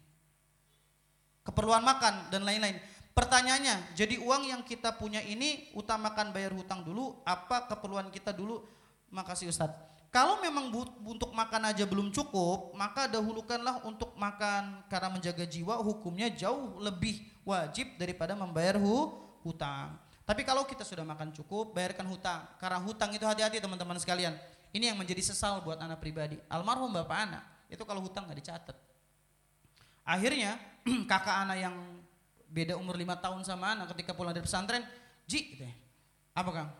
Keperluan 1.42 1.82
makan 1.82 2.30
dan 2.30 2.46
lain-lain. 2.46 2.78
Pertanyaannya, 3.10 3.98
jadi 3.98 4.22
uang 4.22 4.46
yang 4.46 4.62
kita 4.62 4.94
punya 4.94 5.18
ini 5.26 5.74
utamakan 5.74 6.30
bayar 6.30 6.54
hutang 6.54 6.86
dulu, 6.86 7.18
apa 7.26 7.66
keperluan 7.66 8.14
kita 8.14 8.30
dulu? 8.30 8.62
Makasih 9.10 9.50
Ustaz. 9.50 9.74
Kalau 10.14 10.38
memang 10.38 10.70
untuk 11.02 11.34
makan 11.34 11.74
aja 11.74 11.82
belum 11.82 12.14
cukup, 12.14 12.70
maka 12.78 13.10
dahulukanlah 13.10 13.82
untuk 13.82 14.14
makan 14.14 14.86
karena 14.86 15.10
menjaga 15.10 15.42
jiwa 15.42 15.82
hukumnya 15.82 16.30
jauh 16.30 16.78
lebih 16.78 17.26
wajib 17.42 17.98
daripada 17.98 18.38
membayar 18.38 18.78
hu 18.78 19.18
hutang. 19.42 19.98
Tapi 20.30 20.46
kalau 20.46 20.62
kita 20.62 20.86
sudah 20.86 21.02
makan 21.02 21.34
cukup, 21.34 21.74
bayarkan 21.74 22.06
hutang. 22.06 22.46
Karena 22.62 22.78
hutang 22.78 23.10
itu 23.10 23.26
hati-hati 23.26 23.58
teman-teman 23.58 23.98
sekalian. 23.98 24.30
Ini 24.70 24.94
yang 24.94 24.98
menjadi 25.02 25.26
sesal 25.26 25.58
buat 25.58 25.74
anak 25.82 25.98
pribadi. 25.98 26.38
Almarhum 26.46 26.86
bapak 26.94 27.18
anak, 27.26 27.42
itu 27.66 27.82
kalau 27.82 27.98
hutang 27.98 28.30
nggak 28.30 28.38
dicatat. 28.38 28.76
Akhirnya 30.06 30.54
kakak 31.10 31.34
anak 31.34 31.58
yang 31.58 31.74
beda 32.46 32.78
umur 32.78 32.94
lima 32.94 33.18
tahun 33.18 33.42
sama 33.42 33.74
anak 33.74 33.90
ketika 33.98 34.14
pulang 34.14 34.30
dari 34.30 34.46
pesantren, 34.46 34.86
Ji, 35.26 35.50
gitu 35.50 35.66
ya. 35.66 35.74
apa 36.38 36.50
kang? 36.54 36.70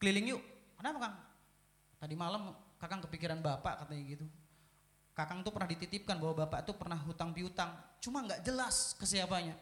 Keliling 0.00 0.32
yuk. 0.32 0.42
Kenapa 0.80 0.98
kang? 1.04 1.14
Tadi 2.00 2.14
malam 2.16 2.56
kakang 2.80 3.04
kepikiran 3.04 3.44
bapak 3.44 3.84
katanya 3.84 4.16
gitu. 4.16 4.24
Kakang 5.12 5.44
tuh 5.44 5.52
pernah 5.52 5.68
dititipkan 5.68 6.16
bahwa 6.16 6.48
bapak 6.48 6.64
tuh 6.64 6.72
pernah 6.72 6.96
hutang 7.04 7.36
piutang, 7.36 7.68
cuma 8.00 8.24
nggak 8.24 8.40
jelas 8.48 8.96
ke 8.96 9.04
siapanya 9.04 9.52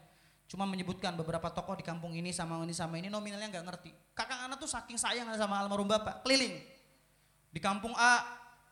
Cuma 0.53 0.69
menyebutkan 0.69 1.17
beberapa 1.17 1.49
tokoh 1.49 1.81
di 1.81 1.85
kampung 1.89 2.13
ini 2.13 2.29
sama 2.29 2.61
ini 2.61 2.77
sama 2.77 3.01
ini 3.01 3.09
nominalnya 3.09 3.49
nggak 3.49 3.65
ngerti. 3.73 3.89
Kakak 4.13 4.45
anak 4.45 4.61
tuh 4.61 4.69
saking 4.69 5.01
sayang 5.01 5.25
sama 5.41 5.65
almarhum 5.65 5.89
bapak, 5.89 6.21
keliling. 6.21 6.61
Di 7.49 7.57
kampung 7.57 7.97
A, 7.97 8.21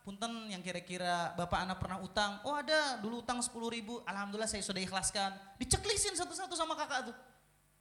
punten 0.05 0.45
yang 0.53 0.61
kira-kira 0.61 1.33
bapak 1.33 1.65
anak 1.65 1.81
pernah 1.81 1.97
utang. 1.97 2.37
Oh 2.45 2.53
ada, 2.53 3.01
dulu 3.01 3.25
utang 3.25 3.41
10 3.41 3.49
ribu, 3.73 3.97
alhamdulillah 4.05 4.45
saya 4.45 4.61
sudah 4.61 4.77
ikhlaskan. 4.77 5.33
Diceklisin 5.57 6.13
satu-satu 6.13 6.53
sama 6.53 6.77
kakak 6.77 7.09
tuh. 7.09 7.17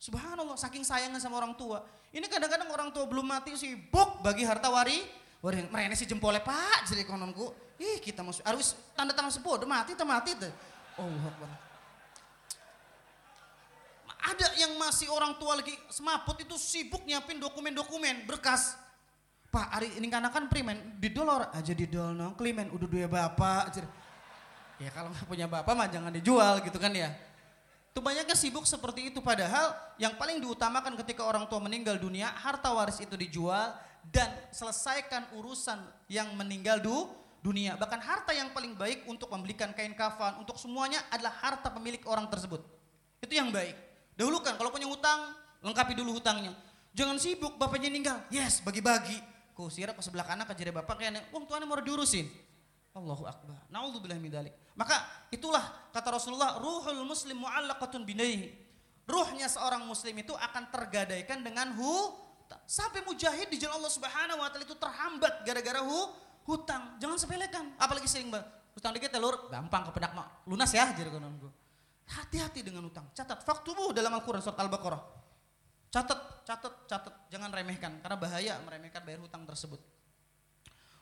Subhanallah, 0.01 0.57
saking 0.57 0.81
sayangnya 0.81 1.21
sama 1.21 1.37
orang 1.37 1.53
tua. 1.61 1.85
Ini 2.09 2.25
kadang-kadang 2.25 2.73
orang 2.73 2.89
tua 2.97 3.05
belum 3.05 3.29
mati 3.29 3.53
sibuk 3.53 4.25
bagi 4.25 4.49
harta 4.49 4.73
wari. 4.73 4.97
Wari, 5.45 5.69
mereka 5.69 5.93
si 5.93 6.09
jempolnya 6.09 6.41
pak, 6.41 6.89
jadi 6.89 7.05
ekonomku. 7.05 7.53
Ih 7.77 8.01
kita 8.01 8.25
masuk, 8.25 8.41
harus 8.49 8.73
tanda 8.97 9.13
tangan 9.13 9.29
sepuh, 9.29 9.61
udah 9.61 9.69
mati, 9.69 9.93
udah 9.93 10.09
mati 10.09 10.33
tuh. 10.41 10.53
Oh, 10.97 11.05
Akbar. 11.05 11.70
Ada 14.21 14.47
yang 14.61 14.77
masih 14.77 15.09
orang 15.09 15.37
tua 15.41 15.57
lagi 15.57 15.73
semaput 15.89 16.37
itu 16.41 16.57
sibuk 16.61 17.01
nyiapin 17.09 17.41
dokumen-dokumen 17.41 18.29
berkas. 18.29 18.77
Pak, 19.51 19.67
hari 19.75 19.99
ini 19.99 20.07
kan 20.07 20.23
kan 20.31 20.47
primen 20.47 21.01
di 21.01 21.11
dolor 21.11 21.51
aja 21.51 21.75
di 21.75 21.89
dolor, 21.91 22.39
klimen 22.39 22.71
udah 22.71 22.87
dua 22.87 23.07
bapak. 23.11 23.83
Ya 24.79 24.89
kalau 24.95 25.11
nggak 25.11 25.27
punya 25.27 25.51
bapak 25.51 25.73
mah 25.75 25.89
jangan 25.91 26.13
dijual 26.15 26.63
gitu 26.63 26.79
kan 26.79 26.95
ya. 26.95 27.11
Itu 27.91 27.99
banyaknya 27.99 28.39
sibuk 28.39 28.63
seperti 28.63 29.11
itu 29.11 29.19
padahal 29.19 29.75
yang 29.99 30.15
paling 30.15 30.39
diutamakan 30.39 30.95
ketika 31.03 31.27
orang 31.27 31.51
tua 31.51 31.59
meninggal 31.59 31.99
dunia 31.99 32.31
harta 32.31 32.71
waris 32.71 33.03
itu 33.03 33.19
dijual 33.19 33.75
dan 34.07 34.31
selesaikan 34.55 35.27
urusan 35.35 35.83
yang 36.07 36.31
meninggal 36.39 36.79
du, 36.79 37.11
dunia. 37.43 37.75
Bahkan 37.75 38.01
harta 38.01 38.31
yang 38.31 38.55
paling 38.55 38.79
baik 38.79 39.05
untuk 39.11 39.27
membelikan 39.35 39.75
kain 39.75 39.93
kafan 39.99 40.39
untuk 40.39 40.55
semuanya 40.57 41.03
adalah 41.11 41.35
harta 41.43 41.69
pemilik 41.75 42.01
orang 42.07 42.31
tersebut. 42.31 42.63
Itu 43.19 43.35
yang 43.35 43.51
baik. 43.51 43.90
Dahulukan 44.21 44.61
kalau 44.61 44.69
punya 44.69 44.85
hutang, 44.85 45.33
lengkapi 45.65 45.97
dulu 45.97 46.21
hutangnya. 46.21 46.53
Jangan 46.93 47.17
sibuk 47.17 47.57
bapaknya 47.57 47.89
meninggal. 47.89 48.21
Yes, 48.29 48.61
bagi-bagi. 48.61 49.17
Ku 49.57 49.73
sirap 49.73 49.97
ke 49.97 50.05
sebelah 50.05 50.29
kanan 50.29 50.45
ke 50.45 50.53
jadi 50.53 50.77
bapak 50.77 51.01
kayaknya, 51.01 51.25
uang 51.33 51.49
tuannya 51.49 51.65
mau 51.65 51.81
diurusin. 51.81 52.29
Allahu 52.93 53.25
akbar. 53.25 53.65
Nauzubillah 53.73 54.21
min 54.21 54.29
dzalik. 54.29 54.53
Maka 54.77 55.01
itulah 55.33 55.89
kata 55.89 56.21
Rasulullah, 56.21 56.61
ruhul 56.61 57.01
muslim 57.01 57.41
mu'allaqatun 57.41 58.05
binaihi. 58.05 58.53
Ruhnya 59.09 59.49
seorang 59.49 59.89
muslim 59.89 60.13
itu 60.21 60.37
akan 60.37 60.69
tergadaikan 60.69 61.41
dengan 61.41 61.73
hu 61.81 62.13
sampai 62.69 63.01
mujahid 63.07 63.49
di 63.49 63.57
jalan 63.57 63.81
Allah 63.81 63.93
Subhanahu 63.95 64.43
wa 64.43 64.51
taala 64.53 64.67
itu 64.67 64.77
terhambat 64.77 65.49
gara-gara 65.49 65.81
hu 65.81 66.13
hutang. 66.45 66.99
Jangan 67.01 67.17
sepelekan, 67.17 67.73
apalagi 67.81 68.05
sering 68.05 68.29
hutang 68.75 68.93
dikit 68.95 69.11
telur, 69.11 69.49
gampang 69.49 69.87
kepedak 69.89 70.13
lunas 70.45 70.71
ya 70.71 70.93
jadi 70.95 71.09
gue. 71.09 71.60
Hati-hati 72.11 72.67
dengan 72.67 72.91
utang. 72.91 73.07
Catat 73.15 73.47
faktumu 73.47 73.95
dalam 73.95 74.11
Al-Qur'an 74.11 74.43
surat 74.43 74.59
Al-Baqarah. 74.59 75.03
Catat, 75.91 76.47
catat, 76.47 76.75
catat, 76.87 77.15
jangan 77.31 77.51
remehkan 77.51 77.99
karena 77.99 78.17
bahaya 78.19 78.55
meremehkan 78.63 79.03
bayar 79.03 79.23
hutang 79.23 79.43
tersebut. 79.43 79.79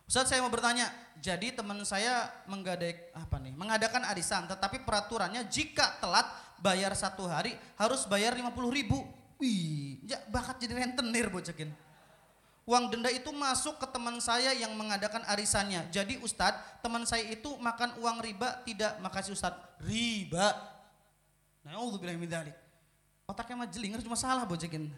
Ustaz 0.08 0.32
saya 0.32 0.40
mau 0.40 0.48
bertanya, 0.48 0.88
jadi 1.20 1.52
teman 1.52 1.76
saya 1.84 2.32
menggadai 2.48 3.12
apa 3.12 3.36
nih? 3.36 3.52
Mengadakan 3.52 4.08
arisan, 4.08 4.48
tetapi 4.48 4.80
peraturannya 4.88 5.44
jika 5.52 6.00
telat 6.00 6.24
bayar 6.64 6.96
satu 6.96 7.28
hari 7.28 7.52
harus 7.76 8.08
bayar 8.08 8.32
50 8.32 8.48
ribu. 8.72 9.04
Wih, 9.36 10.00
ya 10.08 10.16
bakat 10.32 10.64
jadi 10.64 10.80
rentenir 10.80 11.28
bocekin. 11.28 11.68
Uang 12.68 12.88
denda 12.92 13.08
itu 13.08 13.32
masuk 13.32 13.80
ke 13.80 13.86
teman 13.88 14.20
saya 14.20 14.56
yang 14.56 14.72
mengadakan 14.76 15.24
arisannya. 15.28 15.88
Jadi 15.92 16.20
Ustadz, 16.20 16.80
teman 16.84 17.04
saya 17.04 17.24
itu 17.28 17.56
makan 17.60 17.96
uang 18.00 18.24
riba 18.24 18.64
tidak 18.64 18.96
makasih 19.04 19.36
Ustadz. 19.36 19.80
Riba, 19.84 20.52
Nauzubillah 21.68 22.16
min 22.16 22.28
dzalik. 22.28 22.56
Otaknya 23.28 23.60
mah 23.60 23.68
jeling, 23.68 23.92
cuma 24.00 24.16
salah 24.16 24.48
bocekin. 24.48 24.88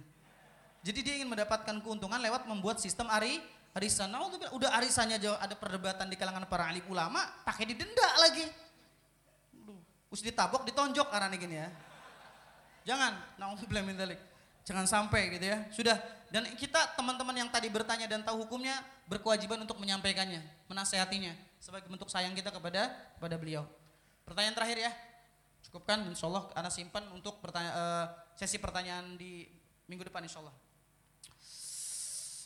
Jadi 0.86 0.98
dia 1.02 1.14
ingin 1.18 1.28
mendapatkan 1.28 1.82
keuntungan 1.82 2.16
lewat 2.22 2.46
membuat 2.46 2.78
sistem 2.78 3.10
ari 3.10 3.42
arisan. 3.74 4.08
Nauzubillah, 4.08 4.54
udah 4.54 4.70
arisannya 4.78 5.18
jauh 5.18 5.34
ada 5.34 5.58
perdebatan 5.58 6.06
di 6.06 6.14
kalangan 6.14 6.46
para 6.46 6.70
alim 6.70 6.86
ulama, 6.86 7.20
pakai 7.42 7.66
didenda 7.66 8.08
lagi. 8.22 8.46
Us 10.10 10.22
ditabok, 10.22 10.66
ditonjok 10.66 11.10
karena 11.10 11.34
gini 11.34 11.56
ya. 11.58 11.68
Jangan, 12.86 13.18
nauzubillah 13.38 13.82
min 13.82 13.98
dzalik. 13.98 14.18
Jangan 14.62 14.86
sampai 14.86 15.34
gitu 15.34 15.46
ya. 15.50 15.58
Sudah 15.74 15.96
dan 16.30 16.46
kita 16.54 16.94
teman-teman 16.94 17.34
yang 17.34 17.50
tadi 17.50 17.66
bertanya 17.66 18.06
dan 18.06 18.22
tahu 18.22 18.46
hukumnya 18.46 18.78
berkewajiban 19.10 19.58
untuk 19.58 19.82
menyampaikannya, 19.82 20.38
menasehatinya 20.70 21.34
sebagai 21.58 21.90
bentuk 21.90 22.06
sayang 22.06 22.32
kita 22.38 22.54
kepada 22.54 22.94
kepada 23.18 23.34
beliau. 23.34 23.66
Pertanyaan 24.22 24.54
terakhir 24.54 24.78
ya. 24.86 24.92
Cukupkan 25.66 26.06
insya 26.08 26.26
Allah 26.26 26.48
Anda 26.56 26.70
simpan 26.72 27.04
untuk 27.12 27.38
pertanya, 27.44 27.72
uh, 27.72 28.06
sesi 28.34 28.56
pertanyaan 28.56 29.14
di 29.20 29.44
minggu 29.86 30.06
depan 30.06 30.24
insya 30.24 30.40
Allah. 30.40 30.54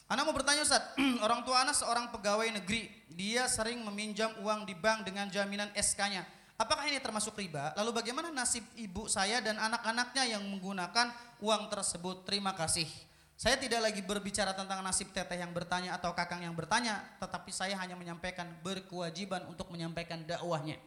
Anak 0.05 0.23
mau 0.29 0.37
bertanya 0.37 0.61
Ustaz, 0.63 0.95
orang 1.25 1.43
tua 1.49 1.65
anak 1.65 1.75
seorang 1.75 2.13
pegawai 2.13 2.61
negeri, 2.61 2.93
dia 3.09 3.49
sering 3.49 3.81
meminjam 3.81 4.29
uang 4.45 4.69
di 4.69 4.77
bank 4.77 5.09
dengan 5.09 5.33
jaminan 5.33 5.73
SK-nya. 5.73 6.29
Apakah 6.55 6.87
ini 6.87 7.03
termasuk 7.03 7.35
riba? 7.35 7.75
Lalu 7.75 8.05
bagaimana 8.05 8.31
nasib 8.31 8.63
ibu 8.79 9.11
saya 9.11 9.43
dan 9.43 9.59
anak-anaknya 9.59 10.39
yang 10.39 10.45
menggunakan 10.45 11.11
uang 11.43 11.67
tersebut? 11.67 12.23
Terima 12.29 12.55
kasih. 12.55 12.87
Saya 13.35 13.59
tidak 13.59 13.91
lagi 13.91 13.99
berbicara 13.99 14.55
tentang 14.55 14.79
nasib 14.87 15.11
teteh 15.11 15.35
yang 15.35 15.51
bertanya 15.51 15.99
atau 15.99 16.15
kakang 16.15 16.47
yang 16.47 16.55
bertanya, 16.55 17.03
tetapi 17.19 17.51
saya 17.51 17.75
hanya 17.83 17.99
menyampaikan 17.99 18.47
berkewajiban 18.63 19.43
untuk 19.51 19.67
menyampaikan 19.75 20.23
dakwahnya. 20.23 20.79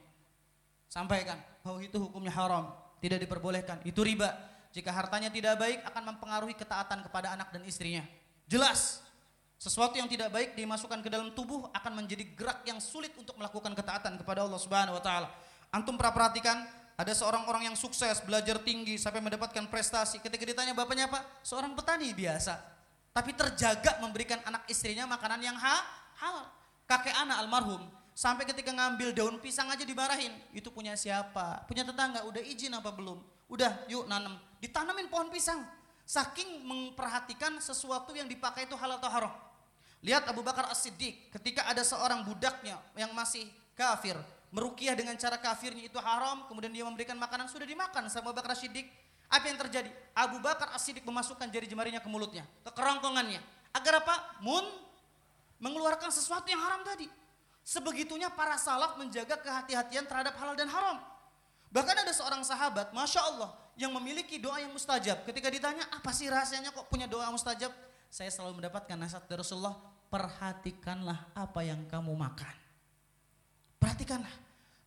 Sampaikan 0.88 1.36
bahwa 1.62 1.84
itu 1.84 2.00
hukumnya 2.00 2.32
haram, 2.32 2.72
tidak 3.04 3.20
diperbolehkan, 3.24 3.84
itu 3.84 4.00
riba. 4.02 4.32
Jika 4.72 4.92
hartanya 4.92 5.28
tidak 5.32 5.60
baik 5.60 5.80
akan 5.84 6.16
mempengaruhi 6.16 6.56
ketaatan 6.56 7.04
kepada 7.04 7.36
anak 7.36 7.52
dan 7.52 7.64
istrinya. 7.68 8.04
Jelas, 8.48 9.04
sesuatu 9.58 9.98
yang 10.00 10.08
tidak 10.08 10.32
baik 10.32 10.54
dimasukkan 10.56 11.02
ke 11.02 11.10
dalam 11.10 11.34
tubuh 11.34 11.68
akan 11.74 12.04
menjadi 12.04 12.24
gerak 12.38 12.62
yang 12.64 12.78
sulit 12.78 13.12
untuk 13.18 13.36
melakukan 13.36 13.74
ketaatan 13.74 14.16
kepada 14.22 14.46
Allah 14.46 14.60
Subhanahu 14.62 14.96
wa 14.96 15.04
taala. 15.04 15.28
Antum 15.74 15.98
pernah 15.98 16.14
perhatikan 16.14 16.64
ada 16.98 17.14
seorang 17.14 17.46
orang 17.46 17.70
yang 17.70 17.76
sukses, 17.78 18.22
belajar 18.24 18.58
tinggi 18.62 18.96
sampai 18.98 19.22
mendapatkan 19.22 19.66
prestasi. 19.70 20.18
Ketika 20.22 20.46
ditanya 20.46 20.74
bapaknya 20.78 21.10
apa? 21.10 21.26
Seorang 21.42 21.74
petani 21.78 22.14
biasa. 22.14 22.58
Tapi 23.14 23.34
terjaga 23.34 23.98
memberikan 24.02 24.38
anak 24.46 24.66
istrinya 24.70 25.10
makanan 25.10 25.42
yang 25.42 25.58
ha 25.58 25.78
halal. 26.22 26.48
Kakek 26.86 27.18
anak 27.18 27.44
almarhum 27.44 27.97
Sampai 28.18 28.50
ketika 28.50 28.74
ngambil 28.74 29.14
daun 29.14 29.38
pisang 29.38 29.70
aja 29.70 29.86
dimarahin. 29.86 30.34
Itu 30.50 30.74
punya 30.74 30.98
siapa? 30.98 31.62
Punya 31.70 31.86
tetangga, 31.86 32.26
udah 32.26 32.42
izin 32.42 32.74
apa 32.74 32.90
belum? 32.90 33.22
Udah, 33.46 33.86
yuk 33.86 34.10
nanam. 34.10 34.42
Ditanamin 34.58 35.06
pohon 35.06 35.30
pisang. 35.30 35.62
Saking 36.02 36.66
memperhatikan 36.66 37.62
sesuatu 37.62 38.18
yang 38.18 38.26
dipakai 38.26 38.66
itu 38.66 38.74
halal 38.74 38.98
atau 38.98 39.12
haram. 39.14 39.34
Lihat 40.02 40.26
Abu 40.34 40.42
Bakar 40.42 40.66
As-Siddiq 40.66 41.30
ketika 41.30 41.70
ada 41.70 41.86
seorang 41.86 42.26
budaknya 42.26 42.82
yang 42.98 43.14
masih 43.14 43.46
kafir. 43.78 44.18
Merukiah 44.50 44.98
dengan 44.98 45.14
cara 45.14 45.38
kafirnya 45.38 45.86
itu 45.86 46.02
haram. 46.02 46.50
Kemudian 46.50 46.74
dia 46.74 46.90
memberikan 46.90 47.22
makanan, 47.22 47.46
sudah 47.46 47.70
dimakan 47.70 48.10
sama 48.10 48.34
Abu 48.34 48.42
Bakar 48.42 48.58
As-Siddiq. 48.58 48.90
Apa 49.30 49.46
yang 49.46 49.62
terjadi? 49.62 49.94
Abu 50.18 50.42
Bakar 50.42 50.74
As-Siddiq 50.74 51.06
memasukkan 51.06 51.54
jari 51.54 51.70
jemarinya 51.70 52.02
ke 52.02 52.10
mulutnya. 52.10 52.50
Ke 52.66 52.74
kerongkongannya. 52.74 53.46
Agar 53.78 54.02
apa? 54.02 54.42
Mun 54.42 54.66
mengeluarkan 55.62 56.10
sesuatu 56.10 56.50
yang 56.50 56.66
haram 56.66 56.82
tadi. 56.82 57.27
Sebegitunya 57.68 58.32
para 58.32 58.56
salaf 58.56 58.96
menjaga 58.96 59.36
kehati-hatian 59.44 60.08
terhadap 60.08 60.40
halal 60.40 60.56
dan 60.56 60.72
haram. 60.72 61.04
Bahkan 61.68 62.00
ada 62.00 62.16
seorang 62.16 62.40
sahabat, 62.40 62.96
Masya 62.96 63.20
Allah, 63.28 63.52
yang 63.76 63.92
memiliki 63.92 64.40
doa 64.40 64.64
yang 64.64 64.72
mustajab. 64.72 65.28
Ketika 65.28 65.52
ditanya, 65.52 65.84
apa 65.92 66.16
sih 66.16 66.32
rahasianya 66.32 66.72
kok 66.72 66.88
punya 66.88 67.12
doa 67.12 67.28
mustajab? 67.28 67.68
Saya 68.08 68.32
selalu 68.32 68.64
mendapatkan 68.64 68.96
nasihat 68.96 69.28
dari 69.28 69.44
Rasulullah, 69.44 69.76
perhatikanlah 70.08 71.28
apa 71.36 71.60
yang 71.68 71.84
kamu 71.92 72.16
makan. 72.16 72.56
Perhatikanlah. 73.84 74.32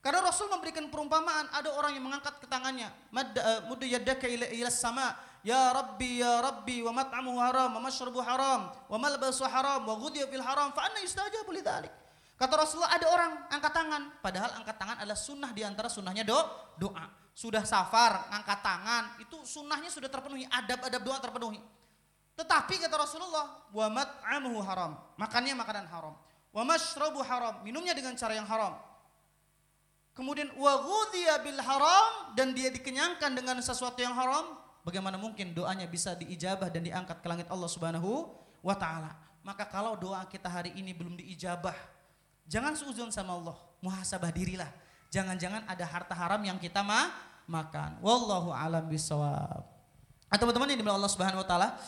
Karena 0.01 0.24
Rasul 0.24 0.48
memberikan 0.48 0.89
perumpamaan, 0.89 1.52
ada 1.52 1.77
orang 1.77 1.93
yang 1.93 2.09
mengangkat 2.09 2.40
ke 2.40 2.48
tangannya, 2.48 2.89
eh, 2.89 3.61
mudda 3.69 3.85
yaddaka 3.85 4.24
ila 4.24 4.73
sama, 4.73 5.12
ya 5.44 5.69
Rabbi 5.77 6.24
ya 6.24 6.40
Rabbi 6.40 6.81
wa 6.81 6.97
mat'amuhu 6.97 7.36
haram 7.36 7.77
wa 7.77 8.24
haram 8.24 8.61
wa 8.73 8.97
malbasu 8.97 9.44
haram 9.44 9.85
wa 9.85 10.01
fil 10.09 10.40
haram 10.40 10.73
fa 10.73 10.89
anna 10.89 11.05
yustajabu 11.05 11.52
lidzalik. 11.52 11.99
Kata 12.40 12.56
Rasulullah 12.56 12.96
ada 12.96 13.04
orang 13.12 13.32
angkat 13.52 13.68
tangan, 13.68 14.02
padahal 14.24 14.50
angkat 14.64 14.76
tangan 14.80 14.96
adalah 15.04 15.20
sunnah 15.20 15.52
di 15.52 15.60
antara 15.60 15.92
sunnahnya 15.92 16.24
do, 16.24 16.40
doa. 16.80 17.04
Sudah 17.36 17.68
safar, 17.68 18.32
angkat 18.32 18.64
tangan, 18.64 19.20
itu 19.20 19.44
sunnahnya 19.44 19.92
sudah 19.92 20.08
terpenuhi, 20.08 20.48
adab-adab 20.48 21.04
doa 21.04 21.20
terpenuhi. 21.20 21.60
Tetapi 22.40 22.80
kata 22.80 22.96
Rasulullah, 22.96 23.68
wa 23.68 23.86
mat'amuhu 23.92 24.56
haram, 24.64 24.96
makannya 25.20 25.52
makanan 25.52 25.84
haram. 25.92 26.16
Wa 26.48 26.64
mashrabu 26.64 27.20
haram, 27.20 27.60
minumnya 27.60 27.92
dengan 27.92 28.16
cara 28.16 28.32
yang 28.32 28.48
haram. 28.48 28.80
Kemudian 30.16 30.48
wa 30.56 30.80
ghudhiya 30.80 31.44
bil 31.44 31.60
haram 31.60 32.32
dan 32.40 32.56
dia 32.56 32.72
dikenyangkan 32.72 33.36
dengan 33.36 33.60
sesuatu 33.60 34.00
yang 34.00 34.16
haram, 34.16 34.56
bagaimana 34.80 35.20
mungkin 35.20 35.52
doanya 35.52 35.84
bisa 35.84 36.16
diijabah 36.16 36.72
dan 36.72 36.88
diangkat 36.88 37.20
ke 37.20 37.26
langit 37.28 37.52
Allah 37.52 37.68
Subhanahu 37.68 38.32
wa 38.64 38.76
taala? 38.80 39.12
Maka 39.44 39.68
kalau 39.68 39.92
doa 40.00 40.24
kita 40.24 40.48
hari 40.48 40.72
ini 40.80 40.96
belum 40.96 41.20
diijabah, 41.20 41.99
Jangan 42.51 42.74
seuzon 42.74 43.14
sama 43.14 43.39
Allah, 43.39 43.55
muhasabah 43.78 44.35
dirilah. 44.35 44.66
Jangan-jangan 45.14 45.70
ada 45.70 45.86
harta 45.86 46.18
haram 46.18 46.43
yang 46.43 46.59
kita 46.59 46.82
ma 46.82 47.14
makan. 47.47 48.02
Wallahu 48.02 48.51
alam 48.51 48.90
bisawab. 48.90 49.62
Ah, 50.27 50.35
teman-teman 50.35 50.66
yang 50.74 50.82
dimulai 50.82 50.98
Allah 50.98 51.10
Subhanahu 51.14 51.43
wa 51.43 51.47
taala, 51.47 51.78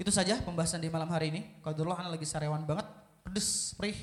itu 0.00 0.08
saja 0.08 0.40
pembahasan 0.40 0.80
di 0.80 0.88
malam 0.88 1.08
hari 1.12 1.28
ini. 1.28 1.40
Qadarullah 1.60 2.00
ana 2.00 2.08
lagi 2.08 2.24
sarewan 2.24 2.64
banget, 2.64 2.88
pedes, 3.28 3.76
perih. 3.76 3.96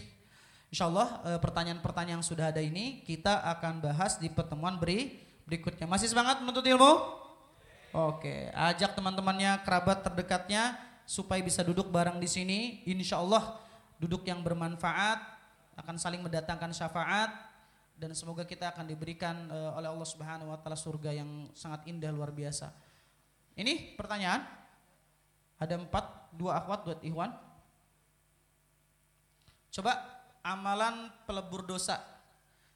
Insyaallah 0.70 1.34
eh, 1.34 1.40
pertanyaan-pertanyaan 1.42 2.22
yang 2.22 2.26
sudah 2.26 2.54
ada 2.54 2.62
ini 2.62 3.02
kita 3.06 3.42
akan 3.58 3.82
bahas 3.82 4.22
di 4.22 4.30
pertemuan 4.30 4.78
beri 4.78 5.18
berikutnya. 5.50 5.90
Masih 5.90 6.14
semangat 6.14 6.46
menuntut 6.46 6.66
ilmu? 6.66 6.94
Oke, 7.94 8.54
ajak 8.54 8.94
teman-temannya, 8.98 9.66
kerabat 9.66 10.06
terdekatnya 10.06 10.78
supaya 11.10 11.42
bisa 11.42 11.66
duduk 11.66 11.90
bareng 11.90 12.22
di 12.22 12.30
sini. 12.30 12.60
Insya 12.90 13.22
Allah 13.22 13.62
duduk 14.02 14.26
yang 14.26 14.42
bermanfaat, 14.42 15.33
akan 15.74 15.96
saling 15.98 16.22
mendatangkan 16.22 16.70
syafaat 16.74 17.34
dan 17.94 18.14
semoga 18.18 18.46
kita 18.46 18.74
akan 18.74 18.90
diberikan 18.90 19.50
uh, 19.50 19.78
oleh 19.78 19.90
Allah 19.90 20.08
Subhanahu 20.10 20.50
wa 20.50 20.58
taala 20.58 20.78
surga 20.78 21.14
yang 21.14 21.50
sangat 21.54 21.86
indah 21.90 22.10
luar 22.10 22.34
biasa. 22.34 22.74
Ini 23.54 23.94
pertanyaan. 23.94 24.42
Ada 25.62 25.80
empat, 25.80 26.34
dua 26.34 26.60
akhwat, 26.60 26.80
dua 26.84 26.96
ihwan. 27.06 27.32
Coba 29.72 29.96
amalan 30.44 31.08
pelebur 31.24 31.64
dosa. 31.64 32.02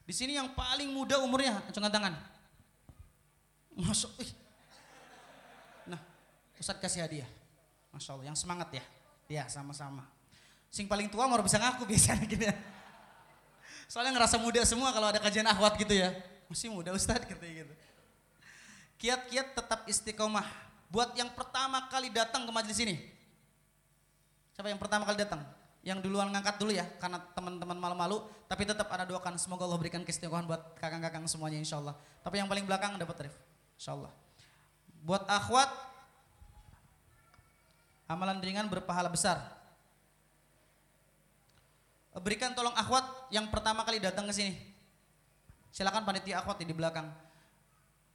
Di 0.08 0.16
sini 0.16 0.40
yang 0.40 0.56
paling 0.56 0.88
muda 0.88 1.20
umurnya, 1.20 1.60
angkat 1.68 1.92
tangan. 1.92 2.16
Masuk. 3.76 4.14
Nah, 5.84 6.00
Ustaz 6.56 6.80
kasih 6.80 7.04
hadiah. 7.04 7.28
Masya 7.92 8.16
Allah, 8.16 8.26
yang 8.32 8.38
semangat 8.40 8.72
ya. 8.72 8.84
Ya, 9.28 9.44
sama-sama. 9.52 10.08
Sing 10.72 10.88
paling 10.88 11.12
tua 11.12 11.28
mau 11.28 11.36
bisa 11.44 11.60
ngaku 11.60 11.84
biasanya 11.84 12.24
gitu 12.24 12.48
ya. 12.48 12.56
Soalnya 13.88 14.20
ngerasa 14.20 14.36
muda 14.36 14.62
semua 14.68 14.92
kalau 14.92 15.08
ada 15.08 15.20
kajian 15.24 15.48
ahwat 15.48 15.80
gitu 15.80 15.96
ya. 15.96 16.12
Masih 16.52 16.68
muda 16.68 16.92
Ustadz 16.92 17.24
katanya 17.24 17.64
gitu. 17.64 17.74
Kiat-kiat 19.00 19.56
tetap 19.56 19.88
istiqomah. 19.88 20.48
Buat 20.92 21.16
yang 21.16 21.32
pertama 21.32 21.88
kali 21.88 22.12
datang 22.12 22.44
ke 22.48 22.52
majelis 22.52 22.80
ini. 22.84 22.96
Siapa 24.56 24.68
yang 24.68 24.80
pertama 24.80 25.08
kali 25.08 25.20
datang? 25.20 25.44
Yang 25.84 26.04
duluan 26.04 26.28
ngangkat 26.32 26.60
dulu 26.60 26.72
ya, 26.76 26.84
karena 27.00 27.20
teman-teman 27.32 27.76
malu-malu. 27.80 28.24
Tapi 28.48 28.64
tetap 28.68 28.88
ada 28.92 29.04
doakan, 29.08 29.40
semoga 29.40 29.64
Allah 29.68 29.80
berikan 29.80 30.04
keistiqomahan 30.04 30.48
buat 30.48 30.62
kakang-kakang 30.80 31.28
semuanya 31.28 31.60
insya 31.60 31.80
Allah. 31.80 31.96
Tapi 32.24 32.40
yang 32.40 32.48
paling 32.48 32.68
belakang 32.68 32.96
dapat 33.00 33.16
tarif, 33.16 33.36
insya 33.76 33.96
Allah. 33.96 34.12
Buat 35.04 35.28
akhwat, 35.28 35.70
amalan 38.08 38.40
ringan 38.40 38.68
berpahala 38.68 39.12
besar 39.12 39.57
berikan 42.22 42.54
tolong 42.58 42.74
akhwat 42.74 43.06
yang 43.30 43.48
pertama 43.52 43.86
kali 43.86 44.02
datang 44.02 44.26
ke 44.30 44.34
sini. 44.34 44.54
Silakan 45.70 46.04
panitia 46.08 46.42
akhwat 46.42 46.62
di 46.64 46.74
belakang. 46.74 47.06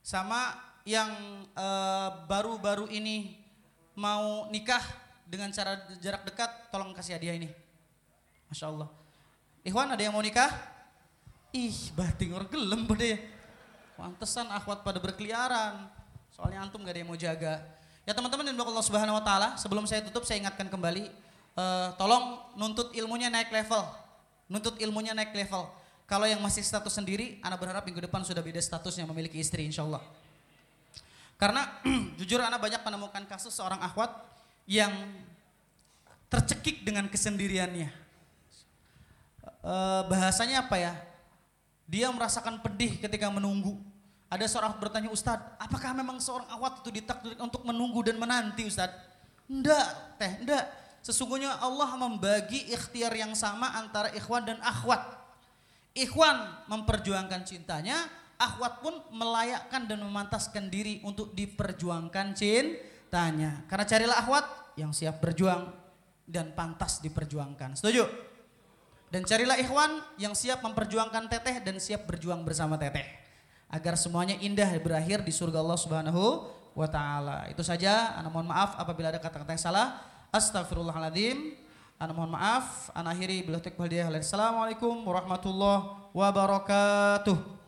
Sama 0.03 0.59
yang 0.83 1.11
eh, 1.55 2.11
baru-baru 2.27 2.91
uh, 2.91 2.95
ini 2.95 3.39
mau 3.95 4.51
nikah 4.51 4.83
dengan 5.29 5.55
cara 5.55 5.79
jarak 6.03 6.27
dekat, 6.27 6.51
tolong 6.75 6.91
kasih 6.93 7.17
hadiah 7.17 7.39
ini. 7.39 7.49
Masya 8.51 8.69
Allah. 8.69 8.91
Ikhwan 9.63 9.95
ada 9.95 10.03
yang 10.03 10.13
mau 10.13 10.25
nikah? 10.25 10.51
Ih, 11.55 11.95
bating 11.95 12.35
orang 12.35 12.51
gelem 12.51 12.83
pada 12.89 13.17
Pantesan 13.95 14.51
akhwat 14.51 14.83
pada 14.83 14.99
berkeliaran. 14.99 15.87
Soalnya 16.35 16.65
antum 16.65 16.83
gak 16.83 16.97
ada 16.97 17.01
yang 17.05 17.11
mau 17.13 17.21
jaga. 17.21 17.63
Ya 18.03 18.11
teman-teman 18.17 18.51
dan 18.51 18.59
Allah 18.59 18.83
Subhanahu 18.83 19.15
wa 19.15 19.23
taala, 19.23 19.55
sebelum 19.55 19.87
saya 19.87 20.03
tutup 20.03 20.27
saya 20.27 20.43
ingatkan 20.43 20.67
kembali 20.67 21.07
uh, 21.57 21.93
tolong 21.97 22.41
nuntut 22.57 22.93
ilmunya 22.97 23.29
naik 23.29 23.53
level. 23.53 23.83
Nuntut 24.49 24.77
ilmunya 24.81 25.17
naik 25.17 25.33
level. 25.33 25.69
Kalau 26.05 26.29
yang 26.29 26.45
masih 26.45 26.61
status 26.61 26.93
sendiri, 26.93 27.41
anak 27.41 27.57
berharap 27.57 27.89
minggu 27.89 28.05
depan 28.05 28.21
sudah 28.21 28.45
beda 28.45 28.61
statusnya 28.61 29.09
memiliki 29.09 29.41
istri 29.41 29.65
insya 29.65 29.81
Allah. 29.87 30.05
Karena 31.41 31.65
jujur 32.21 32.39
anak 32.39 32.61
banyak 32.61 32.85
menemukan 32.85 33.25
kasus 33.25 33.57
seorang 33.57 33.81
akhwat 33.81 34.13
yang 34.69 34.93
tercekik 36.29 36.85
dengan 36.85 37.09
kesendiriannya. 37.09 37.91
E, 39.43 39.75
bahasanya 40.07 40.69
apa 40.69 40.77
ya? 40.79 40.93
Dia 41.89 42.13
merasakan 42.13 42.61
pedih 42.61 43.01
ketika 43.01 43.33
menunggu. 43.33 43.81
Ada 44.33 44.49
seorang 44.49 44.81
bertanya, 44.81 45.13
Ustadz, 45.13 45.61
apakah 45.61 45.93
memang 45.93 46.17
seorang 46.17 46.49
akhwat 46.49 46.81
itu 46.81 47.05
ditakdirkan 47.05 47.53
untuk 47.53 47.69
menunggu 47.69 48.01
dan 48.01 48.17
menanti 48.17 48.65
Ustadz? 48.65 48.97
Enggak, 49.45 50.17
teh, 50.17 50.41
enggak. 50.41 50.82
Sesungguhnya 51.03 51.59
Allah 51.59 51.99
membagi 51.99 52.71
ikhtiar 52.71 53.11
yang 53.19 53.35
sama 53.35 53.75
antara 53.75 54.15
ikhwan 54.15 54.47
dan 54.47 54.63
akhwat. 54.63 55.03
Ikhwan 55.99 56.63
memperjuangkan 56.71 57.43
cintanya, 57.43 58.07
akhwat 58.39 58.81
pun 58.81 59.03
melayakkan 59.11 59.91
dan 59.91 59.99
memantaskan 59.99 60.71
diri 60.71 61.03
untuk 61.03 61.35
diperjuangkan 61.35 62.39
cintanya. 62.39 63.67
Karena 63.67 63.85
carilah 63.85 64.17
akhwat 64.23 64.47
yang 64.79 64.95
siap 64.95 65.19
berjuang 65.19 65.75
dan 66.23 66.55
pantas 66.55 67.03
diperjuangkan. 67.03 67.75
Setuju? 67.75 68.07
Dan 69.13 69.27
carilah 69.29 69.59
ikhwan 69.61 70.01
yang 70.17 70.33
siap 70.33 70.65
memperjuangkan 70.65 71.29
teteh 71.29 71.61
dan 71.61 71.77
siap 71.77 72.09
berjuang 72.09 72.47
bersama 72.47 72.81
teteh. 72.81 73.05
Agar 73.69 73.99
semuanya 73.99 74.39
indah 74.41 74.71
berakhir 74.81 75.21
di 75.27 75.35
surga 75.35 75.61
Allah 75.61 75.77
Subhanahu 75.77 76.25
wa 76.73 76.89
taala. 76.89 77.51
Itu 77.53 77.61
saja, 77.61 78.17
ana 78.17 78.33
mohon 78.33 78.49
maaf 78.49 78.79
apabila 78.81 79.13
ada 79.13 79.21
kata-kata 79.21 79.53
yang 79.53 79.61
salah. 79.61 80.12
Astagfirullahaladzim. 80.33 81.61
Ana 82.01 82.17
mohon 82.17 82.33
maaf, 82.33 82.89
ana 82.97 83.13
akhiri 83.13 83.45
bila 83.45 83.61
Assalamualaikum 84.25 85.05
warahmatullahi 85.05 86.09
wabarakatuh. 86.17 87.62